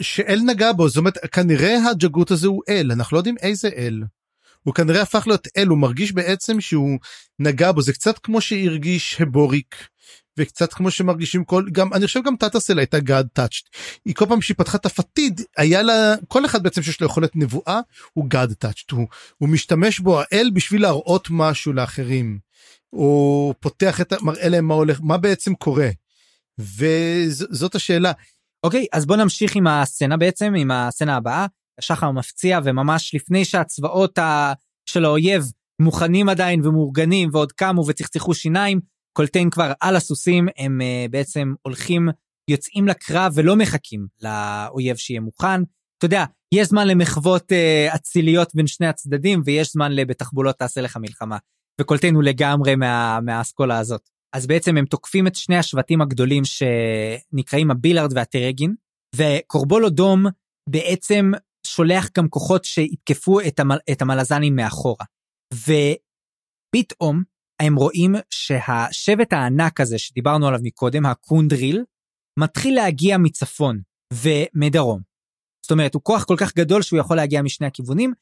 שאל 0.01 0.41
נגע 0.47 0.73
בו 0.73 0.89
זאת 0.89 0.97
אומרת 0.97 1.19
כנראה 1.33 1.91
הג'גות 1.91 2.31
הזה 2.31 2.47
הוא 2.47 2.63
אל 2.69 2.93
אנחנו 2.93 3.15
לא 3.15 3.21
יודעים 3.21 3.37
איזה 3.43 3.69
אל. 3.77 4.03
הוא 4.63 4.75
כנראה 4.75 5.03
הפך 5.03 5.27
להיות 5.27 5.49
אל 5.57 5.67
הוא 5.67 5.79
מרגיש 5.79 6.13
בעצם 6.13 6.61
שהוא 6.61 6.99
נגע 7.39 7.73
בו 7.73 7.83
זה 7.83 7.93
קצת 7.93 8.19
כמו 8.19 8.41
שהרגיש 8.41 9.21
הבוריק 9.21 9.77
וקצת 10.39 10.73
כמו 10.73 10.91
שמרגישים 10.91 11.45
כל 11.45 11.65
גם 11.73 11.93
אני 11.93 12.07
חושב 12.07 12.21
גם 12.25 12.37
טאטאסל 12.37 12.79
הייתה 12.79 13.01
גאד 13.01 13.29
טאצ'ט 13.33 13.69
היא 14.05 14.15
כל 14.15 14.27
פעם 14.29 14.43
שהיא 14.43 14.57
פתחה 14.57 14.79
את 14.79 14.87
הפתיד 14.87 15.41
היה 15.57 15.83
לה 15.83 16.15
כל 16.29 16.45
אחד 16.45 16.63
בעצם 16.63 16.83
שיש 16.83 17.01
לו 17.01 17.07
יכולת 17.07 17.37
נבואה 17.37 17.81
הוא 18.13 18.25
גאד 18.29 18.53
טאצ'ט 18.53 18.91
הוא, 18.91 19.07
הוא 19.39 19.49
משתמש 19.49 20.01
בו 20.01 20.21
האל 20.21 20.51
בשביל 20.53 20.83
להראות 20.83 21.29
משהו 21.31 21.73
לאחרים. 21.73 22.39
הוא 22.91 23.55
פותח 23.61 24.01
את 24.01 24.13
מראה 24.23 24.49
להם 24.49 24.65
מה 24.65 24.75
הולך 24.75 25.01
מה 25.03 25.17
בעצם 25.17 25.55
קורה. 25.55 25.89
וזאת 26.59 27.75
השאלה 27.75 28.13
אוקיי, 28.65 28.87
אז 28.93 29.07
בוא 29.07 29.17
נמשיך 29.17 29.57
עם 29.57 29.67
הסצנה 29.67 30.17
בעצם, 30.17 30.55
עם 30.57 30.71
הסצנה 30.71 31.17
הבאה. 31.17 31.47
השחר 31.79 32.11
מפציע 32.11 32.59
וממש 32.65 33.15
לפני 33.15 33.45
שהצבאות 33.45 34.19
ה... 34.19 34.53
של 34.87 35.05
האויב 35.05 35.53
מוכנים 35.81 36.29
עדיין 36.29 36.67
ומאורגנים 36.67 37.29
ועוד 37.33 37.53
קמו 37.53 37.87
וצחצחו 37.87 38.35
שיניים, 38.35 38.81
קולטיין 39.17 39.51
כבר 39.51 39.73
על 39.81 39.97
הסוסים, 39.97 40.49
הם 40.57 40.81
uh, 40.81 41.11
בעצם 41.11 41.55
הולכים, 41.63 42.09
יוצאים 42.51 42.89
לקרב 42.89 43.33
ולא 43.35 43.57
מחכים 43.57 44.07
לאויב 44.23 44.97
שיהיה 44.97 45.21
מוכן. 45.21 45.63
אתה 45.99 46.07
יודע, 46.07 46.25
יש 46.55 46.69
זמן 46.69 46.89
למחוות 46.89 47.53
uh, 47.53 47.95
אציליות 47.95 48.55
בין 48.55 48.67
שני 48.67 48.87
הצדדים 48.87 49.43
ויש 49.45 49.73
זמן 49.73 49.93
לבתחבולות 49.93 50.57
תעשה 50.59 50.81
לך 50.81 50.97
מלחמה. 50.97 51.37
וקולטיין 51.81 52.15
הוא 52.15 52.23
לגמרי 52.23 52.77
מה, 52.77 53.21
מהאסכולה 53.21 53.79
הזאת. 53.79 54.09
אז 54.35 54.47
בעצם 54.47 54.77
הם 54.77 54.85
תוקפים 54.87 55.27
את 55.27 55.35
שני 55.35 55.57
השבטים 55.57 56.01
הגדולים 56.01 56.43
שנקראים 56.45 57.71
הבילארד 57.71 58.13
והטרגין, 58.13 58.75
וקורבולו 59.17 59.91
דום 59.91 60.27
בעצם 60.69 61.33
שולח 61.67 62.09
גם 62.19 62.29
כוחות 62.29 62.65
שיתקפו 62.65 63.41
את, 63.41 63.61
המל, 63.61 63.79
את 63.93 64.03
המלזנים 64.03 64.57
מאחורה. 64.57 65.05
ופתאום 65.55 67.23
הם 67.63 67.77
רואים 67.77 68.15
שהשבט 68.31 69.33
הענק 69.33 69.81
הזה 69.81 69.99
שדיברנו 69.99 70.49
עליו 70.49 70.61
מקודם, 70.63 71.07
הקונדריל, 71.07 71.85
מתחיל 72.39 72.75
להגיע 72.75 73.19
מצפון 73.19 73.81
ומדרום. 74.13 75.01
זאת 75.65 75.71
אומרת, 75.71 75.95
הוא 75.95 76.03
כוח 76.03 76.25
כל 76.25 76.37
כך 76.39 76.57
גדול 76.57 76.83
שהוא 76.83 77.01
יכול 77.01 77.17
להגיע 77.17 77.43
משני 77.43 77.67
הכיוונים, 77.67 78.13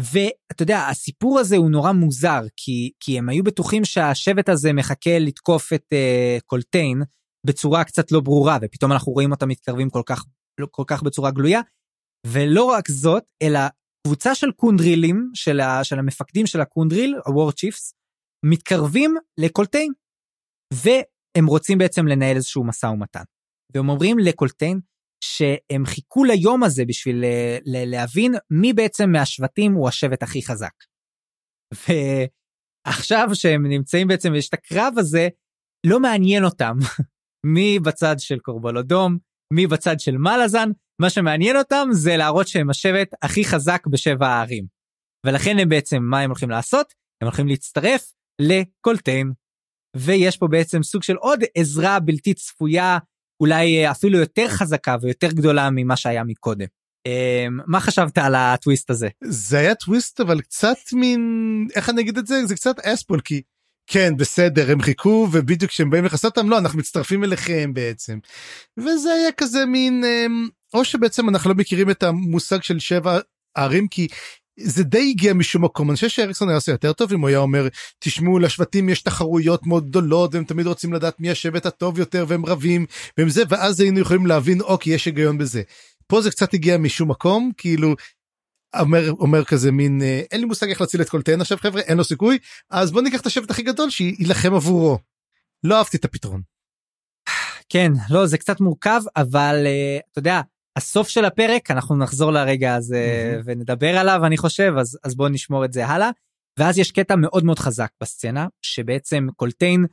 ואתה 0.00 0.62
יודע, 0.62 0.86
הסיפור 0.90 1.38
הזה 1.38 1.56
הוא 1.56 1.70
נורא 1.70 1.92
מוזר, 1.92 2.40
כי, 2.56 2.92
כי 3.00 3.18
הם 3.18 3.28
היו 3.28 3.44
בטוחים 3.44 3.84
שהשבט 3.84 4.48
הזה 4.48 4.72
מחכה 4.72 5.18
לתקוף 5.18 5.72
את 5.72 5.84
uh, 5.92 6.40
קולטיין 6.46 7.02
בצורה 7.46 7.84
קצת 7.84 8.12
לא 8.12 8.20
ברורה, 8.20 8.58
ופתאום 8.62 8.92
אנחנו 8.92 9.12
רואים 9.12 9.32
אותם 9.32 9.48
מתקרבים 9.48 9.90
כל 9.90 10.02
כך, 10.06 10.24
לא, 10.60 10.66
כל 10.70 10.84
כך 10.86 11.02
בצורה 11.02 11.30
גלויה. 11.30 11.60
ולא 12.26 12.64
רק 12.64 12.88
זאת, 12.88 13.22
אלא 13.42 13.60
קבוצה 14.06 14.34
של 14.34 14.50
קונדרילים, 14.50 15.30
של, 15.34 15.60
ה, 15.60 15.84
של 15.84 15.98
המפקדים 15.98 16.46
של 16.46 16.60
הקונדריל, 16.60 17.14
ה-war 17.26 17.50
chiefs, 17.50 17.92
מתקרבים 18.44 19.14
לקולטיין. 19.40 19.92
והם 20.74 21.46
רוצים 21.46 21.78
בעצם 21.78 22.06
לנהל 22.06 22.36
איזשהו 22.36 22.64
משא 22.64 22.86
ומתן. 22.86 23.22
והם 23.74 23.88
אומרים 23.88 24.18
לקולטיין, 24.18 24.80
שהם 25.24 25.86
חיכו 25.86 26.24
ליום 26.24 26.62
הזה 26.62 26.84
בשביל 26.84 27.24
להבין 27.66 28.34
מי 28.50 28.72
בעצם 28.72 29.10
מהשבטים 29.12 29.72
הוא 29.72 29.88
השבט 29.88 30.22
הכי 30.22 30.42
חזק. 30.42 30.72
ועכשיו 31.74 33.28
שהם 33.34 33.66
נמצאים 33.66 34.08
בעצם, 34.08 34.34
יש 34.34 34.48
את 34.48 34.54
הקרב 34.54 34.94
הזה, 34.98 35.28
לא 35.86 36.00
מעניין 36.00 36.44
אותם 36.44 36.74
מי 37.54 37.78
בצד 37.78 38.14
של 38.18 38.38
קורבולודום, 38.38 39.18
מי 39.54 39.66
בצד 39.66 40.00
של 40.00 40.16
מלאזן, 40.16 40.68
מה 41.02 41.10
שמעניין 41.10 41.56
אותם 41.56 41.88
זה 41.92 42.16
להראות 42.16 42.48
שהם 42.48 42.70
השבט 42.70 43.08
הכי 43.22 43.44
חזק 43.44 43.86
בשבע 43.86 44.26
הערים. 44.26 44.66
ולכן 45.26 45.58
הם 45.58 45.68
בעצם, 45.68 46.02
מה 46.02 46.20
הם 46.20 46.30
הולכים 46.30 46.50
לעשות? 46.50 46.86
הם 47.20 47.28
הולכים 47.28 47.48
להצטרף 47.48 48.12
לקולטיין. 48.42 49.32
ויש 49.96 50.36
פה 50.36 50.46
בעצם 50.46 50.82
סוג 50.82 51.02
של 51.02 51.16
עוד 51.16 51.40
עזרה 51.54 52.00
בלתי 52.00 52.34
צפויה 52.34 52.98
אולי 53.42 53.84
אה, 53.84 53.90
אפילו 53.90 54.18
יותר 54.18 54.48
חזקה 54.48 54.96
ויותר 55.00 55.28
גדולה 55.28 55.68
ממה 55.72 55.96
שהיה 55.96 56.24
מקודם. 56.24 56.66
אמ, 57.06 57.58
מה 57.66 57.80
חשבת 57.80 58.18
על 58.18 58.34
הטוויסט 58.34 58.90
הזה? 58.90 59.08
זה 59.24 59.58
היה 59.58 59.74
טוויסט 59.74 60.20
אבל 60.20 60.40
קצת 60.40 60.76
מין 60.92 61.20
איך 61.76 61.90
אני 61.90 62.02
אגיד 62.02 62.18
את 62.18 62.26
זה 62.26 62.46
זה 62.46 62.54
קצת 62.54 62.78
אספול 62.78 63.20
כי 63.20 63.42
כן 63.86 64.16
בסדר 64.16 64.72
הם 64.72 64.82
חיכו 64.82 65.28
ובדיוק 65.32 65.70
כשהם 65.70 65.90
באים 65.90 66.04
לחסות 66.04 66.38
אותם 66.38 66.50
לא 66.50 66.58
אנחנו 66.58 66.78
מצטרפים 66.78 67.24
אליכם 67.24 67.74
בעצם. 67.74 68.18
וזה 68.78 69.12
היה 69.12 69.32
כזה 69.32 69.66
מין 69.66 70.04
אמ, 70.04 70.48
או 70.74 70.84
שבעצם 70.84 71.28
אנחנו 71.28 71.50
לא 71.50 71.56
מכירים 71.56 71.90
את 71.90 72.02
המושג 72.02 72.62
של 72.62 72.78
שבע 72.78 73.18
ערים 73.56 73.88
כי 73.88 74.08
זה 74.60 74.84
די 74.84 75.10
הגיע 75.10 75.34
משום 75.34 75.64
מקום 75.64 75.90
אני 75.90 75.94
חושב 75.94 76.08
שאריקסון 76.08 76.48
היה 76.48 76.56
עושה 76.56 76.72
יותר 76.72 76.92
טוב 76.92 77.12
אם 77.12 77.20
הוא 77.20 77.28
היה 77.28 77.38
אומר 77.38 77.68
תשמעו 77.98 78.38
לשבטים 78.38 78.88
יש 78.88 79.02
תחרויות 79.02 79.66
מאוד 79.66 79.88
גדולות 79.88 80.34
והם 80.34 80.44
תמיד 80.44 80.66
רוצים 80.66 80.92
לדעת 80.92 81.20
מי 81.20 81.30
השבט 81.30 81.66
הטוב 81.66 81.98
יותר 81.98 82.24
והם 82.28 82.46
רבים 82.46 82.86
והם 83.18 83.28
זה 83.28 83.42
ואז 83.48 83.80
היינו 83.80 84.00
יכולים 84.00 84.26
להבין 84.26 84.60
אוקיי 84.60 84.94
יש 84.94 85.06
היגיון 85.06 85.38
בזה. 85.38 85.62
פה 86.06 86.20
זה 86.20 86.30
קצת 86.30 86.54
הגיע 86.54 86.78
משום 86.78 87.10
מקום 87.10 87.50
כאילו 87.56 87.94
אומר 88.80 89.10
אומר 89.10 89.44
כזה 89.44 89.72
מין 89.72 90.02
אה, 90.02 90.22
אין 90.32 90.40
לי 90.40 90.46
מושג 90.46 90.68
איך 90.68 90.80
להציל 90.80 91.02
את 91.02 91.08
קולטיין 91.08 91.40
עכשיו 91.40 91.58
חבר'ה 91.58 91.80
אין 91.80 91.96
לו 91.96 92.04
סיכוי 92.04 92.38
אז 92.70 92.90
בוא 92.90 93.02
ניקח 93.02 93.20
את 93.20 93.26
השבט 93.26 93.50
הכי 93.50 93.62
גדול 93.62 93.90
שיילחם 93.90 94.54
עבורו. 94.54 94.98
לא 95.64 95.78
אהבתי 95.78 95.96
את 95.96 96.04
הפתרון. 96.04 96.42
כן, 97.68 97.92
לא, 98.10 98.26
זה 98.26 98.38
קצת 98.38 98.60
מורכב, 98.60 99.00
אבל 99.16 99.56
uh, 99.64 100.02
אתה 100.12 100.18
יודע, 100.18 100.40
הסוף 100.76 101.08
של 101.08 101.24
הפרק, 101.24 101.70
אנחנו 101.70 101.96
נחזור 101.96 102.30
לרגע 102.30 102.74
הזה 102.74 103.30
מהמם. 103.32 103.42
ונדבר 103.44 103.96
עליו, 103.96 104.20
אני 104.26 104.36
חושב, 104.36 104.72
אז, 104.80 104.98
אז 105.04 105.14
בואו 105.14 105.28
נשמור 105.28 105.64
את 105.64 105.72
זה 105.72 105.86
הלאה. 105.86 106.10
ואז 106.58 106.78
יש 106.78 106.90
קטע 106.90 107.16
מאוד 107.16 107.44
מאוד 107.44 107.58
חזק 107.58 107.90
בסצנה, 108.02 108.46
שבעצם 108.62 109.26
קולטיין 109.36 109.86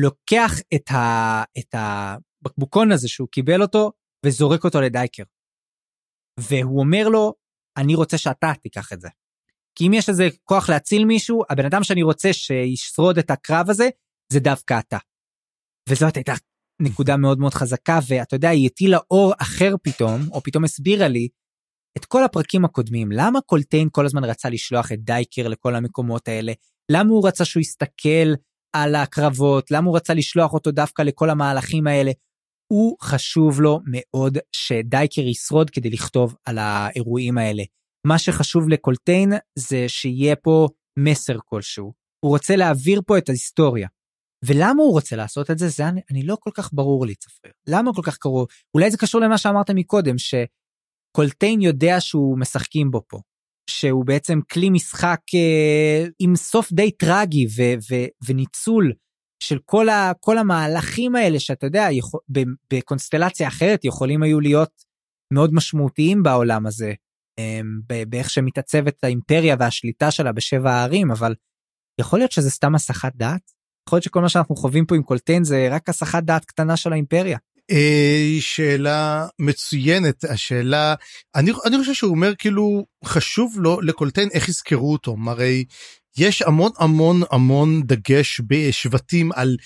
לוקח 0.00 0.52
את, 0.74 0.90
ה, 0.90 1.42
את 1.58 1.74
הבקבוקון 1.74 2.92
הזה 2.92 3.08
שהוא 3.08 3.28
קיבל 3.28 3.62
אותו, 3.62 3.92
וזורק 4.26 4.64
אותו 4.64 4.80
לדייקר. 4.80 5.22
והוא 6.40 6.80
אומר 6.80 7.08
לו, 7.08 7.34
אני 7.76 7.94
רוצה 7.94 8.18
שאתה 8.18 8.52
תיקח 8.62 8.92
את 8.92 9.00
זה. 9.00 9.08
כי 9.74 9.86
אם 9.86 9.92
יש 9.94 10.08
איזה 10.08 10.28
כוח 10.44 10.70
להציל 10.70 11.04
מישהו, 11.04 11.42
הבן 11.50 11.64
אדם 11.64 11.84
שאני 11.84 12.02
רוצה 12.02 12.32
שישרוד 12.32 13.18
את 13.18 13.30
הקרב 13.30 13.70
הזה, 13.70 13.88
זה 14.32 14.40
דווקא 14.40 14.78
אתה. 14.78 14.98
וזאת 15.88 16.16
הייתה 16.16 16.32
נקודה 16.80 17.16
מאוד 17.16 17.38
מאוד 17.38 17.54
חזקה, 17.54 17.98
ואתה 18.08 18.36
יודע, 18.36 18.48
היא 18.48 18.66
הטילה 18.66 18.98
אור 19.10 19.32
אחר 19.38 19.74
פתאום, 19.82 20.20
או 20.32 20.42
פתאום 20.42 20.64
הסבירה 20.64 21.08
לי, 21.08 21.28
את 21.96 22.04
כל 22.04 22.24
הפרקים 22.24 22.64
הקודמים, 22.64 23.12
למה 23.12 23.40
קולטיין 23.40 23.88
כל 23.92 24.06
הזמן 24.06 24.24
רצה 24.24 24.48
לשלוח 24.48 24.92
את 24.92 25.00
דייקר 25.00 25.48
לכל 25.48 25.74
המקומות 25.74 26.28
האלה? 26.28 26.52
למה 26.92 27.10
הוא 27.10 27.28
רצה 27.28 27.44
שהוא 27.44 27.60
יסתכל 27.60 28.32
על 28.72 28.94
הקרבות? 28.94 29.70
למה 29.70 29.86
הוא 29.88 29.96
רצה 29.96 30.14
לשלוח 30.14 30.52
אותו 30.52 30.70
דווקא 30.70 31.02
לכל 31.02 31.30
המהלכים 31.30 31.86
האלה? 31.86 32.10
הוא 32.72 32.96
חשוב 33.02 33.60
לו 33.60 33.80
מאוד 33.86 34.38
שדייקר 34.52 35.20
ישרוד 35.20 35.70
כדי 35.70 35.90
לכתוב 35.90 36.34
על 36.44 36.58
האירועים 36.58 37.38
האלה. 37.38 37.62
מה 38.06 38.18
שחשוב 38.18 38.68
לקולטיין 38.68 39.32
זה 39.58 39.84
שיהיה 39.88 40.36
פה 40.36 40.68
מסר 40.98 41.36
כלשהו. 41.44 41.92
הוא 42.24 42.30
רוצה 42.30 42.56
להעביר 42.56 43.00
פה 43.06 43.18
את 43.18 43.28
ההיסטוריה. 43.28 43.88
ולמה 44.44 44.82
הוא 44.82 44.92
רוצה 44.92 45.16
לעשות 45.16 45.50
את 45.50 45.58
זה? 45.58 45.68
זה 45.68 45.88
אני, 45.88 46.00
אני 46.10 46.22
לא 46.22 46.36
כל 46.40 46.50
כך 46.54 46.70
ברור 46.72 47.06
לי, 47.06 47.14
צפריר. 47.14 47.52
למה 47.68 47.94
כל 47.94 48.02
כך 48.04 48.16
קרוב? 48.16 48.46
אולי 48.74 48.90
זה 48.90 48.98
קשור 48.98 49.20
למה 49.20 49.38
שאמרת 49.38 49.70
מקודם, 49.70 50.14
שקולטיין 50.18 51.60
יודע 51.60 52.00
שהוא 52.00 52.38
משחקים 52.38 52.90
בו 52.90 53.02
פה. 53.08 53.18
שהוא 53.70 54.06
בעצם 54.06 54.38
כלי 54.52 54.70
משחק 54.70 55.20
אה, 55.34 56.06
עם 56.18 56.36
סוף 56.36 56.72
די 56.72 56.90
טרגי 56.90 57.46
ו, 57.46 57.62
ו, 57.90 57.94
וניצול 58.28 58.92
של 59.42 59.58
כל, 59.64 59.88
ה, 59.88 60.12
כל 60.20 60.38
המהלכים 60.38 61.16
האלה 61.16 61.40
שאתה 61.40 61.66
יודע, 61.66 61.86
יכול, 61.90 62.20
בקונסטלציה 62.72 63.48
אחרת 63.48 63.84
יכולים 63.84 64.22
היו 64.22 64.40
להיות 64.40 64.84
מאוד 65.32 65.54
משמעותיים 65.54 66.22
בעולם 66.22 66.66
הזה, 66.66 66.92
אה, 67.38 67.60
באיך 68.08 68.30
שמתעצבת 68.30 69.04
האימפריה 69.04 69.56
והשליטה 69.58 70.10
שלה 70.10 70.32
בשבע 70.32 70.70
הערים, 70.72 71.10
אבל 71.10 71.34
יכול 72.00 72.18
להיות 72.18 72.32
שזה 72.32 72.50
סתם 72.50 72.74
הסחת 72.74 73.12
דעת? 73.16 73.59
להיות 73.96 74.04
שכל 74.04 74.20
מה 74.20 74.28
שאנחנו 74.28 74.56
חווים 74.56 74.86
פה 74.86 74.96
עם 74.96 75.02
קולטיין 75.02 75.44
זה 75.44 75.68
רק 75.70 75.88
הסחת 75.88 76.22
דעת 76.22 76.44
קטנה 76.44 76.76
של 76.76 76.92
האימפריה. 76.92 77.38
אה, 77.70 78.36
שאלה 78.40 79.26
מצוינת 79.38 80.24
השאלה 80.24 80.94
אני 81.34 81.52
אני 81.66 81.78
חושב 81.78 81.94
שהוא 81.94 82.10
אומר 82.10 82.34
כאילו 82.34 82.86
חשוב 83.04 83.54
לו 83.58 83.80
לקולטיין 83.80 84.28
איך 84.32 84.48
יזכרו 84.48 84.92
אותו 84.92 85.16
הרי 85.26 85.64
יש 86.18 86.42
המון 86.42 86.70
המון 86.78 87.20
המון 87.30 87.82
דגש 87.82 88.40
בשבטים 88.46 89.32
על 89.32 89.56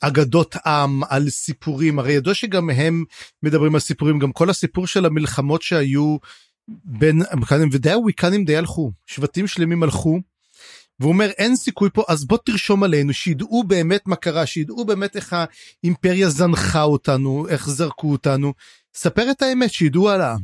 אגדות 0.00 0.56
עם 0.66 1.04
על 1.08 1.30
סיפורים 1.30 1.98
הרי 1.98 2.12
ידוע 2.12 2.34
שגם 2.34 2.70
הם 2.70 3.04
מדברים 3.42 3.74
על 3.74 3.80
סיפורים 3.80 4.18
גם 4.18 4.32
כל 4.32 4.50
הסיפור 4.50 4.86
של 4.86 5.06
המלחמות 5.06 5.62
שהיו 5.62 6.16
בין 6.84 7.22
המקנים 7.30 7.68
ודי 7.72 7.92
הוויקנים 7.92 8.44
די 8.44 8.56
הלכו 8.56 8.92
שבטים 9.06 9.46
שלמים 9.46 9.82
הלכו. 9.82 10.20
והוא 11.00 11.12
אומר 11.12 11.30
אין 11.30 11.56
סיכוי 11.56 11.90
פה 11.90 12.04
אז 12.08 12.24
בוא 12.24 12.38
תרשום 12.44 12.82
עלינו 12.82 13.12
שידעו 13.12 13.64
באמת 13.64 14.06
מה 14.06 14.16
קרה 14.16 14.46
שידעו 14.46 14.84
באמת 14.84 15.16
איך 15.16 15.36
האימפריה 15.82 16.28
זנחה 16.28 16.82
אותנו 16.82 17.48
איך 17.48 17.68
זרקו 17.68 18.12
אותנו 18.12 18.52
ספר 18.94 19.30
את 19.30 19.42
האמת 19.42 19.72
שידעו 19.72 20.08
על 20.08 20.20
העם. 20.20 20.40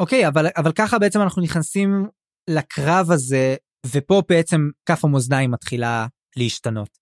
אוקיי, 0.00 0.28
אבל, 0.28 0.46
אבל 0.56 0.72
ככה 0.72 0.98
בעצם 0.98 1.20
אנחנו 1.20 1.42
נכנסים 1.42 2.06
לקרב 2.50 3.10
הזה, 3.10 3.56
ופה 3.86 4.22
בעצם 4.28 4.68
כף 4.86 5.04
המאזניים 5.04 5.50
מתחילה 5.50 6.06
להשתנות. 6.36 6.98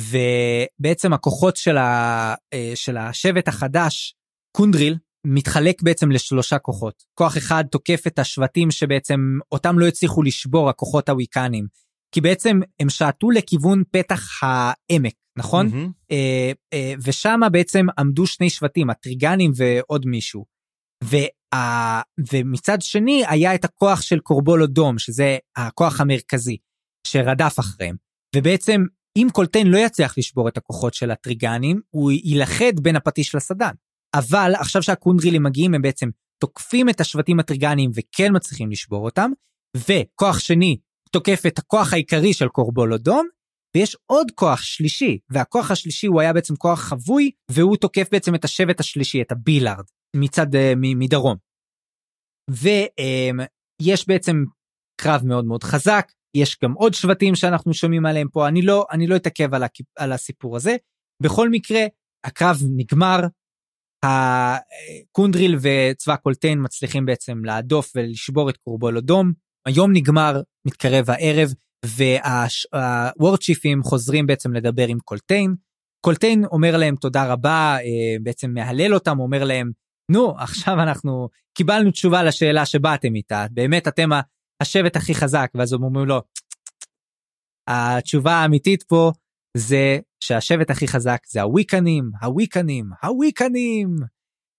ובעצם 0.00 1.12
הכוחות 1.12 1.56
של, 1.56 1.76
ה, 1.76 2.34
אה, 2.54 2.72
של 2.74 2.96
השבט 2.96 3.48
החדש, 3.48 4.14
קונדריל, 4.56 4.96
מתחלק 5.26 5.82
בעצם 5.82 6.10
לשלושה 6.10 6.58
כוחות. 6.58 7.02
כוח 7.14 7.36
אחד 7.36 7.64
תוקף 7.70 8.06
את 8.06 8.18
השבטים 8.18 8.70
שבעצם 8.70 9.20
אותם 9.52 9.78
לא 9.78 9.86
הצליחו 9.86 10.22
לשבור, 10.22 10.70
הכוחות 10.70 11.08
הוויקנים. 11.08 11.83
כי 12.14 12.20
בעצם 12.20 12.60
הם 12.80 12.88
שעטו 12.88 13.30
לכיוון 13.30 13.82
פתח 13.90 14.42
העמק, 14.42 15.14
נכון? 15.38 15.66
מהמם. 15.66 15.90
אה, 16.10 16.52
אה, 16.72 16.94
ושם 17.02 17.40
בעצם 17.52 17.86
עמדו 17.98 18.26
שני 18.26 18.50
שבטים, 18.50 18.90
הטריגנים 18.90 19.52
ועוד 19.56 20.06
מישהו. 20.06 20.44
וה, 21.04 22.02
ומצד 22.32 22.82
שני 22.82 23.22
היה 23.28 23.54
את 23.54 23.64
הכוח 23.64 24.02
של 24.02 24.18
קורבולו 24.18 24.66
דום, 24.66 24.98
שזה 24.98 25.38
הכוח 25.56 26.00
המרכזי, 26.00 26.56
שרדף 27.06 27.56
אחריהם. 27.58 27.96
ובעצם 28.36 28.84
אם 29.18 29.28
קולטיין 29.32 29.66
לא 29.66 29.78
יצליח 29.78 30.18
לשבור 30.18 30.48
את 30.48 30.56
הכוחות 30.56 30.94
של 30.94 31.10
הטריגנים, 31.10 31.80
הוא 31.90 32.12
יילכד 32.12 32.80
בין 32.80 32.96
הפטיש 32.96 33.34
לסדן. 33.34 33.72
אבל 34.14 34.52
עכשיו 34.58 34.82
שהקונדרילים 34.82 35.42
מגיעים 35.42 35.74
הם 35.74 35.82
בעצם 35.82 36.08
תוקפים 36.40 36.88
את 36.88 37.00
השבטים 37.00 37.40
הטריגנים 37.40 37.90
וכן 37.94 38.36
מצליחים 38.36 38.70
לשבור 38.70 39.04
אותם, 39.04 39.30
וכוח 39.76 40.38
שני 40.38 40.76
תוקף 41.14 41.46
את 41.46 41.58
הכוח 41.58 41.92
העיקרי 41.92 42.32
של 42.32 42.48
קורבולודום, 42.48 43.28
ויש 43.76 43.96
עוד 44.06 44.30
כוח 44.34 44.62
שלישי, 44.62 45.18
והכוח 45.30 45.70
השלישי 45.70 46.06
הוא 46.06 46.20
היה 46.20 46.32
בעצם 46.32 46.56
כוח 46.56 46.80
חבוי, 46.80 47.30
והוא 47.50 47.76
תוקף 47.76 48.08
בעצם 48.12 48.34
את 48.34 48.44
השבט 48.44 48.80
השלישי, 48.80 49.22
את 49.22 49.32
הבילארד, 49.32 49.84
מצד, 50.16 50.54
uh, 50.54 50.58
מדרום. 50.76 51.36
ויש 52.50 54.08
בעצם 54.08 54.44
קרב 55.00 55.20
מאוד 55.24 55.44
מאוד 55.44 55.62
חזק, 55.62 56.12
יש 56.36 56.58
גם 56.64 56.72
עוד 56.72 56.94
שבטים 56.94 57.34
שאנחנו 57.34 57.74
שומעים 57.74 58.06
עליהם 58.06 58.28
פה, 58.28 58.48
אני 58.48 58.62
לא, 58.62 58.86
אני 58.90 59.06
לא 59.06 59.16
אתעכב 59.16 59.54
על, 59.54 59.64
הכ- 59.64 59.92
על 59.98 60.12
הסיפור 60.12 60.56
הזה. 60.56 60.76
בכל 61.22 61.50
מקרה, 61.50 61.80
הקרב 62.26 62.56
נגמר, 62.76 63.20
הקונדריל 64.04 65.56
וצבא 65.60 66.16
קולטיין 66.16 66.58
מצליחים 66.64 67.06
בעצם 67.06 67.44
להדוף 67.44 67.92
ולשבור 67.94 68.50
את 68.50 68.56
קורבולודום. 68.56 69.43
היום 69.66 69.92
נגמר, 69.92 70.40
מתקרב 70.66 71.10
הערב, 71.10 71.48
והוורדשיפים 71.86 73.82
חוזרים 73.82 74.26
בעצם 74.26 74.52
לדבר 74.52 74.86
עם 74.88 74.98
קולטיין. 74.98 75.54
קולטיין 76.04 76.44
אומר 76.44 76.76
להם 76.76 76.96
תודה 76.96 77.32
רבה, 77.32 77.76
אה, 77.80 78.16
בעצם 78.22 78.50
מהלל 78.54 78.94
אותם, 78.94 79.20
אומר 79.20 79.44
להם, 79.44 79.70
נו, 80.10 80.34
עכשיו 80.38 80.74
אנחנו 80.82 81.28
קיבלנו 81.54 81.90
תשובה 81.90 82.22
לשאלה 82.22 82.66
שבאתם 82.66 83.14
איתה, 83.14 83.46
באמת 83.50 83.88
אתם 83.88 84.08
השבט 84.62 84.96
הכי 84.96 85.14
חזק, 85.14 85.50
ואז 85.54 85.72
הם 85.72 85.82
אומרים 85.82 86.06
לו, 86.06 86.22
התשובה 87.68 88.32
האמיתית 88.32 88.82
פה 88.82 89.12
זה 89.56 89.98
שהשבט 90.20 90.70
הכי 90.70 90.88
חזק 90.88 91.18
זה 91.26 91.42
הוויקנים, 91.42 92.10
הוויקנים, 92.22 92.90
הוויקנים. 93.02 93.96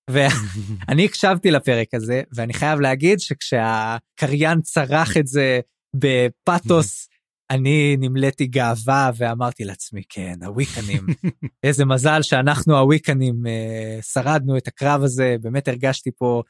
ואני 0.09 1.05
הקשבתי 1.05 1.51
לפרק 1.51 1.93
הזה, 1.93 2.21
ואני 2.35 2.53
חייב 2.53 2.79
להגיד 2.79 3.19
שכשהקריין 3.19 4.61
צרח 4.61 5.17
את 5.17 5.27
זה 5.27 5.59
בפתוס, 5.95 7.07
אני 7.49 7.97
נמלאתי 7.99 8.47
גאווה 8.47 9.11
ואמרתי 9.17 9.63
לעצמי, 9.63 10.01
כן, 10.09 10.33
הוויקנים, 10.45 11.05
איזה 11.65 11.85
מזל 11.85 12.21
שאנחנו 12.21 12.77
הוויקנים 12.77 13.47
אה, 13.47 13.99
שרדנו 14.01 14.57
את 14.57 14.67
הקרב 14.67 15.03
הזה, 15.03 15.35
באמת 15.41 15.67
הרגשתי 15.67 16.09
פה 16.17 16.41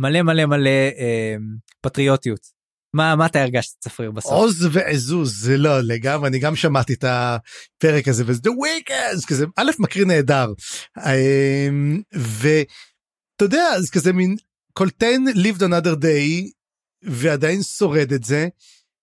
מלא 0.00 0.22
מלא 0.22 0.46
מלא 0.46 0.70
אה, 0.98 1.36
פטריוטיות. 1.80 2.54
מה, 2.94 3.16
מה 3.16 3.26
אתה 3.26 3.42
הרגשת, 3.42 3.78
צפריר, 3.78 4.10
בסוף? 4.10 4.32
עוז 4.32 4.68
ועזוז 4.72 5.40
זה 5.40 5.56
לא 5.56 5.80
לגמרי 5.80 6.28
אני 6.28 6.38
גם 6.38 6.56
שמעתי 6.56 6.94
את 6.94 7.04
הפרק 7.08 8.08
הזה 8.08 8.24
וזה 8.26 8.40
The 8.40 8.50
Weekends 8.50 9.26
כזה 9.26 9.46
א' 9.56 9.70
מקריא 9.78 10.04
נהדר 10.04 10.52
אמ, 10.98 12.02
ואתה 13.34 13.44
יודע 13.44 13.68
אז 13.76 13.90
כזה 13.90 14.12
מין 14.12 14.36
קולטיין 14.72 15.28
lived 15.28 15.60
another 15.60 15.96
day 16.02 16.50
ועדיין 17.02 17.62
שורד 17.62 18.12
את 18.12 18.24
זה 18.24 18.48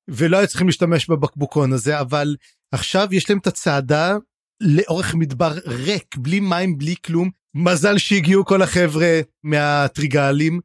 ולא 0.07 0.37
היו 0.37 0.47
צריכים 0.47 0.67
להשתמש 0.67 1.09
בבקבוקון 1.09 1.73
הזה 1.73 1.99
אבל 1.99 2.35
עכשיו 2.71 3.07
יש 3.11 3.29
להם 3.29 3.39
את 3.39 3.47
הצעדה 3.47 4.17
לאורך 4.61 5.15
מדבר 5.15 5.53
ריק, 5.65 6.15
בלי 6.17 6.39
מים, 6.39 6.77
בלי 6.77 6.95
כלום. 7.05 7.29
מזל 7.55 7.97
שהגיעו 7.97 8.45
כל 8.45 8.61
החבר'ה 8.61 9.21
מהטריגלים. 9.43 10.59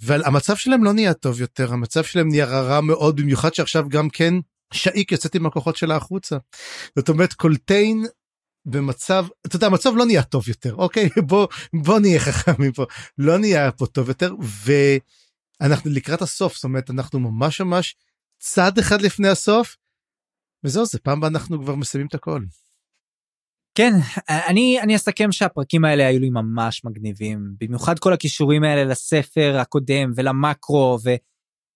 והמצב 0.00 0.56
שלהם 0.56 0.84
לא 0.84 0.92
נהיה 0.92 1.14
טוב 1.14 1.40
יותר, 1.40 1.72
המצב 1.72 2.04
שלהם 2.04 2.28
נהיה 2.28 2.44
רע 2.44 2.80
מאוד, 2.80 3.20
במיוחד 3.20 3.54
שעכשיו 3.54 3.88
גם 3.88 4.10
כן 4.10 4.34
שאיק 4.72 5.12
יוצאת 5.12 5.34
עם 5.34 5.46
הכוחות 5.46 5.76
שלה 5.76 5.96
החוצה. 5.96 6.36
זאת 6.96 7.08
אומרת 7.08 7.32
קולטיין 7.32 8.04
במצב, 8.66 9.26
אתה 9.46 9.56
יודע, 9.56 9.66
המצב 9.66 9.96
לא 9.96 10.06
נהיה 10.06 10.22
טוב 10.22 10.48
יותר, 10.48 10.74
אוקיי? 10.74 11.08
בוא, 11.28 11.46
בוא 11.84 11.98
נהיה 11.98 12.20
חכמים 12.20 12.72
פה, 12.72 12.84
לא 13.18 13.38
נהיה 13.38 13.72
פה 13.72 13.86
טוב 13.86 14.08
יותר, 14.08 14.34
ואנחנו 15.60 15.90
לקראת 15.90 16.22
הסוף, 16.22 16.54
זאת 16.54 16.64
אומרת, 16.64 16.90
אנחנו 16.90 17.20
ממש 17.20 17.60
ממש 17.60 17.96
צעד 18.38 18.78
אחד 18.78 19.02
לפני 19.02 19.28
הסוף, 19.28 19.76
וזהו, 20.64 20.86
זה 20.86 20.98
פעם 20.98 21.20
בה 21.20 21.26
אנחנו 21.26 21.62
כבר 21.62 21.74
מסיימים 21.74 22.06
את 22.06 22.14
הכל. 22.14 22.42
כן, 23.74 23.92
אני, 24.28 24.80
אני 24.82 24.96
אסכם 24.96 25.32
שהפרקים 25.32 25.84
האלה 25.84 26.06
היו 26.06 26.20
לי 26.20 26.30
ממש 26.30 26.84
מגניבים, 26.84 27.54
במיוחד 27.60 27.98
כל 27.98 28.12
הכישורים 28.12 28.64
האלה 28.64 28.84
לספר 28.84 29.58
הקודם 29.60 30.10
ולמקרו 30.16 30.98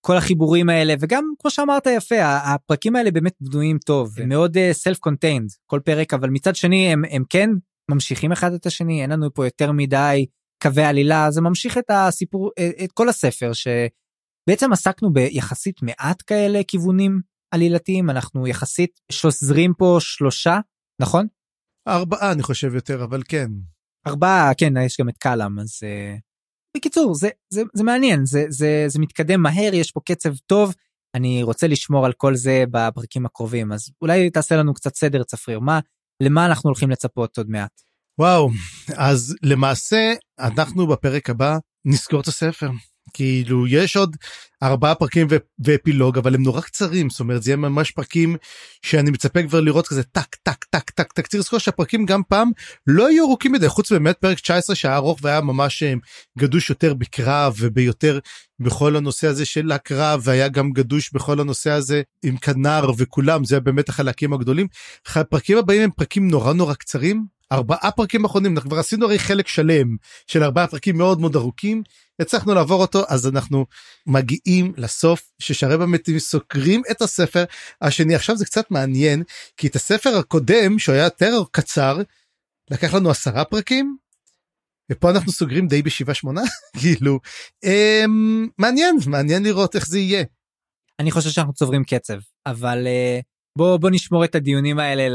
וכל 0.02 0.16
החיבורים 0.16 0.68
האלה, 0.68 0.94
וגם 1.00 1.24
כמו 1.38 1.50
שאמרת 1.50 1.86
יפה, 1.86 2.14
הפרקים 2.22 2.96
האלה 2.96 3.10
באמת 3.10 3.34
בנויים 3.40 3.78
טוב, 3.78 4.14
כן. 4.16 4.28
מאוד 4.28 4.56
self 4.72 4.96
uh, 4.96 5.00
contained 5.00 5.50
כל 5.66 5.80
פרק, 5.84 6.14
אבל 6.14 6.30
מצד 6.30 6.56
שני 6.56 6.92
הם, 6.92 7.02
הם 7.10 7.22
כן 7.30 7.50
ממשיכים 7.90 8.32
אחד 8.32 8.52
את 8.52 8.66
השני, 8.66 9.02
אין 9.02 9.10
לנו 9.10 9.34
פה 9.34 9.46
יותר 9.46 9.72
מדי 9.72 10.26
קווי 10.62 10.84
עלילה, 10.84 11.30
זה 11.30 11.40
ממשיך 11.40 11.78
את 11.78 11.90
הסיפור, 11.90 12.50
את 12.84 12.92
כל 12.92 13.08
הספר, 13.08 13.50
שבעצם 13.52 14.72
עסקנו 14.72 15.12
ביחסית 15.12 15.82
מעט 15.82 16.22
כאלה 16.26 16.60
כיוונים 16.68 17.20
עלילתיים, 17.50 18.10
אנחנו 18.10 18.46
יחסית 18.46 19.00
שוזרים 19.12 19.72
פה 19.78 19.96
שלושה, 20.00 20.58
נכון? 21.00 21.26
ארבעה 21.88 22.32
אני 22.32 22.42
חושב 22.42 22.74
יותר 22.74 23.04
אבל 23.04 23.22
כן. 23.28 23.48
ארבעה 24.06 24.54
כן 24.54 24.76
יש 24.76 24.96
גם 25.00 25.08
את 25.08 25.18
קלאם 25.18 25.58
אז 25.58 25.80
uh, 25.82 26.20
בקיצור 26.76 27.14
זה 27.14 27.28
זה 27.52 27.62
זה 27.74 27.84
מעניין 27.84 28.26
זה 28.26 28.44
זה 28.48 28.84
זה 28.86 28.98
מתקדם 28.98 29.42
מהר 29.42 29.74
יש 29.74 29.90
פה 29.90 30.00
קצב 30.04 30.36
טוב 30.46 30.74
אני 31.14 31.42
רוצה 31.42 31.66
לשמור 31.66 32.06
על 32.06 32.12
כל 32.12 32.34
זה 32.34 32.64
בפרקים 32.70 33.26
הקרובים 33.26 33.72
אז 33.72 33.90
אולי 34.02 34.30
תעשה 34.30 34.56
לנו 34.56 34.74
קצת 34.74 34.94
סדר 34.94 35.22
צפריר 35.22 35.60
מה 35.60 35.80
למה 36.22 36.46
אנחנו 36.46 36.68
הולכים 36.68 36.90
לצפות 36.90 37.38
עוד 37.38 37.50
מעט. 37.50 37.80
וואו 38.18 38.50
אז 38.96 39.36
למעשה 39.42 40.12
אנחנו 40.38 40.86
בפרק 40.86 41.30
הבא 41.30 41.58
נסגור 41.84 42.20
את 42.20 42.28
הספר 42.28 42.70
כאילו 43.14 43.66
יש 43.66 43.96
עוד 43.96 44.16
ארבעה 44.62 44.94
פרקים 44.94 45.26
ואפילוג 45.64 46.18
אבל 46.18 46.34
הם 46.34 46.42
נורא 46.42 46.60
קצרים 46.60 47.10
זאת 47.10 47.20
אומרת 47.20 47.42
זה 47.42 47.50
יהיה 47.50 47.56
ממש 47.56 47.90
פרקים 47.90 48.36
שאני 48.82 49.10
מצפה 49.10 49.42
כבר 49.42 49.60
לראות 49.60 49.88
כזה 49.88 50.02
טק 50.02 50.34
טק 50.42 50.64
טק 50.64 50.90
טק 50.90 51.12
טק 51.12 51.26
צריך 51.26 51.40
לזכור 51.40 51.58
שהפרקים 51.58 52.06
גם 52.06 52.22
פעם 52.28 52.50
לא 52.86 53.10
יהיו 53.10 53.24
ארוכים 53.24 53.52
מדי 53.52 53.68
חוץ 53.68 53.92
באמת 53.92 54.16
פרק 54.16 54.40
19 54.40 54.76
שהיה 54.76 54.96
ארוך 54.96 55.18
והיה 55.22 55.40
ממש 55.40 55.82
אה, 55.82 55.94
גדוש 56.38 56.70
יותר 56.70 56.94
בקרב 56.94 57.54
וביותר 57.58 58.18
בכל 58.60 58.96
הנושא 58.96 59.26
הזה 59.26 59.44
של 59.44 59.72
הקרב 59.72 60.20
והיה 60.24 60.48
גם 60.48 60.70
גדוש 60.70 61.10
בכל 61.12 61.40
הנושא 61.40 61.70
הזה 61.70 62.02
עם 62.24 62.36
כנר 62.36 62.90
וכולם 62.96 63.44
זה 63.44 63.60
באמת 63.60 63.88
החלקים 63.88 64.32
הגדולים. 64.32 64.66
הפרקים 65.16 65.58
הבאים 65.58 65.82
הם 65.82 65.90
פרקים 65.90 66.28
נורא 66.28 66.52
נורא 66.52 66.74
קצרים 66.74 67.26
ארבעה 67.52 67.90
פרקים 67.90 68.24
אחרונים 68.24 68.54
אנחנו 68.54 68.70
כבר 68.70 68.78
עשינו 68.78 69.06
הרי 69.06 69.18
חלק 69.18 69.48
שלם 69.48 69.96
של 70.26 70.42
ארבעה 70.42 70.66
פרקים 70.66 70.98
מאוד 70.98 71.20
מאוד 71.20 71.36
ארוכים 71.36 71.82
הצלחנו 72.20 72.54
לעבור 72.54 72.80
אותו 72.80 73.02
אז 73.08 73.28
אנחנו 73.28 73.66
מגיעים 74.06 74.72
לסוף 74.76 75.30
ששערי 75.38 75.78
במתים 75.78 76.18
סוקרים 76.18 76.82
את 76.90 77.02
הספר 77.02 77.44
השני 77.80 78.14
עכשיו 78.14 78.36
זה 78.36 78.44
קצת 78.44 78.70
מעניין 78.70 79.22
כי 79.56 79.66
את 79.66 79.76
הספר 79.76 80.16
הקודם 80.16 80.78
שהוא 80.78 80.94
היה 80.94 81.04
יותר 81.04 81.42
קצר 81.50 81.98
לקח 82.70 82.94
לנו 82.94 83.10
עשרה 83.10 83.44
פרקים. 83.44 83.96
ופה 84.92 85.10
אנחנו 85.10 85.32
סוגרים 85.32 85.66
די 85.66 85.82
בשבעה 85.82 86.14
שמונה 86.14 86.40
כאילו 86.80 87.20
אמ, 87.64 88.48
מעניין 88.58 88.96
מעניין 89.06 89.42
לראות 89.42 89.76
איך 89.76 89.86
זה 89.86 89.98
יהיה. 89.98 90.24
אני 91.00 91.10
חושב 91.10 91.30
שאנחנו 91.30 91.52
צוברים 91.52 91.84
קצב 91.84 92.18
אבל 92.46 92.86
uh, 92.86 93.22
בוא 93.58 93.76
בוא 93.76 93.90
נשמור 93.90 94.24
את 94.24 94.34
הדיונים 94.34 94.78
האלה 94.78 95.08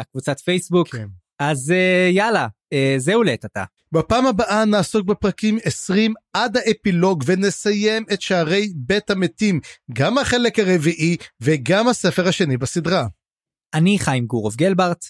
לקבוצת 0.00 0.40
פייסבוק 0.40 0.88
כן. 0.88 1.06
אז 1.38 1.70
uh, 1.70 2.12
יאללה 2.12 2.46
uh, 2.46 2.76
זהו 2.98 3.22
לעת 3.22 3.44
עתה. 3.44 3.64
בפעם 3.92 4.26
הבאה 4.26 4.64
נעסוק 4.64 5.06
בפרקים 5.06 5.58
20 5.64 6.14
עד 6.32 6.56
האפילוג 6.56 7.24
ונסיים 7.26 8.04
את 8.12 8.22
שערי 8.22 8.72
בית 8.76 9.10
המתים, 9.10 9.60
גם 9.92 10.18
החלק 10.18 10.58
הרביעי 10.58 11.16
וגם 11.40 11.88
הספר 11.88 12.28
השני 12.28 12.56
בסדרה. 12.56 13.06
אני 13.74 13.98
חיים 13.98 14.26
גורוב 14.26 14.56
גלברט. 14.56 15.04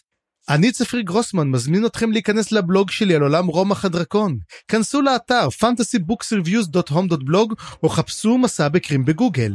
אני 0.49 0.73
צפרי 0.73 1.03
גרוסמן 1.03 1.49
מזמין 1.49 1.87
אתכם 1.87 2.13
להיכנס 2.13 2.53
לבלוג 2.53 2.91
שלי 2.91 3.15
על 3.15 3.23
עולם 3.23 3.47
רומח 3.47 3.85
הדרקון. 3.85 4.39
כנסו 4.69 5.03
לאתר 5.03 5.49
fantasybooksreviews.home.blog 5.49 7.55
או 7.83 7.89
חפשו 7.89 8.39
מסע 8.39 8.69
בקרים 8.69 9.05
בגוגל. 9.05 9.55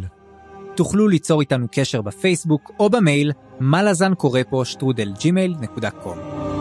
תוכלו 0.75 1.07
ליצור 1.07 1.41
איתנו 1.41 1.67
קשר 1.71 2.01
בפייסבוק 2.01 2.71
או 2.79 2.89
במייל 2.89 3.31
מה 3.59 3.83
לזן 3.83 4.13
קורא 4.13 4.41
פה 4.49 4.61
שטרודל 4.65 5.13
ג'ימייל 5.19 5.55
נקודה 5.59 5.91
קום. 5.91 6.52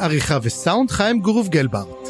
עריכה 0.00 0.38
וסאונד 0.42 0.90
חיים 0.90 1.20
גורוב 1.20 1.48
גלברט. 1.48 2.08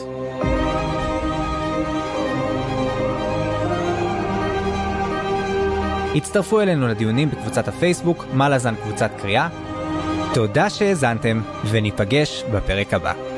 הצטרפו 6.14 6.60
אלינו 6.60 6.88
לדיונים 6.88 7.30
בקבוצת 7.30 7.68
הפייסבוק, 7.68 8.24
מה 8.32 8.48
לזן 8.48 8.74
קבוצת 8.74 9.10
קריאה. 9.22 9.48
תודה 10.34 10.70
שהאזנתם, 10.70 11.40
וניפגש 11.70 12.42
בפרק 12.52 12.94
הבא. 12.94 13.35